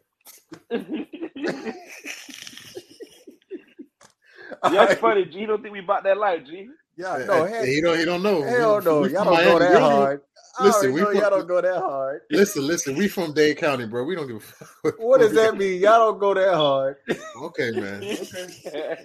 That's 4.64 5.00
funny, 5.00 5.26
G. 5.26 5.40
You 5.40 5.48
don't 5.48 5.62
think 5.62 5.74
we 5.74 5.82
bought 5.82 6.04
that 6.04 6.18
life, 6.18 6.46
G? 6.46 6.68
Yeah, 6.98 7.24
no, 7.28 7.46
hey, 7.46 7.52
hell, 7.54 7.66
he 7.66 7.82
don't 7.82 7.98
he 8.00 8.06
don't 8.06 8.24
know. 8.24 8.42
hell 8.42 8.82
no. 8.82 9.06
Y'all 9.06 9.24
don't 9.24 9.26
go 9.26 9.32
Miami. 9.32 9.60
that 9.60 9.80
hard. 9.80 10.22
Listen, 10.62 10.92
we 10.92 11.00
know 11.00 11.08
from- 11.08 11.18
y'all 11.18 11.30
don't 11.30 11.48
go 11.48 11.62
that 11.62 11.78
hard. 11.80 12.22
Listen, 12.30 12.68
listen, 12.68 12.96
we 12.96 13.08
from 13.08 13.34
Dade 13.34 13.58
County, 13.58 13.86
bro. 13.86 14.04
We 14.04 14.16
don't 14.16 14.28
give 14.28 14.38
a 14.38 14.40
fuck. 14.42 14.96
What 15.00 15.22
does 15.22 15.34
that 15.34 15.56
mean? 15.56 15.80
Y'all 15.82 16.12
don't 16.12 16.20
go 16.20 16.34
that 16.34 16.54
hard. 16.54 16.98
Okay, 17.38 17.72
man. 17.72 18.04
Okay. 18.04 18.98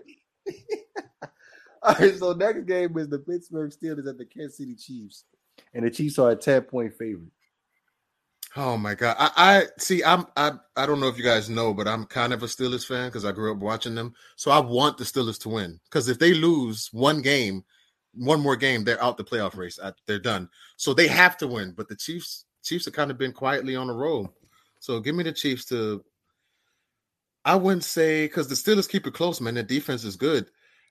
All 1.83 1.95
right, 1.95 2.17
so 2.17 2.33
next 2.33 2.63
game 2.67 2.97
is 2.99 3.09
the 3.09 3.19
Pittsburgh 3.19 3.71
Steelers 3.71 4.09
at 4.09 4.19
the 4.19 4.25
Kansas 4.25 4.57
City 4.57 4.75
Chiefs, 4.75 5.25
and 5.75 5.85
the 5.87 5.91
Chiefs 5.91 6.19
are 6.19 6.31
a 6.31 6.37
ten 6.37 6.63
point 6.63 6.95
favorite. 6.95 7.31
Oh 8.57 8.77
my 8.77 8.95
god. 8.95 9.17
I, 9.19 9.31
I 9.37 9.63
see 9.79 10.05
I'm 10.05 10.27
I 10.37 10.53
I 10.77 10.87
don't 10.87 11.01
know 11.01 11.09
if 11.09 11.19
you 11.19 11.25
guys 11.25 11.51
know, 11.51 11.75
but 11.75 11.89
I'm 11.89 12.05
kind 12.05 12.33
of 12.33 12.43
a 12.43 12.47
Steelers 12.47 12.87
fan 12.87 13.09
because 13.09 13.25
I 13.25 13.33
grew 13.33 13.53
up 13.53 13.59
watching 13.59 13.95
them. 13.95 14.15
So 14.37 14.51
I 14.51 14.61
want 14.61 14.97
the 14.97 15.05
Steelers 15.05 15.41
to 15.41 15.49
win. 15.49 15.81
Because 15.85 16.09
if 16.09 16.19
they 16.19 16.35
lose 16.35 16.89
one 16.93 17.21
game, 17.21 17.65
one 18.15 18.41
more 18.41 18.57
game, 18.57 18.85
they're 18.85 19.03
out 19.03 19.17
the 19.17 19.25
playoff 19.25 19.57
race. 19.57 19.79
I, 19.83 19.93
they're 20.07 20.21
done. 20.21 20.49
So 20.77 20.95
they 20.95 21.09
have 21.09 21.37
to 21.39 21.49
win. 21.49 21.73
But 21.77 21.89
the 21.89 21.97
Chiefs, 21.97 22.45
Chiefs 22.63 22.85
have 22.85 22.95
kind 22.95 23.11
of 23.11 23.19
been 23.19 23.33
quietly 23.33 23.75
on 23.75 23.91
a 23.91 23.95
roll. 23.95 24.33
So 24.79 25.01
give 25.01 25.17
me 25.17 25.25
the 25.25 25.33
Chiefs 25.33 25.65
to 25.67 26.05
I 27.45 27.57
wouldn't 27.57 27.85
say 27.85 28.27
because 28.27 28.49
the 28.49 28.55
Steelers 28.55 28.89
keep 28.89 29.07
it 29.07 29.15
close, 29.15 29.41
man. 29.41 29.55
Their 29.55 29.63
defense 29.65 30.05
is 30.05 30.17
good. 30.17 30.47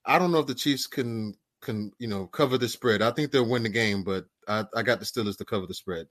I 0.06 0.20
don't 0.20 0.32
know 0.32 0.40
if 0.40 0.48
the 0.48 0.56
Chiefs 0.56 0.86
can 0.88 1.36
can 1.62 1.92
you 1.98 2.08
know 2.08 2.28
cover 2.28 2.58
the 2.58 2.68
spread. 2.68 3.02
I 3.02 3.12
think 3.12 3.32
they'll 3.32 3.48
win 3.48 3.64
the 3.64 3.70
game, 3.70 4.04
but 4.04 4.26
I, 4.50 4.66
I 4.76 4.84
got 4.84 5.00
the 5.00 5.06
Steelers 5.06 5.38
to 5.38 5.46
cover 5.46 5.66
the 5.66 5.74
spread. 5.74 6.08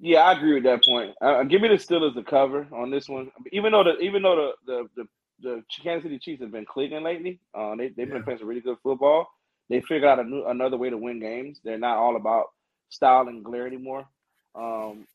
Yeah, 0.00 0.20
I 0.20 0.32
agree 0.32 0.54
with 0.54 0.64
that 0.64 0.84
point. 0.84 1.14
Uh, 1.20 1.44
give 1.44 1.62
me 1.62 1.68
the 1.68 1.74
Steelers 1.74 2.14
to 2.14 2.22
cover 2.22 2.66
on 2.72 2.90
this 2.90 3.08
one. 3.08 3.30
Even 3.52 3.72
though 3.72 3.84
the 3.84 3.98
even 4.00 4.22
though 4.22 4.52
the 4.66 4.88
the 4.96 5.02
the, 5.02 5.08
the 5.50 5.64
Kansas 5.82 6.04
City 6.04 6.18
Chiefs 6.18 6.42
have 6.42 6.52
been 6.52 6.66
clicking 6.66 7.02
lately, 7.02 7.40
uh, 7.54 7.74
they 7.76 7.88
they've 7.88 8.10
been 8.10 8.22
playing 8.22 8.40
some 8.40 8.48
really 8.48 8.60
good 8.60 8.78
football. 8.82 9.28
They 9.70 9.80
figured 9.80 10.04
out 10.04 10.20
a 10.20 10.24
new 10.24 10.44
another 10.46 10.76
way 10.76 10.90
to 10.90 10.98
win 10.98 11.20
games. 11.20 11.60
They're 11.64 11.78
not 11.78 11.98
all 11.98 12.16
about 12.16 12.46
style 12.90 13.28
and 13.28 13.44
glare 13.44 13.66
anymore. 13.66 14.06
Um, 14.54 15.06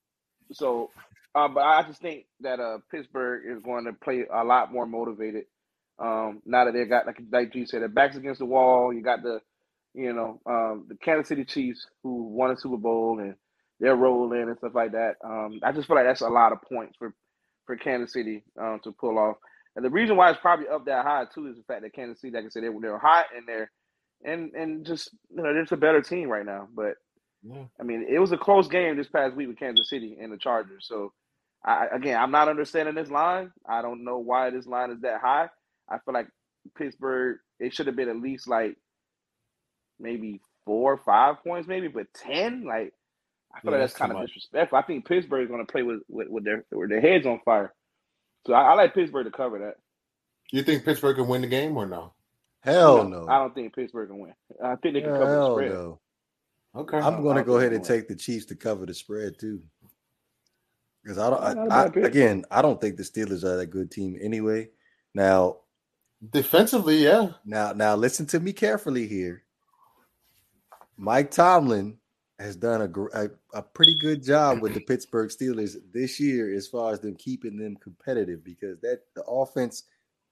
so, 0.53 0.91
uh, 1.35 1.49
but 1.49 1.61
I 1.61 1.83
just 1.83 2.01
think 2.01 2.25
that 2.41 2.59
uh, 2.59 2.79
Pittsburgh 2.91 3.43
is 3.47 3.63
going 3.63 3.85
to 3.85 3.93
play 3.93 4.25
a 4.33 4.43
lot 4.43 4.73
more 4.73 4.85
motivated. 4.87 5.45
Um, 5.99 6.41
now 6.45 6.65
that 6.65 6.73
they 6.73 6.85
got 6.85 7.07
like 7.07 7.21
like 7.31 7.55
you 7.55 7.65
said, 7.67 7.81
their 7.81 7.89
backs 7.89 8.17
against 8.17 8.39
the 8.39 8.45
wall. 8.45 8.93
You 8.93 9.01
got 9.03 9.23
the, 9.23 9.41
you 9.93 10.13
know, 10.13 10.41
um, 10.45 10.85
the 10.89 10.95
Kansas 10.97 11.29
City 11.29 11.45
Chiefs 11.45 11.87
who 12.03 12.23
won 12.23 12.51
a 12.51 12.57
Super 12.57 12.77
Bowl 12.77 13.19
and 13.19 13.35
they're 13.81 13.97
rolling 13.97 14.43
and 14.43 14.57
stuff 14.59 14.75
like 14.75 14.93
that. 14.93 15.17
Um, 15.25 15.61
I 15.63 15.73
just 15.73 15.87
feel 15.87 15.97
like 15.97 16.07
that's 16.07 16.21
a 16.21 16.29
lot 16.29 16.53
of 16.53 16.63
points 16.63 16.97
for 16.99 17.15
for 17.67 17.77
Kansas 17.77 18.13
City 18.13 18.43
um, 18.61 18.81
to 18.85 18.93
pull 18.93 19.19
off. 19.19 19.37
And 19.77 19.85
the 19.85 19.91
reason 19.91 20.17
why 20.17 20.31
it's 20.31 20.41
probably 20.41 20.69
up 20.69 20.85
that 20.87 21.05
high 21.05 21.25
too 21.33 21.47
is 21.49 21.57
the 21.57 21.63
fact 21.65 21.83
that 21.83 21.95
Kansas 21.95 22.21
City, 22.21 22.35
like 22.35 22.45
I 22.45 22.49
said, 22.49 22.63
they 22.63 22.69
were 22.69 22.81
they're 22.81 22.99
hot 22.99 23.27
and 23.37 23.47
they're 23.47 23.71
and 24.25 24.53
and 24.55 24.87
just 24.87 25.11
you 25.31 25.37
know 25.37 25.53
they're 25.53 25.63
just 25.63 25.73
a 25.73 25.77
better 25.77 26.03
team 26.03 26.29
right 26.29 26.45
now. 26.47 26.69
But 26.75 26.95
Yeah. 27.43 27.65
I 27.79 27.83
mean, 27.83 28.07
it 28.09 28.19
was 28.19 28.33
a 28.33 28.37
close 28.39 28.69
game 28.69 28.97
this 28.97 29.09
past 29.09 29.35
week 29.37 29.49
with 29.49 29.59
Kansas 29.59 29.89
City 29.89 30.17
and 30.21 30.33
the 30.33 30.37
Chargers. 30.39 30.87
So 30.89 31.13
I 31.65 31.87
again, 31.93 32.19
I'm 32.19 32.31
not 32.31 32.49
understanding 32.49 32.95
this 32.95 33.11
line. 33.11 33.51
I 33.69 33.83
don't 33.83 34.05
know 34.05 34.19
why 34.19 34.51
this 34.51 34.67
line 34.67 34.91
is 34.91 35.01
that 35.01 35.21
high. 35.21 35.49
I 35.89 35.99
feel 36.05 36.15
like 36.15 36.29
Pittsburgh 36.77 37.39
it 37.59 37.73
should 37.75 37.87
have 37.87 37.97
been 37.97 38.09
at 38.09 38.17
least 38.21 38.47
like 38.49 38.77
maybe 39.99 40.41
four 40.65 40.93
or 40.93 40.97
five 40.97 41.43
points, 41.43 41.67
maybe, 41.67 41.87
but 41.89 42.07
ten 42.15 42.65
like. 42.65 42.93
I 43.53 43.61
feel 43.61 43.71
Yeah, 43.71 43.77
like 43.77 43.81
that's 43.81 43.93
that's 43.93 43.93
kind 43.93 44.11
of 44.11 44.17
much. 44.17 44.27
disrespectful. 44.27 44.77
I 44.77 44.81
think 44.83 45.05
Pittsburgh 45.07 45.43
is 45.43 45.49
going 45.49 45.65
to 45.65 45.71
play 45.71 45.83
with, 45.83 46.01
with, 46.09 46.29
with 46.29 46.43
their 46.45 46.65
with 46.71 46.89
their 46.89 47.01
heads 47.01 47.25
on 47.27 47.39
fire. 47.45 47.73
So 48.47 48.53
I, 48.53 48.71
I 48.71 48.73
like 48.75 48.93
Pittsburgh 48.93 49.25
to 49.25 49.31
cover 49.31 49.59
that. 49.59 49.75
You 50.51 50.63
think 50.63 50.85
Pittsburgh 50.85 51.15
can 51.17 51.27
win 51.27 51.41
the 51.41 51.47
game 51.47 51.77
or 51.77 51.85
no? 51.85 52.13
Hell 52.61 53.07
no. 53.07 53.27
I 53.27 53.37
don't 53.39 53.55
think 53.55 53.75
Pittsburgh 53.75 54.09
can 54.09 54.19
win. 54.19 54.33
I 54.63 54.75
think 54.77 54.95
they 54.95 55.01
can 55.01 55.13
cover 55.15 55.35
the 55.35 55.41
spread. 55.43 55.71
no. 55.71 55.99
Okay. 56.75 56.97
I'm 56.99 57.21
going 57.23 57.37
to 57.37 57.43
go 57.43 57.57
ahead 57.57 57.73
and 57.73 57.83
take 57.83 58.07
the 58.07 58.15
Chiefs 58.15 58.45
to 58.47 58.55
cover 58.55 58.85
the 58.85 58.93
spread 58.93 59.39
too. 59.39 59.61
Because 61.03 61.17
I 61.17 61.29
don't, 61.29 61.41
Not 61.41 61.67
a 61.67 61.71
I, 61.71 61.87
bad 61.87 61.97
I, 62.03 62.07
again, 62.07 62.45
I 62.51 62.61
don't 62.61 62.79
think 62.79 62.97
the 62.97 63.03
Steelers 63.03 63.43
are 63.43 63.57
that 63.57 63.67
good 63.67 63.91
team 63.91 64.17
anyway. 64.21 64.69
Now, 65.13 65.57
Defensively, 66.31 67.03
yeah. 67.03 67.29
now, 67.45 67.73
now, 67.73 67.95
listen 67.95 68.27
to 68.27 68.39
me 68.39 68.53
carefully 68.53 69.07
here. 69.07 69.43
Mike 70.97 71.31
Tomlin 71.31 71.97
has 72.41 72.55
done 72.55 72.81
a, 72.81 73.19
a 73.23 73.29
a 73.53 73.61
pretty 73.61 73.97
good 73.97 74.23
job 74.23 74.61
with 74.61 74.73
the 74.73 74.79
Pittsburgh 74.87 75.29
Steelers 75.29 75.77
this 75.93 76.19
year, 76.19 76.53
as 76.53 76.67
far 76.67 76.93
as 76.93 76.99
them 76.99 77.15
keeping 77.15 77.57
them 77.57 77.77
competitive, 77.77 78.43
because 78.43 78.79
that 78.81 79.01
the 79.15 79.23
offense 79.23 79.83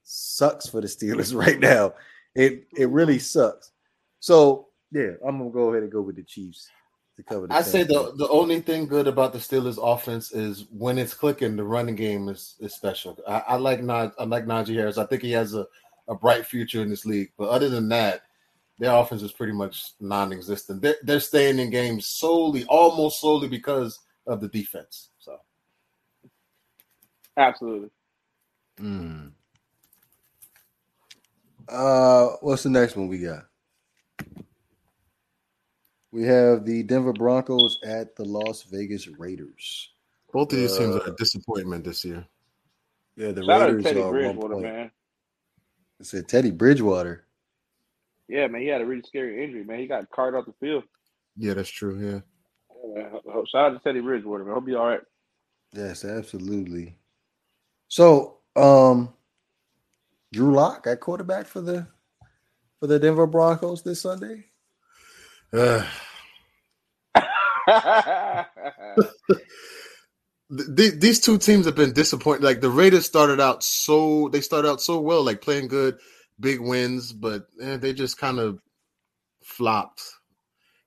sucks 0.03 0.68
for 0.68 0.81
the 0.81 0.88
Steelers 0.88 1.36
right 1.45 1.60
now. 1.60 1.94
It 2.36 2.68
it 2.77 2.90
really 2.90 3.15
mm-hmm. 3.15 3.22
sucks. 3.22 3.72
So 4.19 4.68
yeah, 4.91 5.11
I'm 5.26 5.38
gonna 5.38 5.52
go 5.52 5.69
ahead 5.69 5.84
and 5.84 5.91
go 5.91 6.02
with 6.02 6.15
the 6.15 6.23
Chiefs 6.23 6.69
to 7.15 7.23
cover. 7.23 7.48
The 7.48 7.53
I 7.56 7.61
say 7.61 7.84
the 7.84 8.14
the 8.18 8.27
only 8.30 8.61
thing 8.61 8.88
good 8.88 9.07
about 9.07 9.34
the 9.34 9.40
Steelers 9.40 9.77
offense 9.81 10.31
is 10.31 10.65
when 10.72 10.98
it's 10.98 11.14
clicking, 11.14 11.56
the 11.56 11.64
running 11.64 11.95
game 11.95 12.30
is, 12.30 12.56
is 12.60 12.73
special. 12.73 13.18
I, 13.27 13.44
I 13.48 13.56
like 13.56 13.81
Naj, 13.81 14.14
I 14.19 14.23
like 14.23 14.45
Najee 14.45 14.76
Harris. 14.76 14.98
I 14.98 15.06
think 15.06 15.22
he 15.22 15.31
has 15.31 15.53
a, 15.53 15.68
a 16.07 16.15
bright 16.15 16.45
future 16.45 16.81
in 16.81 16.90
this 16.90 17.06
league. 17.06 17.31
But 17.38 17.49
other 17.49 17.69
than 17.69 17.90
that, 17.90 18.23
their 18.80 18.95
offense 18.95 19.22
is 19.22 19.31
pretty 19.31 19.53
much 19.53 19.91
non-existent. 19.99 20.81
They're, 20.81 20.95
they're 21.03 21.19
staying 21.19 21.60
in 21.60 21.69
games 21.69 22.06
solely, 22.07 22.65
almost 22.65 23.19
solely 23.22 23.47
because 23.49 23.99
of 24.26 24.41
the 24.41 24.47
defense. 24.47 25.10
So 25.19 25.38
Absolutely. 27.38 27.89
Mm. 28.81 29.31
Uh, 31.68 32.30
what's 32.41 32.64
the 32.64 32.69
next 32.69 32.95
one 32.95 33.07
we 33.07 33.19
got? 33.19 33.45
We 36.11 36.23
have 36.23 36.65
the 36.65 36.81
Denver 36.84 37.14
Broncos 37.14 37.80
at 37.85 38.15
the 38.15 38.26
Las 38.26 38.64
Vegas 38.64 39.07
Raiders. 39.07 39.91
both 40.31 40.51
of 40.53 40.57
these 40.60 40.76
teams 40.77 40.95
Uh, 40.95 40.99
are 41.01 41.10
a 41.10 41.15
disappointment 41.15 41.84
this 41.84 42.03
year. 42.03 42.26
Yeah, 43.15 43.31
the 43.31 43.43
Shout 43.43 43.61
out 43.61 43.65
to 43.68 43.73
Raiders 43.76 43.84
Teddy 43.84 43.99
are 44.01 44.03
one 44.06 44.11
Bridgewater, 44.14 44.53
point. 44.53 44.64
man. 44.65 44.91
It 45.99 46.06
said 46.06 46.27
Teddy 46.27 46.51
Bridgewater. 46.51 47.26
Yeah, 48.30 48.47
man, 48.47 48.61
he 48.61 48.68
had 48.68 48.81
a 48.81 48.85
really 48.85 49.01
scary 49.07 49.43
injury, 49.43 49.64
man. 49.64 49.80
He 49.80 49.88
got 49.88 50.10
carted 50.11 50.39
off 50.39 50.45
the 50.45 50.53
field. 50.60 50.84
Yeah, 51.35 51.56
that's 51.56 51.69
true. 51.69 51.97
Yeah. 51.99 52.19
Yeah, 52.95 53.19
shout 53.51 53.72
out 53.72 53.73
to 53.73 53.80
Teddy 53.84 54.01
Bridgewater. 54.01 54.45
Man. 54.45 54.53
Hope 54.53 54.68
you 54.68 54.77
all 54.77 54.88
right. 54.88 55.01
Yes, 55.73 56.06
absolutely. 56.06 56.95
So, 57.88 58.38
um, 58.56 59.14
Drew 60.31 60.53
Lock 60.53 60.85
at 60.88 60.99
quarterback 60.99 61.47
for 61.47 61.61
the 61.61 61.88
for 62.80 62.88
the 62.88 62.99
Denver 62.99 63.27
Broncos 63.27 63.84
this 63.84 64.01
Sunday. 64.01 64.45
Uh, 67.72 69.03
these 70.49 71.19
two 71.19 71.38
teams 71.38 71.68
have 71.68 71.76
been 71.76 71.93
disappointed. 71.93 72.43
Like 72.43 72.60
the 72.60 72.72
Raiders 72.72 73.06
started 73.06 73.39
out 73.39 73.64
so 73.64 74.30
they 74.30 74.41
started 74.41 74.68
out 74.68 74.81
so 74.81 74.99
well, 74.99 75.23
like 75.23 75.41
playing 75.41 75.68
good, 75.68 75.99
big 76.40 76.60
wins, 76.60 77.14
but 77.14 77.48
eh, 77.61 77.78
they 77.78 77.94
just 77.94 78.18
kind 78.18 78.40
of 78.40 78.60
flopped. 79.44 80.02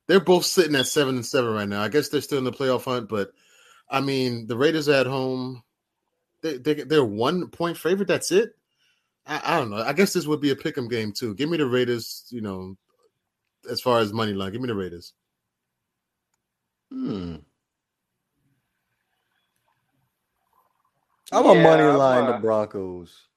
They're 0.09 0.21
both 0.21 0.45
sitting 0.45 0.77
at 0.77 0.87
seven 0.87 1.17
and 1.17 1.27
seven 1.27 1.53
right 1.53 1.69
now. 1.69 1.83
I 1.83 1.89
guess 1.89 2.09
they're 2.09 2.21
still 2.21 2.39
in 2.39 2.45
the 2.45 2.53
playoff 2.53 2.85
hunt, 2.85 3.09
but 3.09 3.33
I 3.89 4.01
mean 4.01 4.47
the 4.47 4.57
Raiders 4.57 4.89
are 4.89 4.95
at 4.95 5.07
home. 5.07 5.63
They, 6.43 6.59
they 6.59 6.75
they're 6.75 7.05
one 7.05 7.49
point 7.49 7.77
favorite. 7.79 8.09
That's 8.09 8.33
it. 8.33 8.55
I, 9.27 9.41
I 9.45 9.59
don't 9.59 9.71
know. 9.71 9.77
I 9.79 9.93
guess 9.93 10.13
this 10.13 10.27
would 10.27 10.41
be 10.41 10.51
a 10.51 10.57
pick'em 10.57 10.91
game 10.91 11.13
too. 11.13 11.35
Give 11.35 11.49
me 11.49 11.57
the 11.59 11.67
Raiders. 11.67 12.27
You 12.31 12.41
know, 12.43 12.77
as 13.71 13.81
far 13.81 14.01
as 14.01 14.13
money 14.13 14.33
line, 14.33 14.53
give 14.53 14.61
me 14.61 14.69
the 14.69 14.75
Raiders. 14.75 15.13
Hmm. 16.93 17.37
I'm 21.33 21.47
a 21.47 21.55
Yeah, 21.55 21.63
money 21.63 21.91
I'm, 21.95 21.97
line 21.99 22.27
uh, 22.27 22.33
the 22.33 22.35
Broncos. 22.35 23.29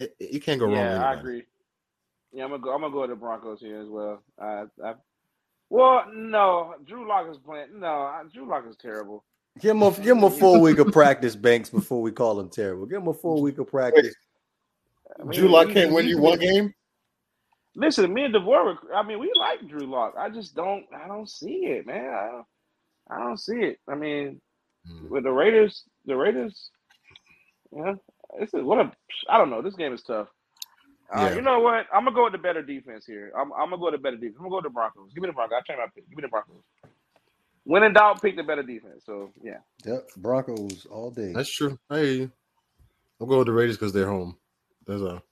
It- 0.00 0.16
it- 0.18 0.30
you 0.32 0.40
can't 0.40 0.58
go 0.58 0.64
wrong. 0.66 0.72
with 0.74 0.80
yeah, 0.80 1.04
I 1.08 1.14
agree. 1.14 1.44
Yeah, 2.32 2.44
I'm 2.44 2.50
gonna 2.50 2.62
go. 2.62 2.72
I'm 2.74 2.80
gonna 2.80 2.92
go 2.92 3.02
to 3.06 3.08
the 3.08 3.16
Broncos 3.16 3.60
here 3.60 3.80
as 3.80 3.88
well. 3.88 4.22
I, 4.38 4.64
I, 4.84 4.94
well, 5.68 6.04
no, 6.12 6.74
Drew 6.86 7.06
Lock 7.08 7.28
is 7.30 7.38
playing. 7.38 7.78
No, 7.80 7.86
I- 7.86 8.22
Drew 8.32 8.48
Lock 8.48 8.64
is 8.68 8.76
terrible. 8.76 9.24
Give 9.58 9.72
him 9.76 9.82
a 9.82 9.90
give 9.90 10.16
him 10.16 10.24
a 10.24 10.30
full 10.30 10.60
week 10.60 10.78
of 10.78 10.92
practice, 10.92 11.36
Banks, 11.36 11.70
before 11.70 12.00
we 12.02 12.12
call 12.12 12.38
him 12.40 12.48
terrible. 12.48 12.86
Give 12.86 13.02
him 13.02 13.08
a 13.08 13.14
full 13.14 13.42
week 13.42 13.58
of 13.58 13.66
practice. 13.66 14.14
I 15.18 15.24
mean, 15.24 15.38
Drew 15.38 15.48
Lock 15.48 15.68
can't 15.70 15.92
win 15.92 16.06
you 16.06 16.18
one 16.20 16.38
game. 16.38 16.72
Listen, 17.74 18.12
me 18.14 18.24
and 18.24 18.32
DeVore. 18.34 18.78
I 18.94 19.02
mean, 19.02 19.18
we 19.18 19.30
like 19.36 19.66
Drew 19.68 19.86
Lock. 19.86 20.14
I 20.16 20.28
just 20.30 20.54
don't. 20.54 20.86
I 20.94 21.06
don't 21.08 21.28
see 21.28 21.66
it, 21.66 21.86
man. 21.86 22.08
I 22.14 22.26
don't. 22.30 22.46
I 23.10 23.18
don't 23.18 23.36
see 23.38 23.56
it. 23.60 23.80
I 23.88 23.96
mean, 23.96 24.40
Hmm. 24.86 25.08
with 25.10 25.24
the 25.24 25.32
Raiders, 25.32 25.84
the 26.06 26.16
Raiders. 26.16 26.70
Yeah, 27.72 27.94
this 28.38 28.54
is 28.54 28.62
what 28.62 28.78
a. 28.78 28.92
I 29.28 29.38
don't 29.38 29.50
know. 29.50 29.62
This 29.62 29.74
game 29.74 29.92
is 29.92 30.02
tough. 30.02 30.28
Uh, 31.14 31.30
Yeah. 31.30 31.34
You 31.34 31.42
know 31.42 31.60
what? 31.60 31.86
I'm 31.92 32.04
gonna 32.04 32.14
go 32.14 32.24
with 32.24 32.32
the 32.32 32.38
better 32.38 32.62
defense 32.62 33.04
here. 33.06 33.32
I'm, 33.36 33.52
I'm 33.52 33.70
gonna 33.70 33.78
go 33.78 33.86
with 33.86 33.94
the 33.94 33.98
better 33.98 34.16
defense. 34.16 34.36
I'm 34.38 34.44
gonna 34.44 34.50
go 34.50 34.56
with 34.56 34.64
the 34.64 34.70
Broncos. 34.70 35.12
Give 35.14 35.22
me 35.22 35.28
the 35.28 35.32
Broncos. 35.34 35.58
I 35.58 35.62
change 35.66 35.78
my 35.78 35.86
pick. 35.94 36.08
Give 36.08 36.16
me 36.16 36.22
the 36.22 36.28
Broncos. 36.28 36.62
When 37.64 37.82
in 37.82 37.92
doubt, 37.92 38.22
pick 38.22 38.36
the 38.36 38.42
better 38.42 38.62
defense. 38.62 39.04
So 39.04 39.30
yeah. 39.42 39.58
Yep, 39.84 40.08
Broncos 40.18 40.86
all 40.86 41.10
day. 41.10 41.32
That's 41.32 41.50
true. 41.52 41.78
Hey. 41.90 42.30
I'll 43.20 43.26
go 43.26 43.38
with 43.38 43.48
the 43.48 43.52
Raiders 43.52 43.76
because 43.76 43.92
they're 43.92 44.08
home. 44.08 44.36
That's 44.86 45.02
all. 45.02 45.22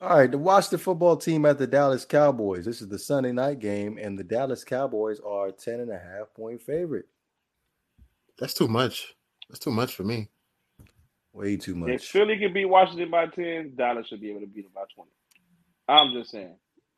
All 0.00 0.18
right, 0.18 0.30
to 0.30 0.38
watch 0.38 0.68
the 0.68 0.78
football 0.78 1.16
team 1.16 1.46
at 1.46 1.58
the 1.58 1.66
Dallas 1.66 2.04
Cowboys. 2.04 2.66
This 2.66 2.82
is 2.82 2.88
the 2.88 2.98
Sunday 2.98 3.32
night 3.32 3.60
game, 3.60 3.98
and 4.00 4.18
the 4.18 4.24
Dallas 4.24 4.62
Cowboys 4.62 5.20
are 5.20 5.48
a 5.48 5.52
10 5.52 5.80
and 5.80 5.90
a 5.90 5.98
half 5.98 6.32
point 6.34 6.62
favorite. 6.62 7.06
That's 8.38 8.54
too 8.54 8.68
much. 8.68 9.14
That's 9.48 9.58
too 9.58 9.70
much 9.70 9.94
for 9.94 10.04
me. 10.04 10.28
Way 11.36 11.58
too 11.58 11.74
much. 11.74 11.90
If 11.90 12.00
much. 12.00 12.08
Philly 12.08 12.38
can 12.38 12.54
beat 12.54 12.64
Washington 12.64 13.10
by 13.10 13.26
ten, 13.26 13.74
Dallas 13.76 14.06
should 14.06 14.22
be 14.22 14.30
able 14.30 14.40
to 14.40 14.46
beat 14.46 14.62
them 14.62 14.72
by 14.74 14.84
twenty. 14.94 15.10
I'm 15.86 16.14
just 16.14 16.30
saying. 16.30 16.56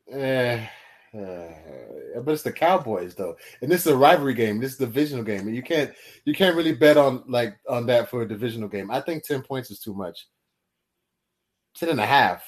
Eh, 0.09 0.65
uh, 1.13 2.21
but 2.21 2.31
it's 2.31 2.43
the 2.43 2.51
Cowboys 2.53 3.15
though, 3.15 3.35
and 3.61 3.69
this 3.69 3.81
is 3.81 3.91
a 3.91 3.97
rivalry 3.97 4.33
game. 4.33 4.61
This 4.61 4.75
is 4.75 4.79
a 4.79 4.85
divisional 4.85 5.25
game, 5.25 5.41
and 5.41 5.55
you 5.55 5.61
can't 5.61 5.91
you 6.23 6.33
can't 6.33 6.55
really 6.55 6.71
bet 6.71 6.95
on 6.95 7.25
like 7.27 7.57
on 7.67 7.85
that 7.87 8.09
for 8.09 8.21
a 8.21 8.27
divisional 8.27 8.69
game. 8.69 8.89
I 8.89 9.01
think 9.01 9.25
ten 9.25 9.41
points 9.41 9.71
is 9.71 9.81
too 9.81 9.93
much. 9.93 10.27
Ten 11.75 11.89
and 11.89 11.99
a 11.99 12.05
half. 12.05 12.41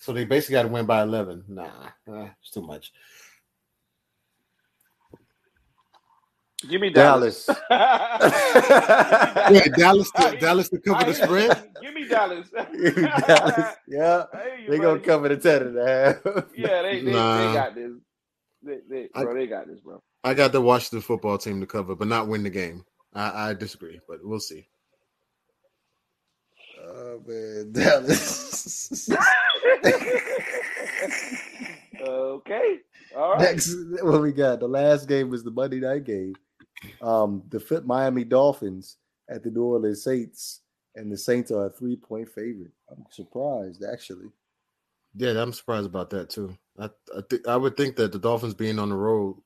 So 0.00 0.12
they 0.12 0.24
basically 0.24 0.54
got 0.54 0.62
to 0.62 0.68
win 0.68 0.84
by 0.84 1.02
eleven. 1.02 1.44
Nah, 1.46 1.90
uh, 2.10 2.26
it's 2.40 2.50
too 2.50 2.62
much. 2.62 2.92
Give 6.68 6.80
me 6.80 6.90
Dallas. 6.90 7.46
Dallas. 7.46 7.58
Yeah, 9.52 9.66
Dallas, 9.76 10.10
to, 10.12 10.36
Dallas 10.40 10.68
to 10.70 10.78
cover 10.78 11.04
the 11.04 11.14
spread. 11.14 11.70
Give 11.82 11.92
me 11.94 12.06
Dallas. 12.08 12.48
Dallas. 13.26 13.76
Yeah. 13.88 14.24
Hey, 14.32 14.66
They're 14.68 14.78
going 14.78 15.00
to 15.00 15.06
cover 15.06 15.28
the 15.28 15.36
10 15.36 15.62
and 15.62 15.78
a 15.78 15.86
half. 15.86 16.16
Yeah, 16.56 16.82
they 16.82 17.00
they, 17.02 17.12
Nah. 17.12 17.46
they 17.48 17.52
got 17.54 17.74
this. 17.74 17.90
They, 18.62 18.78
they, 18.88 19.08
I- 19.14 19.24
bro, 19.24 19.34
they 19.34 19.46
got 19.46 19.66
this, 19.66 19.80
bro. 19.80 20.02
I 20.24 20.34
got 20.34 20.52
the 20.52 20.60
Washington 20.60 21.00
football 21.00 21.36
team 21.38 21.60
to 21.60 21.66
cover, 21.66 21.96
but 21.96 22.06
not 22.06 22.28
win 22.28 22.44
the 22.44 22.50
game. 22.50 22.84
I, 23.12 23.50
I 23.50 23.54
disagree, 23.54 23.98
but 24.08 24.18
we'll 24.22 24.38
see. 24.40 24.68
Oh, 26.84 27.20
man. 27.26 27.72
Dallas. 27.72 29.10
okay. 32.00 32.78
All 33.16 33.32
right. 33.32 33.40
Next, 33.40 33.74
what 34.02 34.20
we 34.22 34.32
got? 34.32 34.60
The 34.60 34.68
last 34.68 35.08
game 35.08 35.28
was 35.30 35.42
the 35.42 35.50
Monday 35.50 35.80
night 35.80 36.04
game. 36.04 36.34
Um, 37.00 37.42
the 37.48 37.82
Miami 37.84 38.24
Dolphins 38.24 38.98
at 39.28 39.42
the 39.42 39.50
New 39.50 39.64
Orleans 39.64 40.04
Saints, 40.04 40.60
and 40.94 41.10
the 41.10 41.16
Saints 41.16 41.50
are 41.50 41.66
a 41.66 41.70
three 41.70 41.96
point 41.96 42.28
favorite. 42.28 42.72
I'm 42.90 43.04
surprised, 43.10 43.84
actually. 43.84 44.28
Yeah, 45.14 45.40
I'm 45.42 45.52
surprised 45.52 45.86
about 45.86 46.10
that 46.10 46.30
too. 46.30 46.56
I 46.78 46.86
I, 47.16 47.20
th- 47.28 47.46
I 47.46 47.56
would 47.56 47.76
think 47.76 47.96
that 47.96 48.12
the 48.12 48.18
Dolphins 48.18 48.54
being 48.54 48.78
on 48.78 48.88
the 48.88 48.96
road, 48.96 49.36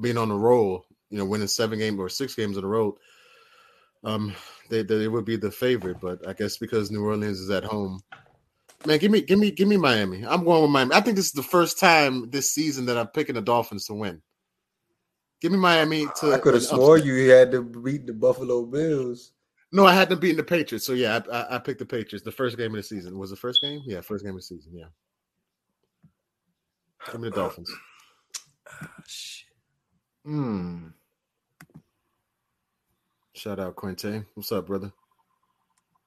being 0.00 0.18
on 0.18 0.28
the 0.28 0.34
roll, 0.34 0.86
you 1.10 1.18
know, 1.18 1.24
winning 1.24 1.48
seven 1.48 1.78
games 1.78 1.98
or 1.98 2.08
six 2.08 2.34
games 2.34 2.56
on 2.56 2.62
the 2.62 2.68
road, 2.68 2.94
um, 4.04 4.34
they 4.68 4.82
they 4.82 5.08
would 5.08 5.24
be 5.24 5.36
the 5.36 5.50
favorite. 5.50 6.00
But 6.00 6.26
I 6.28 6.32
guess 6.32 6.58
because 6.58 6.90
New 6.90 7.04
Orleans 7.04 7.40
is 7.40 7.50
at 7.50 7.64
home, 7.64 8.00
man, 8.86 8.98
give 8.98 9.10
me 9.10 9.20
give 9.20 9.38
me 9.38 9.50
give 9.50 9.68
me 9.68 9.76
Miami. 9.76 10.24
I'm 10.24 10.44
going 10.44 10.62
with 10.62 10.70
Miami. 10.70 10.94
I 10.94 11.00
think 11.00 11.16
this 11.16 11.26
is 11.26 11.32
the 11.32 11.42
first 11.42 11.78
time 11.78 12.30
this 12.30 12.52
season 12.52 12.86
that 12.86 12.98
I'm 12.98 13.08
picking 13.08 13.34
the 13.34 13.42
Dolphins 13.42 13.86
to 13.86 13.94
win. 13.94 14.22
Give 15.40 15.52
me 15.52 15.58
Miami 15.58 16.06
to. 16.20 16.32
I 16.34 16.38
could 16.38 16.54
have 16.54 16.62
an 16.62 16.68
swore 16.68 16.96
upset. 16.96 17.06
you 17.06 17.30
had 17.30 17.50
to 17.52 17.62
beat 17.62 18.06
the 18.06 18.12
Buffalo 18.12 18.66
Bills. 18.66 19.32
No, 19.72 19.86
I 19.86 19.94
had 19.94 20.08
them 20.08 20.18
beating 20.18 20.36
the 20.36 20.42
Patriots. 20.42 20.84
So 20.84 20.92
yeah, 20.92 21.20
I, 21.30 21.36
I, 21.36 21.56
I 21.56 21.58
picked 21.58 21.78
the 21.78 21.86
Patriots. 21.86 22.24
The 22.24 22.32
first 22.32 22.56
game 22.56 22.72
of 22.72 22.76
the 22.76 22.82
season 22.82 23.18
was 23.18 23.30
the 23.30 23.36
first 23.36 23.62
game. 23.62 23.80
Yeah, 23.86 24.00
first 24.00 24.24
game 24.24 24.34
of 24.34 24.38
the 24.38 24.42
season. 24.42 24.72
Yeah. 24.74 24.86
Give 27.06 27.20
me 27.20 27.30
the 27.30 27.36
Dolphins. 27.36 27.72
Shit. 29.06 29.48
Hmm. 30.24 30.88
Shout 33.32 33.58
out 33.58 33.76
Quinte. 33.76 34.26
What's 34.34 34.52
up, 34.52 34.66
brother? 34.66 34.92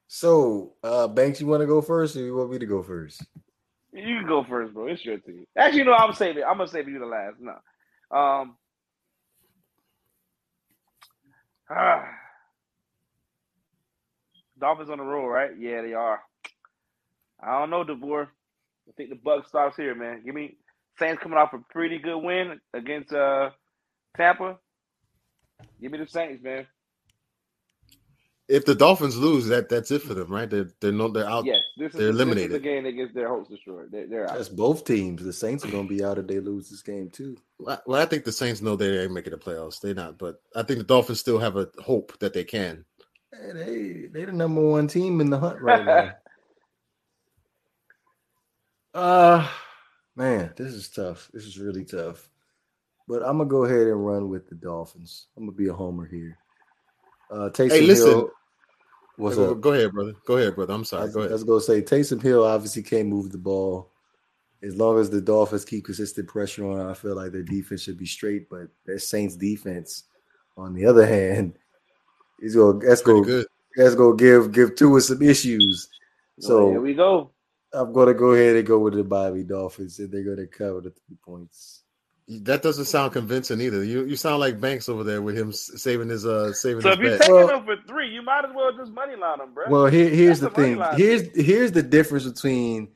So, 0.07 0.73
uh, 0.83 1.07
Banks, 1.07 1.41
you 1.41 1.47
want 1.47 1.61
to 1.61 1.67
go 1.67 1.81
first, 1.81 2.15
or 2.15 2.19
you 2.19 2.35
want 2.35 2.51
me 2.51 2.59
to 2.59 2.67
go 2.67 2.83
first? 2.83 3.25
You 3.91 4.19
can 4.19 4.27
go 4.27 4.43
first, 4.43 4.73
bro. 4.73 4.87
It's 4.87 5.03
your 5.03 5.17
team. 5.17 5.45
Actually, 5.57 5.85
no, 5.85 5.93
I'm 5.93 6.13
saving. 6.13 6.43
I'm 6.43 6.57
gonna 6.57 6.67
save 6.67 6.87
you 6.87 6.99
the 6.99 7.05
last. 7.05 7.37
No. 7.39 8.15
Um. 8.15 8.55
Ah. 11.71 12.05
Dolphins 14.59 14.89
on 14.89 14.99
the 14.99 15.03
roll, 15.03 15.27
right? 15.27 15.51
Yeah, 15.59 15.81
they 15.81 15.93
are. 15.93 16.21
I 17.43 17.59
don't 17.59 17.69
know, 17.71 17.83
DeVore. 17.83 18.29
I 18.89 18.91
think 18.97 19.09
the 19.09 19.15
buck 19.17 19.47
stops 19.47 19.77
here, 19.77 19.95
man. 19.95 20.23
Give 20.25 20.35
me 20.35 20.57
Saints 20.99 21.21
coming 21.23 21.37
off 21.37 21.53
a 21.53 21.59
pretty 21.71 21.99
good 21.99 22.19
win 22.19 22.59
against 22.73 23.13
uh 23.13 23.51
Tampa. 24.17 24.57
Give 25.81 25.91
me 25.91 25.99
the 25.99 26.07
Saints, 26.07 26.43
man. 26.43 26.67
If 28.49 28.65
the 28.65 28.75
Dolphins 28.75 29.17
lose, 29.17 29.47
that 29.47 29.69
that's 29.69 29.91
it 29.91 30.03
for 30.03 30.13
them, 30.13 30.31
right? 30.31 30.49
They're 30.49 30.69
they're 30.81 30.91
no 30.91 31.09
they're 31.09 31.29
out. 31.29 31.45
Yes, 31.45 31.59
this 31.77 31.95
is 31.95 31.97
They're 31.97 32.09
this 32.17 32.35
is 32.35 32.49
the 32.49 32.59
eliminated. 32.59 32.59
game 32.59 32.83
that 32.85 32.93
gets 32.93 33.13
their 33.13 33.29
hopes 33.29 33.49
destroyed. 33.49 33.89
They're, 33.91 34.07
they're 34.07 34.31
out. 34.31 34.37
That's 34.37 34.49
both 34.49 34.85
teams. 34.85 35.23
The 35.23 35.33
Saints 35.33 35.65
are 35.65 35.69
going 35.69 35.87
to 35.87 35.95
be 35.95 36.03
out 36.03 36.19
if 36.19 36.27
they 36.27 36.39
lose 36.39 36.69
this 36.69 36.81
game 36.83 37.09
too. 37.09 37.37
Well, 37.63 37.81
well, 37.85 38.01
I 38.01 38.05
think 38.05 38.25
the 38.25 38.31
Saints 38.31 38.61
know 38.61 38.75
they 38.75 38.99
ain't 39.03 39.13
making 39.13 39.31
the 39.31 39.37
playoffs. 39.37 39.79
They're 39.79 39.93
not, 39.93 40.17
but 40.17 40.41
I 40.53 40.63
think 40.63 40.79
the 40.79 40.83
Dolphins 40.85 41.21
still 41.21 41.39
have 41.39 41.55
a 41.55 41.69
hope 41.81 42.17
that 42.19 42.33
they 42.33 42.43
can. 42.43 42.83
Hey, 43.31 43.53
they 43.53 44.07
they 44.11 44.25
the 44.25 44.33
number 44.33 44.61
one 44.61 44.87
team 44.87 45.21
in 45.21 45.29
the 45.29 45.39
hunt 45.39 45.61
right 45.61 45.85
now. 45.85 46.11
uh 48.93 49.49
man, 50.15 50.53
this 50.57 50.73
is 50.73 50.89
tough. 50.89 51.29
This 51.33 51.45
is 51.45 51.57
really 51.57 51.85
tough. 51.85 52.29
But 53.07 53.23
I'm 53.23 53.37
gonna 53.37 53.49
go 53.49 53.63
ahead 53.63 53.87
and 53.87 54.05
run 54.05 54.29
with 54.29 54.49
the 54.49 54.55
Dolphins. 54.55 55.27
I'm 55.37 55.45
gonna 55.45 55.55
be 55.55 55.69
a 55.69 55.73
homer 55.73 56.05
here. 56.05 56.37
Uh 57.31 57.49
Taysom 57.49 57.69
Hey, 57.71 57.81
listen. 57.81 58.11
Hill. 58.11 58.31
What's 59.15 59.37
go, 59.37 59.51
up? 59.51 59.61
go 59.61 59.73
ahead, 59.73 59.93
brother. 59.93 60.13
Go 60.27 60.37
ahead, 60.37 60.55
brother. 60.55 60.73
I'm 60.73 60.83
I 60.83 60.85
sorry. 60.85 61.05
was, 61.05 61.13
Go 61.13 61.21
I 61.21 61.21
ahead. 61.21 61.31
was 61.31 61.43
gonna 61.45 61.61
say 61.61 61.81
Taysom 61.81 62.21
Hill 62.21 62.43
obviously 62.43 62.83
can't 62.83 63.07
move 63.07 63.31
the 63.31 63.37
ball. 63.37 63.92
As 64.63 64.75
long 64.77 64.97
as 64.99 65.09
the 65.09 65.19
Dolphins 65.21 65.65
keep 65.65 65.85
consistent 65.85 66.27
pressure 66.27 66.65
on, 66.65 66.89
I 66.89 66.93
feel 66.93 67.15
like 67.15 67.31
their 67.33 67.43
defense 67.43 67.81
should 67.83 67.97
be 67.97 68.05
straight. 68.05 68.49
But 68.49 68.69
their 68.85 68.97
Saints 68.99 69.35
defense, 69.35 70.03
on 70.57 70.73
the 70.73 70.85
other 70.85 71.05
hand, 71.05 71.57
is 72.39 72.55
going 72.55 72.79
that's 72.79 73.01
Pretty 73.01 73.19
going 73.21 73.29
good. 73.29 73.47
that's 73.75 73.95
gonna 73.95 74.15
give 74.15 74.51
give 74.51 74.75
Tua 74.75 75.01
some 75.01 75.21
issues. 75.21 75.89
So 76.39 76.69
here 76.71 76.81
we 76.81 76.93
go. 76.93 77.31
I'm 77.73 77.91
gonna 77.91 78.13
go 78.13 78.31
ahead 78.31 78.55
and 78.55 78.65
go 78.65 78.79
with 78.79 78.93
the 78.93 79.03
Miami 79.03 79.43
Dolphins, 79.43 79.99
and 79.99 80.11
they're 80.11 80.23
gonna 80.23 80.47
cover 80.47 80.81
the 80.81 80.91
three 80.91 81.17
points. 81.25 81.81
That 82.29 82.61
doesn't 82.61 82.85
sound 82.85 83.11
convincing 83.11 83.59
either. 83.59 83.83
You 83.83 84.05
you 84.05 84.15
sound 84.15 84.39
like 84.39 84.61
Banks 84.61 84.87
over 84.87 85.03
there 85.03 85.21
with 85.21 85.37
him 85.37 85.51
saving 85.51 86.07
his 86.07 86.25
uh 86.25 86.53
saving 86.53 86.81
so 86.83 86.89
his 86.91 86.97
if 86.99 87.03
you're 87.03 87.11
bet. 87.17 87.21
taking 87.21 87.35
Well- 87.35 87.47
them 87.47 87.65
for 87.65 87.75
three, 87.85 88.07
you 88.09 88.21
might 88.21 88.45
as 88.45 88.51
well 88.55 88.71
just 88.77 88.91
money 88.93 89.15
line 89.17 89.39
them, 89.39 89.53
bro. 89.53 89.65
Well, 89.69 89.85
here, 89.87 90.07
here's 90.07 90.39
That's 90.39 90.55
the 90.55 90.61
the 90.61 90.75
thing. 90.75 90.97
Here's 90.97 91.45
here's 91.45 91.71
the 91.73 91.83
difference 91.83 92.25
between 92.25 92.89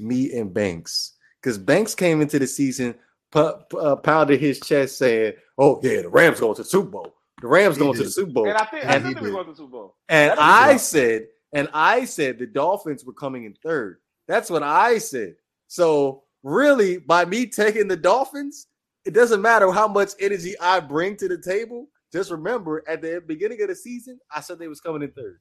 me 0.00 0.32
and 0.38 0.52
Banks. 0.52 1.12
Because 1.42 1.58
Banks 1.58 1.94
came 1.94 2.20
into 2.20 2.38
the 2.38 2.46
season, 2.46 2.94
pu- 3.30 3.52
pu- 3.70 3.78
uh, 3.78 3.96
pounded 3.96 4.40
his 4.40 4.60
chest, 4.60 4.98
saying, 4.98 5.34
"Oh 5.58 5.80
yeah, 5.82 6.02
the 6.02 6.08
Rams 6.08 6.40
going 6.40 6.54
to 6.56 6.62
the 6.62 6.68
Super 6.68 6.90
Bowl. 6.90 7.14
The 7.40 7.48
Rams 7.48 7.76
He 7.76 7.80
going 7.82 7.96
to 7.96 8.04
the 8.04 8.10
Super 8.10 8.32
Bowl." 8.32 8.48
and 8.48 8.56
I 8.58 8.64
think 8.66 8.84
and 8.84 8.92
still 8.92 9.08
he 9.08 9.14
think 9.14 9.20
we're 9.20 9.30
going 9.32 9.44
to 9.46 9.50
the 9.52 9.56
Super 9.56 9.70
Bowl. 9.70 9.96
And 10.08 10.30
That 10.30 10.38
is 10.38 10.38
I 10.44 10.70
right. 10.72 10.80
said, 10.80 11.26
and 11.54 11.68
I 11.72 12.04
said 12.04 12.38
the 12.38 12.46
Dolphins 12.46 13.04
were 13.04 13.12
coming 13.14 13.44
in 13.44 13.54
third. 13.62 13.98
That's 14.28 14.50
what 14.50 14.62
I 14.62 14.98
said. 14.98 15.36
So 15.68 16.24
really, 16.42 16.98
by 16.98 17.24
me 17.24 17.46
taking 17.46 17.88
the 17.88 17.96
Dolphins, 17.96 18.66
it 19.04 19.14
doesn't 19.14 19.40
matter 19.40 19.70
how 19.72 19.88
much 19.88 20.10
energy 20.20 20.54
I 20.60 20.80
bring 20.80 21.16
to 21.16 21.28
the 21.28 21.38
table. 21.38 21.88
Just 22.12 22.30
remember, 22.30 22.82
at 22.88 23.02
the 23.02 23.22
beginning 23.26 23.62
of 23.62 23.68
the 23.68 23.74
season, 23.74 24.18
I 24.34 24.40
said 24.40 24.58
they 24.58 24.68
was 24.68 24.80
coming 24.80 25.02
in 25.02 25.10
third. 25.12 25.40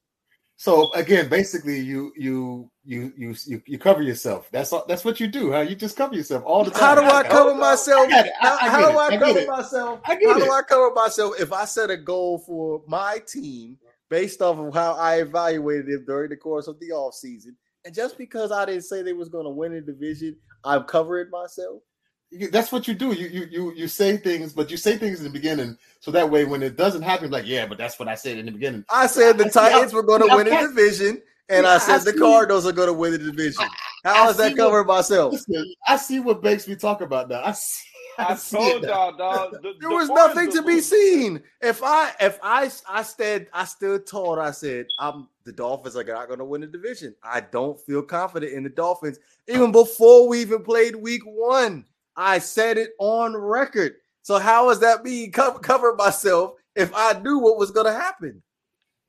So 0.59 0.91
again, 0.91 1.29
basically, 1.29 1.79
you 1.79 2.11
you 2.17 2.69
you 2.83 3.13
you 3.15 3.33
you, 3.45 3.61
you 3.65 3.79
cover 3.79 4.01
yourself. 4.01 4.49
That's 4.51 4.73
all, 4.73 4.83
that's 4.89 5.05
what 5.05 5.21
you 5.21 5.29
do, 5.29 5.53
huh? 5.53 5.61
You 5.61 5.73
just 5.73 5.95
cover 5.95 6.13
yourself 6.13 6.43
all 6.45 6.65
the 6.65 6.71
time. 6.71 6.81
How 6.81 6.95
do 6.95 7.01
I 7.03 7.05
oh, 7.05 7.23
got 7.23 7.31
cover 7.31 7.51
it. 7.51 7.55
myself? 7.55 8.09
I. 8.11 8.29
I- 8.41 8.69
How, 8.69 8.77
I 8.77 8.81
do 8.81 8.89
it. 8.89 8.97
I 8.97 9.07
I 9.07 9.17
cover 9.17 9.39
it. 9.39 9.47
myself? 9.47 10.01
I 10.03 10.09
How 10.15 10.37
do. 10.37 10.51
I 10.51 10.61
cover 10.67 10.91
myself 10.93 11.39
if 11.39 11.53
I 11.53 11.63
set 11.63 11.89
a 11.89 11.95
goal 11.95 12.39
for 12.39 12.83
my 12.89 13.19
team 13.25 13.77
based 14.09 14.41
off 14.41 14.57
of 14.57 14.73
how 14.73 14.95
I 14.95 15.21
evaluated 15.21 15.85
them 15.87 16.03
during 16.05 16.29
the 16.29 16.35
course 16.35 16.67
of 16.67 16.77
the 16.81 16.89
offseason? 16.89 17.55
And 17.85 17.95
just 17.95 18.17
because 18.17 18.51
I 18.51 18.65
didn't 18.65 18.83
say 18.83 19.01
they 19.01 19.13
was 19.13 19.29
going 19.29 19.45
to 19.45 19.51
win 19.51 19.71
the 19.71 19.79
division, 19.79 20.35
I'm 20.65 20.83
covering 20.83 21.29
myself. 21.29 21.83
You- 22.31 22.51
that's 22.51 22.71
what 22.71 22.87
you 22.87 22.93
do. 22.93 23.11
You 23.13 23.27
you 23.27 23.47
you 23.49 23.73
you 23.73 23.87
say 23.87 24.17
things, 24.17 24.53
but 24.53 24.69
you 24.69 24.77
say 24.77 24.97
things 24.97 25.17
in 25.19 25.23
the 25.23 25.29
beginning, 25.31 25.77
so 25.99 26.11
that 26.11 26.29
way 26.29 26.45
when 26.45 26.61
it 26.61 26.75
doesn't 26.77 27.01
happen, 27.01 27.31
like 27.31 27.47
yeah, 27.47 27.65
but 27.65 27.77
that's 27.77 27.97
what 27.99 28.07
I 28.07 28.15
said 28.15 28.37
in 28.37 28.45
the 28.45 28.51
beginning. 28.51 28.85
I 28.89 29.07
said 29.07 29.37
the 29.37 29.45
I 29.45 29.49
see- 29.49 29.59
Titans 29.59 29.93
were 29.93 30.03
going 30.03 30.21
to 30.27 30.35
win 30.35 30.45
the 30.45 30.57
division, 30.67 31.21
and 31.49 31.63
Yeah, 31.63 31.71
I 31.71 31.75
I 31.75 31.77
said 31.79 32.01
the 32.03 32.11
see- 32.13 32.19
Cardinals 32.19 32.65
are 32.67 32.71
going 32.71 32.87
to 32.87 32.93
win 32.93 33.13
the 33.13 33.17
division. 33.17 33.65
I 34.05 34.13
How 34.13 34.29
is 34.29 34.37
that 34.37 34.51
see 34.51 34.55
covering 34.57 34.85
myself? 34.87 35.33
Listen, 35.33 35.73
I 35.87 35.97
see 35.97 36.19
what 36.19 36.43
makes 36.43 36.67
me 36.67 36.75
talk 36.75 37.01
about 37.01 37.29
that. 37.29 37.45
I 37.47 37.51
see. 37.53 37.85
I 38.19 38.35
see 38.35 38.57
told 38.57 38.83
it 38.83 38.89
y'all, 38.89 39.15
dog. 39.15 39.51
The, 39.53 39.59
There 39.61 39.89
the 39.89 39.95
was 39.95 40.09
nothing 40.09 40.51
to 40.51 40.61
be 40.61 40.73
losing. 40.75 40.97
seen. 40.97 41.43
If 41.61 41.81
I 41.83 42.11
if 42.19 42.37
I 42.43 42.69
I 42.87 43.01
stood 43.01 43.47
I 43.53 43.63
stood 43.65 44.05
tall 44.05 44.39
I 44.39 44.51
said 44.51 44.87
I'm 44.99 45.29
the 45.45 45.51
Dolphins 45.53 45.95
are 45.95 46.03
not 46.03 46.27
going 46.27 46.39
to 46.39 46.45
win 46.45 46.61
the 46.61 46.67
division. 46.67 47.15
I 47.23 47.39
don't 47.41 47.79
feel 47.79 48.01
confident 48.03 48.51
in 48.53 48.63
the 48.63 48.69
Dolphins 48.69 49.19
even 49.47 49.71
before 49.71 50.27
we 50.27 50.41
even 50.41 50.63
played 50.63 50.95
week 50.95 51.21
1. 51.25 51.85
I 52.19 52.39
said 52.39 52.77
it 52.77 52.91
on 52.99 53.35
record. 53.35 53.93
So 54.21 54.37
how 54.37 54.69
is 54.69 54.79
that 54.79 55.03
me 55.03 55.29
cover, 55.29 55.59
cover 55.59 55.95
myself 55.95 56.53
if 56.75 56.91
I 56.93 57.19
knew 57.19 57.39
what 57.39 57.57
was 57.57 57.71
going 57.71 57.85
to 57.87 57.93
happen? 57.93 58.43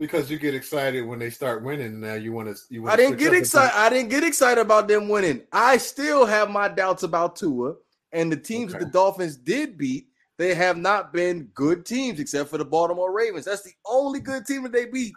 because 0.01 0.31
you 0.31 0.39
get 0.39 0.55
excited 0.55 1.03
when 1.03 1.19
they 1.19 1.28
start 1.28 1.62
winning. 1.62 2.01
Now 2.01 2.15
you 2.15 2.32
want 2.32 2.49
to. 2.49 2.61
You 2.70 2.82
wanna 2.82 2.95
I 2.95 2.97
didn't 2.97 3.19
get 3.19 3.35
excited. 3.35 3.78
I 3.78 3.91
didn't 3.91 4.09
get 4.09 4.24
excited 4.24 4.61
about 4.61 4.89
them 4.89 5.09
winning. 5.09 5.43
I 5.53 5.77
still 5.77 6.24
have 6.24 6.51
my 6.51 6.69
doubts 6.69 7.03
about 7.03 7.37
Tua 7.37 7.74
and 8.12 8.32
the 8.32 8.37
teams 8.37 8.74
Okay. 8.74 8.82
the 8.85 8.91
Dolphins 8.91 9.37
did 9.37 9.77
beat. 9.77 10.07
They 10.39 10.55
have 10.55 10.78
not 10.78 11.12
been 11.12 11.51
good 11.53 11.85
teams 11.85 12.19
except 12.19 12.49
for 12.49 12.57
the 12.57 12.65
Baltimore 12.65 13.12
Ravens. 13.12 13.45
That's 13.45 13.62
the 13.62 13.74
only 13.85 14.20
good 14.20 14.47
team 14.47 14.62
that 14.62 14.73
they 14.73 14.87
beat. 14.87 15.12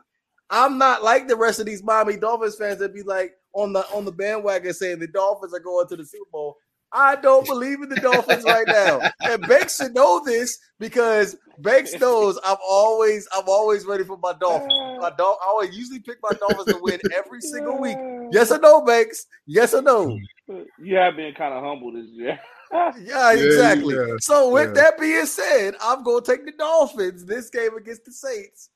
I'm 0.50 0.78
not 0.78 1.02
like 1.02 1.30
the 1.30 1.38
rest 1.38 1.62
of 1.62 1.66
these 1.66 1.82
Miami 1.82 2.18
Dolphins 2.18 2.58
fans 2.58 2.80
that 2.80 2.94
be 2.94 3.04
like 3.04 3.36
on 3.54 3.72
the 3.72 3.86
on 3.94 4.04
the 4.04 4.12
bandwagon 4.12 4.74
saying 4.74 5.00
the 5.00 5.08
Dolphins 5.08 5.54
are 5.54 5.60
going 5.60 5.88
to 5.88 5.96
the 5.96 6.06
Super 6.06 6.30
Bowl. 6.30 6.58
I 6.94 7.16
don't 7.16 7.46
believe 7.48 7.82
in 7.82 7.90
the 7.90 7.96
Dolphins 7.96 8.44
right 8.44 8.68
now. 8.68 9.02
And 9.22 9.42
Banks 9.48 9.78
should 9.78 9.96
know 9.96 10.22
this 10.24 10.60
because 10.80 11.36
Banks 11.60 11.94
knows 12.00 12.40
I'm 12.44 12.58
always 12.68 13.28
I'm 13.36 13.48
always 13.48 13.86
ready 13.86 14.04
for 14.04 14.18
my 14.18 14.34
Dolphins. 14.34 14.74
My 15.02 15.12
dog, 15.18 15.38
I 15.42 15.48
always 15.48 15.76
usually 15.76 16.00
pick 16.00 16.18
my 16.22 16.32
Dolphins 16.32 16.66
to 16.66 16.80
win 16.82 17.00
every 17.16 17.42
single 17.42 17.80
week. 17.80 17.98
Yes 18.32 18.52
or 18.52 18.60
no, 18.60 18.82
Banks? 18.82 19.26
Yes 19.46 19.74
or 19.74 19.82
no? 19.82 20.18
You 20.80 20.96
have 20.98 21.16
been 21.16 21.34
kind 21.34 21.54
of 21.54 21.64
humble 21.64 21.92
this 21.94 22.08
year. 22.12 22.40
Yeah, 23.00 23.34
exactly. 23.34 23.94
yeah, 23.94 24.16
so 24.20 24.50
with 24.50 24.70
yeah. 24.70 24.82
that 24.82 25.00
being 25.00 25.28
said, 25.28 25.76
I'm 25.80 26.02
gonna 26.04 26.24
take 26.24 26.44
the 26.44 26.54
Dolphins 26.54 27.24
this 27.24 27.52
game 27.52 27.78
against 27.78 28.04
the 28.04 28.12
Saints. 28.12 28.72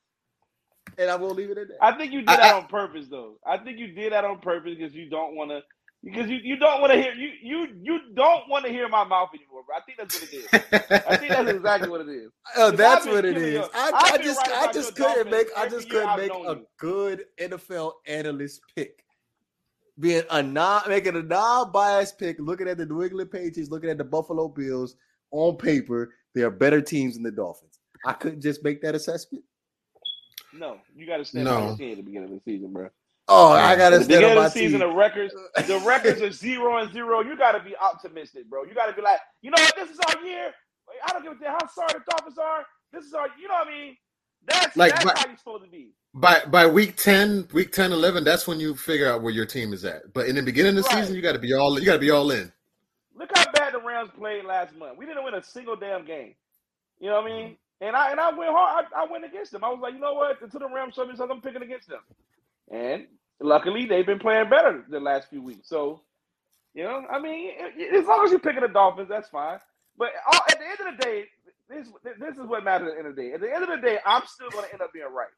And 0.96 1.10
I'm 1.10 1.20
gonna 1.20 1.32
leave 1.32 1.50
it 1.50 1.58
at 1.58 1.66
that. 1.66 1.78
I 1.82 1.98
think 1.98 2.12
you 2.12 2.20
did 2.20 2.28
I- 2.28 2.36
that 2.36 2.54
on 2.54 2.66
purpose, 2.68 3.06
though. 3.10 3.40
I 3.44 3.58
think 3.58 3.76
you 3.78 3.88
did 3.88 4.12
that 4.12 4.24
on 4.24 4.38
purpose 4.38 4.76
because 4.78 4.94
you 4.94 5.10
don't 5.10 5.34
want 5.34 5.50
to. 5.50 5.62
Because 6.04 6.30
you, 6.30 6.36
you 6.42 6.56
don't 6.56 6.80
want 6.80 6.92
to 6.92 7.02
hear 7.02 7.12
you 7.12 7.30
you 7.42 7.66
you 7.82 8.00
don't 8.14 8.48
want 8.48 8.64
to 8.64 8.70
hear 8.70 8.88
my 8.88 9.02
mouth 9.04 9.30
anymore, 9.34 9.62
bro. 9.66 9.76
I 9.76 9.80
think 9.80 9.98
that's 9.98 10.20
what 10.20 10.32
it 10.32 10.36
is. 10.36 11.02
I 11.08 11.16
think 11.16 11.30
that's 11.32 11.50
exactly 11.50 11.88
what 11.88 12.00
it 12.02 12.08
is. 12.08 12.30
Uh, 12.56 12.70
that's 12.70 13.04
what 13.04 13.24
it 13.24 13.36
is. 13.36 13.54
killing 13.58 13.70
I, 13.74 13.90
I've 13.94 14.20
I 14.20 14.22
just 14.22 14.40
I 14.48 14.72
just 14.72 14.96
couldn't 14.96 15.30
make 15.30 15.48
I 15.56 15.68
just 15.68 15.90
couldn't 15.90 16.16
make 16.16 16.30
a 16.32 16.34
you. 16.54 16.66
good 16.78 17.24
NFL 17.40 17.92
analyst 18.06 18.60
pick. 18.76 19.04
Being 19.98 20.22
a 20.30 20.40
non 20.42 20.82
making 20.88 21.16
a 21.16 21.22
non-biased 21.22 22.18
pick, 22.18 22.36
looking 22.38 22.68
at 22.68 22.78
the 22.78 22.86
New 22.86 23.02
England 23.02 23.32
Patriots, 23.32 23.70
looking 23.70 23.90
at 23.90 23.98
the 23.98 24.04
Buffalo 24.04 24.46
Bills 24.48 24.94
on 25.32 25.56
paper, 25.56 26.14
they 26.34 26.42
are 26.42 26.50
better 26.50 26.80
teams 26.80 27.14
than 27.14 27.24
the 27.24 27.32
Dolphins. 27.32 27.80
I 28.06 28.12
couldn't 28.12 28.40
just 28.40 28.62
make 28.62 28.80
that 28.82 28.94
assessment. 28.94 29.44
No, 30.54 30.78
you 30.94 31.06
got 31.06 31.18
to 31.18 31.24
stand 31.24 31.44
No. 31.46 31.54
by 31.60 31.66
your 31.66 31.76
team 31.76 31.90
at 31.90 31.96
the 31.98 32.02
beginning 32.02 32.32
of 32.32 32.34
the 32.44 32.50
season, 32.50 32.72
bro. 32.72 32.88
Oh, 33.28 33.52
I 33.52 33.76
gotta 33.76 34.02
stand 34.02 34.24
on 34.24 34.36
my 34.36 34.48
season, 34.48 34.80
team. 34.80 34.88
the 34.88 34.94
records 34.94 35.34
the 35.66 35.78
records 35.86 36.22
are 36.22 36.30
zero 36.32 36.78
and 36.78 36.90
zero. 36.92 37.20
You 37.20 37.36
got 37.36 37.52
to 37.52 37.60
be 37.62 37.76
optimistic, 37.76 38.48
bro. 38.48 38.64
You 38.64 38.74
got 38.74 38.86
to 38.86 38.92
be 38.94 39.02
like, 39.02 39.20
you 39.42 39.50
know 39.50 39.60
what? 39.60 39.74
This 39.76 39.90
is 39.90 39.98
our 40.08 40.22
year. 40.24 40.52
I 41.06 41.12
don't 41.12 41.22
give 41.22 41.32
a 41.32 41.36
damn 41.36 41.52
how 41.52 41.66
sorry 41.68 41.92
the 41.94 42.00
Dolphins 42.10 42.38
are. 42.38 42.64
This 42.92 43.04
is 43.04 43.12
our, 43.12 43.26
you 43.38 43.46
know 43.48 43.54
what 43.54 43.68
I 43.68 43.70
mean? 43.70 43.96
That's 44.46 44.76
Like, 44.76 44.92
that's 44.92 45.04
but- 45.04 45.18
how 45.18 45.26
you're 45.28 45.36
supposed 45.36 45.64
to 45.64 45.70
be. 45.70 45.90
by 46.14 46.40
by 46.50 46.66
week 46.66 46.96
10 46.96 47.48
week 47.52 47.70
10 47.70 47.92
11 47.92 48.24
that's 48.24 48.46
when 48.46 48.58
you 48.58 48.74
figure 48.74 49.06
out 49.12 49.20
where 49.22 49.32
your 49.32 49.44
team 49.44 49.74
is 49.74 49.84
at 49.84 50.10
but 50.14 50.26
in 50.26 50.36
the 50.36 50.42
beginning 50.42 50.70
of 50.78 50.84
the 50.84 50.88
Right. 50.88 51.00
season 51.02 51.14
you 51.14 51.20
got 51.20 51.32
to 51.32 51.38
be 51.38 51.52
all 51.52 51.78
you 51.78 51.84
got 51.84 51.94
to 51.94 51.98
be 51.98 52.10
all 52.10 52.30
in 52.30 52.50
Look 53.14 53.30
how 53.36 53.44
bad 53.52 53.74
the 53.74 53.80
Rams 53.80 54.10
played 54.16 54.44
last 54.46 54.74
month. 54.76 54.96
We 54.96 55.04
didn't 55.04 55.24
win 55.24 55.34
a 55.34 55.42
single 55.42 55.74
damn 55.76 56.06
game. 56.06 56.34
You 57.00 57.08
know 57.10 57.20
what 57.20 57.30
I 57.30 57.36
mean? 57.36 57.56
And 57.80 57.94
I 57.96 58.10
and 58.12 58.18
I 58.20 58.30
went 58.32 58.52
hard. 58.52 58.86
I, 58.96 59.02
I 59.02 59.06
went 59.10 59.24
against 59.24 59.50
them. 59.52 59.64
I 59.64 59.68
was 59.70 59.80
like, 59.82 59.92
you 59.94 60.00
know 60.00 60.14
what? 60.14 60.40
Until 60.40 60.60
the 60.60 60.68
Rams 60.68 60.94
show 60.94 61.04
me 61.04 61.14
something, 61.16 61.36
I'm 61.36 61.42
picking 61.42 61.62
against 61.62 61.88
them. 61.88 62.00
And 62.70 63.06
luckily, 63.40 63.86
they've 63.86 64.06
been 64.06 64.18
playing 64.18 64.48
better 64.50 64.84
the 64.88 65.00
last 65.00 65.28
few 65.28 65.42
weeks. 65.42 65.68
So, 65.68 66.02
you 66.74 66.84
know, 66.84 67.04
I 67.10 67.18
mean, 67.18 67.52
i- 67.60 67.72
i- 67.78 67.96
as 67.98 68.06
long 68.06 68.24
as 68.24 68.30
you're 68.30 68.40
picking 68.40 68.60
the 68.62 68.68
Dolphins, 68.68 69.08
that's 69.08 69.28
fine. 69.28 69.58
But 69.96 70.10
all, 70.32 70.40
at 70.48 70.58
the 70.58 70.64
end 70.66 70.78
of 70.92 70.96
the 70.96 71.02
day, 71.04 71.24
this 71.68 71.88
this 72.18 72.36
is 72.36 72.46
what 72.46 72.64
matters. 72.64 72.88
At 72.88 72.94
the 72.94 72.98
end 72.98 73.08
of 73.08 73.16
the 73.16 73.22
day, 73.22 73.32
at 73.32 73.40
the 73.40 73.52
end 73.52 73.64
of 73.64 73.68
the 73.70 73.86
day, 73.86 73.98
I'm 74.06 74.22
still 74.26 74.48
going 74.50 74.64
to 74.66 74.72
end 74.72 74.80
up 74.82 74.92
being 74.92 75.06
right 75.12 75.28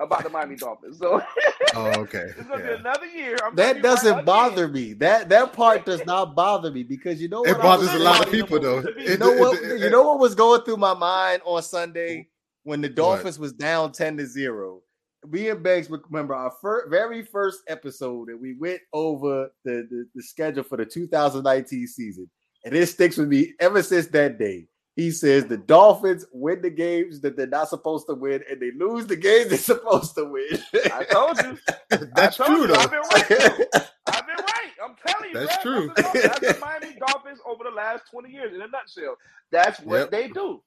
about 0.00 0.22
the 0.22 0.28
Miami 0.30 0.54
Dolphins. 0.56 0.98
So 0.98 1.20
oh 1.76 1.86
okay 2.02 2.26
it's 2.36 2.46
going 2.46 2.60
to 2.60 2.66
be 2.66 2.72
another 2.74 3.06
year. 3.06 3.36
I'm 3.42 3.54
That 3.56 3.80
doesn't 3.82 4.12
again. 4.12 4.24
bother 4.24 4.68
me. 4.68 4.92
That 4.94 5.28
that 5.30 5.52
part 5.52 5.84
does 5.86 6.04
not 6.04 6.34
bother 6.36 6.70
me 6.70 6.82
because 6.82 7.20
you 7.22 7.28
know 7.28 7.40
what 7.40 7.50
it 7.50 7.58
bothers 7.58 7.92
a 7.94 7.98
lot 7.98 8.24
of 8.24 8.30
people 8.30 8.60
though 8.60 8.80
You 8.80 8.94
You 8.98 9.12
It- 9.12 9.20
know 9.20 9.30
it- 9.32 9.40
what? 9.40 9.62
it- 9.62 9.80
You 9.80 9.90
know 9.90 10.02
what 10.02 10.18
was 10.20 10.34
going 10.34 10.60
through 10.62 10.76
my 10.76 10.94
mind 10.94 11.42
on 11.44 11.62
Sunday 11.62 12.28
when 12.64 12.80
the 12.80 12.88
What? 12.88 12.94
Dolphins 12.96 13.38
was 13.38 13.52
down 13.52 13.92
ten 13.92 14.16
to 14.18 14.26
zero. 14.26 14.82
Me 15.30 15.48
and 15.48 15.62
Banks 15.62 15.88
remember 15.90 16.34
our 16.34 16.52
fir- 16.60 16.88
very 16.88 17.22
first 17.22 17.60
episode 17.68 18.28
and 18.28 18.40
we 18.40 18.54
went 18.54 18.80
over 18.92 19.50
the, 19.64 19.86
the 19.90 20.06
the 20.14 20.22
schedule 20.22 20.62
for 20.64 20.76
the 20.76 20.86
2019 20.86 21.86
season, 21.86 22.28
and 22.64 22.74
it 22.74 22.86
sticks 22.86 23.16
with 23.16 23.28
me 23.28 23.52
ever 23.60 23.82
since 23.82 24.06
that 24.08 24.38
day. 24.38 24.66
He 24.96 25.12
says 25.12 25.44
the 25.46 25.56
Dolphins 25.58 26.24
win 26.32 26.60
the 26.60 26.70
games 26.70 27.20
that 27.20 27.36
they're 27.36 27.46
not 27.46 27.68
supposed 27.68 28.06
to 28.08 28.14
win, 28.14 28.42
and 28.50 28.60
they 28.60 28.72
lose 28.72 29.06
the 29.06 29.14
games 29.16 29.50
they're 29.50 29.58
supposed 29.58 30.14
to 30.16 30.24
win. 30.24 30.48
I 30.92 31.04
told 31.04 31.38
you. 31.38 31.58
that's 32.16 32.40
I 32.40 32.46
told 32.46 32.48
true 32.48 32.60
you, 32.62 32.66
though 32.66 32.74
I've 32.74 32.90
been 32.90 33.00
right. 33.00 33.28
though. 33.28 33.80
I've 34.08 34.26
been 34.26 34.36
right. 34.36 34.72
I'm 34.84 34.94
telling 35.06 35.30
you, 35.30 35.34
That's 35.38 35.64
man. 35.64 35.74
true. 35.74 35.92
That's, 35.94 36.12
the, 36.12 36.18
that's 36.20 36.40
the 36.40 36.58
Miami 36.60 36.96
Dolphins 37.06 37.38
over 37.46 37.62
the 37.64 37.70
last 37.70 38.04
20 38.10 38.30
years 38.32 38.54
in 38.54 38.60
a 38.62 38.66
nutshell. 38.68 39.16
That's 39.52 39.78
what 39.80 39.98
Yep. 40.00 40.10
they 40.10 40.28
do. 40.28 40.62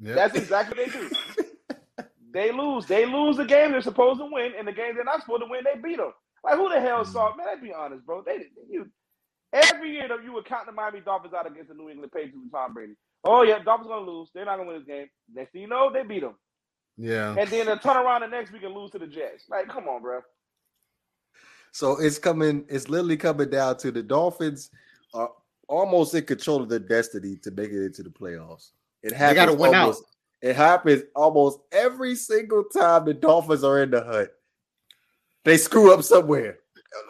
Yep. 0.00 0.14
That's 0.16 0.36
exactly 0.36 0.82
what 0.84 0.92
they 0.92 0.98
do. 0.98 1.42
they 2.32 2.52
lose. 2.52 2.86
They 2.86 3.06
lose 3.06 3.36
the 3.36 3.44
game 3.44 3.72
they're 3.72 3.80
supposed 3.82 4.20
to 4.20 4.28
win, 4.30 4.52
and 4.58 4.66
the 4.66 4.72
game 4.72 4.94
they're 4.94 5.04
not 5.04 5.20
supposed 5.20 5.42
to 5.42 5.48
win, 5.48 5.64
they 5.64 5.80
beat 5.80 5.96
them. 5.98 6.12
Like 6.44 6.56
who 6.56 6.68
the 6.68 6.80
hell 6.80 7.04
Mm. 7.04 7.12
saw? 7.12 7.34
Man, 7.36 7.46
let's 7.46 7.60
be 7.60 7.72
honest, 7.72 8.04
bro. 8.06 8.22
They 8.22 8.46
you 8.68 8.90
every 9.52 9.92
year 9.92 10.08
though 10.08 10.18
you 10.18 10.32
would 10.32 10.44
count 10.44 10.66
the 10.66 10.72
Miami 10.72 11.00
Dolphins 11.00 11.34
out 11.34 11.46
against 11.46 11.68
the 11.68 11.74
New 11.74 11.88
England 11.88 12.12
Patriots 12.12 12.36
with 12.42 12.52
Tom 12.52 12.74
Brady. 12.74 12.94
Oh 13.24 13.42
yeah, 13.42 13.58
Dolphins 13.58 13.88
gonna 13.88 14.08
lose. 14.08 14.30
They're 14.34 14.44
not 14.44 14.56
gonna 14.56 14.68
win 14.68 14.78
this 14.78 14.86
game. 14.86 15.08
Next 15.34 15.52
thing 15.52 15.62
you 15.62 15.68
know, 15.68 15.90
they 15.92 16.02
beat 16.02 16.20
them, 16.20 16.36
yeah 16.96 17.34
and 17.36 17.48
then 17.50 17.66
they 17.66 17.76
turn 17.76 17.96
around 17.96 18.20
the 18.22 18.28
next 18.28 18.52
week 18.52 18.62
and 18.62 18.74
lose 18.74 18.90
to 18.92 18.98
the 18.98 19.06
Jets. 19.06 19.44
Like, 19.48 19.68
come 19.68 19.88
on, 19.88 20.02
bro. 20.02 20.20
So 21.72 22.00
it's 22.00 22.18
coming, 22.18 22.64
it's 22.68 22.88
literally 22.88 23.16
coming 23.16 23.50
down 23.50 23.76
to 23.78 23.90
the 23.90 24.02
Dolphins 24.02 24.70
are 25.12 25.30
almost 25.68 26.14
in 26.14 26.24
control 26.24 26.62
of 26.62 26.68
their 26.68 26.78
destiny 26.78 27.36
to 27.42 27.50
make 27.50 27.70
it 27.70 27.84
into 27.84 28.02
the 28.02 28.10
playoffs. 28.10 28.70
It 29.02 29.12
happens 29.12 29.36
gotta 29.36 29.52
win 29.54 29.74
out. 29.74 29.96
Almost, 30.42 30.50
It 30.50 30.56
happens 30.56 31.02
almost 31.14 31.60
every 31.72 32.14
single 32.14 32.64
time 32.64 33.04
the 33.04 33.14
Dolphins 33.14 33.64
are 33.64 33.82
in 33.82 33.90
the 33.90 34.02
hunt. 34.02 34.30
They 35.44 35.56
screw 35.56 35.92
up 35.92 36.02
somewhere. 36.02 36.58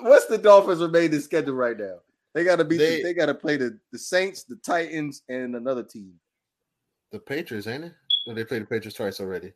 What's 0.01 0.27
the 0.27 0.39
Dolphins 0.39 0.81
remaining 0.81 1.21
schedule 1.21 1.55
right 1.55 1.77
now? 1.79 1.99
They 2.35 2.45
gotta 2.45 2.65
beat 2.65 2.79
They- 2.79 2.97
the, 2.99 3.03
they 3.03 3.15
gotta 3.15 3.35
play 3.35 3.57
the, 3.57 3.79
the 3.93 3.99
Saints, 3.99 4.45
the 4.45 4.57
Titans, 4.57 5.23
and 5.29 5.57
another 5.57 5.83
team. 5.83 6.15
The 7.13 7.19
Patriots, 7.19 7.67
ain't 7.67 7.85
it? 7.85 7.93
Or 8.27 8.35
they 8.35 8.45
played 8.45 8.63
the 8.63 8.67
Patriots 8.67 8.97
twice 8.97 9.21
already. 9.21 9.53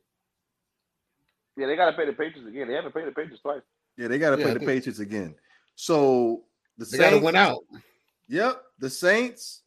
Yeah, 1.56 1.66
they 1.66 1.76
gotta 1.76 1.96
pay 1.96 2.06
the 2.06 2.12
Patriots 2.12 2.48
again. 2.48 2.68
They 2.68 2.74
haven't 2.74 2.94
paid 2.94 3.06
the 3.06 3.12
Patriots 3.12 3.42
twice. 3.42 3.60
Yeah, 3.98 4.08
they 4.08 4.18
got 4.18 4.30
to 4.30 4.36
Yeah, 4.38 4.44
play 4.44 4.50
I 4.52 4.54
the 4.54 4.60
think- 4.60 4.70
Patriots 4.70 4.98
again. 5.00 5.34
So 5.74 6.44
the 6.78 6.84
They 6.86 6.96
got 6.98 7.10
Saints, 7.10 7.24
win 7.24 7.36
out. 7.36 7.58
Yep, 8.28 8.62
the 8.78 8.88
Saints, 8.88 9.62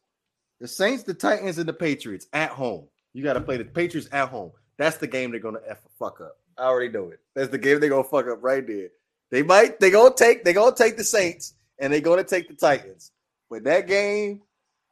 the 0.60 0.66
Saints, 0.66 1.02
the 1.04 1.14
Titans, 1.14 1.58
and 1.58 1.68
the 1.68 1.72
Patriots 1.74 2.26
at 2.32 2.50
home. 2.50 2.88
You 3.14 3.22
got 3.22 3.34
to 3.34 3.40
play 3.40 3.56
the 3.56 3.64
Patriots 3.64 4.08
at 4.12 4.28
home. 4.28 4.52
That's 4.76 4.96
the 4.98 5.06
game 5.06 5.30
they're 5.30 5.40
gonna 5.40 5.60
f 5.66 5.78
fuck 5.98 6.20
up. 6.20 6.36
I 6.58 6.64
already 6.64 6.92
know 6.92 7.08
it. 7.08 7.20
That's 7.34 7.50
the 7.50 7.58
game 7.58 7.80
they're 7.80 7.88
gonna 7.88 8.04
fuck 8.04 8.26
up 8.26 8.42
right 8.42 8.66
there. 8.66 8.88
They 9.30 9.42
might 9.42 9.78
they 9.80 9.90
gonna 9.90 10.14
take 10.14 10.44
they 10.44 10.52
gonna 10.52 10.74
take 10.74 10.96
the 10.96 11.04
Saints 11.04 11.54
and 11.78 11.92
they're 11.92 12.00
gonna 12.00 12.24
take 12.24 12.48
the 12.48 12.54
Titans. 12.54 13.12
But 13.48 13.64
that 13.64 13.86
game 13.86 14.42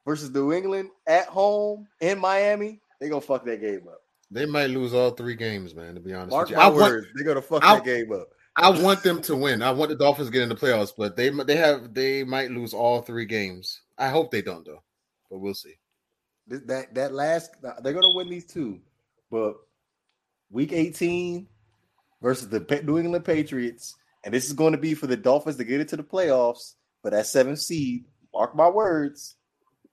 versus 0.07 0.31
New 0.31 0.53
England 0.53 0.91
at 1.07 1.27
home 1.27 1.89
in 2.01 2.19
Miami, 2.21 2.81
they 3.01 3.09
gonna 3.09 3.21
fuck 3.21 3.45
that 3.45 3.61
game 3.61 3.83
up. 3.89 4.03
They 4.31 4.47
might 4.47 4.71
lose 4.71 4.95
all 4.95 5.11
three 5.11 5.35
games, 5.35 5.75
man. 5.75 5.95
To 5.95 6.01
be 6.01 6.15
honest 6.15 6.31
Mark 6.31 6.49
with 6.49 6.51
you, 6.53 6.57
my 6.57 6.63
I 6.63 6.69
want, 6.69 6.81
words, 6.81 7.07
they're 7.15 7.27
gonna 7.27 7.43
fuck 7.43 7.65
I- 7.65 7.75
that 7.77 7.85
game 7.85 8.13
up. 8.13 8.29
I 8.55 8.69
want 8.69 9.03
them 9.03 9.23
to 9.23 9.35
win. 9.35 9.63
I 9.63 9.71
want 9.71 9.89
the 9.89 9.97
Dolphins 9.97 10.29
to 10.29 10.33
get 10.33 10.43
in 10.43 10.51
the 10.51 10.55
playoffs, 10.55 10.93
but 10.97 11.17
they 11.17 11.31
they 11.31 11.57
have 11.57 11.95
they 11.95 12.23
might 12.23 12.51
lose 12.51 12.75
all 12.75 13.01
three 13.01 13.25
games. 13.25 13.81
I 13.97 14.11
hope 14.11 14.31
they 14.31 14.43
don't 14.43 14.65
though, 14.65 14.83
but 15.31 15.39
we'll 15.39 15.55
see. 15.55 15.75
Th- 16.53 16.63
That 16.67 16.95
that 16.95 17.13
last 17.15 17.51
they're 17.83 17.95
gonna 17.95 18.15
win 18.15 18.29
these 18.29 18.45
two, 18.47 18.81
but 19.31 19.55
week 20.51 20.73
18 20.73 21.49
versus 22.21 22.49
the 22.51 22.61
New 22.85 22.99
England 22.99 23.25
Patriots, 23.25 23.95
and 24.25 24.35
this 24.35 24.45
is 24.47 24.53
going 24.53 24.73
to 24.73 24.79
be 24.79 24.93
for 24.95 25.07
the 25.07 25.17
Dolphins 25.17 25.57
to 25.57 25.65
get 25.65 25.81
into 25.81 25.97
the 25.97 26.03
playoffs 26.05 26.75
But 27.03 27.13
that 27.13 27.27
seventh 27.27 27.61
seed. 27.61 28.05
Mark 28.35 28.55
my 28.55 28.69
words, 28.69 29.37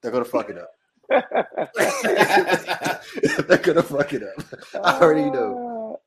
they're 0.02 0.12
gonna 0.12 0.26
fuck 0.26 0.50
it 0.50 0.58
up. 0.58 0.72
they're 3.48 3.58
gonna 3.58 3.84
fuck 3.84 4.14
it 4.14 4.24
up. 4.24 4.44
I 4.84 5.00
already 5.02 5.30
know. 5.30 6.00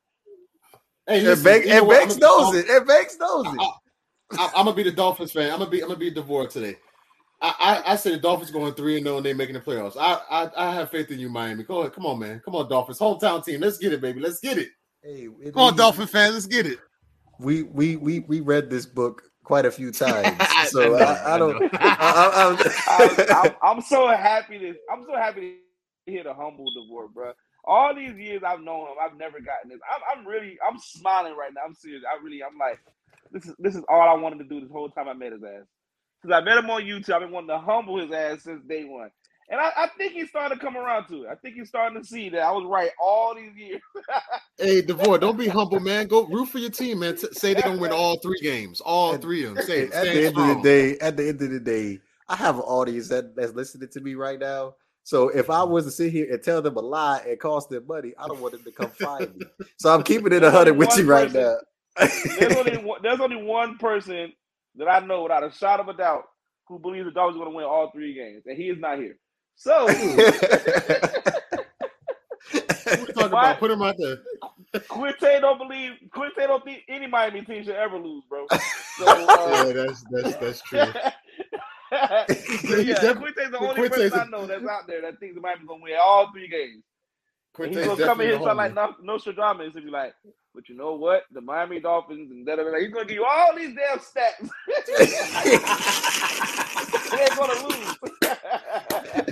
Uh, 1.08 1.12
hey, 1.12 1.18
And, 1.18 1.26
listen, 1.26 1.44
Banks, 1.44 1.66
you 1.66 1.72
know 1.72 1.78
and 1.78 1.86
what? 1.88 1.98
Banks 2.00 2.16
knows 2.18 2.54
it. 2.54 2.68
And 2.68 2.86
Banks 2.86 3.18
knows 3.18 3.46
it. 3.46 3.60
I, 4.38 4.46
I'm 4.56 4.64
gonna 4.64 4.74
be 4.76 4.82
the 4.84 4.92
Dolphins 4.92 5.32
fan. 5.32 5.50
I'm 5.50 5.58
gonna 5.58 5.70
be 5.70 5.80
I'm 5.82 5.88
gonna 5.88 5.98
be 5.98 6.10
DeVore 6.10 6.46
today. 6.48 6.76
I, 7.42 7.54
I 7.58 7.92
I 7.92 7.96
say 7.96 8.10
the 8.12 8.18
Dolphins 8.18 8.50
going 8.52 8.72
three 8.74 8.96
and 8.96 9.04
zero 9.04 9.16
and 9.16 9.26
they 9.26 9.34
making 9.34 9.54
the 9.54 9.60
playoffs. 9.60 9.96
I, 9.98 10.20
I 10.30 10.50
I 10.56 10.74
have 10.74 10.90
faith 10.90 11.10
in 11.10 11.18
you, 11.18 11.28
Miami. 11.28 11.64
Go 11.64 11.80
ahead, 11.80 11.92
come 11.92 12.06
on, 12.06 12.18
man. 12.18 12.40
Come 12.44 12.54
on, 12.54 12.68
Dolphins, 12.68 12.98
hometown 13.00 13.44
team. 13.44 13.60
Let's 13.60 13.78
get 13.78 13.92
it, 13.92 14.00
baby. 14.00 14.20
Let's 14.20 14.40
get 14.40 14.58
it. 14.58 14.68
Hey, 15.02 15.28
it- 15.40 15.52
Come 15.52 15.62
on, 15.62 15.72
we- 15.72 15.78
Dolphin 15.78 16.06
fans, 16.06 16.34
let's 16.34 16.46
get 16.46 16.66
it. 16.66 16.78
We 17.40 17.64
we 17.64 17.96
we 17.96 18.20
we 18.20 18.40
read 18.40 18.70
this 18.70 18.86
book 18.86 19.22
quite 19.44 19.66
a 19.66 19.70
few 19.72 19.90
times, 19.92 20.40
so 20.68 20.94
I, 20.94 21.12
I 21.14 21.34
I 21.34 21.38
don't. 21.38 21.58
know. 21.58 21.68
I, 21.74 22.56
I'm, 22.88 23.36
I'm, 23.36 23.54
I'm 23.62 23.80
so 23.82 24.06
happy 24.08 24.58
to 24.60 24.74
I'm 24.92 25.04
so 25.04 25.16
happy 25.16 25.40
to 26.06 26.12
hear 26.12 26.22
the 26.24 26.34
humble 26.34 26.72
DeVore, 26.74 27.08
bro. 27.08 27.32
All 27.64 27.94
these 27.94 28.14
years 28.16 28.42
I've 28.46 28.60
known 28.60 28.82
him, 28.88 28.94
I've 29.02 29.16
never 29.16 29.40
gotten 29.40 29.70
this. 29.70 29.80
I'm, 29.92 30.20
I'm 30.20 30.26
really 30.26 30.58
I'm 30.68 30.78
smiling 30.78 31.36
right 31.36 31.50
now. 31.54 31.62
I'm 31.66 31.74
serious. 31.74 32.02
I 32.08 32.22
really 32.22 32.42
I'm 32.44 32.56
like 32.58 32.78
this 33.32 33.46
is 33.46 33.54
this 33.58 33.74
is 33.74 33.82
all 33.88 34.02
I 34.02 34.14
wanted 34.14 34.38
to 34.38 34.44
do 34.44 34.60
this 34.60 34.70
whole 34.70 34.90
time 34.90 35.08
I 35.08 35.14
met 35.14 35.32
his 35.32 35.42
ass. 35.42 35.66
Because 36.22 36.40
I 36.40 36.44
met 36.44 36.58
him 36.58 36.70
on 36.70 36.82
YouTube. 36.82 37.10
I've 37.14 37.20
been 37.20 37.30
wanting 37.30 37.48
to 37.48 37.58
humble 37.58 37.98
his 37.98 38.12
ass 38.12 38.42
since 38.44 38.62
day 38.64 38.84
one. 38.84 39.10
And 39.48 39.60
I, 39.60 39.70
I 39.76 39.88
think 39.98 40.12
he's 40.12 40.28
starting 40.28 40.58
to 40.58 40.64
come 40.64 40.76
around 40.76 41.08
to 41.08 41.24
it. 41.24 41.28
I 41.30 41.34
think 41.34 41.56
he's 41.56 41.68
starting 41.68 42.00
to 42.00 42.06
see 42.06 42.28
that 42.30 42.40
I 42.40 42.52
was 42.52 42.64
right 42.64 42.90
all 43.00 43.34
these 43.34 43.54
years. 43.56 43.80
Hey, 44.58 44.80
DeVore, 44.80 45.18
don't 45.18 45.36
be 45.36 45.48
humble, 45.48 45.80
man. 45.80 46.06
Go 46.06 46.24
root 46.26 46.46
for 46.46 46.58
your 46.58 46.70
team, 46.70 47.00
man. 47.00 47.16
T- 47.16 47.26
say 47.32 47.52
they're 47.52 47.62
gonna 47.62 47.80
win 47.80 47.90
all 47.90 48.18
three 48.20 48.38
games, 48.40 48.80
all 48.80 49.16
three 49.16 49.44
of 49.44 49.56
them. 49.56 49.64
Say 49.64 49.84
at 49.86 50.04
the 50.04 50.26
end 50.26 50.38
of 50.38 50.46
the 50.46 50.60
day, 50.62 50.98
at 50.98 51.16
the 51.16 51.28
end 51.28 51.42
of 51.42 51.50
the 51.50 51.58
day, 51.58 51.98
I 52.28 52.36
have 52.36 52.56
an 52.56 52.62
audience 52.62 53.08
that, 53.08 53.34
that's 53.34 53.54
listening 53.54 53.88
to 53.88 54.00
me 54.00 54.14
right 54.14 54.38
now. 54.38 54.74
So 55.02 55.30
if 55.30 55.50
I 55.50 55.64
was 55.64 55.84
to 55.86 55.90
sit 55.90 56.12
here 56.12 56.32
and 56.32 56.40
tell 56.40 56.62
them 56.62 56.76
a 56.76 56.80
lie 56.80 57.24
and 57.26 57.40
cost 57.40 57.70
them 57.70 57.86
money, 57.88 58.12
I 58.16 58.28
don't 58.28 58.40
want 58.40 58.52
them 58.52 58.62
to 58.62 58.70
come 58.70 58.90
find 59.00 59.34
me. 59.34 59.46
So 59.78 59.92
I'm 59.92 60.04
keeping 60.04 60.32
it 60.32 60.44
a 60.44 60.50
hundred 60.50 60.74
with 60.74 60.96
you 60.96 61.06
right 61.06 61.32
now. 61.32 61.56
There's 62.38 62.56
only 62.56 62.76
one, 62.76 63.02
there's 63.02 63.20
only 63.20 63.42
one 63.42 63.78
person 63.78 64.32
that 64.76 64.88
I 64.88 65.00
know 65.00 65.22
without 65.22 65.44
a 65.44 65.52
shot 65.52 65.80
of 65.80 65.88
a 65.88 65.94
doubt 65.94 66.24
who 66.68 66.78
believes 66.78 67.04
the 67.06 67.10
Dolphins 67.12 67.36
are 67.36 67.44
going 67.44 67.50
to 67.52 67.56
win 67.56 67.64
all 67.66 67.90
three 67.92 68.14
games, 68.14 68.44
and 68.46 68.56
he 68.56 68.68
is 68.70 68.78
not 68.78 68.98
here. 68.98 69.16
So 69.56 69.86
talking 69.92 70.16
Why- 73.14 73.26
about? 73.28 73.58
Put 73.58 73.70
him 73.70 73.82
out 73.82 73.96
there. 73.98 74.18
Quinte 74.74 75.40
don't 75.40 75.58
believe 75.58 75.92
Quinte 76.14 76.36
don't 76.46 76.64
think 76.64 76.82
any 76.88 77.06
Miami 77.06 77.42
team 77.42 77.62
should 77.64 77.74
ever 77.76 77.98
lose, 77.98 78.24
bro. 78.28 78.46
So 78.98 79.06
uh, 79.06 79.64
Yeah, 79.66 79.72
that's 79.72 80.04
that's 80.10 80.36
that's 80.36 80.62
true. 80.62 80.78
yeah, 81.92 82.24
def- 83.00 83.16
Quinte's 83.18 83.50
the 83.50 83.58
only 83.58 83.74
Quinte's 83.74 83.96
person 83.96 84.18
a- 84.18 84.22
I 84.22 84.26
know 84.28 84.46
that's 84.46 84.64
out 84.66 84.86
there 84.86 85.00
that 85.02 85.18
thinks 85.20 85.34
the 85.34 85.40
Miami's 85.40 85.66
gonna 85.66 85.82
win 85.82 85.94
all 86.00 86.30
three 86.32 86.48
games. 86.48 86.82
And 87.60 87.64
Quinte's 87.70 87.72
he's 87.72 87.84
gonna 87.84 88.00
come 88.00 88.20
in 88.20 88.26
here 88.28 88.36
and 88.36 88.42
definitely 88.42 88.44
sound 88.44 88.58
like 88.58 88.74
no, 88.74 88.94
Nostradamus 89.02 89.74
and 89.76 89.84
be 89.84 89.90
like, 89.90 90.14
but 90.54 90.68
you 90.68 90.76
know 90.76 90.94
what? 90.94 91.24
The 91.32 91.40
Miami 91.40 91.80
Dolphins 91.80 92.30
and 92.30 92.46
da 92.46 92.56
da 92.56 92.64
da. 92.64 92.78
He's 92.78 92.92
gonna 92.92 93.04
give 93.06 93.16
you 93.16 93.24
all 93.26 93.54
these 93.56 93.74
damn 93.76 93.98
stats. 93.98 94.48
they 97.10 97.24
ain't 97.24 97.36
gonna 97.36 97.68
lose. 97.68 97.96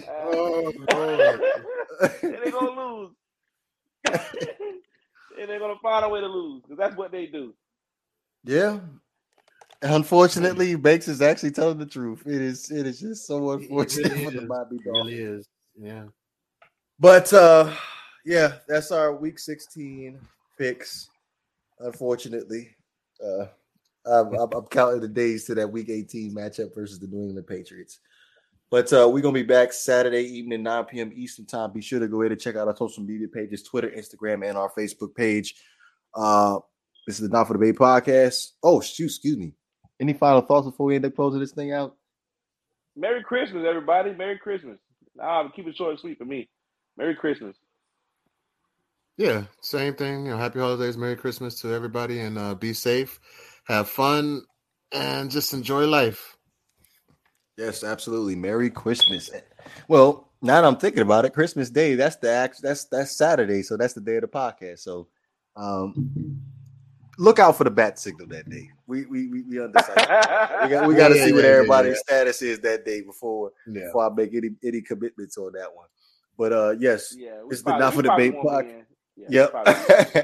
Oh, 0.09 0.72
Lord. 0.90 1.40
and 2.32 2.42
they're 2.42 2.52
gonna 2.52 2.80
lose. 2.80 3.10
and 5.40 5.48
they're 5.51 5.59
gonna 5.60 5.78
find 5.82 6.05
a 6.05 6.09
way 6.09 6.20
to 6.20 6.26
lose 6.28 6.62
because 6.62 6.78
that's 6.78 6.97
what 6.97 7.10
they 7.12 7.26
do. 7.26 7.55
yeah. 8.44 8.78
Unfortunately, 9.82 10.76
Banks 10.76 11.09
is 11.09 11.22
actually 11.22 11.52
telling 11.52 11.78
the 11.78 11.86
truth. 11.86 12.22
It 12.26 12.42
is 12.42 12.70
it 12.70 12.86
is 12.86 13.01
just 13.01 13.26
so 13.26 13.52
It 13.56 13.62
unfortunate 13.62 13.72
really 13.72 14.22
for 14.22 14.32
the 14.32 14.42
is. 14.42 14.44
Miami 14.47 14.78
It 14.78 14.84
Dolphins. 14.84 14.86
really 14.90 15.20
is. 15.20 15.48
Yeah. 15.80 16.05
But 16.98 17.32
uh 17.32 17.72
yeah, 18.24 18.55
that's 18.68 18.92
our 18.92 19.14
week 19.14 19.38
16 19.38 20.18
picks. 20.59 21.09
Unfortunately. 21.78 22.76
Uh 23.24 23.47
I'm, 24.06 24.34
I'm, 24.34 24.48
I'm 24.52 24.66
counting 24.66 25.01
the 25.01 25.09
days 25.09 25.44
to 25.44 25.55
that 25.56 25.70
week 25.70 25.90
18 25.90 26.34
matchup 26.34 26.74
versus 26.74 26.98
the 26.98 27.06
New 27.06 27.22
England 27.22 27.47
Patriots. 27.47 28.01
But 28.70 28.92
uh, 28.92 29.09
we're 29.12 29.20
gonna 29.20 29.34
be 29.34 29.42
back 29.42 29.72
Saturday 29.72 30.22
evening, 30.22 30.62
9 30.62 30.84
p.m. 30.84 31.12
Eastern 31.14 31.44
time. 31.44 31.72
Be 31.72 31.82
sure 31.82 31.98
to 31.98 32.09
go 32.09 32.22
ahead 32.22 32.32
and 32.32 32.40
check 32.40 32.56
out 32.56 32.68
our 32.68 32.76
social 32.76 33.02
media 33.02 33.26
pages, 33.28 33.62
Twitter, 33.62 33.90
Instagram, 33.90 34.48
and 34.48 34.56
our 34.56 34.70
Facebook 34.70 35.14
page. 35.14 35.56
Uh 36.14 36.60
this 37.06 37.18
is 37.18 37.28
the 37.28 37.36
Not 37.36 37.47
for 37.48 37.55
the 37.55 37.59
Bay 37.59 37.72
podcast. 37.72 38.52
Oh, 38.62 38.80
shoot, 38.80 39.06
excuse 39.06 39.36
me. 39.36 39.55
Any 39.98 40.12
final 40.12 40.40
thoughts 40.40 40.66
before 40.66 40.86
we 40.86 40.94
end 40.94 41.05
up 41.05 41.16
closing 41.16 41.40
this 41.40 41.52
thing 41.52 41.72
out? 41.72 41.97
Merry 42.97 43.22
Christmas, 43.22 43.64
everybody. 43.68 44.12
Merry 44.12 44.38
Christmas. 44.38 44.78
Nah, 45.16 45.48
keep 45.51 45.66
it 45.66 45.76
short 45.76 45.90
and 45.90 46.01
sweet 46.01 46.18
for 46.18 46.24
me. 46.24 46.48
Merry 46.97 47.16
Christmas. 47.16 47.56
Yeah, 49.20 49.44
same 49.60 49.92
thing. 49.94 50.24
You 50.24 50.30
know, 50.30 50.38
happy 50.38 50.60
holidays, 50.60 50.97
Merry 50.97 51.14
Christmas 51.14 51.60
to 51.60 51.74
everybody, 51.74 52.20
and 52.20 52.38
uh, 52.38 52.55
be 52.55 52.72
safe, 52.72 53.20
have 53.66 53.86
fun, 53.90 54.40
and 54.92 55.30
just 55.30 55.52
enjoy 55.52 55.86
life. 55.86 56.38
Yes, 57.59 57.84
absolutely. 57.84 58.34
Merry 58.34 58.70
Christmas. 58.70 59.28
Well, 59.88 60.30
now 60.40 60.62
that 60.62 60.66
I'm 60.66 60.78
thinking 60.78 61.02
about 61.02 61.26
it, 61.26 61.34
Christmas 61.34 61.68
Day, 61.68 61.97
that's 61.97 62.16
the 62.16 62.30
act 62.30 62.62
that's 62.62 62.84
that's 62.84 63.14
Saturday, 63.14 63.62
so 63.62 63.76
that's 63.76 63.92
the 63.92 64.01
day 64.01 64.16
of 64.16 64.22
the 64.22 64.28
podcast. 64.28 64.78
So 64.78 65.09
um 65.55 66.40
look 67.18 67.38
out 67.38 67.59
for 67.59 67.64
the 67.64 67.70
bat 67.70 67.98
signal 67.98 68.26
that 68.28 68.48
day. 68.48 68.70
We 68.86 69.05
we 69.05 69.28
we, 69.28 69.42
we 69.42 69.60
undecided. 69.62 69.98
we 70.62 70.68
got 70.70 70.88
we 70.88 70.94
got 70.94 71.09
to 71.12 71.16
Yeah, 71.16 71.26
see 71.26 71.32
what 71.34 71.44
yeah, 71.44 71.51
yeah, 71.51 71.55
everybody's 71.56 71.97
yeah. 72.09 72.14
status 72.16 72.40
is 72.40 72.60
that 72.60 72.86
day 72.86 73.02
before 73.02 73.52
Yeah. 73.66 73.84
before 73.84 74.10
I 74.10 74.14
make 74.14 74.34
any 74.34 74.48
any 74.64 74.80
commitments 74.80 75.36
on 75.36 75.52
that 75.52 75.74
one. 75.74 75.88
But 76.38 76.55
uh 76.55 76.70
yes, 76.78 77.14
yeah, 77.14 77.42
It's 77.51 77.60
the 77.60 77.64
probably- 77.64 77.80
Not 77.84 77.92
for 77.94 78.01
the 78.01 78.09
probably 78.09 78.32
Bay 79.28 79.38
won't 79.38 79.52
pod- 79.52 79.66
be 79.66 79.72
in. 79.74 79.74
Yeah, 79.74 79.74
we 79.74 79.74
probably 79.74 79.74
won't. 79.74 80.14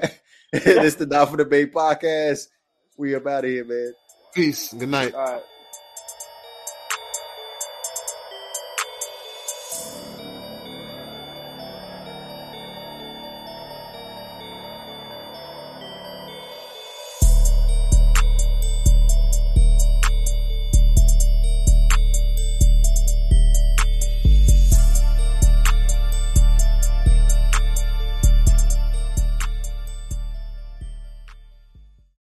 yep. 0.53 0.87
it's 0.87 0.97
the 0.97 1.07
Not 1.07 1.31
for 1.31 1.37
the 1.37 1.45
Bay 1.45 1.67
podcast. 1.67 2.49
We 2.97 3.15
up 3.15 3.27
out 3.27 3.45
of 3.45 3.51
here, 3.51 3.65
man. 3.65 3.93
Peace. 4.35 4.73
Good 4.73 4.89
night. 4.89 5.15
All 5.15 5.25
right. 5.25 5.43